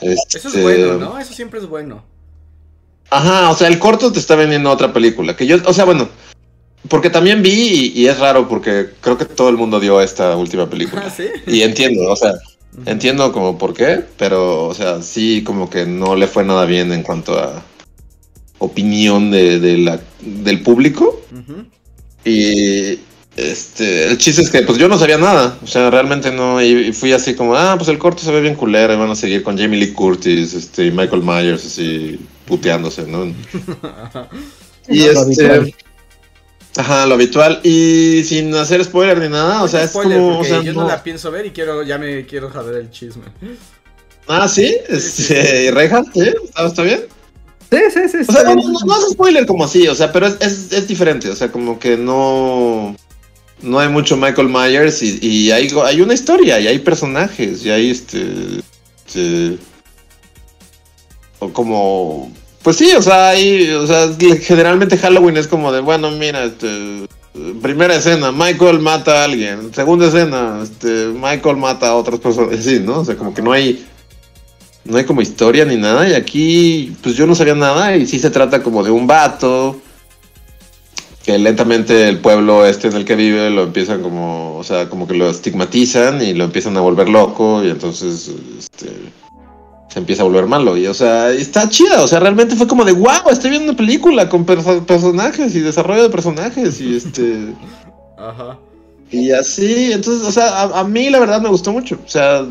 Este, 0.00 0.38
Eso 0.38 0.48
es 0.48 0.62
bueno, 0.62 0.94
¿no? 0.94 1.18
Eso 1.18 1.34
siempre 1.34 1.60
es 1.60 1.68
bueno. 1.68 2.02
Ajá, 3.10 3.50
o 3.50 3.54
sea, 3.56 3.68
el 3.68 3.78
corto 3.78 4.10
te 4.10 4.18
está 4.18 4.34
vendiendo 4.36 4.70
otra 4.70 4.92
película, 4.92 5.36
que 5.36 5.46
yo, 5.46 5.58
o 5.66 5.72
sea, 5.74 5.84
bueno, 5.84 6.08
porque 6.88 7.10
también 7.10 7.42
vi 7.42 7.92
y, 7.94 8.02
y 8.02 8.06
es 8.08 8.18
raro 8.18 8.48
porque 8.48 8.90
creo 9.00 9.16
que 9.18 9.24
todo 9.24 9.48
el 9.48 9.56
mundo 9.56 9.80
dio 9.80 10.00
esta 10.00 10.36
última 10.36 10.64
Ah, 10.64 10.70
película. 10.70 11.10
sí. 11.10 11.24
Y 11.46 11.62
entiendo, 11.62 12.10
o 12.10 12.16
sea, 12.16 12.34
entiendo 12.86 13.32
como 13.32 13.56
por 13.58 13.74
qué, 13.74 14.02
pero, 14.16 14.66
o 14.66 14.74
sea, 14.74 15.02
sí 15.02 15.42
como 15.44 15.70
que 15.70 15.86
no 15.86 16.16
le 16.16 16.26
fue 16.26 16.44
nada 16.44 16.64
bien 16.64 16.92
en 16.92 17.02
cuanto 17.02 17.38
a 17.38 17.62
opinión 18.58 19.30
de, 19.30 19.60
de 19.60 19.78
la, 19.78 20.00
del 20.20 20.62
público. 20.62 21.20
Y 22.24 22.98
este, 23.36 24.06
el 24.06 24.16
chiste 24.18 24.42
es 24.42 24.50
que 24.50 24.62
pues 24.62 24.78
yo 24.78 24.88
no 24.88 24.96
sabía 24.96 25.18
nada, 25.18 25.58
o 25.62 25.66
sea, 25.66 25.90
realmente 25.90 26.30
no, 26.30 26.62
y, 26.62 26.88
y 26.88 26.92
fui 26.92 27.12
así 27.12 27.34
como, 27.34 27.54
ah, 27.56 27.74
pues 27.76 27.88
el 27.88 27.98
corto 27.98 28.22
se 28.22 28.30
ve 28.32 28.40
bien 28.40 28.54
culero, 28.54 28.94
y 28.94 28.96
van 28.96 29.10
a 29.10 29.16
seguir 29.16 29.42
con 29.42 29.58
Jamie 29.58 29.78
Lee 29.80 29.92
Curtis, 29.92 30.54
este, 30.54 30.86
y 30.86 30.90
Michael 30.90 31.22
Myers 31.22 31.66
así 31.66 32.18
puteándose, 32.46 33.06
¿no? 33.06 33.26
Y 34.88 35.02
este. 35.02 35.74
Ajá, 36.76 37.06
lo 37.06 37.14
habitual, 37.14 37.60
y 37.62 38.22
sin 38.24 38.54
hacer 38.54 38.84
spoiler 38.84 39.18
ni 39.18 39.28
nada, 39.28 39.62
o 39.62 39.68
sea, 39.68 39.84
es 39.84 39.90
Spoiler, 39.90 40.18
como, 40.18 40.38
o 40.40 40.44
sea, 40.44 40.62
yo 40.62 40.72
no... 40.72 40.82
no- 40.82 40.88
la 40.88 41.02
pienso 41.02 41.30
ver 41.30 41.46
y 41.46 41.50
quiero, 41.50 41.82
ya 41.82 41.98
me 41.98 42.26
quiero 42.26 42.52
saber 42.52 42.74
el 42.76 42.90
chisme. 42.90 43.24
ah, 44.28 44.48
sí, 44.48 44.74
Sí, 44.88 45.00
sí, 45.00 45.22
este, 45.34 45.64
y 45.66 45.70
Reinhardt, 45.70 46.12
¿sí? 46.12 46.32
¿Está, 46.44 46.66
está 46.66 46.82
bien? 46.82 47.04
Sí, 47.70 47.78
sí, 47.92 48.08
sí. 48.08 48.18
O 48.28 48.32
sea, 48.32 48.44
no, 48.44 48.54
no, 48.54 48.78
no 48.86 48.96
es 48.98 49.12
spoiler 49.12 49.46
como 49.46 49.64
así, 49.64 49.88
o 49.88 49.94
sea, 49.94 50.12
pero 50.12 50.26
es, 50.26 50.36
es, 50.40 50.72
es 50.72 50.86
diferente, 50.88 51.28
o 51.28 51.34
sea, 51.36 51.50
como 51.50 51.78
que 51.78 51.96
no, 51.96 52.94
no 53.62 53.78
hay 53.80 53.88
mucho 53.88 54.16
Michael 54.16 54.48
Myers 54.48 55.02
y, 55.02 55.18
y 55.26 55.50
hay, 55.50 55.68
hay 55.84 56.00
una 56.00 56.14
historia 56.14 56.60
y 56.60 56.68
hay 56.68 56.78
personajes 56.80 57.64
y 57.64 57.70
hay 57.70 57.90
este, 57.90 58.24
este, 59.06 59.58
o 61.40 61.48
como, 61.52 62.32
pues 62.64 62.76
sí, 62.76 62.90
o 62.96 63.02
sea, 63.02 63.28
hay, 63.28 63.70
o 63.70 63.86
sea, 63.86 64.10
generalmente 64.40 64.98
Halloween 64.98 65.36
es 65.36 65.46
como 65.46 65.70
de, 65.70 65.80
bueno, 65.80 66.10
mira, 66.10 66.42
este, 66.42 67.06
primera 67.62 67.94
escena, 67.94 68.32
Michael 68.32 68.80
mata 68.80 69.20
a 69.20 69.24
alguien, 69.24 69.72
segunda 69.72 70.06
escena, 70.06 70.60
este, 70.62 71.08
Michael 71.14 71.58
mata 71.58 71.90
a 71.90 71.94
otras 71.94 72.18
personas, 72.18 72.64
sí, 72.64 72.80
¿no? 72.80 73.00
O 73.00 73.04
sea, 73.04 73.16
como 73.16 73.32
que 73.32 73.42
no 73.42 73.52
hay, 73.52 73.84
no 74.84 74.96
hay 74.96 75.04
como 75.04 75.22
historia 75.22 75.64
ni 75.64 75.76
nada. 75.76 76.08
Y 76.08 76.14
aquí, 76.14 76.96
pues 77.02 77.16
yo 77.16 77.26
no 77.26 77.34
sabía 77.34 77.54
nada. 77.54 77.96
Y 77.96 78.06
sí 78.06 78.18
se 78.18 78.30
trata 78.30 78.62
como 78.62 78.82
de 78.82 78.90
un 78.90 79.06
vato. 79.06 79.80
Que 81.24 81.38
lentamente 81.38 82.06
el 82.06 82.18
pueblo 82.18 82.66
este 82.66 82.88
en 82.88 82.96
el 82.96 83.06
que 83.06 83.16
vive 83.16 83.48
lo 83.48 83.62
empiezan 83.62 84.02
como, 84.02 84.56
o 84.58 84.62
sea, 84.62 84.90
como 84.90 85.08
que 85.08 85.14
lo 85.14 85.30
estigmatizan 85.30 86.20
y 86.20 86.34
lo 86.34 86.44
empiezan 86.44 86.76
a 86.76 86.80
volver 86.80 87.08
loco. 87.08 87.64
Y 87.64 87.70
entonces, 87.70 88.30
este, 88.58 88.90
se 89.94 90.00
empieza 90.00 90.22
a 90.22 90.24
volver 90.24 90.46
malo. 90.46 90.76
Y, 90.76 90.88
o 90.88 90.92
sea, 90.94 91.30
está 91.30 91.68
chida. 91.68 92.02
O 92.02 92.08
sea, 92.08 92.18
realmente 92.18 92.56
fue 92.56 92.66
como 92.66 92.84
de, 92.84 92.90
wow, 92.92 93.30
estoy 93.30 93.50
viendo 93.50 93.70
una 93.70 93.76
película 93.76 94.28
con 94.28 94.44
perso- 94.44 94.84
personajes 94.84 95.54
y 95.54 95.60
desarrollo 95.60 96.02
de 96.02 96.10
personajes. 96.10 96.80
Y 96.80 96.96
este. 96.96 97.54
Ajá. 98.18 98.58
Y 99.12 99.30
así, 99.30 99.92
entonces, 99.92 100.26
o 100.26 100.32
sea, 100.32 100.62
a, 100.62 100.80
a 100.80 100.84
mí 100.84 101.08
la 101.10 101.20
verdad 101.20 101.40
me 101.40 101.48
gustó 101.48 101.72
mucho. 101.72 101.96
O 102.04 102.08
sea, 102.08 102.44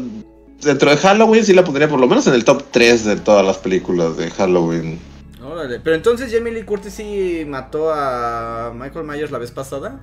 dentro 0.61 0.89
de 0.89 0.95
Halloween 0.95 1.43
sí 1.43 1.53
la 1.53 1.65
pondría 1.65 1.89
por 1.89 1.99
lo 1.99 2.07
menos 2.07 2.25
en 2.27 2.33
el 2.33 2.45
top 2.45 2.63
3 2.71 3.03
de 3.03 3.15
todas 3.17 3.45
las 3.45 3.57
películas 3.57 4.15
de 4.15 4.31
Halloween 4.31 4.97
Órale, 5.43 5.81
pero 5.81 5.97
entonces 5.97 6.31
Jamie 6.33 6.53
Lee 6.53 6.63
Curtis 6.63 6.93
sí 6.93 7.43
mató 7.45 7.91
a 7.93 8.71
Michael 8.73 9.05
Myers 9.05 9.31
la 9.31 9.39
vez 9.39 9.51
pasada. 9.51 9.99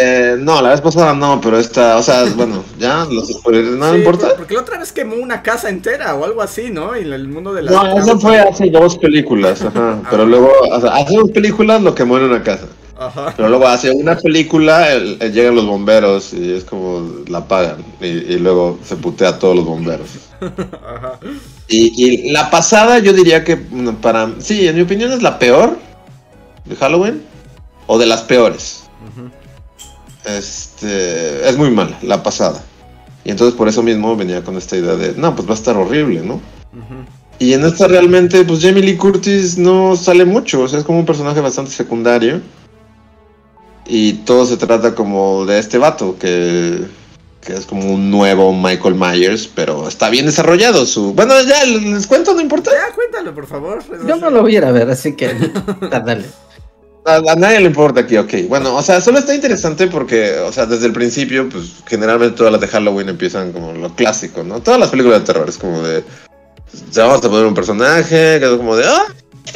Eh, 0.00 0.36
no, 0.38 0.60
la 0.62 0.70
vez 0.70 0.80
pasada 0.80 1.14
no, 1.14 1.40
pero 1.40 1.58
esta, 1.58 1.96
o 1.96 2.02
sea, 2.02 2.24
bueno, 2.36 2.64
ya 2.78 3.06
los 3.10 3.28
spoilers, 3.28 3.70
no 3.76 3.94
importa. 3.96 4.34
Porque 4.36 4.54
la 4.54 4.60
otra 4.60 4.78
vez 4.78 4.92
quemó 4.92 5.16
una 5.16 5.42
casa 5.42 5.68
entera 5.68 6.14
o 6.14 6.24
algo 6.24 6.42
así, 6.42 6.70
¿no? 6.70 6.96
Y 6.96 7.02
el 7.02 7.28
mundo 7.28 7.52
de 7.52 7.62
la. 7.62 7.70
No, 7.70 7.98
eso 7.98 8.18
fue 8.18 8.38
hace 8.38 8.70
dos 8.70 8.96
películas, 8.98 9.62
ajá. 9.62 10.00
Pero 10.10 10.26
luego, 10.26 10.50
o 10.70 10.80
sea, 10.80 10.90
hace 10.96 11.16
dos 11.16 11.30
películas 11.30 11.82
lo 11.82 11.94
quemó 11.94 12.18
en 12.18 12.24
una 12.24 12.42
casa. 12.42 12.66
Ajá. 12.98 13.32
Pero 13.36 13.48
luego 13.48 13.66
hace 13.68 13.92
una 13.92 14.16
película, 14.16 14.92
llegan 14.98 15.54
los 15.54 15.66
bomberos 15.66 16.32
y 16.32 16.52
es 16.52 16.64
como 16.64 17.08
la 17.28 17.46
pagan. 17.46 17.76
Y, 18.00 18.36
luego 18.38 18.78
se 18.84 18.96
putea 18.96 19.28
a 19.28 19.38
todos 19.38 19.54
los 19.54 19.64
bomberos. 19.64 20.08
Ajá. 20.40 21.18
Y, 21.68 22.32
la 22.32 22.50
pasada 22.50 22.98
yo 22.98 23.12
diría 23.12 23.44
que 23.44 23.56
para... 23.56 24.30
Sí, 24.40 24.66
en 24.66 24.74
mi 24.74 24.82
opinión 24.82 25.12
es 25.12 25.22
la 25.22 25.38
peor 25.38 25.78
de 26.64 26.74
Halloween. 26.74 27.22
O 27.86 27.98
de 27.98 28.06
las 28.06 28.22
peores. 28.22 28.88
Este... 30.36 31.48
Es 31.48 31.56
muy 31.56 31.70
mala, 31.70 31.98
la 32.02 32.22
pasada. 32.22 32.62
Y 33.24 33.30
entonces 33.30 33.56
por 33.56 33.68
eso 33.68 33.82
mismo 33.82 34.16
venía 34.16 34.42
con 34.42 34.56
esta 34.56 34.76
idea 34.76 34.96
de, 34.96 35.14
no, 35.14 35.34
pues 35.34 35.46
va 35.46 35.52
a 35.52 35.56
estar 35.56 35.76
horrible, 35.76 36.20
¿no? 36.20 36.40
Y 37.38 37.52
en 37.52 37.64
esta 37.64 37.86
realmente, 37.86 38.44
pues 38.44 38.60
Jamie 38.60 38.82
Lee 38.82 38.96
Curtis 38.96 39.58
no 39.58 39.96
sale 39.96 40.24
mucho, 40.24 40.62
o 40.62 40.68
sea, 40.68 40.78
es 40.78 40.84
como 40.84 40.98
un 40.98 41.06
personaje 41.06 41.40
bastante 41.40 41.70
secundario. 41.70 42.40
Y 43.86 44.14
todo 44.24 44.44
se 44.44 44.56
trata 44.56 44.94
como 44.94 45.46
de 45.46 45.58
este 45.58 45.78
vato 45.78 46.16
que, 46.18 46.84
que 47.40 47.54
es 47.54 47.64
como 47.64 47.92
un 47.92 48.10
nuevo 48.10 48.52
Michael 48.52 48.94
Myers, 48.94 49.48
pero 49.54 49.88
está 49.88 50.10
bien 50.10 50.26
desarrollado 50.26 50.84
su... 50.84 51.14
Bueno, 51.14 51.34
ya 51.42 51.64
les 51.64 52.06
cuento, 52.06 52.34
no 52.34 52.40
importa. 52.40 52.70
Ya, 52.72 52.94
cuéntalo, 52.94 53.34
por 53.34 53.46
favor. 53.46 53.82
Yo 54.06 54.16
no 54.16 54.30
lo 54.30 54.42
voy 54.42 54.56
a 54.56 54.58
ir 54.58 54.64
a 54.64 54.72
ver, 54.72 54.90
así 54.90 55.14
que... 55.14 55.34
dale. 55.90 56.24
A, 57.08 57.34
nadie 57.36 57.60
le 57.60 57.66
importa 57.66 58.00
aquí, 58.00 58.16
ok. 58.16 58.48
Bueno, 58.48 58.74
o 58.76 58.82
sea, 58.82 59.00
solo 59.00 59.18
está 59.18 59.34
interesante 59.34 59.86
porque, 59.86 60.38
o 60.40 60.52
sea, 60.52 60.66
desde 60.66 60.86
el 60.86 60.92
principio, 60.92 61.48
pues 61.48 61.76
generalmente 61.86 62.36
todas 62.36 62.52
las 62.52 62.60
de 62.60 62.68
Halloween 62.68 63.08
empiezan 63.08 63.52
como 63.52 63.72
lo 63.72 63.94
clásico, 63.94 64.42
¿no? 64.44 64.60
Todas 64.60 64.78
las 64.78 64.90
películas 64.90 65.20
de 65.20 65.26
terror 65.26 65.48
es 65.48 65.58
como 65.58 65.82
de. 65.82 66.04
Se 66.90 67.00
vamos 67.00 67.24
a 67.24 67.28
poner 67.30 67.46
un 67.46 67.54
personaje, 67.54 68.38
que 68.38 68.44
es 68.44 68.56
como 68.56 68.76
de. 68.76 68.84
¡Ah! 68.86 69.06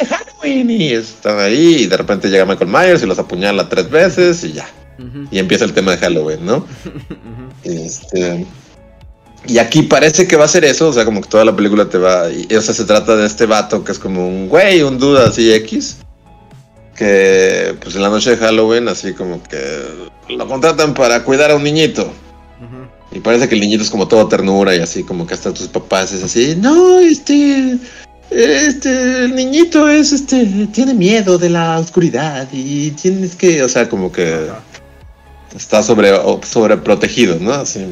Halloween 0.08 0.70
y 0.70 0.92
están 0.92 1.38
ahí 1.38 1.82
y 1.82 1.86
de 1.86 1.96
repente 1.96 2.28
llega 2.28 2.46
Michael 2.46 2.70
Myers 2.70 3.02
y 3.02 3.06
los 3.06 3.18
apuñala 3.18 3.68
tres 3.68 3.90
veces 3.90 4.42
y 4.44 4.52
ya. 4.52 4.68
Y 5.30 5.38
empieza 5.38 5.64
el 5.64 5.72
tema 5.72 5.92
de 5.92 5.98
Halloween, 5.98 6.46
¿no? 6.46 6.64
este, 7.64 8.46
y 9.46 9.58
aquí 9.58 9.82
parece 9.82 10.28
que 10.28 10.36
va 10.36 10.44
a 10.44 10.48
ser 10.48 10.64
eso, 10.64 10.88
o 10.88 10.92
sea, 10.92 11.04
como 11.04 11.20
que 11.20 11.28
toda 11.28 11.44
la 11.44 11.56
película 11.56 11.88
te 11.88 11.98
va... 11.98 12.30
Y, 12.30 12.54
o 12.54 12.62
sea, 12.62 12.74
se 12.74 12.84
trata 12.84 13.16
de 13.16 13.26
este 13.26 13.46
vato 13.46 13.82
que 13.82 13.92
es 13.92 13.98
como 13.98 14.26
un 14.26 14.48
güey, 14.48 14.82
un 14.82 14.98
duda 14.98 15.26
así 15.26 15.52
X. 15.52 15.98
Que 16.96 17.74
pues 17.80 17.94
en 17.94 18.02
la 18.02 18.10
noche 18.10 18.30
de 18.30 18.36
Halloween 18.36 18.88
así 18.88 19.14
como 19.14 19.42
que 19.42 19.58
lo 20.28 20.46
contratan 20.46 20.94
para 20.94 21.24
cuidar 21.24 21.50
a 21.50 21.56
un 21.56 21.64
niñito. 21.64 22.12
Y 23.14 23.20
parece 23.20 23.48
que 23.48 23.54
el 23.54 23.60
niñito 23.60 23.82
es 23.82 23.90
como 23.90 24.08
todo 24.08 24.26
ternura 24.28 24.74
y 24.74 24.78
así 24.78 25.02
como 25.02 25.26
que 25.26 25.34
hasta 25.34 25.52
tus 25.52 25.68
papás 25.68 26.12
es 26.12 26.22
así, 26.22 26.56
no, 26.56 26.98
este, 26.98 27.76
este, 28.30 29.24
el 29.24 29.34
niñito 29.34 29.88
es, 29.88 30.12
este, 30.12 30.66
tiene 30.72 30.94
miedo 30.94 31.36
de 31.36 31.50
la 31.50 31.78
oscuridad 31.78 32.48
y 32.52 32.92
tienes 32.92 33.36
que, 33.36 33.62
o 33.62 33.68
sea, 33.68 33.88
como 33.88 34.10
que 34.10 34.48
está 35.54 35.82
sobre, 35.82 36.12
sobre 36.42 36.78
protegido, 36.78 37.36
¿no? 37.38 37.52
Así. 37.52 37.86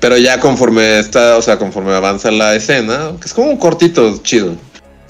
Pero 0.00 0.18
ya 0.18 0.40
conforme 0.40 0.98
está, 0.98 1.38
o 1.38 1.42
sea, 1.42 1.58
conforme 1.58 1.92
avanza 1.92 2.30
la 2.30 2.54
escena, 2.54 3.12
que 3.20 3.26
es 3.26 3.34
como 3.34 3.50
un 3.50 3.56
cortito 3.56 4.18
chido. 4.18 4.56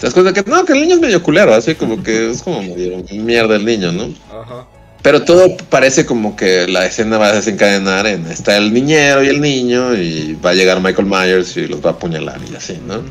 Te 0.00 0.06
das 0.06 0.14
cuenta 0.14 0.32
que 0.32 0.48
no, 0.48 0.64
que 0.64 0.72
el 0.72 0.80
niño 0.80 0.94
es 0.94 1.00
medio 1.00 1.22
culero, 1.22 1.52
así 1.54 1.74
como 1.74 2.02
que 2.02 2.30
es 2.30 2.42
como 2.42 2.62
medio 2.62 3.04
mierda 3.12 3.56
el 3.56 3.66
niño, 3.66 3.92
¿no? 3.92 4.14
Ajá. 4.30 4.66
Pero 5.02 5.22
todo 5.24 5.56
parece 5.68 6.06
como 6.06 6.36
que 6.36 6.66
la 6.66 6.86
escena 6.86 7.18
va 7.18 7.28
a 7.28 7.34
desencadenar 7.34 8.06
en 8.06 8.26
está 8.26 8.56
el 8.56 8.72
niñero 8.72 9.22
y 9.22 9.28
el 9.28 9.40
niño 9.40 9.94
y 9.94 10.38
va 10.44 10.50
a 10.50 10.54
llegar 10.54 10.80
Michael 10.80 11.06
Myers 11.06 11.56
y 11.58 11.66
los 11.66 11.84
va 11.84 11.90
a 11.90 11.92
apuñalar 11.92 12.38
y 12.50 12.56
así, 12.56 12.78
¿no? 12.86 13.02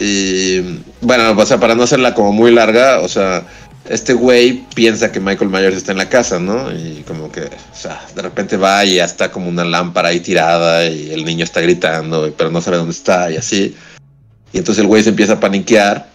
Y 0.00 0.80
bueno, 1.00 1.30
o 1.36 1.46
sea, 1.46 1.58
para 1.58 1.76
no 1.76 1.84
hacerla 1.84 2.14
como 2.14 2.32
muy 2.32 2.50
larga, 2.50 2.98
o 3.00 3.08
sea, 3.08 3.44
este 3.88 4.14
güey 4.14 4.64
piensa 4.74 5.12
que 5.12 5.20
Michael 5.20 5.50
Myers 5.50 5.76
está 5.76 5.92
en 5.92 5.98
la 5.98 6.08
casa, 6.08 6.40
¿no? 6.40 6.72
Y 6.72 7.04
como 7.06 7.30
que, 7.30 7.42
o 7.42 7.76
sea, 7.76 8.04
de 8.14 8.22
repente 8.22 8.56
va 8.56 8.84
y 8.84 8.96
ya 8.96 9.04
está 9.04 9.30
como 9.30 9.48
una 9.48 9.64
lámpara 9.64 10.08
ahí 10.08 10.20
tirada 10.20 10.84
y 10.86 11.12
el 11.12 11.24
niño 11.24 11.44
está 11.44 11.60
gritando, 11.60 12.32
pero 12.36 12.50
no 12.50 12.60
sabe 12.60 12.78
dónde 12.78 12.92
está 12.92 13.30
y 13.30 13.36
así. 13.36 13.76
Y 14.52 14.58
entonces 14.58 14.82
el 14.82 14.88
güey 14.88 15.02
se 15.02 15.10
empieza 15.10 15.34
a 15.34 15.40
paniquear 15.40 16.10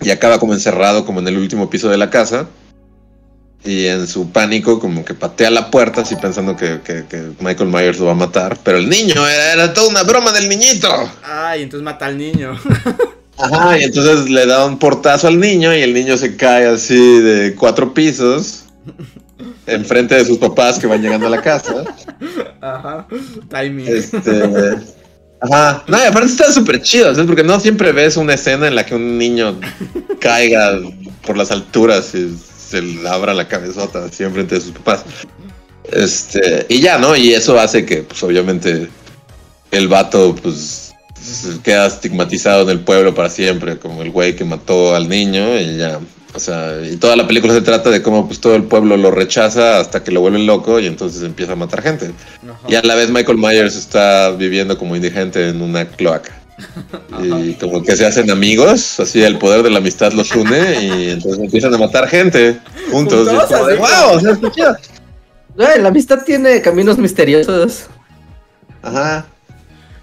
y 0.00 0.10
acaba 0.10 0.38
como 0.38 0.52
encerrado 0.52 1.04
como 1.04 1.20
en 1.20 1.28
el 1.28 1.38
último 1.38 1.70
piso 1.70 1.88
de 1.88 1.96
la 1.96 2.10
casa. 2.10 2.48
Y 3.64 3.86
en 3.86 4.06
su 4.06 4.30
pánico 4.30 4.78
como 4.78 5.04
que 5.04 5.14
patea 5.14 5.50
la 5.50 5.70
puerta 5.70 6.02
así 6.02 6.14
pensando 6.16 6.56
que, 6.56 6.78
Michael 7.40 7.68
Myers 7.68 7.98
lo 7.98 8.06
va 8.06 8.12
a 8.12 8.16
matar. 8.16 8.58
Pero 8.62 8.78
el 8.78 8.88
niño, 8.88 9.26
era, 9.26 9.52
era 9.52 9.74
toda 9.74 9.88
una 9.88 10.02
broma 10.02 10.32
del 10.32 10.48
niñito. 10.48 10.88
Ay, 11.24 11.62
entonces 11.62 11.84
mata 11.84 12.06
al 12.06 12.18
niño. 12.18 12.56
Ajá, 13.38 13.78
y 13.78 13.84
entonces 13.84 14.30
le 14.30 14.46
da 14.46 14.64
un 14.64 14.78
portazo 14.78 15.28
al 15.28 15.38
niño 15.38 15.74
y 15.74 15.82
el 15.82 15.92
niño 15.92 16.16
se 16.16 16.36
cae 16.36 16.66
así 16.66 17.20
de 17.20 17.54
cuatro 17.54 17.92
pisos 17.92 18.64
enfrente 19.66 20.14
de 20.14 20.24
sus 20.24 20.38
papás 20.38 20.78
que 20.78 20.86
van 20.86 21.02
llegando 21.02 21.26
a 21.26 21.30
la 21.30 21.42
casa. 21.42 21.84
Ajá, 22.60 23.06
timing. 23.50 23.86
Este, 23.88 24.42
ajá, 25.40 25.84
no, 25.86 25.98
y 25.98 26.02
aparte 26.02 26.28
está 26.28 26.52
súper 26.52 26.82
chido, 26.82 27.12
¿sabes? 27.14 27.26
porque 27.26 27.44
no 27.44 27.58
siempre 27.60 27.92
ves 27.92 28.16
una 28.16 28.34
escena 28.34 28.68
en 28.68 28.74
la 28.74 28.86
que 28.86 28.94
un 28.94 29.18
niño 29.18 29.58
caiga 30.20 30.78
por 31.26 31.36
las 31.36 31.50
alturas 31.50 32.14
y 32.14 32.36
se 32.68 32.82
le 32.82 33.08
abra 33.08 33.34
la 33.34 33.48
cabezota 33.48 34.04
así 34.04 34.24
enfrente 34.24 34.56
de 34.56 34.60
sus 34.60 34.72
papás. 34.72 35.04
Este, 35.92 36.66
y 36.68 36.80
ya, 36.80 36.98
¿no? 36.98 37.14
Y 37.14 37.32
eso 37.32 37.58
hace 37.58 37.84
que, 37.86 38.02
pues 38.02 38.22
obviamente, 38.22 38.88
el 39.70 39.88
vato, 39.88 40.34
pues 40.42 40.94
queda 41.62 41.86
estigmatizado 41.86 42.62
en 42.62 42.70
el 42.70 42.80
pueblo 42.80 43.14
para 43.14 43.30
siempre, 43.30 43.78
como 43.78 44.02
el 44.02 44.10
güey 44.10 44.36
que 44.36 44.44
mató 44.44 44.94
al 44.94 45.08
niño 45.08 45.58
y 45.58 45.76
ya. 45.76 46.00
O 46.36 46.38
sea, 46.38 46.82
y 46.82 46.96
toda 46.96 47.16
la 47.16 47.26
película 47.26 47.54
se 47.54 47.62
trata 47.62 47.88
de 47.88 48.02
cómo 48.02 48.26
pues 48.26 48.40
todo 48.40 48.54
el 48.56 48.64
pueblo 48.64 48.98
lo 48.98 49.10
rechaza 49.10 49.80
hasta 49.80 50.04
que 50.04 50.10
lo 50.10 50.20
vuelven 50.20 50.46
loco 50.46 50.78
y 50.78 50.86
entonces 50.86 51.22
empieza 51.22 51.52
a 51.52 51.56
matar 51.56 51.80
gente. 51.80 52.10
Y 52.68 52.74
a 52.74 52.82
la 52.82 52.94
vez 52.94 53.08
Michael 53.10 53.38
Myers 53.38 53.74
está 53.74 54.32
viviendo 54.32 54.76
como 54.76 54.94
indigente 54.94 55.48
en 55.48 55.62
una 55.62 55.86
cloaca. 55.86 56.32
Y 57.42 57.54
como 57.54 57.82
que 57.82 57.96
se 57.96 58.04
hacen 58.04 58.30
amigos, 58.30 59.00
así 59.00 59.22
el 59.22 59.38
poder 59.38 59.62
de 59.62 59.70
la 59.70 59.78
amistad 59.78 60.12
los 60.12 60.30
une 60.32 60.84
y 60.84 61.10
entonces 61.10 61.42
empiezan 61.42 61.72
a 61.72 61.78
matar 61.78 62.06
gente 62.08 62.58
juntos. 62.90 63.28
wow, 63.28 64.20
la 65.56 65.88
amistad 65.88 66.22
tiene 66.24 66.60
caminos 66.60 66.98
misteriosos. 66.98 67.84
Ajá. 68.82 69.26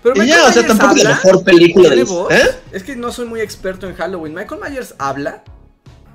Pero 0.01 0.23
y 0.23 0.27
ya, 0.27 0.47
o 0.47 0.51
sea, 0.51 0.65
tampoco 0.65 0.95
es 0.95 1.03
la 1.03 1.09
mejor 1.11 1.43
película 1.43 1.89
de 1.89 2.01
¿Eh? 2.01 2.49
Es 2.71 2.83
que 2.83 2.95
no 2.95 3.11
soy 3.11 3.25
muy 3.25 3.39
experto 3.39 3.87
en 3.87 3.95
Halloween. 3.95 4.33
¿Michael 4.33 4.61
Myers 4.61 4.95
habla? 4.97 5.43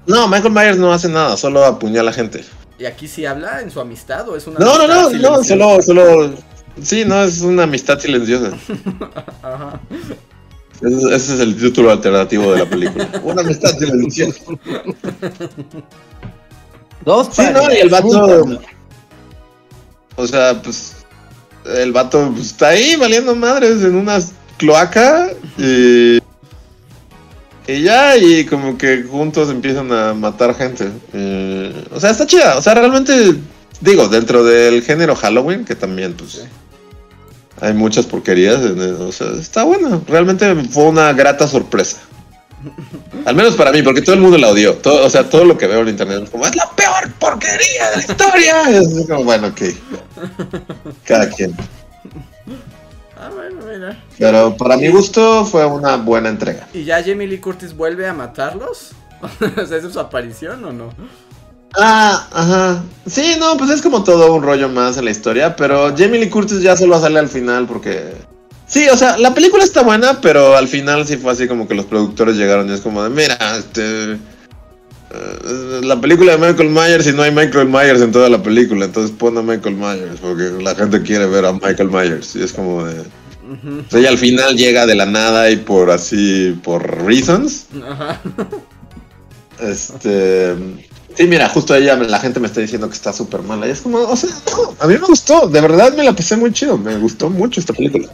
No, 0.08 0.26
Michael 0.26 0.54
Myers 0.54 0.78
no 0.78 0.90
hace 0.90 1.08
nada, 1.08 1.36
solo 1.36 1.64
apuñala 1.64 2.00
a 2.00 2.04
la 2.04 2.12
gente. 2.12 2.42
¿Y 2.78 2.86
aquí 2.86 3.06
sí 3.06 3.26
habla 3.26 3.60
en 3.60 3.70
su 3.70 3.78
amistad 3.78 4.26
o 4.28 4.36
es 4.36 4.46
una 4.46 4.58
No, 4.58 4.78
no, 4.78 4.88
no, 4.88 5.10
no, 5.10 5.44
solo, 5.44 5.82
solo. 5.82 6.34
Sí, 6.82 7.04
no, 7.04 7.22
es 7.22 7.42
una 7.42 7.64
amistad 7.64 7.98
silenciosa. 7.98 8.56
Ajá. 9.42 9.80
Ese, 10.80 11.14
es 11.14 11.40
el 11.40 11.56
título 11.56 11.90
alternativo 11.90 12.52
de 12.52 12.58
la 12.60 12.70
película. 12.70 13.08
una 13.22 13.42
amistad 13.42 13.70
silenciosa. 13.76 14.40
Dos 17.04 17.28
Sí, 17.32 17.42
no, 17.52 17.70
y 17.70 17.76
el 17.76 17.90
vato. 17.90 18.60
O 20.16 20.26
sea, 20.26 20.60
pues 20.62 20.96
el 21.66 21.92
vato 21.92 22.30
pues, 22.34 22.46
está 22.46 22.68
ahí 22.68 22.96
valiendo 22.96 23.34
madres 23.34 23.82
en 23.82 23.94
una 23.94 24.18
cloaca 24.56 25.28
y, 25.58 26.18
y 27.68 27.82
ya, 27.82 28.16
y 28.16 28.46
como 28.46 28.78
que 28.78 29.02
juntos 29.02 29.50
empiezan 29.50 29.92
a 29.92 30.14
matar 30.14 30.54
gente. 30.54 30.88
o 31.92 32.00
sea, 32.00 32.10
está 32.10 32.26
chida. 32.26 32.56
O 32.56 32.62
sea, 32.62 32.72
realmente, 32.74 33.34
digo, 33.82 34.08
dentro 34.08 34.42
del 34.42 34.82
género 34.82 35.14
Halloween, 35.14 35.66
que 35.66 35.74
también, 35.74 36.14
pues, 36.14 36.46
hay 37.60 37.74
muchas 37.74 38.06
porquerías. 38.06 38.56
O 38.56 39.12
sea, 39.12 39.28
está 39.38 39.64
bueno. 39.64 40.02
Realmente 40.08 40.54
fue 40.70 40.84
una 40.84 41.12
grata 41.12 41.46
sorpresa. 41.46 41.98
Al 43.26 43.34
menos 43.34 43.54
para 43.54 43.70
mí, 43.70 43.82
porque 43.82 44.00
todo 44.00 44.14
el 44.14 44.22
mundo 44.22 44.38
la 44.38 44.48
odió. 44.48 44.74
Todo, 44.76 45.06
o 45.06 45.10
sea, 45.10 45.28
todo 45.28 45.44
lo 45.44 45.58
que 45.58 45.66
veo 45.66 45.82
en 45.82 45.88
internet 45.88 46.22
es 46.24 46.30
como, 46.30 46.46
es 46.46 46.56
la 46.56 46.70
peor 46.70 47.12
porquería 47.18 47.90
de 47.90 47.96
la 47.96 48.00
historia. 48.00 48.62
es 48.70 49.06
como, 49.06 49.24
bueno, 49.24 49.48
ok. 49.48 49.62
Cada 51.04 51.28
quien. 51.28 51.54
Ah, 53.20 53.30
bueno, 53.34 53.60
mira. 53.66 54.02
Pero 54.18 54.56
para 54.56 54.76
mi 54.76 54.88
gusto 54.88 55.44
fue 55.44 55.66
una 55.66 55.96
buena 55.96 56.28
entrega. 56.28 56.68
¿Y 56.72 56.84
ya 56.84 57.02
Jamie 57.04 57.26
Lee 57.26 57.38
Curtis 57.38 57.74
vuelve 57.74 58.06
a 58.06 58.14
matarlos? 58.14 58.92
o 59.62 59.66
sea, 59.66 59.78
¿es 59.78 59.92
su 59.92 60.00
aparición 60.00 60.64
o 60.64 60.72
no? 60.72 60.92
Ah, 61.76 62.28
ajá. 62.32 62.82
Sí, 63.06 63.36
no, 63.38 63.56
pues 63.56 63.70
es 63.70 63.82
como 63.82 64.04
todo 64.04 64.32
un 64.34 64.42
rollo 64.42 64.68
más 64.68 64.96
en 64.96 65.04
la 65.04 65.10
historia, 65.10 65.56
pero 65.56 65.94
Jamie 65.96 66.20
Lee 66.20 66.30
Curtis 66.30 66.62
ya 66.62 66.76
solo 66.76 66.98
sale 67.00 67.18
al 67.18 67.28
final 67.28 67.66
porque 67.66 68.14
Sí, 68.68 68.86
o 68.90 68.96
sea, 68.98 69.16
la 69.16 69.32
película 69.32 69.64
está 69.64 69.82
buena, 69.82 70.20
pero 70.20 70.54
al 70.54 70.68
final 70.68 71.06
sí 71.06 71.16
fue 71.16 71.32
así 71.32 71.48
como 71.48 71.66
que 71.66 71.74
los 71.74 71.86
productores 71.86 72.36
llegaron 72.36 72.68
y 72.68 72.74
es 72.74 72.82
como 72.82 73.02
de, 73.02 73.08
mira, 73.08 73.56
este... 73.56 74.18
eh, 75.10 75.80
la 75.82 76.00
película 76.00 76.36
de 76.36 76.38
Michael 76.38 76.70
Myers 76.70 77.06
y 77.06 77.12
no 77.12 77.22
hay 77.22 77.30
Michael 77.30 77.68
Myers 77.68 78.00
en 78.00 78.12
toda 78.12 78.28
la 78.28 78.42
película, 78.42 78.84
entonces 78.84 79.14
pon 79.16 79.36
a 79.38 79.42
Michael 79.42 79.76
Myers 79.76 80.20
porque 80.20 80.62
la 80.62 80.74
gente 80.74 81.02
quiere 81.02 81.26
ver 81.26 81.44
a 81.44 81.52
Michael 81.52 81.90
Myers 81.90 82.36
y 82.36 82.42
es 82.42 82.52
como 82.52 82.84
de... 82.84 83.00
O 83.00 83.90
sea, 83.90 84.00
y 84.00 84.06
al 84.06 84.18
final 84.18 84.56
llega 84.56 84.84
de 84.84 84.94
la 84.94 85.06
nada 85.06 85.50
y 85.50 85.56
por 85.56 85.90
así, 85.90 86.58
por 86.62 87.04
reasons. 87.04 87.66
Ajá. 87.82 88.20
Este. 89.60 90.54
Sí, 91.16 91.26
mira, 91.26 91.48
justo 91.48 91.74
ella, 91.74 91.96
la 91.96 92.20
gente 92.20 92.38
me 92.38 92.46
está 92.46 92.60
diciendo 92.60 92.88
que 92.88 92.94
está 92.94 93.12
súper 93.12 93.42
mala. 93.42 93.66
Y 93.66 93.70
es 93.70 93.80
como, 93.80 93.98
o 93.98 94.14
sea, 94.14 94.30
no, 94.56 94.76
a 94.78 94.86
mí 94.86 94.94
me 94.94 95.06
gustó, 95.06 95.48
de 95.48 95.60
verdad 95.60 95.92
me 95.96 96.04
la 96.04 96.12
pasé 96.12 96.36
muy 96.36 96.52
chido, 96.52 96.78
me 96.78 96.96
gustó 96.96 97.28
mucho 97.28 97.58
esta 97.58 97.72
película. 97.72 98.08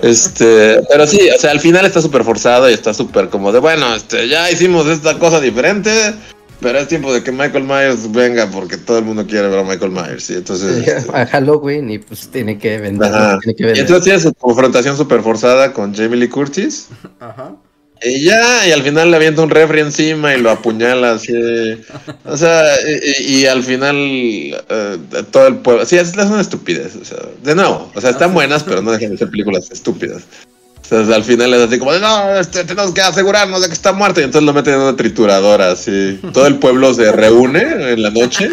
Este, 0.00 0.80
pero 0.88 1.06
sí, 1.06 1.20
o 1.36 1.38
sea, 1.38 1.50
al 1.50 1.60
final 1.60 1.84
está 1.84 2.00
súper 2.00 2.24
forzado 2.24 2.70
y 2.70 2.72
está 2.72 2.94
súper 2.94 3.28
como 3.28 3.52
de, 3.52 3.58
bueno, 3.58 3.94
este, 3.94 4.26
ya 4.26 4.50
hicimos 4.50 4.86
esta 4.86 5.18
cosa 5.18 5.38
diferente, 5.38 6.14
pero 6.60 6.78
es 6.78 6.88
tiempo 6.88 7.12
de 7.12 7.22
que 7.22 7.32
Michael 7.32 7.64
Myers 7.64 8.10
venga 8.10 8.50
porque 8.50 8.76
todo 8.76 8.98
el 8.98 9.04
mundo 9.04 9.26
quiere 9.26 9.48
ver 9.48 9.60
a 9.60 9.64
Michael 9.64 9.90
Myers. 9.90 10.30
Y 10.30 10.34
entonces. 10.34 10.86
este, 10.86 11.10
A 11.16 11.26
Halloween 11.26 11.90
y 11.90 11.98
pues 11.98 12.28
tiene 12.28 12.58
que 12.58 12.78
vender. 12.78 13.12
ajá. 13.12 13.38
Tiene 13.40 13.56
que 13.56 13.78
Y 13.78 13.80
entonces 13.80 14.04
tiene 14.04 14.20
su 14.20 14.34
confrontación 14.34 14.96
súper 14.96 15.22
forzada 15.22 15.72
con 15.72 15.94
Jamie 15.94 16.16
Lee 16.16 16.28
Curtis. 16.28 16.88
Ajá. 17.20 17.54
Y 18.02 18.24
ya, 18.24 18.66
y 18.68 18.72
al 18.72 18.82
final 18.82 19.10
le 19.10 19.16
avienta 19.16 19.42
un 19.42 19.48
refri 19.48 19.80
encima 19.80 20.34
y 20.34 20.40
lo 20.40 20.50
apuñala 20.50 21.12
así. 21.12 21.32
O 22.24 22.36
sea, 22.36 22.62
y, 23.20 23.46
al 23.46 23.62
final 23.62 23.96
eh, 23.96 24.98
todo 25.30 25.46
el 25.46 25.56
pueblo. 25.56 25.86
Sí, 25.86 25.96
es, 25.96 26.08
es 26.10 26.26
una 26.26 26.42
estupidez. 26.42 26.94
O 26.96 27.04
sea, 27.04 27.18
de 27.42 27.54
nuevo, 27.54 27.90
o 27.94 28.00
sea, 28.00 28.10
están 28.10 28.34
buenas, 28.34 28.64
pero 28.64 28.82
no 28.82 28.92
dejan 28.92 29.12
de 29.12 29.18
ser 29.18 29.30
películas 29.30 29.70
estúpidas. 29.70 30.24
Sea, 30.88 31.00
al 31.00 31.24
final 31.24 31.52
es 31.54 31.62
así 31.62 31.78
como, 31.78 31.92
de, 31.92 32.00
no, 32.00 32.36
este, 32.38 32.64
tenemos 32.64 32.92
que 32.92 33.00
asegurarnos 33.00 33.60
de 33.60 33.66
que 33.68 33.74
está 33.74 33.92
muerto. 33.92 34.20
Y 34.20 34.24
entonces 34.24 34.46
lo 34.46 34.52
meten 34.52 34.74
en 34.74 34.80
una 34.80 34.96
trituradora, 34.96 35.72
así. 35.72 36.20
Todo 36.32 36.46
el 36.46 36.58
pueblo 36.58 36.94
se 36.94 37.10
reúne 37.10 37.92
en 37.92 38.02
la 38.02 38.10
noche 38.10 38.50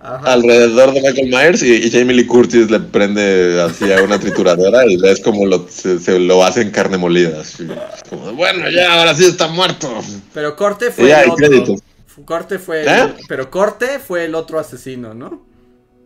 Ajá. 0.00 0.32
alrededor 0.32 0.92
de 0.94 1.02
Michael 1.02 1.28
Myers 1.28 1.62
y, 1.62 1.74
y 1.74 1.90
Jamie 1.90 2.14
Lee 2.14 2.26
Curtis 2.26 2.70
le 2.70 2.80
prende 2.80 3.60
así 3.60 3.92
a 3.92 4.02
una 4.02 4.18
trituradora 4.18 4.86
y 4.86 4.96
ves 4.96 5.20
como 5.20 5.44
lo, 5.44 5.66
se, 5.68 5.98
se 5.98 6.18
lo 6.18 6.42
hacen 6.44 6.70
carne 6.70 6.96
molida. 6.96 7.40
así. 7.40 7.66
Como, 8.08 8.32
bueno, 8.32 8.70
ya, 8.70 8.98
ahora 8.98 9.14
sí 9.14 9.26
está 9.26 9.48
muerto. 9.48 9.92
Pero 10.32 10.56
Corte 10.56 10.86
Y 10.86 10.92
fue 10.92 11.08
ya, 11.08 11.22
el 11.22 11.30
otro. 11.30 11.76
Corte 12.24 12.58
fue 12.58 12.84
¿Eh? 12.86 13.14
Pero 13.28 13.50
Corte 13.50 13.98
fue 13.98 14.24
el 14.24 14.34
otro 14.34 14.58
asesino, 14.58 15.12
¿no? 15.12 15.44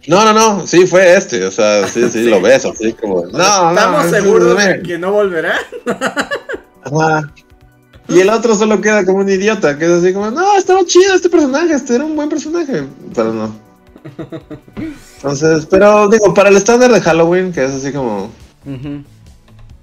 No, 0.07 0.25
no, 0.25 0.33
no, 0.33 0.67
sí 0.67 0.87
fue 0.87 1.15
este, 1.15 1.45
o 1.45 1.51
sea, 1.51 1.87
sí, 1.87 2.09
sí, 2.11 2.25
lo 2.31 2.41
ves 2.41 2.65
así 2.65 2.93
como... 2.95 3.27
No, 3.27 3.71
¿Estamos 3.71 4.05
no, 4.05 4.11
seguros 4.11 4.55
no, 4.55 4.61
de 4.61 4.83
que 4.83 4.99
no 4.99 5.13
volverá? 5.13 5.59
Ajá. 6.85 7.33
Y 8.09 8.19
el 8.21 8.29
otro 8.29 8.57
solo 8.57 8.81
queda 8.81 9.05
como 9.05 9.19
un 9.19 9.29
idiota, 9.29 9.79
que 9.79 9.85
es 9.85 9.91
así 9.93 10.13
como, 10.13 10.31
no, 10.31 10.57
estaba 10.57 10.85
chido 10.85 11.15
este 11.15 11.29
personaje, 11.29 11.75
este 11.75 11.95
era 11.95 12.05
un 12.05 12.17
buen 12.17 12.29
personaje, 12.29 12.85
pero 13.15 13.33
no. 13.33 13.55
Entonces, 15.17 15.67
pero 15.67 16.09
digo, 16.09 16.35
para 16.35 16.49
el 16.49 16.57
estándar 16.57 16.91
de 16.91 17.01
Halloween, 17.01 17.53
que 17.53 17.65
es 17.65 17.71
así 17.71 17.93
como, 17.93 18.31
Ujú. 18.67 19.05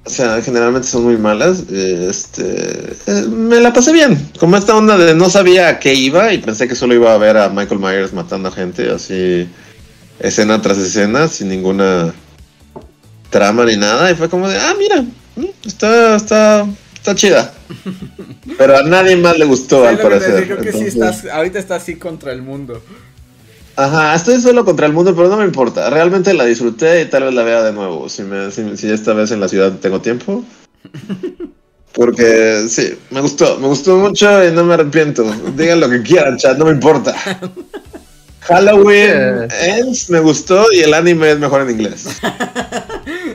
o 0.04 0.10
sea, 0.10 0.42
generalmente 0.42 0.88
son 0.88 1.04
muy 1.04 1.16
malas, 1.16 1.60
este, 1.70 2.96
eh, 3.06 3.26
me 3.30 3.62
la 3.62 3.72
pasé 3.72 3.94
bien, 3.94 4.30
como 4.40 4.58
esta 4.58 4.76
onda 4.76 4.98
de 4.98 5.16
no 5.16 5.30
sabía 5.30 5.70
a 5.70 5.80
qué 5.80 5.94
iba 5.94 6.34
y 6.34 6.40
pensé 6.40 6.68
que 6.68 6.76
solo 6.76 6.96
iba 6.96 7.14
a 7.14 7.18
ver 7.18 7.38
a 7.38 7.48
Michael 7.50 7.80
Myers 7.80 8.12
matando 8.12 8.50
a 8.50 8.52
gente, 8.52 8.92
así, 8.92 9.48
escena 10.20 10.62
tras 10.62 10.78
escena, 10.78 11.28
sin 11.28 11.50
ninguna 11.50 12.14
trama 13.30 13.66
ni 13.66 13.78
nada, 13.78 14.12
y 14.12 14.16
fue 14.16 14.30
como 14.30 14.48
de, 14.48 14.58
ah, 14.58 14.74
mira, 14.78 15.02
mm, 15.02 15.46
está, 15.66 16.16
está, 16.16 16.68
está 16.94 17.16
chida. 17.16 17.54
Pero 18.58 18.78
a 18.78 18.84
nadie 18.84 19.16
más 19.16 19.38
le 19.38 19.46
gustó, 19.46 19.82
Sí, 19.82 19.88
al 19.88 20.00
parecer. 20.00 20.44
digo, 20.44 20.58
creo 20.58 20.58
que 20.58 20.72
sí 20.72 20.86
Entonces, 20.86 21.18
estás, 21.18 21.34
ahorita 21.34 21.60
está 21.60 21.76
así 21.76 21.96
contra 21.96 22.32
el 22.32 22.42
mundo. 22.42 22.82
Ajá, 23.76 24.16
estoy 24.16 24.42
solo 24.42 24.66
contra 24.66 24.88
el 24.88 24.94
mundo, 24.94 25.16
pero 25.16 25.30
no 25.30 25.38
me 25.38 25.46
importa. 25.46 25.88
Realmente 25.92 26.34
la 26.34 26.46
disfruté 26.46 27.02
y 27.02 27.06
tal 27.06 27.26
vez 27.26 27.34
la 27.36 27.44
vea 27.44 27.62
de 27.62 27.74
nuevo. 27.74 28.10
Si, 28.10 28.24
me, 28.24 28.50
si, 28.50 28.76
si 28.76 28.90
esta 28.90 29.14
vez 29.14 29.30
en 29.30 29.40
la 29.40 29.48
ciudad 29.48 29.72
tengo 29.74 30.02
tiempo. 30.02 30.44
Porque 31.94 32.66
sí, 32.70 32.98
me 33.12 33.22
gustó, 33.22 33.60
me 33.60 33.68
gustó 33.68 33.98
mucho 33.98 34.44
y 34.48 34.52
no 34.52 34.64
me 34.64 34.74
arrepiento. 34.74 35.24
Digan 35.56 35.80
lo 35.80 35.90
que 35.90 36.02
quieran, 36.02 36.38
chat, 36.38 36.58
no 36.58 36.66
me 36.66 36.72
importa. 36.72 37.16
Halloween 38.48 39.48
Ends 39.62 40.10
me 40.10 40.20
gustó 40.20 40.66
y 40.72 40.80
el 40.80 40.94
anime 40.94 41.32
es 41.32 41.40
mejor 41.40 41.62
en 41.62 41.72
inglés. 41.72 42.06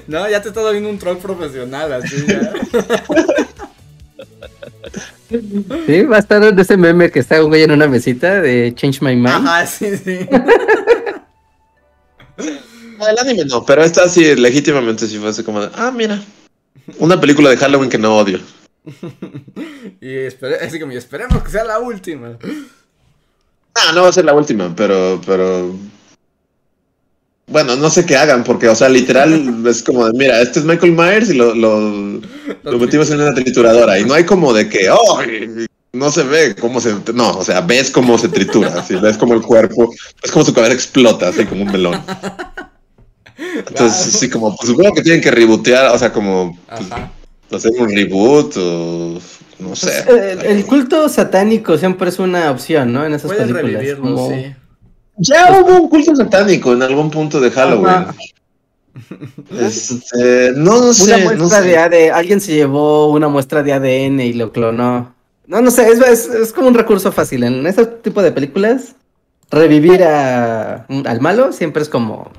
No, 0.09 0.29
ya 0.29 0.43
te 0.43 0.49
está 0.49 0.61
dando 0.63 0.89
un 0.91 0.99
troll 0.99 1.19
profesional, 1.19 1.93
así 1.93 2.27
ya. 2.27 2.53
Sí, 5.87 6.03
va 6.03 6.17
a 6.17 6.19
estar 6.19 6.55
de 6.55 6.61
ese 6.63 6.77
meme 6.77 7.11
que 7.11 7.21
está 7.21 7.43
un 7.43 7.49
güey 7.49 7.63
en 7.63 7.71
una 7.71 7.87
mesita 7.87 8.41
de 8.43 8.75
Change 8.75 9.01
My 9.01 9.15
Mind. 9.15 9.29
Ajá, 9.29 9.65
sí, 9.67 9.97
sí. 9.97 10.29
No, 12.99 13.09
el 13.09 13.19
anime 13.19 13.45
no, 13.47 13.65
pero 13.65 13.83
esta 13.83 14.09
sí, 14.09 14.35
legítimamente 14.37 15.07
sí 15.07 15.19
fue 15.19 15.31
así 15.31 15.43
como 15.43 15.61
de, 15.63 15.71
ah, 15.75 15.91
mira, 15.95 16.21
una 16.99 17.19
película 17.21 17.49
de 17.51 17.57
Halloween 17.57 17.89
que 17.89 17.99
no 17.99 18.17
odio. 18.19 18.41
Y 20.01 20.09
espere- 20.27 20.59
así 20.61 20.81
como, 20.81 20.93
y 20.93 20.97
esperemos 20.97 21.43
que 21.45 21.51
sea 21.51 21.63
la 21.65 21.79
última. 21.79 22.37
Ah, 23.75 23.93
no 23.95 24.03
va 24.03 24.09
a 24.09 24.13
ser 24.13 24.25
la 24.25 24.35
última, 24.35 24.75
pero, 24.75 25.21
pero. 25.25 25.75
Bueno, 27.47 27.77
no 27.77 27.91
sé 27.91 28.07
qué 28.07 28.17
hagan, 28.17 28.45
porque, 28.45 28.69
o 28.69 28.75
sea, 28.75 28.89
literal 28.89 29.67
es 29.67 29.83
como 29.83 30.07
de, 30.07 30.13
mira, 30.13 30.41
este 30.41 30.61
es 30.61 30.65
Michael 30.65 30.93
Myers 30.93 31.31
y 31.31 31.35
lo, 31.35 31.55
lo, 31.55 32.21
lo 32.63 32.79
metimos 32.79 33.11
en 33.11 33.21
una 33.21 33.35
trituradora. 33.35 33.99
Y 33.99 34.05
no 34.05 34.15
hay 34.15 34.25
como 34.25 34.53
de 34.53 34.69
que, 34.69 34.91
oh, 34.91 35.21
no 35.93 36.11
se 36.11 36.23
ve 36.23 36.55
cómo 36.55 36.81
se. 36.81 36.95
No, 37.15 37.39
o 37.39 37.45
sea, 37.45 37.61
ves 37.61 37.91
cómo 37.91 38.19
se 38.19 38.29
tritura, 38.29 38.75
así, 38.79 38.95
ves 38.97 39.17
como 39.17 39.35
el 39.35 39.43
cuerpo, 39.43 39.93
es 40.23 40.31
como 40.31 40.45
su 40.45 40.55
cabeza 40.55 40.75
explota, 40.75 41.29
así 41.29 41.45
como 41.47 41.63
un 41.63 41.73
melón. 41.73 42.03
Entonces, 43.37 44.19
sí, 44.19 44.31
como, 44.31 44.55
pues, 44.57 44.69
supongo 44.69 44.95
que 44.95 45.03
tienen 45.03 45.21
que 45.21 45.31
rebootear, 45.31 45.95
o 45.95 45.99
sea, 45.99 46.13
como 46.13 46.59
pues, 46.69 46.93
Ajá. 46.93 47.11
Hacer 47.55 47.73
un 47.79 47.91
reboot 47.95 48.57
o 48.57 49.19
no 49.59 49.77
sé. 49.77 50.03
Pues, 50.07 50.19
el, 50.19 50.41
el 50.47 50.67
culto 50.67 51.09
satánico 51.09 51.77
siempre 51.79 52.09
es 52.09 52.19
una 52.19 52.51
opción, 52.51 52.93
¿no? 52.93 53.05
En 53.05 53.13
esas 53.15 53.27
Puedes 53.31 53.43
películas. 53.49 53.73
revivirlo, 53.73 54.03
como- 54.03 54.29
sí. 54.31 54.55
Ya 55.19 55.61
hubo 55.61 55.83
un 55.83 55.89
culto 55.89 56.17
satánico 56.17 56.73
en 56.73 56.83
algún 56.83 57.11
punto 57.11 57.41
de 57.41 57.51
Halloween. 57.51 57.87
Ajá. 57.95 58.15
Este, 59.59 60.53
no, 60.57 60.73
no 60.73 60.79
Una 60.87 60.93
sé, 60.95 61.17
muestra 61.25 61.37
no 61.37 61.49
sé. 61.49 61.61
de 61.63 61.79
ADN, 61.79 62.15
alguien 62.15 62.41
se 62.41 62.55
llevó 62.55 63.11
una 63.13 63.29
muestra 63.29 63.63
de 63.63 63.73
ADN 63.73 64.21
y 64.21 64.33
lo 64.35 64.53
clonó. 64.53 65.15
No, 65.47 65.61
no 65.61 65.71
sé, 65.71 65.89
es, 65.89 65.99
es, 66.01 66.27
es 66.29 66.53
como 66.53 66.69
un 66.69 66.75
recurso 66.75 67.13
fácil. 67.13 67.43
En 67.45 67.67
ese 67.67 67.85
tipo 67.87 68.23
de 68.23 68.33
películas, 68.33 68.95
revivir 69.51 70.03
a, 70.03 70.87
al 71.05 71.21
malo 71.21 71.53
siempre 71.53 71.83
es 71.83 71.89
como... 71.89 72.31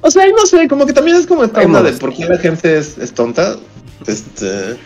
O 0.00 0.10
sea, 0.10 0.26
no 0.28 0.46
sé, 0.46 0.68
como 0.68 0.84
que 0.84 0.92
también 0.92 1.16
es 1.16 1.26
como 1.26 1.44
esta 1.44 1.62
onda 1.62 1.82
de 1.82 1.92
por 1.92 2.12
qué 2.14 2.26
la 2.26 2.38
gente 2.38 2.76
es, 2.76 2.98
es 2.98 3.12
tonta. 3.12 3.56
Este. 4.06 4.76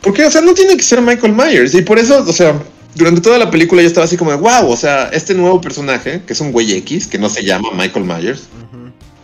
Porque, 0.00 0.24
o 0.24 0.30
sea, 0.30 0.40
no 0.40 0.54
tiene 0.54 0.76
que 0.76 0.82
ser 0.82 1.00
Michael 1.02 1.34
Myers. 1.34 1.74
Y 1.74 1.82
por 1.82 1.98
eso, 1.98 2.24
o 2.26 2.32
sea, 2.32 2.60
durante 2.94 3.20
toda 3.20 3.38
la 3.38 3.50
película 3.50 3.82
yo 3.82 3.88
estaba 3.88 4.04
así 4.04 4.16
como 4.16 4.30
de 4.30 4.36
wow, 4.36 4.68
o 4.68 4.76
sea, 4.76 5.08
este 5.12 5.34
nuevo 5.34 5.60
personaje, 5.60 6.22
que 6.26 6.32
es 6.32 6.40
un 6.40 6.52
güey 6.52 6.72
X, 6.72 7.06
que 7.06 7.18
no 7.18 7.28
se 7.28 7.44
llama 7.44 7.68
Michael 7.74 8.04
Myers, 8.04 8.48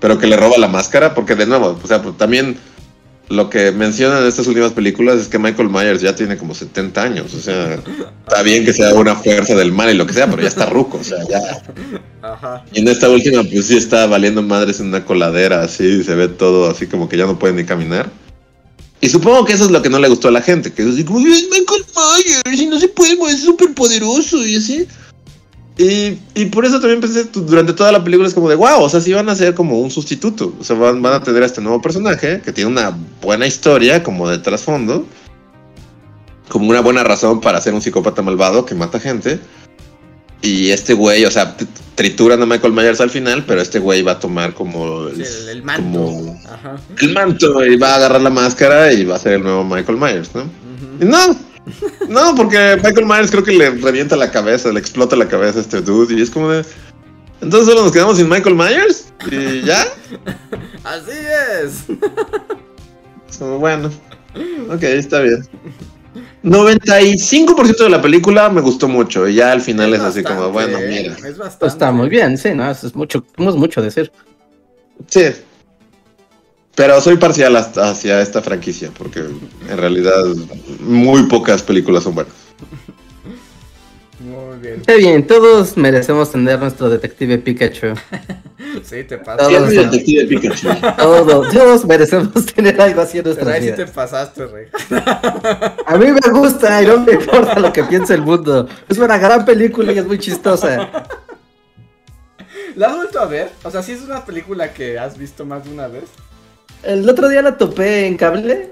pero 0.01 0.19
que 0.19 0.27
le 0.27 0.37
roba 0.37 0.57
la 0.59 0.69
máscara, 0.69 1.15
porque 1.15 1.35
de 1.35 1.47
nuevo, 1.47 1.79
o 1.83 1.87
sea, 1.87 2.03
pues 2.03 2.17
también 2.17 2.57
lo 3.29 3.49
que 3.49 3.73
mencionan 3.73 4.23
en 4.23 4.29
estas 4.29 4.47
últimas 4.47 4.73
películas 4.73 5.19
es 5.19 5.29
que 5.29 5.39
Michael 5.39 5.71
Myers 5.71 6.03
ya 6.03 6.15
tiene 6.15 6.37
como 6.37 6.55
70 6.55 7.03
años, 7.03 7.35
o 7.35 7.41
sea, 7.41 7.79
está 8.27 8.43
bien 8.43 8.65
que 8.65 8.73
sea 8.73 8.93
una 8.95 9.17
fuerza 9.17 9.55
del 9.55 9.73
mal 9.73 9.91
y 9.91 9.95
lo 9.95 10.07
que 10.07 10.13
sea, 10.13 10.29
pero 10.29 10.43
ya 10.43 10.49
está 10.49 10.67
ruco, 10.67 10.99
o 10.99 11.05
sea, 11.05 11.19
ya. 11.29 11.41
Ajá. 12.23 12.65
Y 12.73 12.81
en 12.81 12.89
esta 12.89 13.09
última, 13.09 13.43
pues 13.43 13.67
sí 13.67 13.77
está 13.77 14.07
valiendo 14.07 14.43
madres 14.43 14.79
en 14.81 14.89
una 14.89 15.05
coladera, 15.05 15.63
así, 15.63 16.05
se 16.05 16.15
ve 16.15 16.29
todo 16.29 16.71
así 16.71 16.87
como 16.87 17.09
que 17.09 17.17
ya 17.17 17.27
no 17.27 17.39
puede 17.39 17.55
ni 17.55 17.65
caminar. 17.65 18.11
Y 19.05 19.09
supongo 19.11 19.45
que 19.45 19.53
eso 19.53 19.67
es 19.67 19.71
lo 19.71 19.83
que 19.83 19.91
no 19.91 19.99
le 19.99 20.09
gustó 20.09 20.29
a 20.29 20.31
la 20.31 20.41
gente, 20.41 20.73
que 20.73 20.81
es 20.81 20.89
así 20.89 21.05
como, 21.05 21.19
es 21.19 21.47
Michael 21.51 21.85
Myers 21.95 22.63
y 22.63 22.65
no 22.65 22.81
se 22.81 22.89
puede, 22.89 23.13
es 23.31 23.43
súper 23.43 23.75
poderoso 23.75 24.43
y 24.47 24.57
así. 24.57 24.89
Y, 25.77 26.19
y 26.35 26.47
por 26.47 26.65
eso 26.65 26.81
también 26.81 27.03
pensé 27.03 27.25
durante 27.25 27.75
toda 27.75 27.93
la 27.93 28.03
película 28.03 28.27
es 28.27 28.33
como 28.33 28.49
de 28.49 28.55
wow, 28.55 28.81
o 28.81 28.89
sea, 28.89 29.03
sí 29.03 29.13
van 29.13 29.29
a 29.29 29.35
ser 29.35 29.55
como 29.55 29.79
un 29.79 29.91
sustituto. 29.91 30.55
O 30.59 30.65
sea, 30.65 30.75
van, 30.77 31.03
van 31.03 31.13
a 31.13 31.23
tener 31.23 31.43
a 31.43 31.47
este 31.47 31.61
nuevo 31.61 31.83
personaje 31.83 32.41
que 32.43 32.51
tiene 32.51 32.71
una 32.71 32.97
buena 33.21 33.47
historia 33.47 34.03
como 34.03 34.27
de 34.27 34.39
trasfondo, 34.39 35.07
como 36.49 36.71
una 36.71 36.81
buena 36.81 37.05
razón 37.05 37.43
para 37.43 37.61
ser 37.61 37.75
un 37.75 37.83
psicópata 37.83 38.23
malvado 38.23 38.65
que 38.65 38.75
mata 38.75 38.99
gente. 38.99 39.39
Y 40.45 40.71
este 40.71 40.93
güey, 40.93 41.25
o 41.25 41.31
sea, 41.31 41.57
trituran 41.95 42.43
a 42.43 42.47
Michael 42.47 42.73
Myers 42.73 43.01
al 43.01 43.09
final, 43.09 43.45
pero 43.47 43.63
este 43.63 43.79
güey 43.79 44.03
va 44.03 44.13
a 44.13 44.19
tomar 44.19 44.53
como 44.53 45.09
el, 45.09 45.21
el, 45.23 45.49
el 45.49 45.63
manto. 45.63 45.83
como 45.83 46.41
Ajá. 46.47 46.77
el 47.01 47.13
manto 47.15 47.65
y 47.65 47.77
va 47.77 47.93
a 47.93 47.97
agarrar 47.97 48.21
la 48.21 48.31
máscara 48.31 48.93
y 48.93 49.05
va 49.05 49.17
a 49.17 49.19
ser 49.19 49.35
el 49.35 49.43
nuevo 49.43 49.65
Michael 49.65 49.97
Myers, 49.99 50.35
¿no? 50.35 50.43
Y 51.01 51.07
no, 51.07 51.35
no, 52.09 52.35
porque 52.35 52.77
Michael 52.83 53.07
Myers 53.07 53.31
creo 53.31 53.43
que 53.43 53.53
le 53.53 53.71
revienta 53.71 54.17
la 54.17 54.31
cabeza, 54.31 54.71
le 54.71 54.81
explota 54.81 55.17
la 55.17 55.29
cabeza 55.29 55.59
a 55.61 55.63
este 55.63 55.81
dude 55.81 56.15
y 56.15 56.21
es 56.23 56.31
como 56.31 56.51
de... 56.51 56.65
Entonces 57.41 57.69
solo 57.69 57.83
nos 57.83 57.93
quedamos 57.93 58.17
sin 58.19 58.29
Michael 58.29 58.55
Myers 58.55 59.07
y 59.31 59.63
ya. 59.63 59.87
Así 60.85 61.11
es. 61.63 61.85
Bueno, 63.41 63.91
ok, 64.71 64.83
está 64.83 65.21
bien. 65.21 65.47
95% 66.45 67.79
de 67.79 67.89
la 67.89 68.03
película 68.03 68.51
me 68.51 68.61
gustó 68.61 68.87
mucho 68.87 69.27
y 69.27 69.37
ya 69.37 69.51
al 69.51 69.63
final 69.63 69.95
es, 69.95 70.01
así 70.01 70.23
como, 70.23 70.51
bueno, 70.51 70.79
mira. 70.79 71.15
Es 71.15 71.39
bastante. 71.39 71.67
Está 71.67 71.91
muy 71.91 72.11
bien, 72.11 72.37
sí, 72.37 72.51
¿no? 72.55 72.71
Eso 72.71 72.87
es 72.87 72.95
mucho, 72.95 73.25
es 73.37 73.55
mucho 73.55 73.81
decir. 73.81 74.13
Sí. 75.09 75.25
Pero 76.75 77.01
soy 77.01 77.17
parcial 77.17 77.57
hacia 77.57 78.21
esta 78.21 78.43
franquicia 78.43 78.91
porque 78.97 79.21
en 79.21 79.79
realidad 79.79 80.23
muy 80.81 81.23
pocas 81.25 81.63
películas 81.63 82.03
son 82.03 82.15
buenas. 82.15 82.35
Bien. 84.65 84.81
Está 84.81 84.95
bien, 84.95 85.27
todos 85.27 85.77
merecemos 85.77 86.33
tener 86.33 86.59
nuestro 86.59 86.89
detective 86.89 87.37
Pikachu. 87.37 87.89
sí, 88.83 89.05
te 89.05 89.19
pasa. 89.19 89.47
Todos, 89.47 89.69
detective 89.69 90.25
Pikachu. 90.25 90.69
Todos, 90.97 91.53
todos 91.53 91.85
merecemos 91.85 92.47
tener 92.47 92.81
algo 92.81 93.03
así 93.03 93.19
en 93.19 93.25
nuestra 93.25 93.59
vida. 93.59 93.77
sí 93.77 93.85
te 93.85 93.87
pasaste, 93.87 94.47
Rey. 94.47 94.69
A 95.87 95.99
mí 95.99 96.07
me 96.07 96.31
gusta 96.33 96.83
y 96.83 96.87
no 96.87 97.01
me 97.01 97.13
importa 97.13 97.61
lo 97.61 97.75
que 97.75 97.85
piense 97.85 98.15
el 98.15 98.23
mundo. 98.23 98.67
Es 98.89 98.97
una 98.97 99.19
gran 99.19 99.45
película 99.45 99.93
y 99.93 99.99
es 99.99 100.07
muy 100.07 100.19
chistosa. 100.19 100.91
¿La 102.75 102.89
has 102.89 102.97
vuelto 102.97 103.21
a 103.21 103.27
ver? 103.27 103.51
O 103.65 103.71
sea, 103.71 103.83
¿sí 103.83 103.93
es 103.93 104.01
una 104.01 104.25
película 104.25 104.73
que 104.73 104.99
has 104.99 105.19
visto 105.19 105.45
más 105.45 105.65
de 105.65 105.73
una 105.73 105.89
vez? 105.89 106.05
El 106.83 107.07
otro 107.07 107.29
día 107.29 107.43
la 107.43 107.59
topé 107.59 108.07
en 108.07 108.17
cable. 108.17 108.71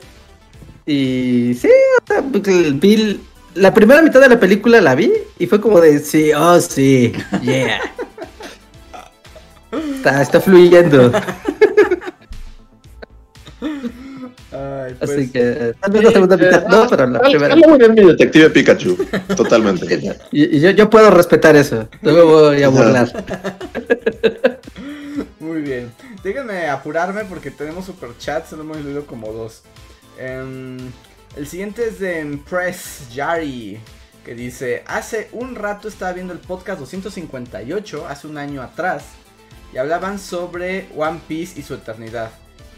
Y 0.87 1.53
sí, 1.61 1.69
o 2.03 2.07
sea, 2.07 2.23
vi 2.23 3.21
la 3.55 3.75
primera 3.75 4.03
mitad 4.03 4.21
de 4.21 4.29
la 4.29 4.41
película 4.41 4.81
la 4.81 4.95
vi 4.95 5.13
y 5.39 5.47
fue 5.47 5.61
como 5.61 5.81
de 5.81 5.99
sí, 5.99 6.33
oh 6.33 6.61
sí, 6.61 7.13
yeah. 7.43 7.81
está, 9.97 10.23
está 10.23 10.41
fluyendo. 10.41 11.13
Ay, 14.53 14.95
pues... 14.99 15.11
Así 15.11 15.31
que 15.31 15.75
tal 15.81 15.93
vez 15.93 16.05
la 16.05 16.11
segunda 16.11 16.37
mitad 16.37 16.67
no, 16.67 16.87
pero 16.89 17.07
la 17.07 17.21
primera. 17.21 17.57
muy 17.57 17.79
bien 17.79 17.95
mi 17.95 18.03
detective 18.03 18.51
Pikachu, 18.51 18.97
totalmente. 19.37 20.17
Y, 20.33 20.61
yo, 20.61 20.71
yo 20.71 20.91
puedo 20.91 21.11
respetar 21.11 21.57
eso, 21.57 21.89
no 22.03 22.13
me 22.13 22.23
voy 22.23 22.63
a 22.63 22.69
burlar. 22.69 23.11
Muy 25.41 25.61
bien. 25.61 25.93
Déjenme 26.23 26.69
apurarme 26.69 27.25
porque 27.25 27.51
tenemos 27.51 27.85
superchats, 27.85 28.53
hemos 28.53 28.81
leído 28.83 29.05
como 29.07 29.33
dos. 29.33 29.63
Um, 30.19 30.79
el 31.37 31.47
siguiente 31.47 31.89
es 31.89 31.99
de 31.99 32.21
Impress 32.21 33.09
Yari, 33.13 33.79
que 34.25 34.35
dice, 34.35 34.83
hace 34.87 35.29
un 35.33 35.55
rato 35.55 35.89
estaba 35.89 36.13
viendo 36.13 36.33
el 36.33 36.39
podcast 36.39 36.81
258, 36.81 38.07
hace 38.07 38.27
un 38.27 38.39
año 38.39 38.63
atrás, 38.63 39.05
y 39.73 39.79
hablaban 39.79 40.19
sobre 40.19 40.89
One 40.97 41.21
Piece 41.27 41.59
y 41.59 41.63
su 41.63 41.75
eternidad. 41.75 42.31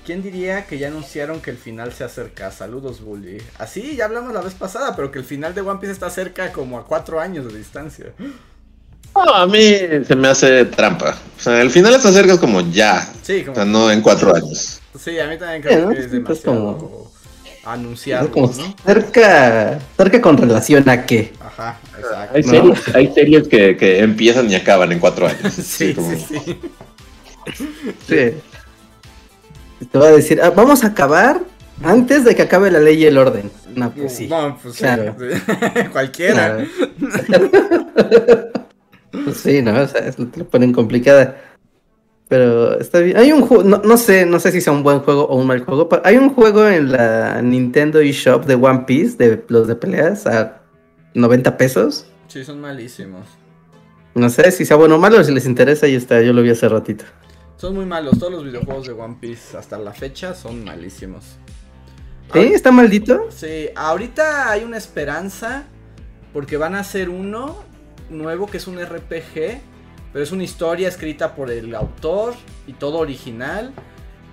¿Quién 0.07 0.23
diría 0.23 0.67
que 0.67 0.79
ya 0.79 0.89
anunciaron 0.89 1.41
que 1.41 1.51
el 1.51 1.57
final 1.57 1.93
se 1.93 2.05
acerca? 2.05 2.51
Saludos, 2.51 3.01
Bully. 3.01 3.43
Así, 3.59 3.97
ya 3.97 4.05
hablamos 4.05 4.33
la 4.33 4.43
vez 4.43 4.55
pasada, 4.55 4.95
pero 4.95 5.11
que 5.11 5.19
el 5.19 5.25
final 5.25 5.55
de 5.55 5.63
One 5.63 5.81
Piece 5.81 5.93
está 5.93 6.11
cerca 6.11 6.53
como 6.53 6.79
a 6.79 6.85
cuatro 6.85 7.21
años 7.21 7.51
de 7.51 7.59
distancia. 7.59 8.07
a 9.15 9.47
mí 9.47 9.77
se 10.07 10.15
me 10.15 10.29
hace 10.29 10.67
trampa. 10.67 11.17
O 11.37 11.41
sea, 11.41 11.61
el 11.61 11.71
final 11.71 11.95
está 11.95 12.13
cerca 12.13 12.39
como 12.39 12.61
ya. 12.61 13.11
Sí, 13.23 13.41
como... 13.41 13.53
O 13.53 13.55
sea, 13.57 13.65
no 13.65 13.91
en 13.91 14.03
cuatro 14.03 14.35
años. 14.37 14.81
Sí, 14.99 15.19
a 15.19 15.27
mí 15.27 15.39
también 15.39 15.63
creo 15.63 15.89
que 15.89 15.99
es 15.99 16.13
demasiado 16.13 17.14
anunciado. 17.65 18.31
Como 18.31 18.53
cerca, 18.53 19.79
cerca 19.97 20.21
con 20.21 20.37
relación 20.37 20.89
a 20.89 21.05
qué. 21.07 21.33
Ajá, 21.41 21.79
exacto. 21.97 22.37
Hay 22.37 22.43
series, 22.43 22.95
hay 22.95 23.13
series 23.13 23.49
que, 23.49 23.77
que, 23.77 24.01
empiezan 24.01 24.51
y 24.51 24.55
acaban 24.55 24.93
en 24.93 24.99
cuatro 24.99 25.27
años. 25.27 25.53
sí, 25.55 25.95
sí, 25.95 26.17
sí, 26.29 26.59
sí. 28.07 28.35
Te 29.91 29.99
va 29.99 30.07
a 30.07 30.13
decir, 30.13 30.41
ah, 30.43 30.51
vamos 30.51 30.85
a 30.85 30.89
acabar 30.89 31.41
antes 31.83 32.25
de 32.25 32.35
que 32.35 32.43
acabe 32.43 32.71
la 32.71 32.81
ley 32.81 33.03
y 33.03 33.07
el 33.07 33.19
orden. 33.19 33.51
No, 33.75 33.91
pues 33.91 34.17
sí. 34.17 34.27
No, 34.29 34.59
pues 34.63 34.77
claro. 34.77 35.17
Cualquiera. 35.93 36.65
pues 39.11 39.37
sí, 39.37 39.61
no, 39.63 39.83
o 39.83 39.89
sea, 39.89 40.13
lo 40.17 40.45
ponen 40.47 40.73
complicada. 40.73 41.37
Pero 42.29 42.79
está 42.81 43.01
bien. 43.01 43.17
Hay 43.17 43.33
un 43.33 43.43
juego, 43.43 43.63
no, 43.65 43.97
sé, 43.97 44.25
no 44.25 44.41
sé 44.41 44.51
si 44.51 44.61
sea 44.61 44.73
un 44.73 44.83
buen 44.83 45.01
juego 45.01 45.27
o 45.27 45.37
un 45.37 45.47
mal 45.47 45.65
juego, 45.65 45.89
pero 45.89 46.03
hay 46.05 46.17
un 46.17 46.31
juego 46.31 46.67
en 46.67 46.93
la 46.93 47.43
Nintendo 47.43 48.01
eShop 48.01 48.47
de 48.47 48.55
One 48.55 48.85
Piece, 48.87 49.17
de 49.17 49.45
los 49.49 49.69
de 49.69 49.77
peleas, 49.77 50.27
a 50.27 50.63
90 51.15 51.57
pesos. 51.57 52.07
Sí, 52.29 52.45
son 52.45 52.61
malísimos. 52.61 53.27
No 54.15 54.31
sé 54.31 54.51
si 54.53 54.65
sea 54.65 54.77
bueno 54.77 54.95
o 54.95 54.99
malo, 54.99 55.23
si 55.23 55.33
les 55.33 55.45
interesa, 55.45 55.87
ahí 55.87 55.95
está, 55.95 56.23
yo 56.23 56.33
lo 56.33 56.43
vi 56.43 56.51
hace 56.51 56.69
ratito. 56.69 57.05
Son 57.57 57.75
muy 57.75 57.85
malos, 57.85 58.19
todos 58.19 58.33
los 58.33 58.45
videojuegos 58.45 58.87
de 58.87 58.93
One 58.93 59.17
Piece 59.21 59.57
hasta 59.57 59.79
la 59.79 59.93
fecha 59.93 60.35
son 60.35 60.65
malísimos. 60.65 61.37
¿Sí? 62.33 62.41
¿Está 62.41 62.73
maldito? 62.73 63.29
Sí, 63.31 63.69
ahorita 63.77 64.51
hay 64.51 64.65
una 64.65 64.77
esperanza 64.77 65.65
porque 66.33 66.57
van 66.57 66.75
a 66.75 66.81
hacer 66.81 67.11
uno 67.11 67.57
nuevo 68.11 68.47
que 68.47 68.57
es 68.57 68.67
un 68.67 68.79
RPG 68.79 69.61
pero 70.15 70.23
es 70.23 70.31
una 70.31 70.45
historia 70.45 70.87
escrita 70.87 71.35
por 71.35 71.51
el 71.51 71.75
autor 71.75 72.35
y 72.69 72.73
todo 72.73 72.99
original. 72.99 73.73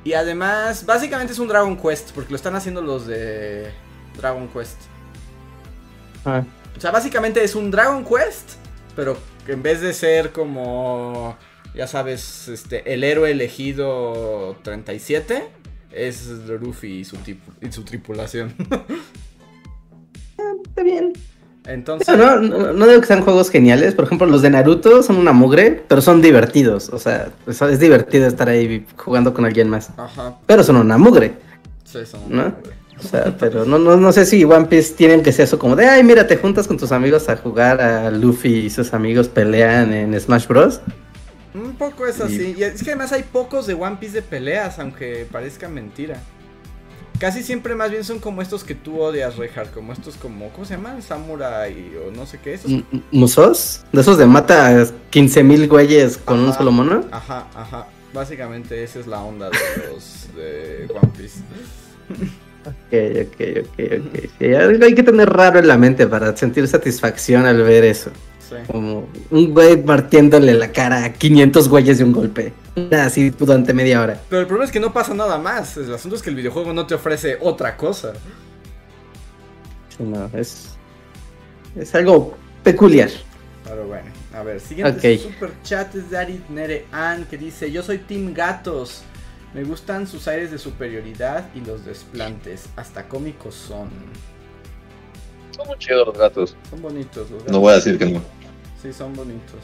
Y 0.03 0.14
además, 0.14 0.86
básicamente 0.86 1.34
es 1.34 1.40
un 1.40 1.48
Dragon 1.48 1.76
Quest, 1.76 2.12
porque 2.12 2.30
lo 2.30 2.36
están 2.36 2.56
haciendo 2.56 2.84
los 2.84 3.08
de 3.08 3.72
Dragon 4.16 4.48
Quest. 4.48 4.78
Ah. 6.24 6.44
O 6.78 6.80
sea, 6.80 6.91
básicamente 6.91 7.44
es 7.44 7.56
un 7.56 7.72
Dragon 7.72 8.06
Quest, 8.06 8.58
pero 8.95 9.18
en 9.48 9.64
vez 9.64 9.82
de 9.82 9.94
ser 9.94 10.32
como, 10.32 11.36
ya 11.74 11.88
sabes, 11.88 12.48
este, 12.48 12.94
el 12.94 13.03
héroe 13.03 13.32
elegido 13.32 14.58
37, 14.62 15.48
es 15.91 16.28
Luffy 16.28 16.99
y 16.99 17.06
su, 17.06 17.18
y 17.60 17.72
su 17.72 17.84
tripulación. 17.84 18.53
Ah, 20.38 20.53
está 20.66 20.82
bien. 20.82 21.14
Entonces... 21.66 22.18
No, 22.18 22.40
no, 22.40 22.88
digo 22.88 23.02
que 23.02 23.08
sean 23.08 23.22
juegos 23.22 23.50
geniales. 23.50 23.94
Por 23.94 24.06
ejemplo, 24.06 24.28
los 24.28 24.42
de 24.42 24.50
Naruto 24.50 25.04
son 25.04 25.18
una 25.18 25.32
mugre, 25.32 25.84
pero 25.88 26.02
son 26.02 26.22
divertidos. 26.22 26.90
O 26.90 27.00
sea, 27.00 27.30
es 27.48 27.80
divertido 27.80 28.28
estar 28.28 28.50
ahí 28.50 28.86
jugando 28.98 29.34
con 29.34 29.46
alguien 29.46 29.70
más. 29.70 29.92
Ajá. 29.98 30.38
Pero 30.46 30.64
son 30.64 30.78
una 30.78 30.98
mugre. 30.98 31.34
Sí, 31.84 32.00
son 32.06 32.22
una 32.28 32.46
mugre. 32.46 32.82
O 33.04 33.04
sea, 33.04 33.36
pero 33.38 33.66
no, 33.66 33.80
no, 33.80 33.98
no 33.98 34.12
sé 34.12 34.26
si 34.26 34.44
One 34.44 34.66
Piece 34.66 34.94
tienen 34.94 35.24
que 35.24 35.32
ser 35.32 35.46
eso 35.46 35.58
como 35.58 35.76
de, 35.76 35.88
ay, 35.88 36.04
mira, 36.04 36.28
te 36.28 36.38
juntas 36.38 36.68
con 36.68 36.78
tus 36.78 36.92
amigos 36.92 37.30
a 37.30 37.38
jugar 37.38 37.82
a 37.82 38.12
Luffy 38.12 38.66
y 38.66 38.70
sus 38.70 38.94
amigos 38.94 39.28
pelean 39.28 39.92
en 39.92 40.20
Smash 40.20 40.48
Bros. 40.48 40.82
Un 41.54 41.74
poco 41.74 42.06
es 42.06 42.22
así. 42.22 42.56
Y 42.58 42.64
es 42.64 42.84
que 42.84 42.92
además 42.92 43.12
hay 43.12 43.24
pocos 43.24 43.66
de 43.68 43.74
One 43.74 43.98
Piece 44.00 44.14
de 44.14 44.22
peleas, 44.22 44.78
aunque 44.80 45.28
parezca 45.32 45.68
mentira. 45.68 46.22
Casi 47.22 47.43
siempre 47.43 47.76
más 47.76 47.91
bien 47.91 48.03
son 48.03 48.18
como 48.18 48.41
estos 48.41 48.64
que 48.64 48.73
tú 48.73 48.99
odias, 48.99 49.38
Rejar, 49.38 49.69
como 49.69 49.93
estos 49.93 50.15
como, 50.15 50.49
¿cómo 50.49 50.65
se 50.65 50.73
llaman? 50.73 51.03
Samurai 51.03 51.91
o 52.03 52.10
no 52.10 52.26
sé 52.26 52.39
qué. 52.43 52.56
Esos... 52.56 52.72
¿Musos? 53.11 53.84
¿De 53.91 54.02
esos 54.02 54.18
de 54.18 54.26
mata 54.26 54.81
a 54.81 54.88
15 55.11 55.43
mil 55.43 55.68
güeyes 55.68 56.18
con 56.18 56.39
un 56.39 56.52
solo 56.52 56.72
mono? 56.72 57.06
Ajá, 57.11 57.45
ajá. 57.53 57.85
Básicamente 58.11 58.84
esa 58.84 59.02
es 59.02 59.06
la 59.06 59.22
onda 59.22 59.52
de 59.52 59.93
los 59.93 60.30
de 60.35 60.88
One 60.91 61.11
Piece. 61.15 61.41
Ok, 62.65 63.27
ok, 63.27 63.65
ok, 63.65 63.80
ok. 63.99 64.30
Sí, 64.39 64.45
hay 64.84 64.95
que 64.95 65.03
tener 65.03 65.30
raro 65.30 65.60
en 65.60 65.68
la 65.68 65.77
mente 65.77 66.07
para 66.07 66.35
sentir 66.35 66.68
satisfacción 66.68 67.45
al 67.45 67.61
ver 67.61 67.84
eso. 67.84 68.10
Como 68.65 69.07
un 69.30 69.53
güey 69.53 69.80
partiéndole 69.84 70.56
la 70.56 70.72
cara 70.72 71.06
a 71.06 71.14
500 71.14 71.69
güeyes 71.69 71.99
de 71.99 72.03
un 72.03 72.14
golpe. 72.14 72.52
Así 72.91 73.31
durante 73.31 73.73
media 73.73 74.02
hora. 74.02 74.22
Pero 74.30 74.41
el 74.41 74.48
problema 74.48 74.65
es 74.65 74.72
que 74.72 74.80
no 74.80 74.93
pasa 74.93 75.14
nada 75.14 75.38
más. 75.38 75.76
El 75.77 75.93
asunto 75.93 76.15
es 76.15 76.22
que 76.22 76.30
el 76.30 76.35
videojuego 76.35 76.72
no 76.73 76.88
te 76.88 76.95
ofrece 76.95 77.38
otra 77.41 77.76
cosa. 77.76 78.14
No, 79.99 80.30
es. 80.34 80.69
Es 81.76 81.93
algo 81.95 82.38
peculiar. 82.64 83.10
Pero 83.65 83.85
bueno, 83.85 84.10
a 84.34 84.43
ver, 84.43 84.60
siguiente 84.60 85.18
super 85.19 85.52
chat 85.64 85.93
es 85.95 86.10
de 86.10 86.18
Arid 86.18 86.41
Nere 86.49 86.85
An 86.91 87.26
que 87.26 87.38
dice: 87.38 87.72
Yo 87.72 87.84
soy 87.84 87.99
Team 87.99 88.34
Gatos. 88.34 89.03
Me 89.53 89.65
gustan 89.65 90.07
sus 90.07 90.30
aires 90.30 90.49
de 90.49 90.57
superioridad 90.57 91.49
y 91.53 91.60
los 91.60 91.84
desplantes. 91.85 92.69
Hasta 92.77 93.07
cómicos 93.07 93.53
son. 93.53 93.89
Son 95.56 95.68
muy 95.68 95.77
chidos 95.77 96.07
los 96.07 96.18
gatos. 96.18 96.56
Son 96.69 96.81
bonitos 96.81 97.30
los 97.30 97.39
gatos. 97.39 97.52
No 97.52 97.60
voy 97.60 97.73
a 97.73 97.76
decir 97.76 97.98
que 97.98 98.06
no. 98.06 98.22
Sí, 98.81 98.93
son 98.93 99.14
bonitos. 99.14 99.60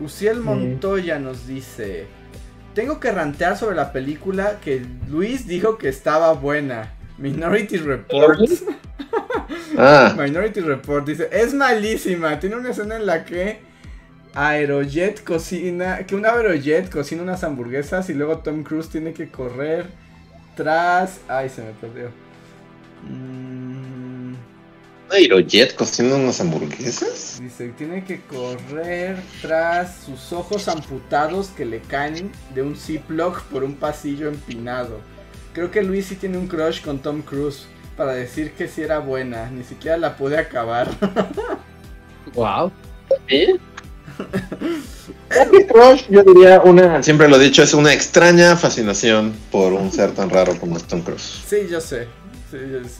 Uciel 0.00 0.40
Montoya 0.40 1.18
nos 1.18 1.46
dice: 1.46 2.06
Tengo 2.74 3.00
que 3.00 3.10
rantear 3.12 3.56
sobre 3.56 3.76
la 3.76 3.92
película 3.92 4.58
que 4.60 4.82
Luis 5.08 5.46
dijo 5.46 5.78
que 5.78 5.88
estaba 5.88 6.32
buena. 6.32 6.94
Minority 7.18 7.76
Report. 7.76 8.40
ah. 9.78 10.14
Minority 10.18 10.60
Report 10.60 11.06
dice: 11.06 11.28
Es 11.30 11.54
malísima. 11.54 12.38
Tiene 12.40 12.56
una 12.56 12.70
escena 12.70 12.96
en 12.96 13.06
la 13.06 13.24
que 13.24 13.60
Aerojet 14.34 15.22
cocina. 15.22 16.06
Que 16.06 16.14
un 16.14 16.24
Aerojet 16.24 16.90
cocina 16.90 17.22
unas 17.22 17.44
hamburguesas 17.44 18.08
y 18.10 18.14
luego 18.14 18.38
Tom 18.38 18.62
Cruise 18.62 18.88
tiene 18.88 19.12
que 19.12 19.30
correr 19.30 19.86
tras. 20.56 21.20
Ay, 21.28 21.48
se 21.48 21.62
me 21.62 21.72
perdió. 21.72 22.10
Mmm 23.08 23.59
Aerojet 25.10 25.74
cociendo 25.74 26.16
unas 26.16 26.40
hamburguesas? 26.40 27.38
Dice, 27.40 27.68
tiene 27.70 28.04
que 28.04 28.20
correr 28.22 29.16
tras 29.42 29.96
sus 30.04 30.32
ojos 30.32 30.68
amputados 30.68 31.48
que 31.48 31.64
le 31.64 31.80
caen 31.80 32.30
de 32.54 32.62
un 32.62 32.76
Ziploc 32.76 33.42
por 33.44 33.64
un 33.64 33.74
pasillo 33.74 34.28
empinado. 34.28 35.00
Creo 35.52 35.70
que 35.70 35.82
Luis 35.82 36.06
sí 36.06 36.16
tiene 36.16 36.38
un 36.38 36.46
crush 36.46 36.80
con 36.80 37.00
Tom 37.00 37.22
Cruise 37.22 37.66
para 37.96 38.12
decir 38.12 38.52
que 38.52 38.68
sí 38.68 38.82
era 38.82 38.98
buena. 38.98 39.50
Ni 39.50 39.64
siquiera 39.64 39.96
la 39.96 40.16
pude 40.16 40.38
acabar. 40.38 40.88
Wow. 42.34 42.70
¿Sí? 43.28 43.58
Crush, 45.68 46.04
yo 46.08 46.22
diría 46.22 46.60
una, 46.60 47.02
siempre 47.02 47.28
lo 47.28 47.36
he 47.36 47.44
dicho, 47.44 47.62
es 47.62 47.74
una 47.74 47.92
extraña 47.92 48.56
fascinación 48.56 49.34
por 49.50 49.72
un 49.72 49.90
ser 49.90 50.12
tan 50.12 50.30
raro 50.30 50.56
como 50.58 50.76
es 50.76 50.84
Tom 50.84 51.00
Cruise. 51.00 51.42
Sí, 51.46 51.66
yo 51.70 51.80
sé. 51.80 52.06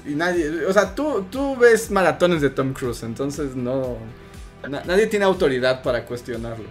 Y 0.07 0.15
nadie, 0.15 0.65
o 0.67 0.73
sea, 0.73 0.95
tú, 0.95 1.27
tú 1.31 1.57
ves 1.57 1.91
maratones 1.91 2.41
de 2.41 2.51
Tom 2.51 2.73
Cruise, 2.73 3.03
entonces 3.03 3.55
no, 3.57 3.97
na- 4.69 4.83
nadie 4.85 5.07
tiene 5.07 5.25
autoridad 5.25 5.83
para 5.83 6.05
cuestionarlo. 6.07 6.69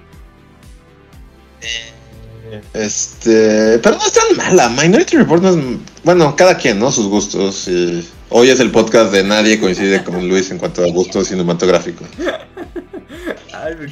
Este, 2.74 3.80
pero 3.80 3.98
no 3.98 4.06
es 4.06 4.14
tan 4.14 4.36
mala. 4.38 4.70
Minority 4.70 5.18
Report 5.18 5.42
no 5.44 5.50
es, 5.50 5.58
bueno, 6.04 6.36
cada 6.36 6.58
quien, 6.58 6.80
¿no? 6.80 6.92
Sus 6.92 7.08
gustos. 7.08 7.68
y 7.68 8.08
hoy 8.30 8.50
es 8.50 8.60
el 8.60 8.72
podcast 8.72 9.12
de 9.12 9.24
nadie 9.24 9.60
coincide 9.60 10.04
con 10.04 10.28
Luis 10.28 10.50
en 10.52 10.58
cuanto 10.58 10.84
a 10.84 10.88
gustos 10.88 11.28
cinematográficos. 11.28 12.08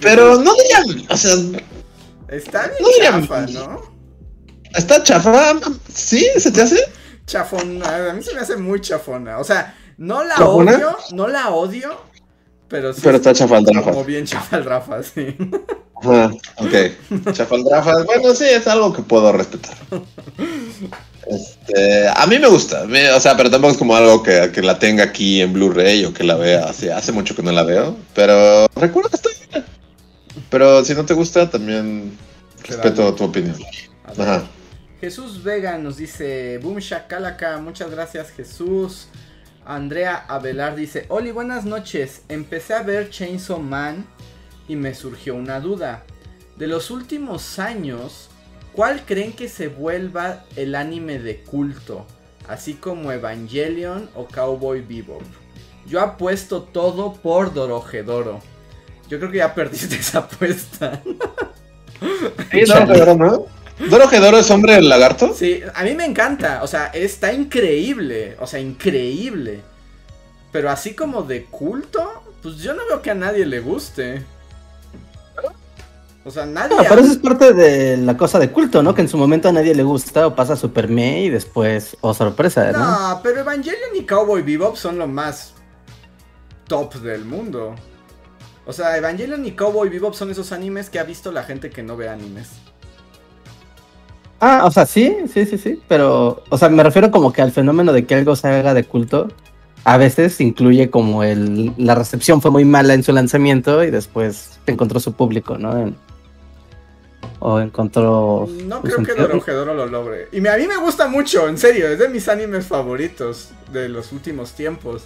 Pero 0.02 0.42
no 0.42 0.54
diría, 0.56 1.06
o 1.10 1.18
sea, 1.18 1.34
está 2.30 2.68
bien 2.68 2.78
no 2.82 2.88
diría- 2.90 3.12
chafa, 3.12 3.42
¿no? 3.48 3.82
está 4.76 5.04
chafa. 5.04 5.60
¿Sí? 5.94 6.28
¿Se 6.38 6.52
te 6.52 6.62
hace? 6.62 6.80
Chafona, 7.28 8.10
a 8.12 8.14
mí 8.14 8.24
se 8.24 8.34
me 8.34 8.40
hace 8.42 8.56
muy 8.58 8.80
chafona. 8.82 9.38
O 9.38 9.44
sea, 9.44 9.76
no 9.98 10.24
la 10.24 10.36
¿Chafona? 10.36 10.76
odio, 10.76 10.98
no 11.12 11.28
la 11.28 11.50
odio, 11.50 12.02
pero 12.70 12.94
sí 12.94 13.02
Pero 13.04 13.18
es 13.18 13.22
está 13.22 13.34
chafaldrafa. 13.34 13.92
como 13.92 14.04
bien 14.06 14.26
chafaldrafa, 14.26 15.04
sí. 15.04 15.36
Ajá, 16.02 16.32
ok. 16.58 17.34
Chafaldrafa, 17.34 18.04
bueno, 18.04 18.34
sí, 18.34 18.46
es 18.46 18.66
algo 18.68 18.94
que 18.94 19.02
puedo 19.02 19.32
respetar. 19.32 19.76
Este, 21.30 22.08
a 22.08 22.26
mí 22.28 22.40
me 22.40 22.48
gusta, 22.48 22.86
me- 22.86 23.12
o 23.12 23.20
sea, 23.20 23.36
pero 23.36 23.50
tampoco 23.52 23.74
es 23.74 23.78
como 23.78 23.96
algo 23.96 24.24
que, 24.24 24.50
que 24.54 24.62
la 24.62 24.80
tenga 24.80 25.04
aquí 25.04 25.42
en 25.42 25.52
Blu-ray 25.52 26.06
o 26.06 26.14
que 26.14 26.24
la 26.24 26.36
vea, 26.36 26.66
así, 26.70 26.88
hace 26.88 27.12
mucho 27.12 27.36
que 27.36 27.44
no 27.44 27.52
la 27.52 27.64
veo, 27.64 27.98
pero 28.16 28.68
recuerdo 28.76 29.10
que 29.10 29.18
está 29.18 29.30
bien. 29.52 29.66
Pero 30.50 30.86
si 30.86 30.94
no 30.94 31.06
te 31.06 31.14
gusta, 31.14 31.50
también 31.50 32.18
respeto 32.64 33.14
tu 33.14 33.26
opinión. 33.26 33.58
Ajá. 34.18 34.44
Jesús 35.00 35.44
Vega 35.44 35.78
nos 35.78 35.98
dice, 35.98 36.58
Boom 36.58 36.80
Shakalaka, 36.80 37.60
muchas 37.60 37.92
gracias 37.92 38.32
Jesús. 38.32 39.10
Andrea 39.64 40.26
Avelar 40.28 40.76
dice, 40.76 41.06
Oli, 41.10 41.32
buenas 41.32 41.66
noches. 41.66 42.24
Empecé 42.30 42.74
a 42.74 42.82
ver 42.82 43.12
Chainsaw 43.12 43.60
Man 43.60 44.08
y 44.68 44.76
me 44.76 44.96
surgió 44.96 45.36
una 45.36 45.60
duda. 45.60 46.04
De 46.56 46.66
los 46.66 46.90
últimos 46.90 47.60
años, 47.60 48.30
¿cuál 48.74 49.04
creen 49.06 49.34
que 49.34 49.50
se 49.50 49.68
vuelva 49.68 50.46
el 50.56 50.74
anime 50.74 51.20
de 51.20 51.42
culto? 51.42 52.08
Así 52.48 52.74
como 52.74 53.12
Evangelion 53.12 54.10
o 54.16 54.26
Cowboy 54.26 54.82
Bebop. 54.82 55.22
Yo 55.86 56.02
apuesto 56.02 56.64
todo 56.64 57.14
por 57.14 57.54
Dorohedoro. 57.54 58.40
Yo 59.10 59.20
creo 59.20 59.32
que 59.32 59.38
ya 59.38 59.54
perdiste 59.54 59.96
esa 60.00 60.20
apuesta. 60.20 61.04
¿Doro 63.80 64.08
Gedoro 64.08 64.38
es 64.38 64.50
hombre 64.50 64.82
lagarto? 64.82 65.34
Sí, 65.34 65.62
a 65.74 65.84
mí 65.84 65.94
me 65.94 66.06
encanta, 66.06 66.64
o 66.64 66.68
sea, 66.68 66.88
está 66.88 67.32
increíble, 67.32 68.36
o 68.40 68.48
sea, 68.48 68.60
increíble. 68.60 69.62
Pero 70.52 70.72
así 70.72 70.96
como 70.96 71.22
de 71.24 71.46
culto, 71.46 72.24
pues 72.42 72.58
yo 72.58 72.74
no 72.74 72.86
veo 72.88 73.02
que 73.02 73.12
a 73.12 73.16
nadie 73.16 73.46
le 73.46 73.60
guste. 73.60 74.24
O 76.26 76.32
sea, 76.32 76.46
nadie... 76.46 76.76
Ah, 76.78 76.86
pero 76.90 77.02
eso 77.02 77.12
es 77.12 77.20
parte 77.20 77.54
de 77.54 77.96
la 77.98 78.18
cosa 78.18 78.38
de 78.38 78.52
culto, 78.52 78.84
¿no? 78.84 78.94
Que 78.94 79.02
en 79.02 79.08
su 79.08 79.18
momento 79.18 79.48
a 79.48 79.54
nadie 79.54 79.74
le 79.74 79.84
gusta 79.84 80.28
o 80.28 80.36
pasa 80.36 80.58
super 80.58 80.90
me 80.90 81.22
y 81.24 81.30
después, 81.30 81.96
o 82.02 82.14
sorpresa, 82.14 82.70
¿no? 82.72 82.80
No, 82.80 83.20
pero 83.24 83.40
Evangelion 83.40 83.96
y 83.96 84.06
Cowboy 84.06 84.42
Bebop 84.42 84.76
son 84.76 84.98
lo 84.98 85.08
más 85.08 85.54
top 86.68 86.96
del 86.96 87.24
mundo. 87.24 87.76
O 88.66 88.74
sea, 88.74 88.98
Evangelion 88.98 89.46
y 89.46 89.52
Cowboy 89.52 89.88
Bebop 89.88 90.16
son 90.16 90.30
esos 90.30 90.52
animes 90.52 90.90
que 90.90 91.00
ha 91.00 91.04
visto 91.04 91.32
la 91.32 91.44
gente 91.44 91.70
que 91.70 91.82
no 91.82 91.96
ve 91.96 92.10
animes. 92.10 92.50
Ah, 94.40 94.64
o 94.66 94.72
sea, 94.72 94.86
sí, 94.86 95.16
sí, 95.34 95.46
sí, 95.46 95.58
sí, 95.58 95.82
pero, 95.88 96.44
o 96.50 96.58
sea, 96.58 96.70
me 96.70 96.84
refiero 96.84 97.10
como 97.10 97.34
que 97.34 97.42
al 97.42 97.52
fenómeno 97.52 97.92
de 97.92 98.06
que 98.06 98.16
algo 98.16 98.36
se 98.36 98.48
haga 98.48 98.74
de 98.76 98.84
culto, 98.84 99.30
a 99.84 99.98
veces 99.98 100.40
incluye 100.42 100.90
como 100.92 101.24
el, 101.24 101.74
la 101.78 101.96
recepción 101.96 102.42
fue 102.42 102.52
muy 102.52 102.64
mala 102.66 102.94
en 102.94 103.04
su 103.04 103.12
lanzamiento 103.14 103.84
y 103.84 103.90
después 103.90 104.60
encontró 104.68 105.00
su 105.00 105.14
público, 105.14 105.58
¿no? 105.58 105.78
En- 105.78 105.96
o 107.40 107.60
encontró... 107.60 108.48
No 108.66 108.82
creo 108.82 108.98
que 108.98 109.12
entierro. 109.12 109.28
Dorohedoro 109.36 109.74
lo 109.76 109.86
logre. 109.86 110.28
Y 110.32 110.42
me- 110.42 110.50
a 110.50 110.58
mí 110.58 110.68
me 110.68 110.78
gusta 110.78 111.08
mucho, 111.08 111.48
en 111.48 111.58
serio, 111.58 111.88
es 111.88 112.00
de 112.00 112.10
mis 112.10 112.28
animes 112.30 112.66
favoritos 112.66 113.52
de 113.72 113.90
los 113.90 114.12
últimos 114.12 114.54
tiempos. 114.54 115.04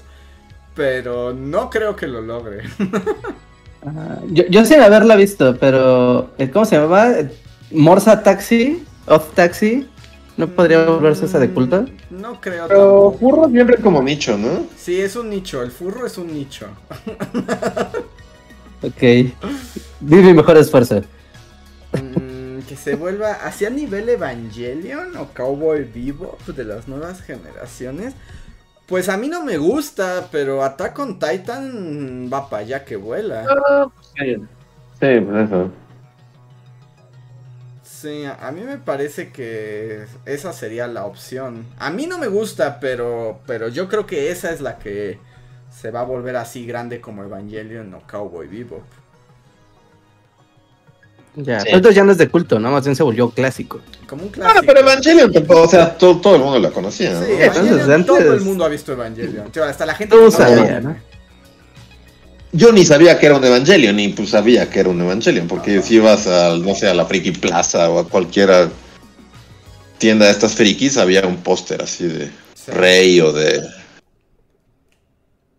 Pero 0.75 1.33
no 1.33 1.69
creo 1.69 1.95
que 1.97 2.07
lo 2.07 2.21
logre. 2.21 2.63
Ah, 3.85 4.17
yo, 4.29 4.45
yo 4.49 4.65
sin 4.65 4.79
haberla 4.81 5.15
visto, 5.17 5.57
pero 5.59 6.29
¿cómo 6.53 6.63
se 6.65 6.77
llama? 6.77 7.09
Morsa 7.71 8.23
Taxi, 8.23 8.81
Off 9.05 9.33
Taxi, 9.33 9.89
¿no 10.37 10.47
podría 10.55 10.85
volverse 10.85 11.25
esa 11.25 11.39
de 11.39 11.51
culto? 11.53 11.85
No 12.09 12.39
creo 12.41 12.67
Pero 12.67 12.77
tampoco. 12.77 13.17
furro 13.19 13.49
siempre 13.49 13.77
como 13.81 14.01
nicho, 14.01 14.37
¿no? 14.37 14.67
Sí, 14.75 14.99
es 15.01 15.15
un 15.15 15.29
nicho, 15.29 15.61
el 15.63 15.71
furro 15.71 16.05
es 16.05 16.17
un 16.17 16.33
nicho. 16.33 16.67
Ok. 18.83 18.99
Di 19.99 20.15
mi 20.15 20.33
mejor 20.33 20.57
esfuerzo. 20.57 21.01
Mm, 21.93 22.61
que 22.67 22.77
se 22.77 22.95
vuelva 22.95 23.33
hacia 23.33 23.69
nivel 23.69 24.09
Evangelion 24.09 25.15
o 25.17 25.27
Cowboy 25.33 25.83
Bebop 25.83 26.47
de 26.47 26.63
las 26.63 26.87
nuevas 26.87 27.21
generaciones. 27.21 28.15
Pues 28.87 29.09
a 29.09 29.17
mí 29.17 29.27
no 29.29 29.43
me 29.43 29.57
gusta, 29.57 30.29
pero 30.31 30.63
Attack 30.63 30.99
on 30.99 31.19
Titan 31.19 32.29
va 32.33 32.49
para 32.49 32.63
allá 32.63 32.85
que 32.85 32.95
vuela. 32.97 33.45
Sí, 34.17 34.35
pues 34.99 35.45
eso. 35.49 35.71
Sí, 38.01 38.23
a 38.25 38.51
mí 38.51 38.61
me 38.61 38.77
parece 38.77 39.31
que 39.31 40.05
esa 40.25 40.53
sería 40.53 40.87
la 40.87 41.05
opción. 41.05 41.65
A 41.77 41.91
mí 41.91 42.07
no 42.07 42.17
me 42.17 42.27
gusta, 42.27 42.79
pero, 42.79 43.39
pero 43.45 43.67
yo 43.67 43.87
creo 43.87 44.07
que 44.07 44.31
esa 44.31 44.51
es 44.51 44.59
la 44.61 44.79
que 44.79 45.19
se 45.79 45.91
va 45.91 45.99
a 46.01 46.03
volver 46.03 46.35
así 46.35 46.65
grande 46.65 46.99
como 46.99 47.23
Evangelion 47.23 47.93
o 47.93 48.01
Cowboy 48.09 48.47
Bebop. 48.47 48.81
Ya, 51.35 51.61
Sí. 51.61 51.67
entonces 51.69 51.95
ya 51.95 52.03
no 52.03 52.11
es 52.11 52.17
de 52.17 52.27
culto, 52.27 52.59
¿no? 52.59 52.71
Más 52.71 52.83
bien 52.83 52.95
se 52.95 53.03
volvió 53.03 53.29
clásico. 53.29 53.79
Como 54.07 54.23
un 54.23 54.29
Ah, 54.29 54.33
clásico. 54.33 54.63
pero 54.67 54.79
Evangelion 54.81 55.31
o 55.47 55.67
sea, 55.67 55.97
todo, 55.97 56.19
todo 56.19 56.35
el 56.35 56.41
mundo 56.41 56.59
la 56.59 56.71
conocía, 56.71 57.13
¿no? 57.13 57.23
Sí, 57.25 57.31
entonces 57.39 57.87
antes- 57.87 58.05
todo 58.07 58.33
el 58.33 58.41
mundo 58.41 58.65
ha 58.65 58.67
visto 58.69 58.91
Evangelion. 58.93 59.49
Tío, 59.51 59.63
hasta 59.63 59.85
la 59.85 59.95
gente 59.95 60.15
que 60.15 60.21
no 60.21 60.29
ve 60.29 60.81
¿no? 60.81 60.95
Yo 62.53 62.71
ni 62.71 62.85
sabía 62.85 63.17
que 63.17 63.27
era 63.27 63.37
un 63.37 63.45
Evangelion, 63.45 63.95
ni 63.95 64.09
pues 64.09 64.29
sabía 64.31 64.69
que 64.69 64.81
era 64.81 64.89
un 64.89 65.01
Evangelion, 65.01 65.47
porque 65.47 65.81
si 65.81 65.95
ibas 65.95 66.27
a, 66.27 66.57
no 66.57 66.75
sé, 66.75 66.87
a 66.89 66.93
la 66.93 67.05
Friki 67.05 67.31
Plaza 67.31 67.89
o 67.89 67.99
a 67.99 68.07
cualquier 68.09 68.69
tienda 69.97 70.25
de 70.25 70.31
estas 70.31 70.53
frikis, 70.55 70.97
había 70.97 71.25
un 71.25 71.37
póster 71.37 71.81
así 71.81 72.07
de 72.07 72.29
Sí. 72.55 72.71
Rey 72.71 73.19
o 73.21 73.31
de... 73.31 73.59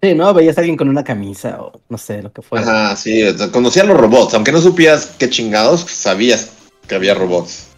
Sí, 0.03 0.15
¿no? 0.15 0.35
Veías 0.35 0.57
a 0.59 0.61
alguien 0.61 0.77
con 0.77 0.89
una 0.89 1.03
camisa 1.05 1.61
o 1.63 1.81
no 1.89 1.97
sé, 1.99 2.23
lo 2.23 2.33
que 2.33 2.43
fuera. 2.43 2.65
Ajá, 2.89 2.97
sí, 2.97 3.23
conocía 3.53 3.85
los 3.85 3.97
robots, 3.97 4.35
aunque 4.35 4.53
no 4.53 4.61
supías 4.61 5.15
qué 5.19 5.31
chingados, 5.31 5.81
sabías 5.83 6.51
que 6.87 6.95
había 6.95 7.15
robots. 7.15 7.69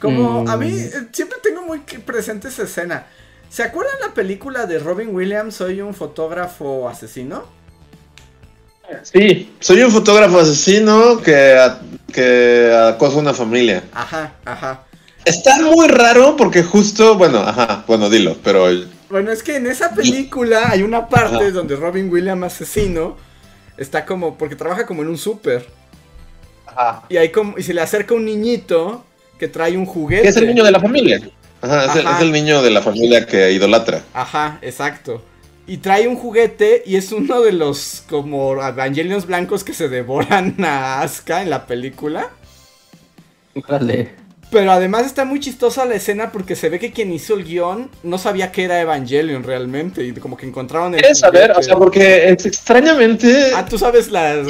Como 0.00 0.44
Mm. 0.44 0.48
a 0.48 0.56
mí 0.56 0.68
eh, 0.68 0.92
siempre 1.12 1.38
tengo 1.42 1.62
muy 1.62 1.78
presente 1.80 2.48
esa 2.48 2.62
escena. 2.64 3.06
¿Se 3.50 3.62
acuerdan 3.62 3.94
la 4.00 4.14
película 4.14 4.66
de 4.66 4.78
Robin 4.78 5.14
Williams, 5.14 5.54
Soy 5.56 5.80
un 5.80 5.94
fotógrafo 5.94 6.88
asesino? 6.88 7.44
Sí, 9.02 9.52
soy 9.60 9.82
un 9.82 9.90
fotógrafo 9.90 10.38
asesino 10.40 11.18
que, 11.18 11.54
a- 11.54 11.80
que 12.12 12.72
acosa 12.94 13.16
a 13.16 13.20
una 13.20 13.34
familia. 13.34 13.84
Ajá, 13.92 14.32
ajá. 14.44 14.82
Está 15.24 15.60
muy 15.60 15.88
raro 15.88 16.36
porque 16.36 16.62
justo, 16.62 17.16
bueno, 17.16 17.38
ajá, 17.40 17.84
bueno, 17.86 18.08
dilo, 18.08 18.36
pero 18.44 18.68
Bueno, 19.10 19.32
es 19.32 19.42
que 19.42 19.56
en 19.56 19.66
esa 19.66 19.90
película 19.92 20.70
hay 20.70 20.82
una 20.82 21.08
parte 21.08 21.36
Ajá. 21.36 21.50
donde 21.50 21.74
Robin 21.76 22.10
Williams 22.10 22.44
asesino 22.44 23.16
está 23.76 24.04
como 24.06 24.38
porque 24.38 24.56
trabaja 24.56 24.86
como 24.86 25.02
en 25.02 25.08
un 25.08 25.18
súper 25.18 25.66
y 27.08 27.16
hay 27.16 27.30
como 27.30 27.56
y 27.58 27.62
se 27.62 27.72
le 27.74 27.80
acerca 27.80 28.14
un 28.14 28.24
niñito 28.24 29.04
que 29.38 29.48
trae 29.48 29.76
un 29.76 29.86
juguete. 29.86 30.22
que 30.22 30.28
es 30.28 30.36
el 30.36 30.46
niño 30.46 30.62
de 30.64 30.70
la 30.70 30.80
familia. 30.80 31.20
Ajá, 31.62 31.86
es, 31.86 31.96
El, 31.96 32.06
Ajá. 32.06 32.16
es 32.18 32.22
el 32.22 32.32
niño 32.32 32.62
de 32.62 32.70
la 32.70 32.82
familia 32.82 33.26
que 33.26 33.50
idolatra. 33.52 34.02
Ajá, 34.14 34.58
exacto. 34.62 35.22
Y 35.68 35.78
trae 35.78 36.06
un 36.06 36.16
juguete 36.16 36.82
y 36.86 36.96
es 36.96 37.10
uno 37.12 37.40
de 37.40 37.52
los 37.52 38.04
como 38.08 38.62
Evangelions 38.62 39.26
blancos 39.26 39.64
que 39.64 39.74
se 39.74 39.88
devoran 39.88 40.54
a 40.64 41.00
Asuka 41.02 41.42
en 41.42 41.50
la 41.50 41.66
película. 41.66 42.30
Vale. 43.68 44.26
Pero 44.48 44.70
además 44.70 45.04
está 45.06 45.24
muy 45.24 45.40
chistosa 45.40 45.84
la 45.86 45.96
escena 45.96 46.30
porque 46.30 46.54
se 46.54 46.68
ve 46.68 46.78
que 46.78 46.92
quien 46.92 47.12
hizo 47.12 47.34
el 47.34 47.42
guion 47.44 47.90
no 48.04 48.16
sabía 48.16 48.52
que 48.52 48.62
era 48.62 48.80
Evangelion 48.80 49.42
realmente 49.42 50.04
y 50.04 50.12
como 50.12 50.36
que 50.36 50.46
encontraron 50.46 50.94
el 50.94 51.00
¿Quieres 51.00 51.18
saber? 51.18 51.50
O 51.50 51.62
sea, 51.62 51.74
porque 51.74 52.28
es 52.28 52.46
extrañamente... 52.46 53.50
Ah, 53.56 53.66
tú 53.66 53.76
sabes 53.76 54.08
la... 54.12 54.40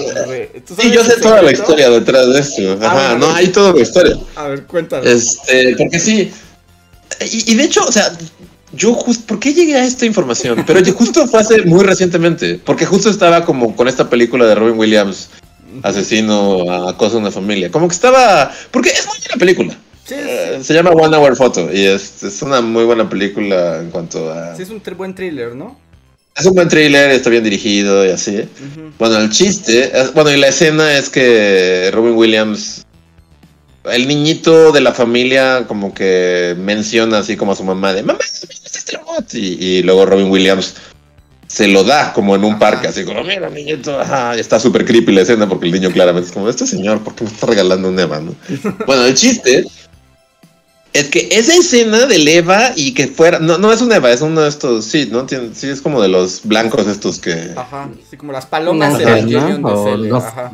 ¿tú 0.67 0.75
Sí, 0.79 0.91
yo 0.93 1.03
sé 1.03 1.19
toda 1.19 1.41
la 1.41 1.51
historia 1.51 1.89
detrás 1.89 2.31
de 2.31 2.41
esto. 2.41 2.73
Ajá, 2.73 2.91
Ah, 2.91 3.11
bueno. 3.13 3.27
no, 3.27 3.35
hay 3.35 3.49
toda 3.49 3.73
la 3.73 3.81
historia. 3.81 4.17
A 4.35 4.49
ver, 4.49 4.65
cuéntame. 4.67 5.11
Este, 5.11 5.75
porque 5.79 5.99
sí, 5.99 6.31
Y, 7.33 7.53
y 7.53 7.55
de 7.55 7.65
hecho, 7.65 7.83
o 7.87 7.91
sea, 7.91 8.13
yo 8.73 8.95
justo, 8.95 9.25
¿por 9.27 9.39
qué 9.41 9.55
llegué 9.55 9.77
a 9.77 9.85
esta 9.85 10.07
información? 10.07 10.65
Pero 10.67 10.81
justo 10.93 11.27
fue 11.29 11.41
hace 11.41 11.63
muy 11.63 11.85
recientemente, 11.85 12.61
porque 12.65 12.85
justo 12.87 13.09
estaba 13.11 13.45
como 13.45 13.75
con 13.77 13.89
esta 13.89 14.09
película 14.11 14.47
de 14.47 14.55
Robin 14.55 14.79
Williams, 14.79 15.29
asesino 15.83 16.71
a 16.71 16.97
cosa 16.97 17.15
de 17.15 17.21
una 17.21 17.31
familia. 17.31 17.71
Como 17.71 17.89
que 17.89 17.95
estaba, 17.95 18.51
porque 18.71 18.91
es 18.91 19.07
muy 19.07 19.17
buena 19.19 19.39
película. 19.39 19.77
Sí, 20.05 20.15
Eh, 20.17 20.61
se 20.63 20.73
llama 20.73 20.91
One 20.91 21.17
Hour 21.17 21.37
Photo 21.37 21.69
y 21.73 21.85
es, 21.85 22.23
es 22.23 22.41
una 22.43 22.61
muy 22.61 22.85
buena 22.85 23.09
película 23.09 23.81
en 23.81 23.91
cuanto 23.91 24.31
a... 24.33 24.55
sí 24.55 24.63
es 24.63 24.71
un 24.71 24.81
buen 24.97 25.15
thriller, 25.15 25.55
¿no? 25.57 25.77
Es 26.37 26.47
un 26.47 26.55
buen 26.55 26.69
thriller, 26.69 27.11
está 27.11 27.29
bien 27.31 27.43
dirigido 27.43 28.07
y 28.07 28.11
así. 28.11 28.45
Bueno, 28.99 29.19
el 29.19 29.31
chiste, 29.31 29.91
es- 29.99 30.13
bueno, 30.15 30.31
y 30.31 30.37
la 30.37 30.49
escena 30.49 30.97
es 30.97 31.09
que 31.09 31.91
Robin 31.93 32.13
Williams, 32.15 32.86
el 33.93 34.09
niñito 34.09 34.73
de 34.73 34.81
la 34.81 34.93
familia, 34.93 35.65
como 35.67 35.93
que 35.95 36.55
menciona 36.59 37.19
así 37.19 37.37
como 37.37 37.53
a 37.53 37.57
su 37.57 37.65
mamá 37.65 37.93
de 37.93 38.03
mamá, 38.03 38.19
mira 38.49 38.61
este 38.65 38.97
robot", 38.97 39.35
Y, 39.35 39.65
y 39.65 39.83
luego 39.83 40.07
Robin 40.07 40.31
Williams 40.31 40.75
se 41.47 41.69
lo 41.69 41.85
da 41.85 42.13
como 42.13 42.35
en 42.35 42.45
un 42.45 42.53
Ajá. 42.53 42.59
parque, 42.59 42.89
así 42.89 43.05
como, 43.05 43.23
mira, 43.23 43.49
niñito, 43.49 43.99
ajá, 44.01 44.37
y 44.37 44.41
está 44.41 44.59
súper 44.59 44.85
creepy 44.85 45.13
la 45.13 45.23
escena 45.23 45.49
porque 45.49 45.67
el 45.67 45.73
niño 45.73 45.91
claramente 45.91 46.29
es 46.29 46.35
como, 46.35 46.49
este 46.49 46.67
señor, 46.67 47.01
¿por 47.03 47.15
qué 47.15 47.25
me 47.25 47.31
está 47.31 47.47
regalando 47.47 47.89
un 47.89 47.99
Eva? 47.99 48.21
no?" 48.21 48.35
bueno, 48.87 49.05
el 49.05 49.15
chiste 49.15 49.65
es 50.93 51.09
que 51.09 51.29
esa 51.31 51.55
escena 51.55 52.07
del 52.07 52.27
Eva 52.27 52.73
y 52.75 52.95
que 52.95 53.07
fuera, 53.07 53.39
no, 53.39 53.59
no 53.59 53.71
es 53.73 53.81
un 53.83 53.93
Eva, 53.93 54.11
es 54.11 54.23
uno 54.23 54.41
de 54.41 54.49
estos, 54.49 54.87
sí, 54.87 55.09
¿no? 55.13 55.25
Tiene- 55.27 55.51
sí, 55.55 55.69
es 55.69 55.83
como 55.83 56.01
de 56.01 56.09
los 56.09 56.41
blancos 56.43 56.87
estos 56.87 57.19
que... 57.21 57.53
Ajá, 57.55 57.91
así 58.07 58.17
como 58.17 58.33
las 58.33 58.47
palomas 58.47 58.97
de 58.99 59.05
ángel, 59.05 59.31
Evangelion 59.35 59.63
¿no? 59.63 59.85
de 59.85 59.99
los- 60.09 60.25
ajá. 60.25 60.53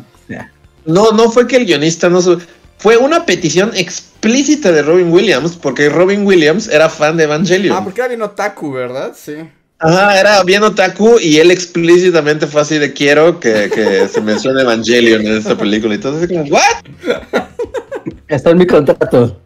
No, 0.85 1.13
no 1.13 1.31
fue 1.31 1.47
que 1.47 1.57
el 1.57 1.65
guionista 1.65 2.09
no 2.09 2.21
su- 2.21 2.41
fue 2.83 2.97
una 2.97 3.25
petición 3.25 3.71
explícita 3.75 4.73
de 4.73 4.83
Robin 4.83 5.13
Williams, 5.13 5.57
porque 5.57 5.89
Robin 5.89 6.27
Williams 6.27 6.69
era 6.69 6.89
fan 6.89 7.17
de 7.17 7.25
Evangelion. 7.25 7.77
Ah, 7.77 7.85
porque 7.85 8.01
era 8.01 8.09
bien 8.09 8.23
otaku, 8.23 8.73
¿verdad? 8.73 9.13
Sí. 9.17 9.35
Ajá, 9.79 10.19
era 10.21 10.43
bien 10.45 10.63
otaku 10.63 11.19
y 11.21 11.39
él 11.39 11.51
explícitamente 11.51 12.47
fue 12.47 12.61
así 12.61 12.79
de 12.79 12.93
quiero 12.93 13.41
que, 13.41 13.69
que 13.75 14.07
se 14.09 14.21
mencione 14.21 14.63
Evangelion 14.63 15.27
en 15.27 15.37
esta 15.39 15.57
película. 15.57 15.95
Y 15.95 15.99
todo 15.99 16.19
así 16.19 16.29
como, 16.29 16.45
¿what? 16.45 16.63
Está 18.29 18.51
en 18.51 18.59
mi 18.59 18.67
contrato. 18.67 19.41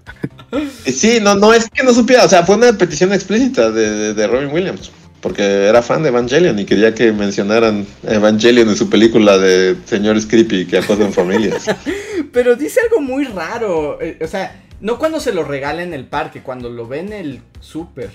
Sí, 0.87 1.19
no, 1.21 1.35
no 1.35 1.53
es 1.53 1.69
que 1.69 1.83
no 1.83 1.93
supiera, 1.93 2.25
o 2.25 2.29
sea, 2.29 2.45
fue 2.45 2.55
una 2.57 2.73
petición 2.73 3.13
explícita 3.13 3.71
de, 3.71 3.91
de- 3.91 4.15
de 4.15 4.27
Robin 4.27 4.51
Williams, 4.53 4.91
porque 5.27 5.43
era 5.67 5.83
fan 5.83 6.05
de 6.05 6.11
Evangelion 6.11 6.57
y 6.57 6.65
quería 6.65 6.95
que 6.95 7.11
mencionaran 7.11 7.85
Evangelion 8.05 8.69
en 8.69 8.77
su 8.77 8.89
película 8.89 9.37
de 9.39 9.75
señores 9.85 10.25
creepy 10.25 10.67
que 10.67 10.79
acosan 10.79 11.13
familias. 11.13 11.65
Pero 12.33 12.55
dice 12.55 12.79
algo 12.81 13.01
muy 13.01 13.25
raro. 13.25 14.01
eh, 14.01 14.21
o 14.23 14.29
sea, 14.29 14.63
no 14.81 15.01
cuando 15.01 15.19
se 15.19 15.33
lo 15.33 15.43
regala 15.43 15.83
en 15.83 15.95
el 15.95 16.05
parque, 16.07 16.43
cuando 16.43 16.71
lo 16.71 16.87
ve 16.87 17.01
en 17.01 17.13
el 17.13 17.41
súper. 17.59 18.11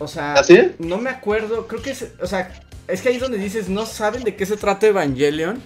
O 0.00 0.08
sea, 0.08 0.34
¿Ah, 0.34 0.42
no 0.80 0.98
me 0.98 1.08
acuerdo. 1.10 1.68
Creo 1.68 1.82
que 1.82 1.90
es. 1.92 2.06
O 2.20 2.26
sea, 2.26 2.52
es 2.88 3.00
que 3.00 3.10
ahí 3.10 3.14
es 3.14 3.20
donde 3.20 3.38
dices, 3.38 3.68
no 3.68 3.86
saben 3.86 4.24
de 4.24 4.34
qué 4.34 4.44
se 4.44 4.56
trata 4.56 4.88
Evangelion. 4.88 5.62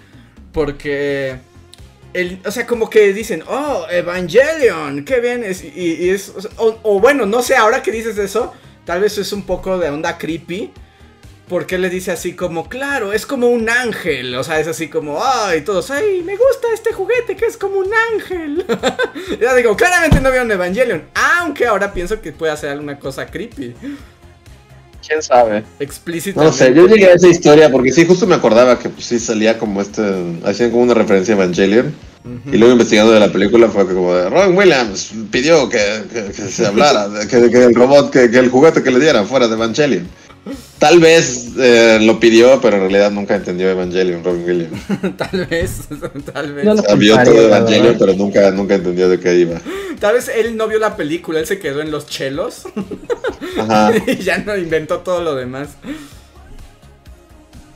Porque. 0.53 1.37
El, 2.13 2.41
o 2.45 2.51
sea, 2.51 2.67
como 2.67 2.91
que 2.91 3.15
dicen, 3.15 3.43
oh, 3.49 3.87
Evangelion, 3.91 5.07
qué 5.07 5.19
bien 5.21 5.45
es. 5.45 5.65
Y, 5.65 5.95
y 5.99 6.11
es. 6.11 6.31
O- 6.59 6.79
o 6.83 7.01
bueno, 7.01 7.25
no 7.25 7.41
sé, 7.41 7.57
ahora 7.57 7.83
que 7.83 7.91
dices 7.91 8.19
eso, 8.19 8.53
tal 8.85 9.01
vez 9.01 9.19
es 9.19 9.33
un 9.33 9.43
poco 9.43 9.79
de 9.79 9.91
onda 9.91 10.19
creepy. 10.19 10.73
Porque 11.49 11.77
le 11.77 11.91
dice 11.91 12.13
así 12.13 12.35
como, 12.35 12.69
claro, 12.69 13.13
es 13.13 13.27
como 13.27 13.49
un 13.49 13.69
ángel. 13.69 14.35
O 14.37 14.45
sea, 14.45 14.59
es 14.59 14.69
así 14.69 14.89
como, 14.89 15.23
ay, 15.23 15.61
todos, 15.63 15.91
ay, 15.91 16.23
me 16.25 16.35
gusta 16.35 16.69
este 16.73 16.93
juguete 16.95 17.37
que 17.37 17.45
es 17.45 17.59
como 17.59 17.79
un 17.79 17.91
ángel. 18.13 18.65
ya 19.41 19.55
digo, 19.55 19.77
claramente 19.77 20.21
no 20.21 20.31
vieron 20.31 20.51
Evangelion. 20.51 21.03
Aunque 21.15 21.67
ahora 21.67 21.93
pienso 21.93 22.23
que 22.23 22.33
puede 22.33 22.53
hacer 22.53 22.71
alguna 22.71 22.99
cosa 22.99 23.27
creepy. 23.27 23.75
¿Quién 25.07 25.23
sabe? 25.23 25.65
Explícitamente. 25.81 26.51
No 26.51 26.57
sé, 26.57 26.73
yo 26.73 26.87
llegué 26.87 27.07
a 27.07 27.15
esa 27.15 27.29
historia 27.29 27.71
porque 27.71 27.91
sí, 27.91 28.07
justo 28.07 28.27
me 28.27 28.37
acordaba 28.37 28.79
que 28.79 28.89
pues, 28.89 29.05
sí 29.05 29.19
salía 29.19 29.59
como 29.59 29.83
este, 29.83 30.03
hacían 30.45 30.71
como 30.71 30.85
una 30.85 30.95
referencia 30.95 31.35
a 31.35 31.39
Evangelion. 31.39 31.95
Y 32.25 32.57
luego 32.57 32.73
investigando 32.73 33.13
de 33.13 33.19
la 33.21 33.33
película 33.33 33.69
fue 33.69 33.87
que 33.87 33.95
como 33.95 34.15
de 34.15 34.31
Robin 34.31 34.57
Williams 34.57 35.13
pidió 35.31 35.69
que, 35.69 36.05
que- 36.13 36.27
que 36.27 36.43
se 36.49 36.67
hablara, 36.67 37.09
que, 37.31 37.51
que 37.51 37.65
el 37.65 37.75
robot, 37.75 38.11
que, 38.13 38.31
que 38.31 38.39
el 38.39 38.49
juguete 38.49 38.83
que 38.83 38.91
le 38.93 39.01
dieran 39.01 39.27
fuera 39.27 39.49
de 39.49 39.55
Evangelion. 39.55 40.09
Tal 40.79 40.99
vez 40.99 41.51
eh, 41.59 41.99
lo 42.03 42.19
pidió, 42.19 42.61
pero 42.61 42.77
en 42.77 42.83
realidad 42.83 43.13
nunca 43.13 43.37
entendió 43.37 43.71
Evangelion, 43.71 44.25
Robin 44.25 44.45
Williams. 44.45 44.81
tal 45.17 45.47
vez, 45.47 45.81
tal 46.33 46.53
vez. 46.53 46.65
No 46.65 46.73
O 46.73 46.77
sea, 46.83 46.95
vio 46.97 47.23
todo 47.23 47.41
Evangelion, 47.47 47.97
pero 47.99 48.13
nunca, 48.15 48.51
nunca 48.51 48.75
entendió 48.75 49.09
de 49.09 49.19
qué 49.21 49.39
iba. 49.41 49.61
Tal 50.01 50.15
vez 50.15 50.29
él 50.29 50.57
no 50.57 50.67
vio 50.69 50.79
la 50.81 50.97
película, 50.97 51.39
él 51.41 51.47
se 51.47 51.59
quedó 51.61 51.81
en 51.81 51.91
los 51.93 52.07
chelos 52.07 52.65
Ajá. 53.59 53.93
y 54.07 54.17
ya 54.17 54.39
no 54.39 54.57
inventó 54.57 54.99
todo 54.99 55.23
lo 55.23 55.35
demás. 55.37 55.71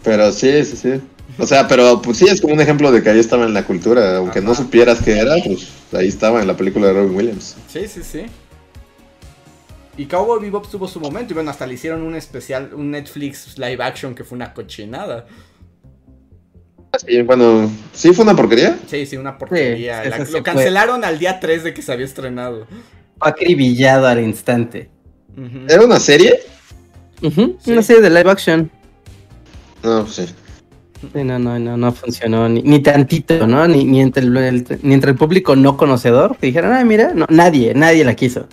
Pero 0.03 0.33
sí, 0.33 0.65
sí, 0.65 0.77
sí. 0.77 1.01
O 1.39 1.47
sea, 1.47 1.69
pero 1.69 2.01
pues 2.01 2.17
sí, 2.19 2.25
es 2.29 2.41
como 2.41 2.55
un 2.55 2.61
ejemplo 2.61 2.91
de 2.91 3.03
que 3.03 3.11
ahí 3.11 3.19
estaba 3.19 3.45
en 3.45 3.53
la 3.55 3.65
cultura. 3.65 4.17
Aunque 4.17 4.41
no 4.41 4.55
supieras 4.55 5.03
qué 5.03 5.19
era, 5.19 5.35
pues 5.45 5.69
ahí 5.93 6.09
estaba 6.09 6.41
en 6.41 6.47
la 6.47 6.57
película 6.57 6.87
de 6.89 6.95
Robin 6.95 7.15
Williams. 7.15 7.57
Sí, 7.69 7.87
sí, 7.89 8.03
sí. 8.03 8.27
Y 9.99 10.07
Cowboy 10.07 10.41
Bebop 10.41 10.69
tuvo 10.71 10.89
su 10.89 11.01
momento 11.01 11.33
y 11.33 11.35
bueno, 11.35 11.51
hasta 11.51 11.67
le 11.67 11.75
hicieron 11.75 12.03
un 12.03 12.15
especial, 12.17 12.73
un 12.75 12.91
Netflix 12.91 13.57
live 13.59 13.83
action 13.83 14.15
que 14.15 14.25
fue 14.25 14.37
una 14.37 14.53
cochinada. 14.53 15.27
Y 17.07 17.21
bueno, 17.23 17.71
sí 17.93 18.13
fue 18.15 18.25
una 18.25 18.35
porquería. 18.35 18.79
Sí, 18.87 19.05
sí, 19.07 19.17
una 19.17 19.37
porquería. 19.37 20.03
Sí, 20.05 20.09
La- 20.11 20.17
sí 20.17 20.23
lo 20.25 20.39
fue. 20.39 20.43
cancelaron 20.43 21.05
al 21.05 21.19
día 21.19 21.41
3 21.41 21.65
de 21.65 21.75
que 21.75 21.83
se 21.83 21.93
había 21.93 22.07
estrenado. 22.07 22.67
Fue 23.19 23.29
acribillado 23.31 24.07
al 24.07 24.21
instante. 24.21 24.91
¿Era 25.69 25.85
una 25.85 26.01
serie? 26.01 26.41
Sí. 27.21 27.53
Una 27.73 27.83
serie 27.83 28.01
de 28.03 28.11
live 28.11 28.31
action. 28.31 28.71
No, 29.83 30.05
pues 30.05 30.15
sí. 30.17 30.27
Sí, 31.01 31.25
no, 31.25 31.39
no, 31.39 31.59
no, 31.59 31.77
no 31.77 31.93
funcionó 31.93 32.49
ni, 32.49 32.63
ni 32.63 32.81
tantito, 32.81 33.47
¿no? 33.47 33.67
Ni, 33.69 33.85
ni, 33.85 34.01
entre 34.01 34.23
el, 34.25 34.37
el- 34.37 34.79
ni 34.83 34.95
entre 34.95 35.11
el 35.11 35.17
público 35.17 35.55
no 35.55 35.77
conocedor 35.77 36.37
que 36.39 36.47
dijeron, 36.47 36.73
ah, 36.73 36.85
mira, 36.85 37.13
no, 37.15 37.27
nadie, 37.29 37.75
nadie 37.75 38.05
la 38.05 38.15
quiso. 38.15 38.47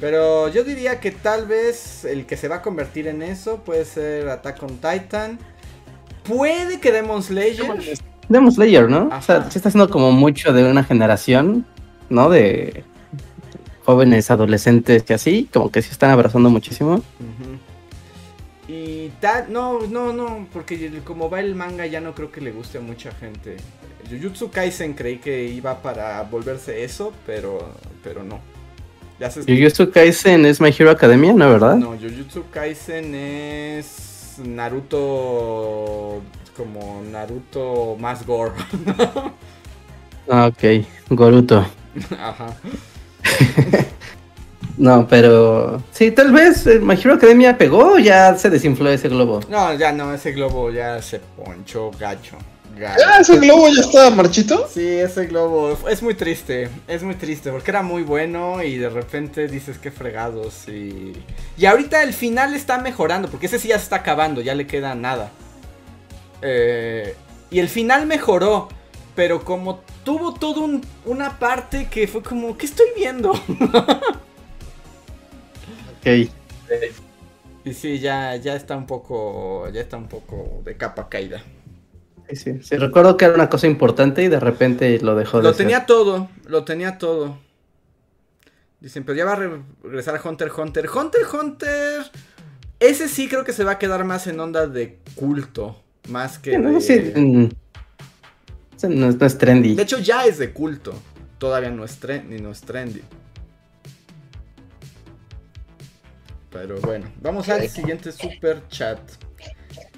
Pero 0.00 0.48
yo 0.48 0.64
diría 0.64 0.98
que 1.00 1.10
tal 1.12 1.46
vez 1.46 2.04
el 2.04 2.26
que 2.26 2.36
se 2.36 2.48
va 2.48 2.56
a 2.56 2.62
convertir 2.62 3.06
en 3.06 3.22
eso 3.22 3.58
puede 3.64 3.84
ser 3.84 4.28
Attack 4.28 4.62
on 4.62 4.78
Titan. 4.78 5.38
Puede 6.24 6.80
que 6.80 6.90
Demon 6.92 7.22
Slayer. 7.22 7.66
Demon 8.28 8.52
Slayer, 8.52 8.88
¿no? 8.88 9.08
O 9.16 9.22
sea, 9.22 9.48
se 9.50 9.58
está 9.58 9.68
haciendo 9.68 9.90
como 9.90 10.10
mucho 10.12 10.52
de 10.52 10.64
una 10.68 10.82
generación, 10.84 11.64
¿no? 12.10 12.28
De 12.30 12.84
jóvenes, 13.84 14.30
adolescentes 14.30 15.02
que 15.04 15.14
así, 15.14 15.48
como 15.52 15.70
que 15.70 15.82
se 15.82 15.90
están 15.92 16.10
abrazando 16.10 16.50
muchísimo. 16.50 17.02
Y 18.74 19.10
tal, 19.20 19.52
no, 19.52 19.80
no, 19.80 20.14
no, 20.14 20.46
porque 20.50 21.02
como 21.04 21.28
va 21.28 21.40
el 21.40 21.54
manga 21.54 21.84
ya 21.84 22.00
no 22.00 22.14
creo 22.14 22.32
que 22.32 22.40
le 22.40 22.52
guste 22.52 22.78
a 22.78 22.80
mucha 22.80 23.12
gente. 23.12 23.58
Jujutsu 24.08 24.50
Kaisen 24.50 24.94
creí 24.94 25.18
que 25.18 25.44
iba 25.44 25.82
para 25.82 26.22
volverse 26.22 26.82
eso, 26.82 27.12
pero, 27.26 27.74
pero 28.02 28.22
no. 28.22 28.40
Ya 29.20 29.30
se 29.30 29.42
Jujutsu 29.42 29.90
Kaisen 29.90 30.46
es 30.46 30.58
My 30.58 30.70
Hero 30.70 30.90
Academia, 30.90 31.34
¿no? 31.34 31.50
¿Verdad? 31.50 31.76
No, 31.76 31.98
Jujutsu 31.98 32.44
Kaisen 32.50 33.14
es 33.14 34.36
Naruto 34.42 36.22
como 36.56 37.02
Naruto 37.10 37.96
más 38.00 38.26
gore. 38.26 38.52
Ah, 40.30 40.46
ok, 40.46 40.86
Goruto. 41.10 41.66
Ajá. 42.16 42.56
No, 44.78 45.06
pero 45.06 45.82
sí, 45.92 46.10
tal 46.12 46.32
vez 46.32 46.66
My 46.80 46.94
Hero 46.94 47.14
Academia 47.14 47.56
pegó 47.58 47.92
o 47.94 47.98
ya 47.98 48.36
se 48.36 48.50
desinfló 48.50 48.90
ese 48.90 49.08
globo. 49.08 49.40
No, 49.48 49.74
ya 49.74 49.92
no, 49.92 50.12
ese 50.14 50.32
globo 50.32 50.70
ya 50.70 51.00
se 51.02 51.20
ponchó 51.20 51.90
gacho. 51.98 52.36
gacho. 52.76 53.02
Ah, 53.06 53.18
ese 53.20 53.36
globo 53.38 53.68
ya 53.68 53.80
estaba 53.82 54.10
marchito. 54.10 54.66
Sí, 54.72 54.86
ese 54.86 55.26
globo 55.26 55.76
es 55.88 56.02
muy 56.02 56.14
triste, 56.14 56.70
es 56.88 57.02
muy 57.02 57.14
triste 57.16 57.50
porque 57.52 57.70
era 57.70 57.82
muy 57.82 58.02
bueno 58.02 58.62
y 58.62 58.78
de 58.78 58.88
repente 58.88 59.46
dices 59.46 59.78
que 59.78 59.90
fregados 59.90 60.66
y 60.68 61.12
y 61.58 61.66
ahorita 61.66 62.02
el 62.02 62.14
final 62.14 62.54
está 62.54 62.78
mejorando 62.78 63.28
porque 63.28 63.46
ese 63.46 63.58
sí 63.58 63.68
ya 63.68 63.76
se 63.78 63.84
está 63.84 63.96
acabando, 63.96 64.40
ya 64.40 64.54
le 64.54 64.66
queda 64.66 64.94
nada. 64.94 65.30
Eh, 66.40 67.14
y 67.50 67.58
el 67.60 67.68
final 67.68 68.06
mejoró, 68.06 68.68
pero 69.14 69.44
como 69.44 69.80
tuvo 70.04 70.32
todo 70.34 70.62
un- 70.62 70.84
una 71.04 71.38
parte 71.38 71.88
que 71.90 72.08
fue 72.08 72.22
como, 72.22 72.56
¿qué 72.56 72.66
estoy 72.66 72.86
viendo? 72.96 73.32
Ok. 76.02 76.30
Y 77.64 77.74
sí, 77.74 77.98
ya 78.00 78.34
ya 78.36 78.56
está 78.56 78.76
un 78.76 78.86
poco 78.86 79.68
ya 79.70 79.80
está 79.80 79.96
un 79.96 80.08
poco 80.08 80.62
de 80.64 80.76
capa 80.76 81.08
caída. 81.08 81.42
Sí, 82.28 82.36
sí, 82.36 82.58
sí, 82.62 82.76
recuerdo 82.76 83.16
que 83.16 83.26
era 83.26 83.34
una 83.34 83.48
cosa 83.50 83.66
importante 83.66 84.22
y 84.22 84.28
de 84.28 84.40
repente 84.40 84.98
lo 85.00 85.14
dejó 85.14 85.42
de 85.42 85.44
Lo 85.44 85.52
ser. 85.52 85.58
tenía 85.66 85.86
todo, 85.86 86.28
lo 86.46 86.64
tenía 86.64 86.98
todo. 86.98 87.38
Dicen, 88.80 89.04
pero 89.04 89.16
ya 89.16 89.24
va 89.24 89.32
a 89.32 89.36
re- 89.36 89.62
regresar 89.84 90.20
Hunter 90.24 90.50
Hunter. 90.56 90.88
Hunter 90.92 91.22
Hunter. 91.32 92.02
Ese 92.80 93.08
sí 93.08 93.28
creo 93.28 93.44
que 93.44 93.52
se 93.52 93.62
va 93.64 93.72
a 93.72 93.78
quedar 93.78 94.04
más 94.04 94.26
en 94.26 94.40
onda 94.40 94.66
de 94.66 94.98
culto. 95.14 95.80
Más 96.08 96.38
que 96.38 96.58
no, 96.58 96.72
de... 96.72 96.80
sí, 96.80 97.12
no, 98.88 99.06
es- 99.08 99.16
no 99.16 99.26
es 99.26 99.38
trendy. 99.38 99.76
De 99.76 99.82
hecho, 99.82 99.98
ya 100.00 100.24
es 100.26 100.38
de 100.38 100.52
culto. 100.52 100.94
Todavía 101.38 101.70
no 101.70 101.84
es, 101.84 101.98
ni 102.28 102.40
no 102.40 102.50
es 102.50 102.60
trendy. 102.62 103.02
Pero 106.52 106.80
bueno, 106.80 107.10
vamos 107.20 107.48
al 107.48 107.68
siguiente 107.68 108.12
super 108.12 108.62
chat. 108.68 108.98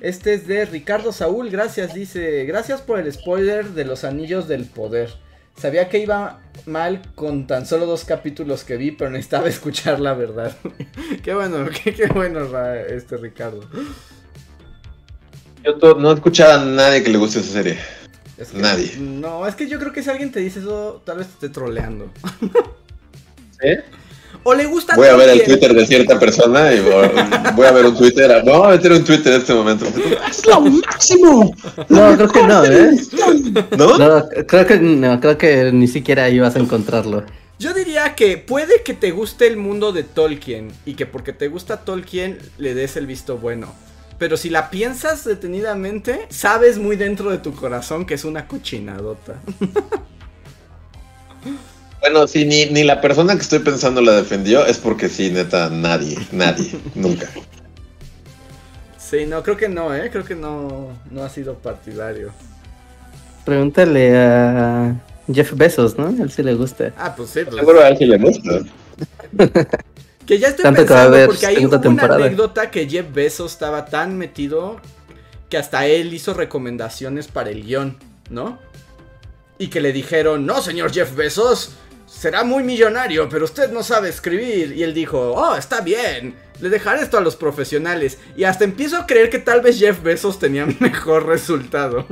Este 0.00 0.34
es 0.34 0.46
de 0.46 0.64
Ricardo 0.66 1.12
Saúl, 1.12 1.50
gracias, 1.50 1.94
dice, 1.94 2.44
gracias 2.44 2.80
por 2.80 3.00
el 3.00 3.12
spoiler 3.12 3.70
de 3.70 3.84
los 3.84 4.04
anillos 4.04 4.46
del 4.46 4.66
poder. 4.66 5.14
Sabía 5.56 5.88
que 5.88 5.98
iba 5.98 6.40
mal 6.66 7.00
con 7.14 7.46
tan 7.46 7.64
solo 7.64 7.86
dos 7.86 8.04
capítulos 8.04 8.64
que 8.64 8.76
vi, 8.76 8.90
pero 8.92 9.10
necesitaba 9.10 9.48
escuchar 9.48 10.00
la 10.00 10.14
verdad. 10.14 10.56
qué 11.22 11.34
bueno, 11.34 11.66
qué, 11.84 12.06
bueno 12.12 12.40
este 12.88 13.16
Ricardo. 13.16 13.68
Yo 15.64 15.94
no 15.94 16.10
he 16.10 16.14
escuchado 16.14 16.60
a 16.60 16.64
nadie 16.64 17.02
que 17.02 17.10
le 17.10 17.18
guste 17.18 17.40
esa 17.40 17.52
serie. 17.52 17.78
nadie. 18.54 18.96
No, 18.98 19.46
es 19.46 19.54
que 19.54 19.66
yo 19.66 19.78
creo 19.78 19.92
que 19.92 20.02
si 20.02 20.10
alguien 20.10 20.30
te 20.30 20.40
dice 20.40 20.60
eso, 20.60 21.02
tal 21.04 21.18
vez 21.18 21.28
te 21.28 21.32
esté 21.34 21.48
troleando. 21.48 22.12
¿Sí? 23.60 23.68
O 24.46 24.52
le 24.54 24.66
gusta 24.66 24.94
Voy 24.94 25.08
a 25.08 25.16
ver 25.16 25.30
el 25.30 25.42
Twitter 25.42 25.74
de 25.74 25.86
cierta 25.86 26.18
persona 26.18 26.70
y 26.72 26.80
voy 26.80 27.66
a 27.66 27.72
ver 27.72 27.86
un 27.86 27.96
Twitter. 27.96 28.42
Vamos 28.44 28.66
a 28.66 28.70
meter 28.70 28.92
un 28.92 29.02
Twitter 29.02 29.32
en 29.32 29.40
este 29.40 29.54
momento. 29.54 29.86
¡Es 30.28 30.46
lo 30.46 30.60
máximo! 30.60 31.54
No, 31.88 32.14
creo 32.14 32.28
que 32.28 32.42
no, 32.42 32.64
¿eh? 32.64 32.90
¿No? 33.78 33.98
No, 33.98 34.28
creo 34.46 34.66
que 34.66 34.78
no, 34.78 35.18
creo 35.18 35.38
que 35.38 35.72
ni 35.72 35.88
siquiera 35.88 36.28
ibas 36.28 36.56
a 36.56 36.58
encontrarlo. 36.58 37.24
Yo 37.58 37.72
diría 37.72 38.14
que 38.14 38.36
puede 38.36 38.82
que 38.82 38.92
te 38.92 39.12
guste 39.12 39.46
el 39.46 39.56
mundo 39.56 39.92
de 39.92 40.02
Tolkien 40.02 40.72
y 40.84 40.94
que 40.94 41.06
porque 41.06 41.32
te 41.32 41.48
gusta 41.48 41.78
Tolkien 41.78 42.38
le 42.58 42.74
des 42.74 42.96
el 42.96 43.06
visto 43.06 43.38
bueno. 43.38 43.72
Pero 44.18 44.36
si 44.36 44.50
la 44.50 44.70
piensas 44.70 45.24
detenidamente, 45.24 46.26
sabes 46.28 46.78
muy 46.78 46.96
dentro 46.96 47.30
de 47.30 47.38
tu 47.38 47.54
corazón 47.54 48.04
que 48.04 48.14
es 48.14 48.24
una 48.24 48.46
cochinadota. 48.46 49.40
Bueno, 52.04 52.26
si 52.26 52.44
ni, 52.44 52.66
ni 52.66 52.84
la 52.84 53.00
persona 53.00 53.34
que 53.34 53.40
estoy 53.40 53.60
pensando 53.60 54.02
la 54.02 54.12
defendió, 54.12 54.66
es 54.66 54.76
porque 54.76 55.08
sí, 55.08 55.30
neta, 55.30 55.70
nadie, 55.70 56.18
nadie, 56.32 56.72
nunca. 56.94 57.30
Sí, 58.98 59.24
no, 59.24 59.42
creo 59.42 59.56
que 59.56 59.70
no, 59.70 59.94
¿eh? 59.94 60.10
Creo 60.12 60.22
que 60.22 60.34
no, 60.34 60.90
no 61.10 61.22
ha 61.22 61.30
sido 61.30 61.54
partidario. 61.54 62.30
Pregúntale 63.46 64.18
a 64.18 65.00
Jeff 65.32 65.54
Bezos, 65.54 65.96
¿no? 65.96 66.08
A 66.08 66.22
él 66.22 66.30
sí 66.30 66.42
le 66.42 66.52
gusta. 66.52 66.92
Ah, 66.98 67.14
pues 67.16 67.30
sí. 67.30 67.40
Pues. 67.42 67.56
Seguro 67.56 67.80
a 67.80 67.88
él 67.88 67.96
sí 67.96 68.04
le 68.04 68.18
gusta. 68.18 68.50
que 70.26 70.38
ya 70.38 70.48
estoy 70.48 70.74
pensando 70.74 71.24
porque 71.24 71.46
hay 71.46 71.64
una 71.64 72.04
anécdota 72.04 72.70
que 72.70 72.86
Jeff 72.86 73.06
Bezos 73.14 73.52
estaba 73.52 73.86
tan 73.86 74.18
metido 74.18 74.76
que 75.48 75.56
hasta 75.56 75.86
él 75.86 76.12
hizo 76.12 76.34
recomendaciones 76.34 77.28
para 77.28 77.48
el 77.48 77.64
guion, 77.64 77.96
¿no? 78.28 78.58
Y 79.56 79.68
que 79.68 79.80
le 79.80 79.94
dijeron, 79.94 80.44
no, 80.44 80.60
señor 80.60 80.92
Jeff 80.92 81.14
Bezos, 81.16 81.76
será 82.18 82.44
muy 82.44 82.62
millonario, 82.62 83.28
pero 83.28 83.44
usted 83.44 83.70
no 83.70 83.82
sabe 83.82 84.08
escribir. 84.08 84.72
Y 84.76 84.82
él 84.82 84.94
dijo, 84.94 85.32
oh, 85.32 85.56
está 85.56 85.80
bien, 85.80 86.34
le 86.60 86.68
dejaré 86.68 87.02
esto 87.02 87.18
a 87.18 87.20
los 87.20 87.36
profesionales. 87.36 88.18
Y 88.36 88.44
hasta 88.44 88.64
empiezo 88.64 88.96
a 88.96 89.06
creer 89.06 89.30
que 89.30 89.38
tal 89.38 89.60
vez 89.60 89.78
Jeff 89.78 90.02
Bezos 90.02 90.38
tenía 90.38 90.66
mejor 90.80 91.26
resultado. 91.26 92.06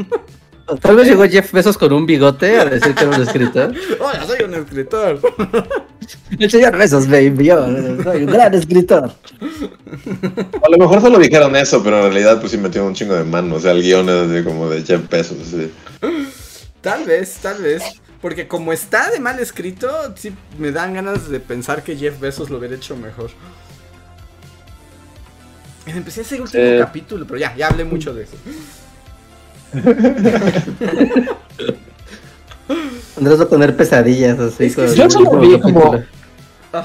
Tal 0.81 0.97
vez 0.97 1.09
llegó 1.09 1.25
Jeff 1.25 1.53
Bezos 1.53 1.77
con 1.77 1.93
un 1.93 2.07
bigote 2.07 2.59
a 2.59 2.65
decir 2.65 2.95
que 2.95 3.05
era 3.05 3.17
un 3.17 3.23
escritor. 3.23 3.75
Hola, 4.01 4.25
soy 4.25 4.45
un 4.45 4.55
escritor. 4.55 5.21
El 6.39 6.51
señor 6.51 6.77
Bezos 6.79 7.09
me 7.09 7.19
envió, 7.19 7.65
soy 8.03 8.25
un 8.25 8.27
gran 8.27 8.55
escritor. 8.55 9.13
A 10.63 10.69
lo 10.71 10.79
mejor 10.79 11.01
solo 11.01 11.19
dijeron 11.19 11.57
eso, 11.57 11.83
pero 11.83 12.07
en 12.07 12.13
realidad 12.13 12.41
pues 12.41 12.53
sí 12.53 12.59
metió 12.59 12.87
un 12.87 12.95
chingo 12.95 13.15
de 13.15 13.25
mano. 13.25 13.57
O 13.57 13.61
sea, 13.61 13.73
el 13.73 13.83
guion 13.83 14.09
es 14.09 14.31
así 14.31 14.45
como 14.45 14.69
de 14.71 14.83
Jeff 14.83 15.09
Bezos. 15.11 15.39
Tal 16.81 17.05
vez, 17.05 17.39
tal 17.43 17.63
vez. 17.63 17.83
Porque 18.23 18.47
como 18.47 18.73
está 18.73 19.11
de 19.11 19.19
mal 19.19 19.41
escrito, 19.41 19.91
sí 20.17 20.33
me 20.57 20.71
dan 20.71 20.95
ganas 20.95 21.29
de 21.29 21.41
pensar 21.41 21.83
que 21.83 21.97
Jeff 21.97 22.21
Bezos 22.21 22.49
lo 22.49 22.59
hubiera 22.59 22.77
hecho 22.77 22.97
mejor. 22.97 23.31
Empecé 25.85 26.21
ese 26.21 26.41
último 26.41 26.63
eh. 26.63 26.79
capítulo, 26.79 27.27
pero 27.27 27.41
ya, 27.41 27.57
ya 27.57 27.67
hablé 27.67 27.85
mucho 27.85 28.15
de 28.15 28.23
eso. 28.23 28.37
Andrés 33.17 33.41
va 33.41 33.45
a 33.45 33.49
poner 33.49 33.77
pesadillas 33.77 34.39
así. 34.39 34.73
yo 34.95 35.11
solo 35.11 35.41
vi 35.41 35.59
como... 35.61 36.01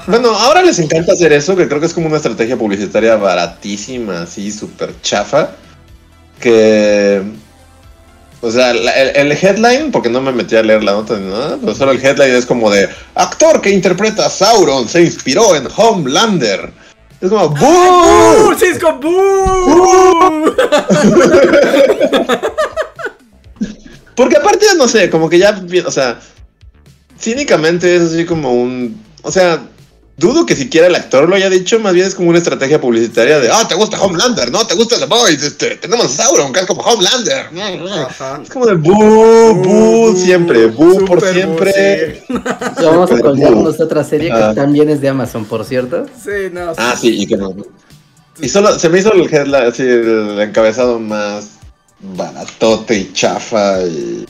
Bueno, 0.06 0.30
ahora 0.30 0.62
les 0.62 0.78
encanta 0.80 1.12
hacer 1.12 1.32
eso, 1.32 1.56
que 1.56 1.66
creo 1.68 1.80
que 1.80 1.86
es 1.86 1.94
como 1.94 2.08
una 2.08 2.16
estrategia 2.16 2.58
publicitaria 2.58 3.16
baratísima, 3.16 4.22
así, 4.22 4.50
súper 4.52 5.00
chafa. 5.00 5.52
Que 6.40 7.22
o 8.40 8.50
sea, 8.50 8.70
el, 8.70 9.32
headline, 9.32 9.90
porque 9.90 10.08
no 10.08 10.20
me 10.20 10.30
metí 10.30 10.54
a 10.54 10.62
leer 10.62 10.84
la 10.84 10.92
nota 10.92 11.18
ni 11.18 11.28
nada, 11.28 11.58
pero 11.60 11.74
solo 11.74 11.90
el 11.92 12.04
headline 12.04 12.36
es 12.36 12.46
como 12.46 12.70
de 12.70 12.88
actor 13.14 13.60
que 13.60 13.70
interpreta 13.70 14.26
a 14.26 14.30
Sauron 14.30 14.88
se 14.88 15.02
inspiró 15.02 15.56
en 15.56 15.66
Homelander. 15.76 16.72
Es 17.20 17.30
como 17.30 17.48
¡Boo! 17.48 18.54
¡Sí, 18.56 18.66
es 18.66 18.78
como 18.78 19.00
¡Boo! 19.00 20.54
porque 24.14 24.36
aparte, 24.36 24.66
no 24.76 24.86
sé, 24.86 25.10
como 25.10 25.28
que 25.28 25.38
ya, 25.38 25.60
o 25.84 25.90
sea, 25.90 26.20
cínicamente 27.18 27.96
es 27.96 28.02
así 28.02 28.24
como 28.24 28.52
un. 28.52 29.02
O 29.22 29.32
sea, 29.32 29.60
dudo 30.18 30.44
que 30.44 30.56
siquiera 30.56 30.88
el 30.88 30.94
actor 30.96 31.28
lo 31.28 31.36
haya 31.36 31.48
dicho, 31.48 31.78
más 31.78 31.94
bien 31.94 32.06
es 32.06 32.14
como 32.14 32.28
una 32.28 32.38
estrategia 32.38 32.80
publicitaria 32.80 33.38
de, 33.38 33.50
ah, 33.50 33.66
te 33.68 33.76
gusta 33.76 34.02
Homelander, 34.02 34.50
¿no? 34.50 34.66
Te 34.66 34.74
gusta 34.74 34.98
The 34.98 35.06
Boys, 35.06 35.42
este, 35.42 35.76
tenemos 35.76 36.06
a 36.06 36.08
Sauron, 36.08 36.52
que 36.52 36.60
es 36.60 36.66
como 36.66 36.82
Homelander. 36.82 37.46
Es 38.42 38.50
como 38.50 38.66
de 38.66 38.74
boo, 38.74 39.54
boo, 39.54 40.16
siempre, 40.16 40.66
boo 40.66 41.04
por 41.04 41.22
siempre. 41.22 42.24
Vamos 42.82 43.12
a 43.12 43.20
colgarnos 43.20 43.80
otra 43.80 44.02
serie 44.02 44.28
que 44.28 44.34
ah. 44.34 44.54
también 44.54 44.90
es 44.90 45.00
de 45.00 45.08
Amazon, 45.08 45.44
por 45.44 45.64
cierto. 45.64 46.06
Sí, 46.20 46.50
no. 46.52 46.72
Ah, 46.76 46.96
sí, 47.00 47.22
y 47.22 47.26
que 47.26 47.36
no. 47.36 47.54
Y 48.40 48.48
solo 48.48 48.76
se 48.76 48.88
me 48.88 48.98
hizo 48.98 49.12
el, 49.12 49.54
así, 49.54 49.82
el 49.82 50.40
encabezado 50.40 50.98
más 50.98 51.50
baratote 52.00 52.98
y 52.98 53.12
chafa 53.12 53.82
y 53.82 54.26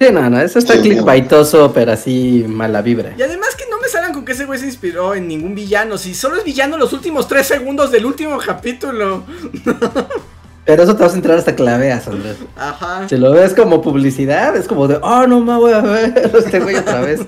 Sí, 0.00 0.10
no, 0.10 0.30
no, 0.30 0.40
eso 0.40 0.58
está 0.58 0.74
sí, 0.74 0.80
clickbaitoso, 0.80 1.72
pero 1.74 1.92
así 1.92 2.46
mala 2.48 2.80
vibra. 2.80 3.12
Y 3.18 3.22
además 3.22 3.54
que 3.54 3.64
no 3.70 3.78
me 3.78 3.86
salgan 3.86 4.14
con 4.14 4.24
que 4.24 4.32
ese 4.32 4.46
güey 4.46 4.58
se 4.58 4.64
inspiró 4.64 5.14
en 5.14 5.28
ningún 5.28 5.54
villano, 5.54 5.98
si 5.98 6.14
solo 6.14 6.36
es 6.36 6.44
villano 6.44 6.78
los 6.78 6.94
últimos 6.94 7.28
tres 7.28 7.46
segundos 7.46 7.90
del 7.90 8.06
último 8.06 8.38
capítulo. 8.38 9.24
Pero 10.64 10.84
eso 10.84 10.96
te 10.96 11.02
vas 11.02 11.12
a 11.12 11.16
entrar 11.16 11.36
hasta 11.36 11.54
que 11.54 11.62
la 11.62 11.76
veas, 11.76 12.08
Andrés. 12.08 12.38
Ajá. 12.56 13.06
Si 13.10 13.18
lo 13.18 13.32
ves 13.32 13.52
como 13.52 13.82
publicidad, 13.82 14.56
es 14.56 14.66
como 14.66 14.88
de, 14.88 14.98
oh, 15.02 15.26
no 15.26 15.40
me 15.40 15.56
voy 15.56 15.74
a 15.74 15.82
ver 15.82 16.30
este 16.34 16.60
güey 16.60 16.76
otra 16.76 17.02
vez. 17.02 17.20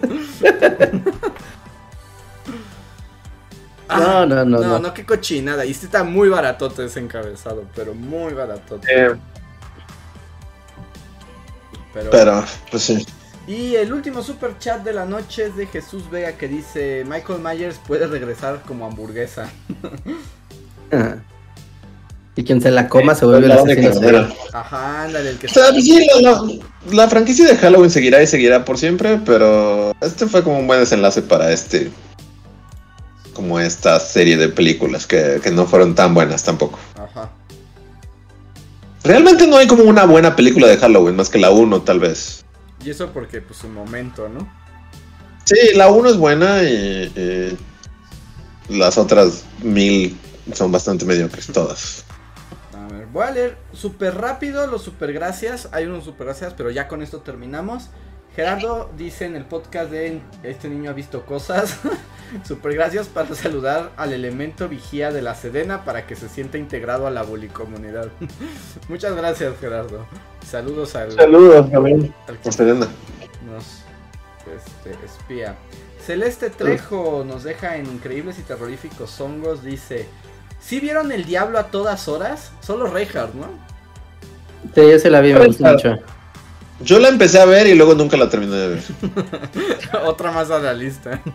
no, 3.91 4.25
no, 4.27 4.27
no, 4.27 4.45
no, 4.45 4.59
no. 4.61 4.79
No, 4.79 4.95
qué 4.95 5.05
cochinada. 5.05 5.67
Y 5.67 5.73
este 5.73 5.85
está 5.87 6.05
muy 6.05 6.31
baratote 6.31 6.87
ese 6.87 7.01
encabezado, 7.01 7.65
pero 7.75 7.93
muy 7.95 8.33
baratote. 8.33 8.89
Eh. 8.91 9.11
Pero, 11.93 12.45
pues 12.71 12.83
sí. 12.83 13.07
Y 13.47 13.75
el 13.75 13.93
último 13.93 14.23
super 14.23 14.59
chat 14.59 14.83
de 14.85 14.93
la 14.93 15.05
noche 15.05 15.47
es 15.47 15.57
de 15.57 15.67
Jesús 15.67 16.09
Vega 16.11 16.33
que 16.33 16.47
dice 16.47 17.05
Michael 17.07 17.41
Myers 17.41 17.81
puede 17.87 18.07
regresar 18.07 18.63
como 18.67 18.87
hamburguesa. 18.87 19.51
y 22.37 22.45
quien 22.45 22.61
se 22.61 22.71
la 22.71 22.89
coma 22.89 23.17
se 23.17 23.27
vuelve 23.27 23.49
la 23.49 23.57
asesino 23.57 24.29
Ajá, 24.53 25.05
ándale, 25.05 25.31
el 25.31 25.39
que... 25.39 25.49
O 25.49 25.51
sea, 25.51 25.71
pues 25.71 25.85
sí, 25.85 26.07
la, 26.93 27.09
franquicia 27.09 27.47
de 27.47 27.57
Halloween 27.57 27.91
seguirá 27.91 28.23
y 28.23 28.29
seguirá 28.29 28.65
por 28.65 28.79
siempre, 28.79 29.21
pero 29.25 29.93
este 30.01 30.27
fue 30.27 30.45
como 30.45 30.61
un 30.61 30.67
buen 30.69 30.81
desenlace 30.81 31.23
para 31.23 31.53
este... 31.53 31.91
Como 33.35 33.59
esta 33.59 33.99
serie 33.99 34.37
de 34.37 34.51
películas 34.51 35.07
que, 35.07 35.41
que 35.43 35.51
no 35.51 35.67
fueron 35.67 35.95
tan 35.95 36.15
buenas 36.15 36.45
tampoco. 36.45 36.79
Ajá. 36.95 37.31
Realmente 39.05 39.47
no 39.47 39.57
hay 39.57 39.67
como 39.67 39.85
una 39.85 40.05
buena 40.05 40.37
película 40.37 40.69
de 40.69 40.77
Halloween, 40.77 41.17
más 41.17 41.29
que 41.29 41.39
la 41.39 41.51
1 41.51 41.83
tal 41.83 41.99
vez. 41.99 42.45
Y 42.85 42.91
eso 42.91 43.11
porque 43.13 43.41
pues 43.41 43.59
su 43.59 43.69
momento, 43.69 44.29
¿no? 44.29 44.49
Sí, 45.45 45.57
la 45.75 45.91
1 45.91 46.11
es 46.11 46.17
buena 46.17 46.63
y, 46.63 47.59
las 48.69 48.97
otras 48.97 49.45
mil 49.63 50.17
son 50.55 50.71
bastante 50.71 51.05
mediocres 51.05 51.49
todas. 51.49 52.05
A 52.75 52.93
ver, 52.93 53.07
voy 53.07 53.25
a 53.25 53.31
leer 53.33 53.59
súper 53.73 54.15
rápido 54.15 54.67
los 54.67 54.83
super 54.83 55.13
gracias. 55.13 55.69
Hay 55.73 55.85
unos 55.85 56.05
super 56.05 56.27
gracias, 56.27 56.55
pero 56.55 56.71
ya 56.71 56.87
con 56.87 57.03
esto 57.03 57.21
terminamos. 57.21 57.91
Gerardo 58.35 58.89
dice 58.97 59.27
en 59.27 59.37
el 59.37 59.45
podcast 59.45 59.91
de 59.91 60.21
Este 60.43 60.69
niño 60.69 60.91
ha 60.91 60.95
visto 60.95 61.27
cosas. 61.27 61.79
Super 62.47 62.73
gracias 62.73 63.09
para 63.09 63.35
saludar 63.35 63.91
al 63.99 64.15
elemento 64.15 64.69
vigía 64.69 65.13
de 65.13 65.21
la 65.21 65.35
Sedena 65.35 65.85
para 65.85 66.07
que 66.07 66.17
se 66.17 66.31
sienta 66.31 66.57
integrado 66.57 67.07
a 67.07 67.11
la 67.11 67.25
comunidad. 67.53 68.09
Muchas 68.89 69.15
gracias, 69.15 69.55
Gerardo. 69.61 70.07
Saludos 70.47 70.97
al. 70.97 71.13
Saludos, 71.13 71.71
Gabriel. 71.71 72.15
Al 72.27 72.53
Sedena. 72.53 72.89
Nos 73.45 73.83
este, 74.51 75.05
espía. 75.05 75.55
Celeste 76.05 76.51
Trejo 76.51 77.25
nos 77.27 77.45
deja 77.45 77.77
en 77.77 77.87
increíbles 77.87 78.39
y 78.39 78.43
terroríficos 78.43 79.21
hongos. 79.21 79.63
Dice: 79.63 80.07
¿Sí 80.59 80.81
vieron 80.81 81.13
el 81.13 81.27
diablo 81.27 81.59
a 81.59 81.65
todas 81.65 82.09
horas? 82.09 82.51
Solo 82.61 82.87
Reinhardt, 82.87 83.35
¿no? 83.35 83.47
Sí, 84.75 84.91
yo 84.91 84.99
se 84.99 85.11
la 85.11 85.21
vi, 85.21 85.35
me 85.35 85.47
gustó 85.47 85.65
mucho. 85.65 85.99
Yo 86.85 86.99
la 86.99 87.09
empecé 87.09 87.41
a 87.41 87.45
ver 87.45 87.67
y 87.67 87.75
luego 87.75 87.95
nunca 87.95 88.17
la 88.17 88.29
terminé 88.29 88.57
de 88.57 88.69
ver. 88.69 88.83
Otra 90.05 90.33
más 90.33 90.51
a 90.51 90.59
la 90.59 90.73
lista. 90.75 91.23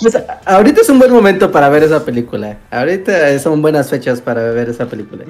Pues, 0.00 0.18
ahorita 0.46 0.80
es 0.80 0.88
un 0.88 0.98
buen 0.98 1.12
momento 1.12 1.52
para 1.52 1.68
ver 1.68 1.84
esa 1.84 2.04
película. 2.04 2.58
Ahorita 2.72 3.38
son 3.38 3.62
buenas 3.62 3.88
fechas 3.88 4.20
para 4.20 4.50
ver 4.50 4.68
esa 4.68 4.86
película. 4.86 5.24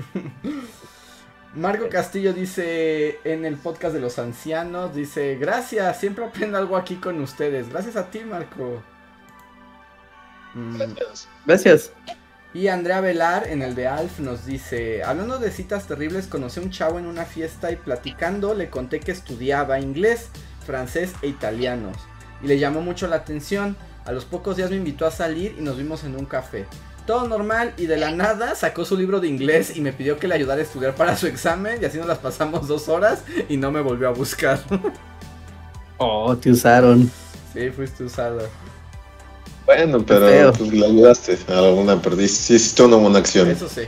Marco 1.55 1.89
Castillo 1.91 2.33
dice 2.33 3.19
en 3.25 3.45
el 3.45 3.57
podcast 3.57 3.93
de 3.93 4.01
los 4.01 4.19
ancianos, 4.19 4.95
dice, 4.95 5.37
gracias, 5.37 5.99
siempre 5.99 6.25
aprendo 6.25 6.57
algo 6.57 6.77
aquí 6.77 6.97
con 6.97 7.21
ustedes. 7.21 7.69
Gracias 7.69 7.97
a 7.97 8.11
ti, 8.11 8.21
Marco. 8.21 8.83
Mm. 10.55 10.79
Gracias. 10.79 11.29
Gracias. 11.45 11.93
Y 12.53 12.67
Andrea 12.67 13.01
Velar 13.01 13.47
en 13.47 13.63
el 13.63 13.77
de 13.77 13.87
Alf 13.87 14.19
nos 14.19 14.45
dice, 14.45 15.05
hablando 15.05 15.39
de 15.39 15.53
citas 15.53 15.87
terribles, 15.87 16.27
conocí 16.27 16.59
a 16.59 16.65
un 16.65 16.71
chavo 16.71 16.99
en 16.99 17.07
una 17.07 17.25
fiesta 17.25 17.71
y 17.71 17.77
platicando 17.77 18.55
le 18.55 18.71
conté 18.71 18.99
que 18.99 19.13
estudiaba 19.13 19.79
inglés, 19.79 20.31
francés 20.67 21.13
e 21.23 21.29
italianos. 21.29 21.97
Y 22.43 22.49
le 22.49 22.59
llamó 22.59 22.81
mucho 22.81 23.07
la 23.07 23.17
atención. 23.17 23.77
A 24.05 24.11
los 24.11 24.25
pocos 24.25 24.57
días 24.57 24.71
me 24.71 24.77
invitó 24.77 25.07
a 25.07 25.13
salir 25.13 25.55
y 25.57 25.63
nos 25.63 25.77
vimos 25.77 26.03
en 26.03 26.17
un 26.17 26.25
café. 26.25 26.67
Todo 27.07 27.29
normal 27.29 27.73
y 27.77 27.87
de 27.87 27.97
la 27.97 28.11
nada 28.11 28.57
sacó 28.57 28.85
su 28.85 28.97
libro 28.97 29.21
de 29.21 29.29
inglés 29.29 29.77
y 29.77 29.81
me 29.81 29.93
pidió 29.93 30.19
que 30.19 30.27
le 30.27 30.35
ayudara 30.35 30.61
a 30.61 30.65
estudiar 30.65 30.97
para 30.97 31.17
su 31.17 31.29
examen 31.29 31.81
y 31.81 31.85
así 31.85 31.99
nos 31.99 32.09
las 32.09 32.19
pasamos 32.19 32.67
dos 32.67 32.89
horas 32.89 33.23
y 33.49 33.59
no 33.59 33.71
me 33.71 33.81
volvió 33.81 34.09
a 34.09 34.13
buscar. 34.13 34.59
oh, 35.99 36.37
te 36.37 36.51
usaron. 36.51 37.09
Sí, 37.53 37.71
fuiste 37.71 38.03
usado. 38.03 38.49
Bueno, 39.71 40.05
pero 40.05 40.53
pues, 40.53 40.73
le 40.73 40.85
ayudaste 40.85 41.39
a 41.49 41.59
alguna 41.59 42.03
perdiz. 42.03 42.37
Sí, 42.37 42.55
hiciste 42.55 42.83
una 42.83 42.97
buena 42.97 43.21
acción. 43.21 43.49
Eso 43.49 43.69
sí. 43.69 43.83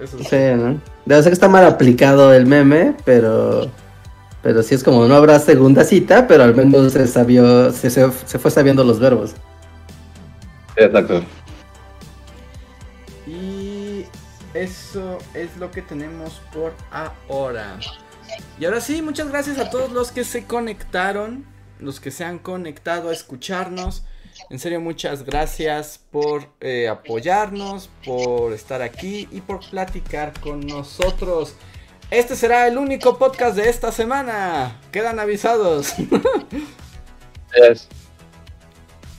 Eso 0.00 0.18
sí. 0.18 0.36
¿no? 0.56 0.80
Debe 1.04 1.20
ser 1.20 1.30
que 1.30 1.34
está 1.34 1.48
mal 1.48 1.64
aplicado 1.66 2.32
el 2.32 2.46
meme, 2.46 2.94
pero. 3.04 3.68
Pero 4.40 4.62
sí 4.62 4.76
es 4.76 4.84
como 4.84 5.04
no 5.06 5.16
habrá 5.16 5.40
segunda 5.40 5.82
cita, 5.82 6.28
pero 6.28 6.44
al 6.44 6.54
menos 6.54 6.92
se 6.92 7.08
sabió, 7.08 7.72
se, 7.72 7.90
se, 7.90 8.08
fue 8.38 8.52
sabiendo 8.52 8.84
los 8.84 9.00
verbos. 9.00 9.32
Exacto. 10.76 11.24
Y 13.26 14.04
eso 14.54 15.18
es 15.34 15.56
lo 15.56 15.72
que 15.72 15.82
tenemos 15.82 16.40
por 16.52 16.72
ahora. 16.92 17.80
Y 18.60 18.64
ahora 18.64 18.80
sí, 18.80 19.02
muchas 19.02 19.28
gracias 19.28 19.58
a 19.58 19.70
todos 19.70 19.90
los 19.90 20.12
que 20.12 20.22
se 20.22 20.44
conectaron, 20.44 21.44
los 21.80 21.98
que 21.98 22.12
se 22.12 22.22
han 22.22 22.38
conectado 22.38 23.08
a 23.08 23.12
escucharnos. 23.12 24.04
En 24.50 24.58
serio, 24.58 24.80
muchas 24.80 25.24
gracias 25.24 26.00
por 26.10 26.48
eh, 26.60 26.88
apoyarnos, 26.88 27.90
por 28.04 28.52
estar 28.52 28.82
aquí 28.82 29.28
y 29.32 29.40
por 29.40 29.60
platicar 29.68 30.38
con 30.40 30.60
nosotros. 30.60 31.54
Este 32.10 32.36
será 32.36 32.68
el 32.68 32.78
único 32.78 33.18
podcast 33.18 33.56
de 33.56 33.68
esta 33.68 33.90
semana. 33.90 34.80
Quedan 34.92 35.18
avisados. 35.18 35.94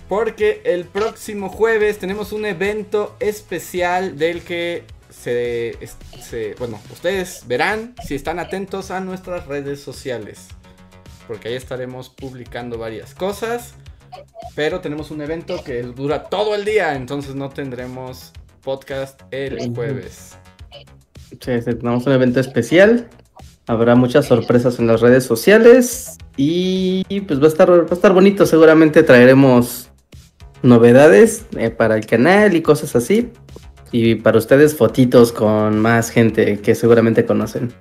Porque 0.08 0.62
el 0.64 0.86
próximo 0.86 1.50
jueves 1.50 2.00
tenemos 2.00 2.32
un 2.32 2.46
evento 2.46 3.18
especial 3.20 4.18
del 4.18 4.42
que 4.42 4.86
se, 5.10 5.78
se, 6.22 6.56
Bueno, 6.56 6.80
ustedes 6.94 7.46
verán 7.46 7.94
si 8.06 8.16
están 8.16 8.40
atentos 8.40 8.90
a 8.90 9.02
nuestras 9.02 9.48
redes 9.48 9.82
sociales. 9.82 10.48
Porque 11.28 11.50
ahí 11.50 11.56
estaremos 11.56 12.10
publicando 12.10 12.78
varias 12.78 13.14
cosas. 13.14 13.74
Pero 14.56 14.82
tenemos 14.82 15.12
un 15.12 15.22
evento 15.22 15.64
que 15.64 15.84
dura 15.84 16.24
todo 16.24 16.56
el 16.56 16.66
día, 16.66 16.96
entonces 16.96 17.36
no 17.36 17.50
tendremos 17.50 18.34
podcast 18.62 19.22
el 19.32 19.74
jueves. 19.74 20.38
Sí, 21.30 21.38
tenemos 21.40 22.06
un 22.06 22.14
evento 22.14 22.40
especial. 22.40 23.08
Habrá 23.68 23.96
muchas 23.96 24.26
sorpresas 24.26 24.80
en 24.80 24.88
las 24.88 25.02
redes 25.02 25.26
sociales. 25.26 26.18
Y 26.38 27.04
pues 27.22 27.42
va 27.42 27.46
a 27.46 27.50
estar, 27.50 27.70
va 27.70 27.88
a 27.90 27.94
estar 27.94 28.14
bonito. 28.14 28.46
Seguramente 28.46 29.04
traeremos 29.04 29.90
novedades 30.64 31.46
eh, 31.58 31.70
para 31.70 31.96
el 31.96 32.06
canal 32.06 32.56
y 32.56 32.62
cosas 32.62 32.96
así. 32.96 33.32
Y 33.92 34.16
para 34.16 34.38
ustedes 34.38 34.76
fotitos 34.76 35.32
con 35.32 35.80
más 35.80 36.10
gente 36.10 36.60
que 36.60 36.76
seguramente 36.76 37.26
conocen 37.26 37.74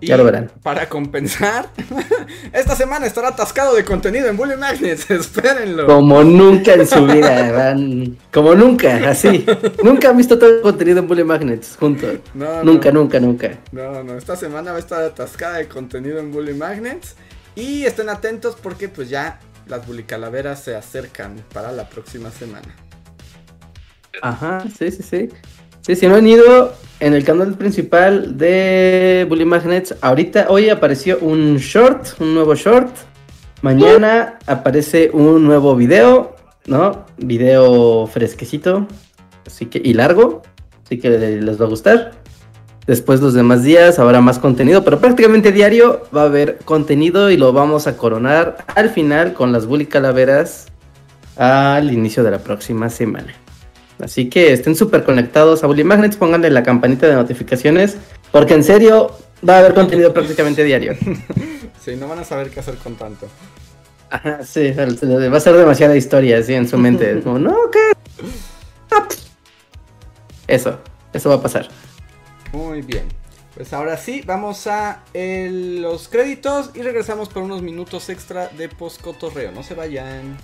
ya 0.00 0.16
lo 0.16 0.24
verán. 0.24 0.50
Para 0.62 0.88
compensar, 0.88 1.68
esta 2.52 2.76
semana 2.76 3.06
estará 3.06 3.28
atascado 3.28 3.74
de 3.74 3.84
contenido 3.84 4.28
en 4.28 4.36
Bully 4.36 4.56
Magnets, 4.56 5.10
espérenlo. 5.10 5.86
Como 5.86 6.22
nunca 6.22 6.74
en 6.74 6.86
su 6.86 7.06
vida, 7.06 7.52
van. 7.52 8.16
Como 8.32 8.54
nunca, 8.54 9.08
así. 9.08 9.44
nunca 9.82 10.10
han 10.10 10.16
visto 10.16 10.38
todo 10.38 10.56
el 10.56 10.60
contenido 10.60 10.98
en 10.98 11.08
Bully 11.08 11.24
Magnets 11.24 11.76
juntos. 11.78 12.18
nunca, 12.34 12.90
nunca, 12.90 13.20
nunca. 13.20 13.58
No, 13.72 14.02
no, 14.04 14.16
esta 14.16 14.36
semana 14.36 14.72
va 14.72 14.76
a 14.76 14.80
estar 14.80 15.02
atascada 15.02 15.58
de 15.58 15.68
contenido 15.68 16.18
en 16.18 16.32
Bully 16.32 16.54
Magnets. 16.54 17.16
Y 17.56 17.84
estén 17.84 18.08
atentos 18.08 18.56
porque 18.60 18.88
pues 18.88 19.08
ya 19.08 19.38
las 19.68 19.86
Bully 19.86 20.02
Calaveras 20.02 20.62
se 20.62 20.74
acercan 20.74 21.36
para 21.52 21.72
la 21.72 21.88
próxima 21.88 22.30
semana. 22.30 22.74
Ajá, 24.22 24.64
sí, 24.76 24.90
sí, 24.90 25.02
sí. 25.02 25.28
Sí, 25.82 25.96
si 25.96 26.06
no 26.06 26.16
han 26.16 26.26
ido 26.26 26.74
en 27.04 27.12
el 27.12 27.22
canal 27.22 27.52
principal 27.52 28.38
de 28.38 29.26
Bully 29.28 29.44
Magnets, 29.44 29.94
ahorita, 30.00 30.46
hoy 30.48 30.70
apareció 30.70 31.18
un 31.18 31.58
short, 31.58 32.18
un 32.18 32.32
nuevo 32.32 32.54
short. 32.54 32.88
Mañana 33.60 34.38
aparece 34.46 35.10
un 35.12 35.44
nuevo 35.44 35.76
video, 35.76 36.34
¿no? 36.64 37.04
Video 37.18 38.06
fresquecito, 38.06 38.88
así 39.46 39.66
que, 39.66 39.82
y 39.84 39.92
largo, 39.92 40.40
así 40.82 40.98
que 40.98 41.10
les 41.10 41.60
va 41.60 41.66
a 41.66 41.68
gustar. 41.68 42.12
Después 42.86 43.20
los 43.20 43.34
demás 43.34 43.62
días 43.62 43.98
habrá 43.98 44.22
más 44.22 44.38
contenido, 44.38 44.82
pero 44.82 44.98
prácticamente 44.98 45.52
diario 45.52 46.04
va 46.16 46.22
a 46.22 46.26
haber 46.26 46.56
contenido 46.64 47.30
y 47.30 47.36
lo 47.36 47.52
vamos 47.52 47.86
a 47.86 47.98
coronar 47.98 48.64
al 48.74 48.88
final 48.88 49.34
con 49.34 49.52
las 49.52 49.66
Bully 49.66 49.84
Calaveras 49.84 50.68
al 51.36 51.92
inicio 51.92 52.24
de 52.24 52.30
la 52.30 52.38
próxima 52.38 52.88
semana. 52.88 53.43
Así 54.00 54.28
que 54.28 54.52
estén 54.52 54.74
súper 54.74 55.04
conectados 55.04 55.62
a 55.62 55.66
Bully 55.66 55.84
Magnets, 55.84 56.16
pónganle 56.16 56.50
la 56.50 56.62
campanita 56.62 57.06
de 57.06 57.14
notificaciones, 57.14 57.96
porque 58.32 58.54
en 58.54 58.64
serio 58.64 59.16
va 59.48 59.56
a 59.56 59.58
haber 59.60 59.74
contenido 59.74 60.12
prácticamente 60.12 60.64
diario. 60.64 60.94
sí, 61.84 61.96
no 61.96 62.08
van 62.08 62.18
a 62.18 62.24
saber 62.24 62.50
qué 62.50 62.60
hacer 62.60 62.76
con 62.76 62.96
tanto. 62.96 63.28
Ajá, 64.10 64.44
sí, 64.44 64.72
va 64.72 65.36
a 65.36 65.40
ser 65.40 65.56
demasiada 65.56 65.96
historia 65.96 66.38
así 66.38 66.54
en 66.54 66.68
su 66.68 66.78
mente. 66.78 67.20
como, 67.24 67.38
no, 67.38 67.56
¿qué? 67.70 67.92
Eso, 70.46 70.78
eso 71.12 71.28
va 71.30 71.36
a 71.36 71.42
pasar. 71.42 71.68
Muy 72.52 72.82
bien. 72.82 73.04
Pues 73.54 73.72
ahora 73.72 73.96
sí, 73.96 74.22
vamos 74.26 74.66
a 74.66 75.04
los 75.14 76.08
créditos 76.08 76.70
y 76.74 76.82
regresamos 76.82 77.28
por 77.28 77.42
unos 77.42 77.62
minutos 77.62 78.08
extra 78.08 78.48
de 78.48 78.68
post-cotorreo. 78.68 79.52
No 79.52 79.62
se 79.62 79.74
vayan. 79.74 80.36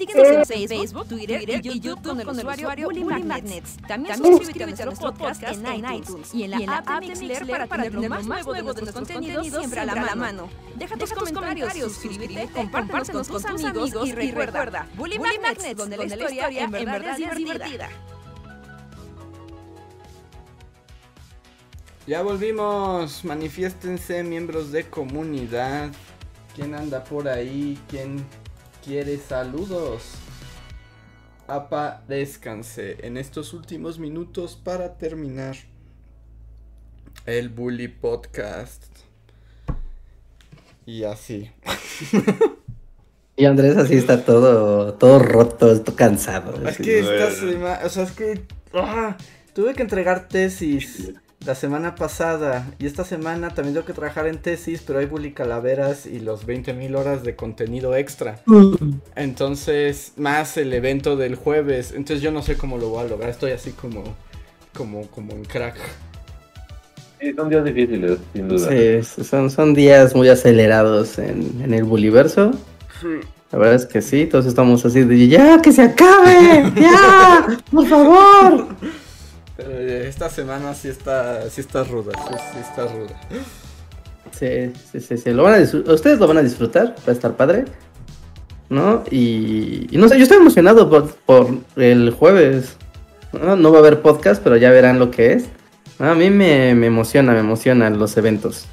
Síguenos 0.00 0.50
en 0.50 0.66
Facebook, 0.66 1.08
Twitter, 1.08 1.42
y 1.46 1.78
YouTube 1.78 2.02
con 2.02 2.18
el 2.18 2.26
usuario 2.26 2.86
Bully 2.86 3.04
Magnets. 3.04 3.76
También 3.86 4.16
suscríbete 4.16 4.82
a 4.82 4.86
nuestro 4.86 5.12
podcast 5.12 5.52
en 5.52 5.94
iTunes 5.94 6.34
y 6.34 6.44
en 6.44 6.52
la 6.52 6.78
app 6.78 7.02
de 7.02 7.14
Mixler 7.14 7.46
para 7.46 7.66
tener 7.66 7.92
lo 7.92 8.08
más 8.08 8.26
nuevo 8.26 8.54
de 8.54 8.62
nuestros 8.62 8.92
contenidos 8.92 9.46
siempre 9.46 9.80
a 9.80 9.84
la 9.84 10.14
mano. 10.16 10.48
Deja 10.76 10.96
tus 10.96 11.12
comentarios, 11.12 11.92
suscríbete, 11.92 12.48
compártenos 12.50 13.28
con 13.28 13.42
tus 13.42 13.64
amigos 13.66 14.08
y 14.08 14.12
recuerda, 14.12 14.88
Bully 14.96 15.18
Magnets, 15.18 15.76
donde 15.76 15.98
la 15.98 16.06
historia 16.06 16.64
en 16.64 16.70
verdad 16.70 17.20
es 17.20 17.36
divertida. 17.36 17.90
Ya 22.06 22.22
volvimos, 22.22 23.22
manifiéstense 23.26 24.22
miembros 24.22 24.72
de 24.72 24.88
comunidad. 24.88 25.90
¿Quién 26.56 26.74
anda 26.74 27.04
por 27.04 27.28
ahí? 27.28 27.78
¿Quién 27.88 28.24
quiere 28.90 29.18
saludos. 29.18 30.02
Aparezcanse 31.46 32.96
en 33.06 33.18
estos 33.18 33.52
últimos 33.54 34.00
minutos 34.00 34.56
para 34.56 34.98
terminar 34.98 35.54
el 37.24 37.50
Bully 37.50 37.86
Podcast. 37.86 38.82
Y 40.86 41.04
así. 41.04 41.52
Y 43.36 43.44
Andrés 43.44 43.76
así 43.76 43.94
está 43.94 44.24
todo, 44.24 44.94
todo 44.94 45.20
roto, 45.20 45.80
todo 45.80 45.94
cansado. 45.94 46.68
Es 46.68 46.76
que 46.78 46.98
esta 46.98 47.86
o 47.86 47.88
sea, 47.88 48.02
es 48.02 48.10
que 48.10 48.42
ah, 48.74 49.16
tuve 49.54 49.74
que 49.74 49.82
entregar 49.82 50.26
tesis 50.26 51.14
la 51.46 51.54
semana 51.54 51.94
pasada 51.94 52.66
y 52.78 52.86
esta 52.86 53.04
semana 53.04 53.50
también 53.50 53.74
tengo 53.74 53.86
que 53.86 53.94
trabajar 53.94 54.26
en 54.26 54.38
tesis, 54.38 54.82
pero 54.86 54.98
hay 54.98 55.06
bully 55.06 55.32
calaveras 55.32 56.04
y 56.04 56.20
los 56.20 56.46
20.000 56.46 56.94
horas 56.96 57.22
de 57.22 57.34
contenido 57.34 57.96
extra. 57.96 58.40
Entonces, 59.16 60.12
más 60.16 60.56
el 60.58 60.72
evento 60.72 61.16
del 61.16 61.36
jueves. 61.36 61.92
Entonces 61.92 62.20
yo 62.22 62.30
no 62.30 62.42
sé 62.42 62.56
cómo 62.56 62.76
lo 62.76 62.90
voy 62.90 63.04
a 63.04 63.08
lograr. 63.08 63.30
Estoy 63.30 63.52
así 63.52 63.72
como 63.72 64.04
como 64.76 65.06
como 65.08 65.32
en 65.32 65.44
crack. 65.44 65.76
Sí, 67.20 67.32
son 67.34 67.48
días 67.48 67.64
difíciles, 67.64 68.18
sin 68.32 68.48
duda. 68.48 68.68
Sí, 68.68 69.24
son, 69.24 69.50
son 69.50 69.74
días 69.74 70.14
muy 70.14 70.28
acelerados 70.28 71.18
en, 71.18 71.60
en 71.62 71.74
el 71.74 71.84
buliverso. 71.84 72.52
La 73.50 73.58
verdad 73.58 73.74
es 73.74 73.86
que 73.86 74.00
sí, 74.00 74.26
todos 74.26 74.46
estamos 74.46 74.84
así 74.84 75.04
de 75.04 75.26
ya, 75.26 75.60
que 75.60 75.72
se 75.72 75.82
acabe, 75.82 76.72
ya, 76.76 77.58
por 77.70 77.86
favor. 77.86 78.68
Pero 79.60 79.78
eh, 79.78 80.08
esta 80.08 80.30
semana 80.30 80.74
sí 80.74 80.88
está, 80.88 81.48
sí 81.50 81.60
está 81.60 81.84
ruda, 81.84 82.12
sí, 82.16 82.34
sí 82.54 82.58
está 82.60 82.86
ruda. 82.86 83.20
Sí, 84.32 84.72
sí, 84.90 85.00
sí, 85.00 85.18
sí. 85.18 85.30
Lo 85.32 85.42
van 85.42 85.54
a 85.54 85.92
Ustedes 85.92 86.18
lo 86.18 86.26
van 86.26 86.38
a 86.38 86.42
disfrutar, 86.42 86.94
va 87.06 87.08
a 87.08 87.12
estar 87.12 87.36
padre. 87.36 87.64
¿No? 88.68 89.02
Y, 89.10 89.88
y 89.90 89.98
no 89.98 90.08
sé, 90.08 90.16
yo 90.16 90.22
estoy 90.22 90.38
emocionado 90.38 90.88
por, 90.88 91.12
por 91.26 91.48
el 91.76 92.10
jueves. 92.12 92.76
¿no? 93.32 93.56
No 93.56 93.70
va 93.72 93.78
a 93.78 93.80
haber 93.80 94.00
podcast, 94.00 94.42
pero 94.42 94.56
ya 94.56 94.70
verán 94.70 94.98
lo 94.98 95.10
que 95.10 95.32
es. 95.34 95.44
A 95.98 96.14
mí 96.14 96.30
me, 96.30 96.74
me 96.74 96.86
emociona, 96.86 97.32
me 97.32 97.40
emocionan 97.40 97.98
los 97.98 98.16
eventos. 98.16 98.64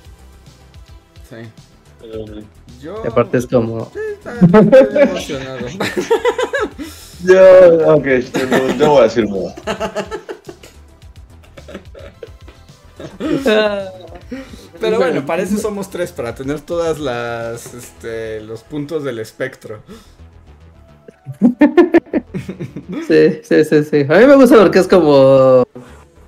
Sí. 1.30 1.36
Eh, 2.04 2.44
Yo. 2.80 3.02
Y 3.04 3.08
aparte 3.08 3.40
es 3.40 3.48
como... 3.48 3.92
Sí, 3.94 4.00
está- 4.14 4.40
estoy 4.80 5.02
emocionado. 5.02 5.68
Yo, 7.24 7.96
ok, 7.96 8.06
yo 8.06 8.46
no, 8.46 8.74
no 8.76 8.90
voy 8.92 9.00
a 9.00 9.04
decir 9.06 9.26
nada. 9.28 9.56
Pero 14.80 14.98
bueno, 14.98 15.26
para 15.26 15.42
eso 15.42 15.58
somos 15.58 15.90
tres, 15.90 16.12
para 16.12 16.36
tener 16.36 16.62
todas 16.62 17.00
las, 17.00 17.74
este, 17.74 18.42
los 18.42 18.64
puntos 18.64 19.04
del 19.04 19.20
espectro. 19.20 19.82
Sí, 23.08 23.42
sí, 23.44 23.66
sí, 23.66 23.84
sí. 23.84 24.06
A 24.08 24.18
mí 24.20 24.26
me 24.26 24.36
gusta 24.36 24.58
porque 24.58 24.80
es 24.80 24.88
como... 24.88 25.68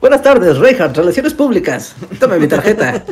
Buenas 0.01 0.22
tardes, 0.22 0.57
Reinhardt, 0.57 0.97
Relaciones 0.97 1.34
Públicas. 1.34 1.95
Tome 2.19 2.39
mi 2.39 2.47
tarjeta. 2.47 3.03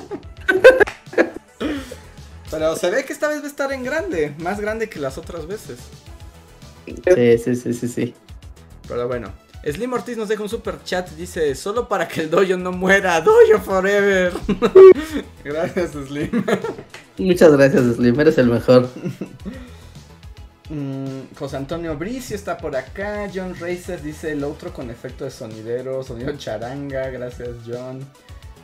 Pero 2.52 2.76
se 2.76 2.90
ve 2.90 3.06
que 3.06 3.14
esta 3.14 3.28
vez 3.28 3.42
va 3.42 3.46
a 3.46 3.48
estar 3.48 3.72
en 3.74 3.84
grande, 3.84 4.34
más 4.40 4.60
grande 4.60 4.90
que 4.90 5.00
las 5.00 5.18
otras 5.18 5.48
veces. 5.48 5.80
Sí, 6.86 7.38
sí, 7.38 7.56
sí, 7.56 7.74
sí, 7.74 7.88
sí. 7.88 8.14
Pero 8.88 9.08
bueno, 9.08 9.32
Slim 9.64 9.94
Ortiz 9.94 10.18
nos 10.18 10.30
deja 10.30 10.44
un 10.44 10.50
super 10.50 10.84
chat. 10.84 11.10
Dice: 11.12 11.54
Solo 11.56 11.88
para 11.88 12.08
que 12.08 12.22
el 12.22 12.30
dojo 12.30 12.58
no 12.58 12.72
muera, 12.72 13.20
dojo 13.22 13.60
forever. 13.64 14.34
Gracias, 15.44 15.92
Slim. 15.92 16.44
Muchas 17.18 17.52
gracias, 17.52 17.96
Slim, 17.96 18.20
eres 18.20 18.38
el 18.38 18.48
mejor. 18.48 18.90
Mm, 20.70 21.34
José 21.38 21.58
Antonio 21.58 21.98
Bricio 21.98 22.36
está 22.36 22.58
por 22.58 22.76
acá. 22.76 23.30
John 23.34 23.56
Racer 23.60 24.02
dice: 24.02 24.32
El 24.32 24.44
otro 24.44 24.74
con 24.74 24.90
efecto 24.90 25.26
de 25.26 25.32
sonidero, 25.32 26.04
sonido 26.04 26.36
charanga. 26.38 27.10
Gracias, 27.10 27.50
John. 27.66 28.06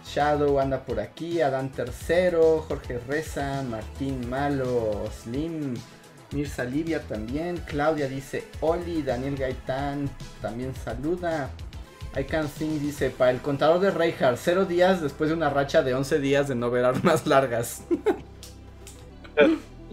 Shadow 0.06 0.60
anda 0.60 0.84
por 0.86 1.00
aquí. 1.00 1.42
Adán 1.42 1.72
Tercero, 1.72 2.66
Jorge 2.68 3.00
Reza, 3.08 3.64
Martín 3.64 4.30
Malo, 4.30 5.10
Slim. 5.24 5.76
Mirza 6.34 6.64
Livia 6.64 7.02
también. 7.02 7.58
Claudia 7.66 8.08
dice: 8.10 8.44
Oli. 8.62 9.02
Daniel 9.04 9.36
Gaitán 9.38 10.10
también 10.42 10.74
saluda. 10.84 11.50
I 12.20 12.24
Can 12.26 12.48
Sing 12.50 12.80
dice: 12.80 13.10
Para 13.10 13.32
el 13.32 13.40
contador 13.42 13.80
de 13.80 13.92
Reinhardt, 13.92 14.38
cero 14.42 14.66
días 14.66 15.02
después 15.02 15.30
de 15.30 15.36
una 15.36 15.50
racha 15.50 15.82
de 15.82 15.94
11 15.96 16.20
días 16.20 16.48
de 16.48 16.56
no 16.56 16.70
ver 16.72 16.86
armas 16.86 17.26
largas. 17.28 17.82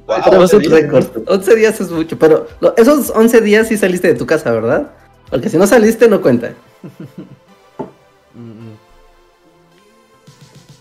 Wow, 0.06 0.22
Tenemos 0.24 0.52
un 0.54 0.60
sería- 0.62 0.76
récord. 0.80 1.06
11 1.28 1.54
días 1.56 1.80
es 1.80 1.90
mucho, 1.90 2.18
pero 2.18 2.48
lo- 2.60 2.76
esos 2.76 3.10
11 3.10 3.40
días 3.42 3.68
sí 3.68 3.76
saliste 3.76 4.08
de 4.08 4.14
tu 4.14 4.26
casa, 4.26 4.50
¿verdad? 4.50 4.90
Porque 5.30 5.48
si 5.48 5.56
no 5.56 5.66
saliste, 5.68 6.08
no 6.08 6.20
cuenta. 6.20 6.52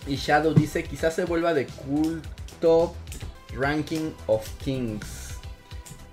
Y 0.07 0.15
Shadow 0.15 0.53
dice, 0.53 0.83
quizás 0.83 1.13
se 1.13 1.25
vuelva 1.25 1.53
de 1.53 1.67
culto 1.67 2.95
Ranking 3.55 4.11
of 4.25 4.47
Kings. 4.63 5.28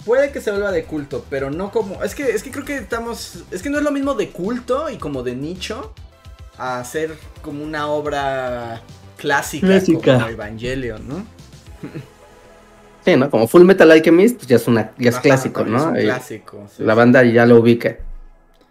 Puede 0.06 0.30
que 0.32 0.40
se 0.40 0.50
vuelva 0.52 0.72
de 0.72 0.84
culto, 0.84 1.24
pero 1.28 1.50
no 1.50 1.70
como... 1.70 2.02
Es 2.02 2.14
que, 2.14 2.30
es 2.30 2.42
que 2.42 2.50
creo 2.52 2.64
que 2.64 2.76
estamos... 2.76 3.44
Es 3.50 3.62
que 3.62 3.68
no 3.70 3.78
es 3.78 3.84
lo 3.84 3.90
mismo 3.90 4.14
de 4.14 4.30
culto 4.30 4.88
y 4.88 4.96
como 4.98 5.22
de 5.24 5.34
nicho 5.36 5.92
a 6.56 6.78
hacer 6.80 7.18
como 7.42 7.62
una 7.64 7.88
obra 7.88 8.82
clásica, 9.18 9.66
Clásica. 9.66 10.14
como 10.14 10.28
Evangelion, 10.28 11.06
¿no? 11.08 11.26
Sí, 13.04 13.16
¿no? 13.16 13.30
Como 13.30 13.46
Full 13.46 13.64
Metal 13.64 13.90
Alchemist, 13.90 14.36
pues 14.36 14.48
ya 14.48 14.56
es, 14.56 14.66
una, 14.68 14.92
ya 14.98 15.10
es 15.10 15.20
Ajá, 15.20 15.22
clásico, 15.22 15.64
¿no? 15.64 15.78
Es 15.78 15.84
un 15.84 15.96
Y 15.98 16.02
clásico. 16.04 16.68
sí, 16.76 16.82
la 16.82 16.94
sí. 16.94 16.96
banda 16.96 17.22
ya 17.24 17.46
lo 17.46 17.60
ubica. 17.60 17.98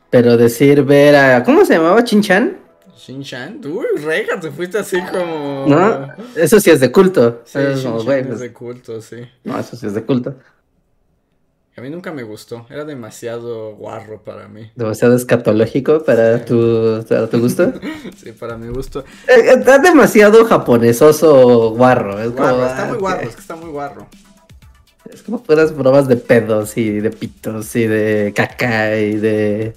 Pero 0.09 0.37
decir 0.37 0.83
ver 0.83 1.15
a. 1.15 1.43
¿Cómo 1.43 1.65
se 1.65 1.75
llamaba? 1.75 2.03
¿Chinchan? 2.03 2.57
Shin-Chan. 2.97 3.61
Uy, 3.65 3.85
Reinhardt, 4.03 4.41
te 4.41 4.51
fuiste 4.51 4.79
así 4.79 5.01
como... 5.03 5.65
¿No? 5.67 6.13
Eso 6.35 6.59
sí 6.59 6.71
es 6.71 6.79
de 6.79 6.91
culto. 6.91 7.41
Sí, 7.45 7.59
Es 7.59 7.81
como, 7.83 8.01
güey, 8.03 8.21
es 8.21 8.27
pues, 8.27 8.39
de 8.39 8.53
culto, 8.53 9.01
sí. 9.01 9.17
No, 9.43 9.59
eso 9.59 9.75
sí 9.75 9.85
es 9.85 9.93
de 9.93 10.03
culto. 10.03 10.35
A 11.77 11.81
mí 11.81 11.89
nunca 11.89 12.13
me 12.13 12.23
gustó, 12.23 12.65
era 12.69 12.85
demasiado 12.85 13.75
guarro 13.75 14.21
para 14.23 14.47
mí. 14.47 14.71
Demasiado 14.75 15.13
escatológico 15.13 16.05
para 16.05 16.45
tu, 16.45 17.05
para 17.09 17.27
tu 17.29 17.39
gusto. 17.39 17.73
Sí, 18.15 18.31
para 18.31 18.57
mi 18.57 18.69
gusto. 18.69 19.03
Eh, 19.27 19.55
Está 19.57 19.77
demasiado 19.79 20.45
japonesoso 20.45 21.71
guarro. 21.71 22.17
Es 22.21 22.31
como, 22.31 22.65
está 22.65 22.83
ah, 22.83 22.87
muy 22.87 22.97
guarro, 22.97 23.21
es 23.23 23.35
que 23.35 23.41
está 23.41 23.55
muy 23.57 23.71
guarro. 23.71 24.07
Es 25.11 25.21
como 25.21 25.43
puras 25.43 25.73
pruebas 25.73 26.07
de 26.07 26.15
pedos 26.15 26.77
y 26.77 27.01
de 27.01 27.09
pitos 27.09 27.75
y 27.75 27.87
de 27.87 28.31
caca 28.33 28.97
y 28.97 29.17
de... 29.17 29.75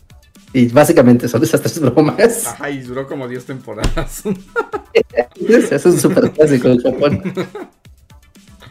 Y 0.52 0.68
básicamente 0.68 1.28
son 1.28 1.42
esas 1.42 1.60
tres 1.60 1.80
bromas. 1.80 2.46
Ajá, 2.46 2.70
y 2.70 2.80
duró 2.80 3.08
como 3.08 3.26
10 3.26 3.44
temporadas. 3.44 4.22
Es 5.34 5.84
un 5.84 5.98
super 5.98 6.30
clásico 6.30 6.68
en 6.68 6.78
Japón. 6.80 7.22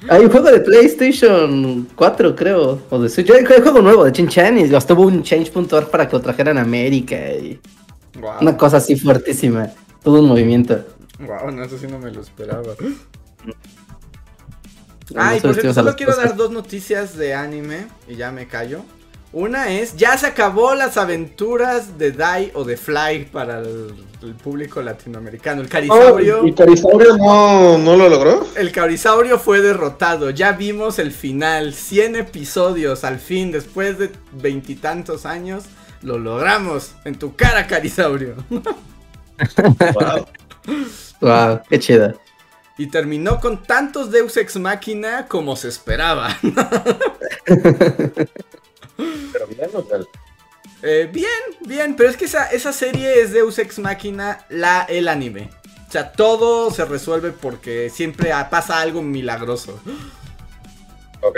Hay 0.09 0.23
un 0.25 0.31
juego 0.31 0.49
de 0.51 0.59
PlayStation 0.61 1.87
4, 1.95 2.35
creo. 2.35 2.81
O 2.89 2.99
de 2.99 3.09
Switch. 3.09 3.29
Hay 3.31 3.41
un 3.41 3.45
juego 3.45 3.81
nuevo 3.81 4.05
de 4.05 4.11
Chin-Chan 4.11 4.57
y 4.57 4.73
hasta 4.75 4.93
hubo 4.93 5.03
un 5.03 5.23
change.org 5.23 5.89
para 5.89 6.07
que 6.07 6.13
lo 6.15 6.21
trajeran 6.21 6.57
a 6.57 6.61
América. 6.61 7.15
Y 7.33 7.59
Wow. 8.19 8.31
una 8.41 8.57
cosa 8.57 8.77
así 8.77 8.95
fuertísima. 8.95 9.69
Todo 10.03 10.21
un 10.21 10.27
movimiento. 10.29 10.83
Wow, 11.19 11.51
no, 11.51 11.63
eso 11.63 11.77
sí 11.77 11.85
no 11.87 11.99
me 11.99 12.11
lo 12.11 12.21
esperaba. 12.21 12.63
Ay, 15.15 15.39
por 15.39 15.53
cierto, 15.53 15.73
solo 15.73 15.95
quiero 15.95 16.13
cosas. 16.13 16.29
dar 16.29 16.37
dos 16.37 16.51
noticias 16.51 17.15
de 17.15 17.33
anime 17.33 17.87
y 18.07 18.15
ya 18.15 18.31
me 18.31 18.47
callo. 18.47 18.81
Una 19.31 19.69
es, 19.71 19.95
ya 19.97 20.17
se 20.17 20.25
acabó 20.27 20.73
las 20.73 20.97
aventuras 20.97 21.97
de 21.97 22.11
Dai 22.13 22.51
o 22.55 22.63
de 22.63 22.77
Fly 22.77 23.25
para 23.25 23.59
el, 23.59 23.93
el 24.21 24.35
público 24.35 24.81
latinoamericano. 24.81 25.61
El 25.61 25.67
Oh, 25.89 26.19
carisaurio, 26.21 26.39
¿Y 26.39 26.53
Carisaurio 26.53 27.17
no, 27.17 27.77
no 27.77 27.95
lo 27.97 28.09
logró? 28.09 28.47
el 28.55 28.71
carisaurio 28.71 29.37
fue 29.39 29.61
derrotado. 29.61 30.29
Ya 30.31 30.53
vimos 30.53 30.97
el 30.99 31.11
final, 31.11 31.73
100 31.73 32.15
episodios 32.15 33.03
al 33.03 33.19
fin, 33.19 33.51
después 33.51 33.97
de 33.99 34.11
veintitantos 34.31 35.25
años. 35.25 35.65
Lo 36.01 36.17
logramos 36.19 36.93
en 37.05 37.17
tu 37.19 37.35
cara, 37.35 37.67
carisaurio. 37.67 38.35
Wow. 39.93 40.25
Wow, 41.21 41.61
qué 41.69 41.79
chido. 41.79 42.19
Y 42.77 42.87
terminó 42.87 43.39
con 43.39 43.63
tantos 43.63 44.11
Deus 44.11 44.35
Ex 44.37 44.57
Machina 44.57 45.27
como 45.27 45.55
se 45.55 45.67
esperaba. 45.69 46.35
Pero 48.97 49.47
bien, 49.47 49.69
¿o 49.73 49.83
tal? 49.83 50.07
Eh, 50.83 51.09
bien, 51.11 51.29
bien, 51.61 51.95
pero 51.95 52.09
es 52.09 52.17
que 52.17 52.25
esa, 52.25 52.51
esa 52.51 52.73
serie 52.73 53.21
es 53.21 53.31
Deus 53.31 53.57
Ex 53.57 53.79
Machina, 53.79 54.45
la, 54.49 54.83
el 54.83 55.07
anime. 55.07 55.49
O 55.87 55.91
sea, 55.91 56.11
todo 56.11 56.69
se 56.71 56.85
resuelve 56.85 57.31
porque 57.31 57.89
siempre 57.89 58.31
pasa 58.49 58.81
algo 58.81 59.01
milagroso. 59.01 59.79
Ok. 61.21 61.37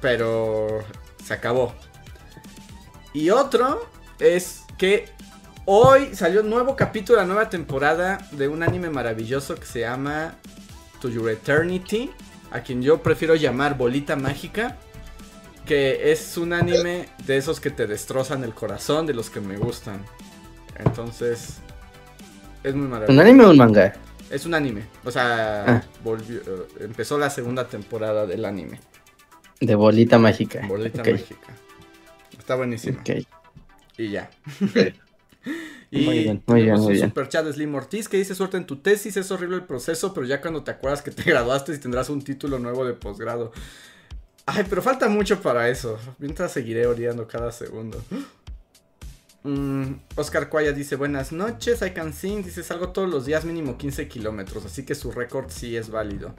Pero 0.00 0.84
se 1.24 1.34
acabó. 1.34 1.74
Y 3.12 3.30
otro 3.30 3.88
es 4.18 4.62
que 4.78 5.08
hoy 5.64 6.14
salió 6.14 6.40
un 6.40 6.50
nuevo 6.50 6.76
capítulo, 6.76 7.18
la 7.18 7.26
nueva 7.26 7.50
temporada 7.50 8.18
de 8.30 8.48
un 8.48 8.62
anime 8.62 8.90
maravilloso 8.90 9.56
que 9.56 9.66
se 9.66 9.80
llama 9.80 10.36
To 11.00 11.08
Your 11.08 11.28
Eternity, 11.30 12.10
a 12.52 12.60
quien 12.60 12.80
yo 12.82 13.02
prefiero 13.02 13.34
llamar 13.34 13.76
Bolita 13.76 14.16
Mágica, 14.16 14.78
que 15.66 16.12
es 16.12 16.36
un 16.36 16.52
anime 16.52 17.08
de 17.26 17.36
esos 17.36 17.60
que 17.60 17.70
te 17.70 17.86
destrozan 17.86 18.44
el 18.44 18.54
corazón, 18.54 19.06
de 19.06 19.14
los 19.14 19.30
que 19.30 19.40
me 19.40 19.56
gustan. 19.56 20.04
Entonces, 20.78 21.58
es 22.64 22.74
muy 22.74 22.84
¿Un 22.84 22.90
maravilloso. 22.90 23.20
anime 23.20 23.44
o 23.44 23.50
un 23.50 23.56
manga? 23.58 23.92
Es 24.30 24.46
un 24.46 24.54
anime, 24.54 24.84
o 25.04 25.10
sea, 25.10 25.64
Ah. 25.66 25.82
volvió, 26.02 26.38
eh, 26.38 26.66
empezó 26.80 27.18
la 27.18 27.28
segunda 27.30 27.68
temporada 27.68 28.26
del 28.26 28.44
anime. 28.44 28.80
De 29.60 29.74
bolita 29.74 30.18
mágica. 30.18 30.66
Bolita 30.66 31.04
mágica. 31.04 31.54
Está 32.38 32.56
buenísimo. 32.56 32.98
ok. 33.00 33.10
Y 33.98 34.10
ya. 34.10 34.30
Y 35.94 36.06
Muy 36.06 36.18
bien, 36.20 36.42
muy 36.46 36.62
bien, 36.62 36.74
muy 36.76 36.86
un 36.86 36.92
bien. 36.94 37.08
super 37.10 37.28
chat 37.28 37.44
de 37.44 37.52
Slim 37.52 37.74
Ortiz 37.74 38.08
que 38.08 38.16
dice 38.16 38.34
suerte 38.34 38.56
en 38.56 38.64
tu 38.64 38.76
tesis, 38.76 39.14
es 39.18 39.30
horrible 39.30 39.56
el 39.56 39.64
proceso, 39.64 40.14
pero 40.14 40.26
ya 40.26 40.40
cuando 40.40 40.64
te 40.64 40.70
acuerdas 40.70 41.02
que 41.02 41.10
te 41.10 41.22
graduaste 41.30 41.74
y 41.74 41.78
tendrás 41.78 42.08
un 42.08 42.22
título 42.22 42.58
nuevo 42.58 42.86
de 42.86 42.94
posgrado. 42.94 43.52
Ay, 44.46 44.64
pero 44.68 44.82
falta 44.82 45.08
mucho 45.08 45.40
para 45.40 45.68
eso. 45.68 45.98
Mientras 46.18 46.52
seguiré 46.52 46.86
oreando 46.86 47.28
cada 47.28 47.52
segundo. 47.52 48.02
Mm, 49.44 49.94
Oscar 50.16 50.48
Cuaya 50.48 50.72
dice 50.72 50.96
buenas 50.96 51.32
noches, 51.32 51.82
I 51.82 51.90
can 51.90 52.12
sing, 52.12 52.44
dice 52.44 52.62
salgo 52.62 52.90
todos 52.90 53.10
los 53.10 53.26
días 53.26 53.44
mínimo 53.44 53.76
15 53.76 54.06
kilómetros, 54.06 54.64
así 54.64 54.84
que 54.84 54.94
su 54.94 55.10
récord 55.10 55.50
sí 55.50 55.76
es 55.76 55.90
válido. 55.90 56.32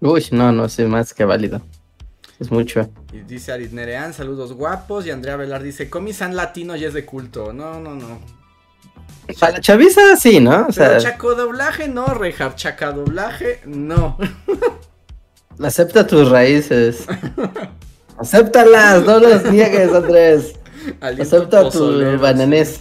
Uy, 0.00 0.26
no, 0.32 0.52
no 0.52 0.68
sé 0.68 0.86
más 0.86 1.14
que 1.14 1.24
válido. 1.24 1.62
Es 2.38 2.50
mucho. 2.50 2.90
Y 3.12 3.20
dice 3.20 3.52
Arid 3.52 3.70
Nerean, 3.70 4.12
saludos 4.12 4.52
guapos. 4.52 5.06
Y 5.06 5.10
Andrea 5.10 5.36
Velar 5.36 5.62
dice, 5.62 5.88
Comi 5.88 6.12
San 6.12 6.36
Latino 6.36 6.74
ya 6.76 6.88
es 6.88 6.94
de 6.94 7.06
culto. 7.06 7.52
No, 7.52 7.80
no, 7.80 7.94
no. 7.94 8.20
Para 9.40 9.54
la 9.54 9.60
chaviza 9.60 10.16
sí, 10.16 10.40
¿no? 10.40 10.62
O 10.62 10.72
Pero 10.74 11.00
sea, 11.00 11.12
chaco 11.12 11.34
doblaje 11.34 11.88
no, 11.88 12.06
Rejar. 12.06 12.56
Chaca 12.56 12.92
doblaje 12.92 13.60
no. 13.64 14.18
acepta 15.62 16.06
tus 16.06 16.28
raíces. 16.30 17.06
Acéptalas, 18.18 19.04
no 19.04 19.18
los 19.18 19.50
niegues, 19.50 19.92
Andrés. 19.92 20.54
Aliento 21.00 21.36
Acepta 21.36 21.70
tu 21.70 22.18
bananés. 22.18 22.80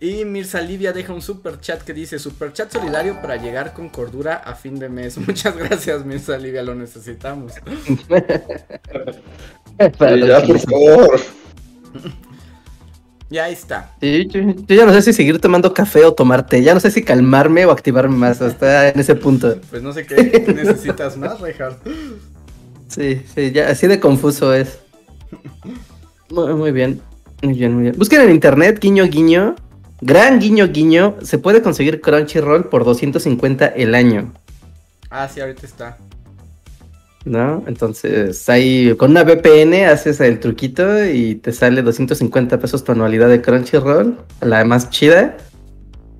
Y 0.00 0.24
Mirza 0.26 0.60
Livia 0.60 0.92
deja 0.92 1.14
un 1.14 1.22
super 1.22 1.58
chat 1.60 1.80
que 1.80 1.94
dice 1.94 2.18
super 2.18 2.52
chat 2.52 2.70
solidario 2.70 3.22
para 3.22 3.36
llegar 3.36 3.72
con 3.72 3.88
cordura 3.88 4.34
a 4.34 4.54
fin 4.54 4.78
de 4.78 4.90
mes. 4.90 5.16
Muchas 5.26 5.56
gracias, 5.56 6.04
Mirza 6.04 6.36
Livia, 6.36 6.62
lo 6.62 6.74
necesitamos. 6.74 7.52
Ya, 9.76 10.40
por 10.46 10.60
favor. 10.60 11.20
Y 13.30 13.38
ahí 13.38 13.52
está. 13.52 13.92
Sí, 14.00 14.26
yo, 14.28 14.40
yo 14.40 14.76
ya 14.76 14.84
no 14.84 14.92
sé 14.92 15.02
si 15.02 15.12
seguir 15.12 15.40
tomando 15.40 15.72
café 15.72 16.04
o 16.04 16.12
tomar 16.12 16.46
té. 16.46 16.62
Ya 16.62 16.74
no 16.74 16.80
sé 16.80 16.90
si 16.90 17.02
calmarme 17.02 17.64
o 17.66 17.70
activarme 17.70 18.16
más. 18.16 18.40
Está 18.42 18.90
en 18.90 19.00
ese 19.00 19.14
punto. 19.14 19.56
Pues 19.70 19.82
no 19.82 19.92
sé 19.92 20.06
qué 20.06 20.44
necesitas 20.54 21.16
más, 21.16 21.40
Rejar. 21.40 21.78
Sí, 22.88 23.22
sí, 23.34 23.50
ya 23.50 23.68
así 23.68 23.86
de 23.86 23.98
confuso 23.98 24.54
es. 24.54 24.78
Muy, 26.30 26.54
muy 26.54 26.72
bien. 26.72 27.00
Muy 27.42 27.54
bien, 27.54 27.74
muy 27.74 27.82
bien. 27.82 27.94
Busquen 27.98 28.20
en 28.20 28.30
internet, 28.30 28.78
guiño, 28.80 29.04
guiño. 29.06 29.56
Gran 30.00 30.38
guiño, 30.38 30.68
guiño. 30.68 31.16
Se 31.22 31.38
puede 31.38 31.62
conseguir 31.62 32.00
Crunchyroll 32.00 32.68
por 32.68 32.84
250 32.84 33.66
el 33.66 33.94
año. 33.94 34.32
Ah, 35.10 35.28
sí, 35.28 35.40
ahorita 35.40 35.66
está. 35.66 35.98
¿No? 37.24 37.64
Entonces, 37.66 38.48
ahí 38.50 38.94
con 38.96 39.12
una 39.12 39.24
VPN 39.24 39.86
haces 39.86 40.20
el 40.20 40.40
truquito 40.40 41.06
y 41.06 41.36
te 41.36 41.52
sale 41.52 41.80
250 41.80 42.58
pesos 42.58 42.84
tu 42.84 42.92
anualidad 42.92 43.30
de 43.30 43.40
Crunchyroll, 43.40 44.18
la 44.42 44.64
más 44.64 44.90
chida. 44.90 45.36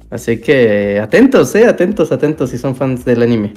Así 0.08 0.40
que 0.40 1.00
atentos, 1.00 1.54
eh, 1.56 1.66
atentos, 1.66 2.10
atentos 2.10 2.50
si 2.50 2.58
son 2.58 2.74
fans 2.74 3.04
del 3.04 3.22
anime. 3.22 3.52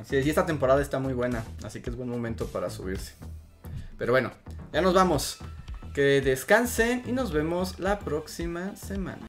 Así 0.00 0.16
es, 0.16 0.26
y 0.26 0.28
esta 0.28 0.46
temporada 0.46 0.82
está 0.82 0.98
muy 0.98 1.14
buena, 1.14 1.44
así 1.64 1.80
que 1.80 1.90
es 1.90 1.96
buen 1.96 2.08
momento 2.08 2.46
para 2.46 2.70
subirse. 2.70 3.14
Pero 3.98 4.12
bueno, 4.12 4.30
ya 4.72 4.82
nos 4.82 4.94
vamos. 4.94 5.38
Que 5.94 6.20
descansen 6.20 7.02
y 7.06 7.12
nos 7.12 7.32
vemos 7.32 7.78
la 7.78 7.98
próxima 7.98 8.74
semana. 8.76 9.20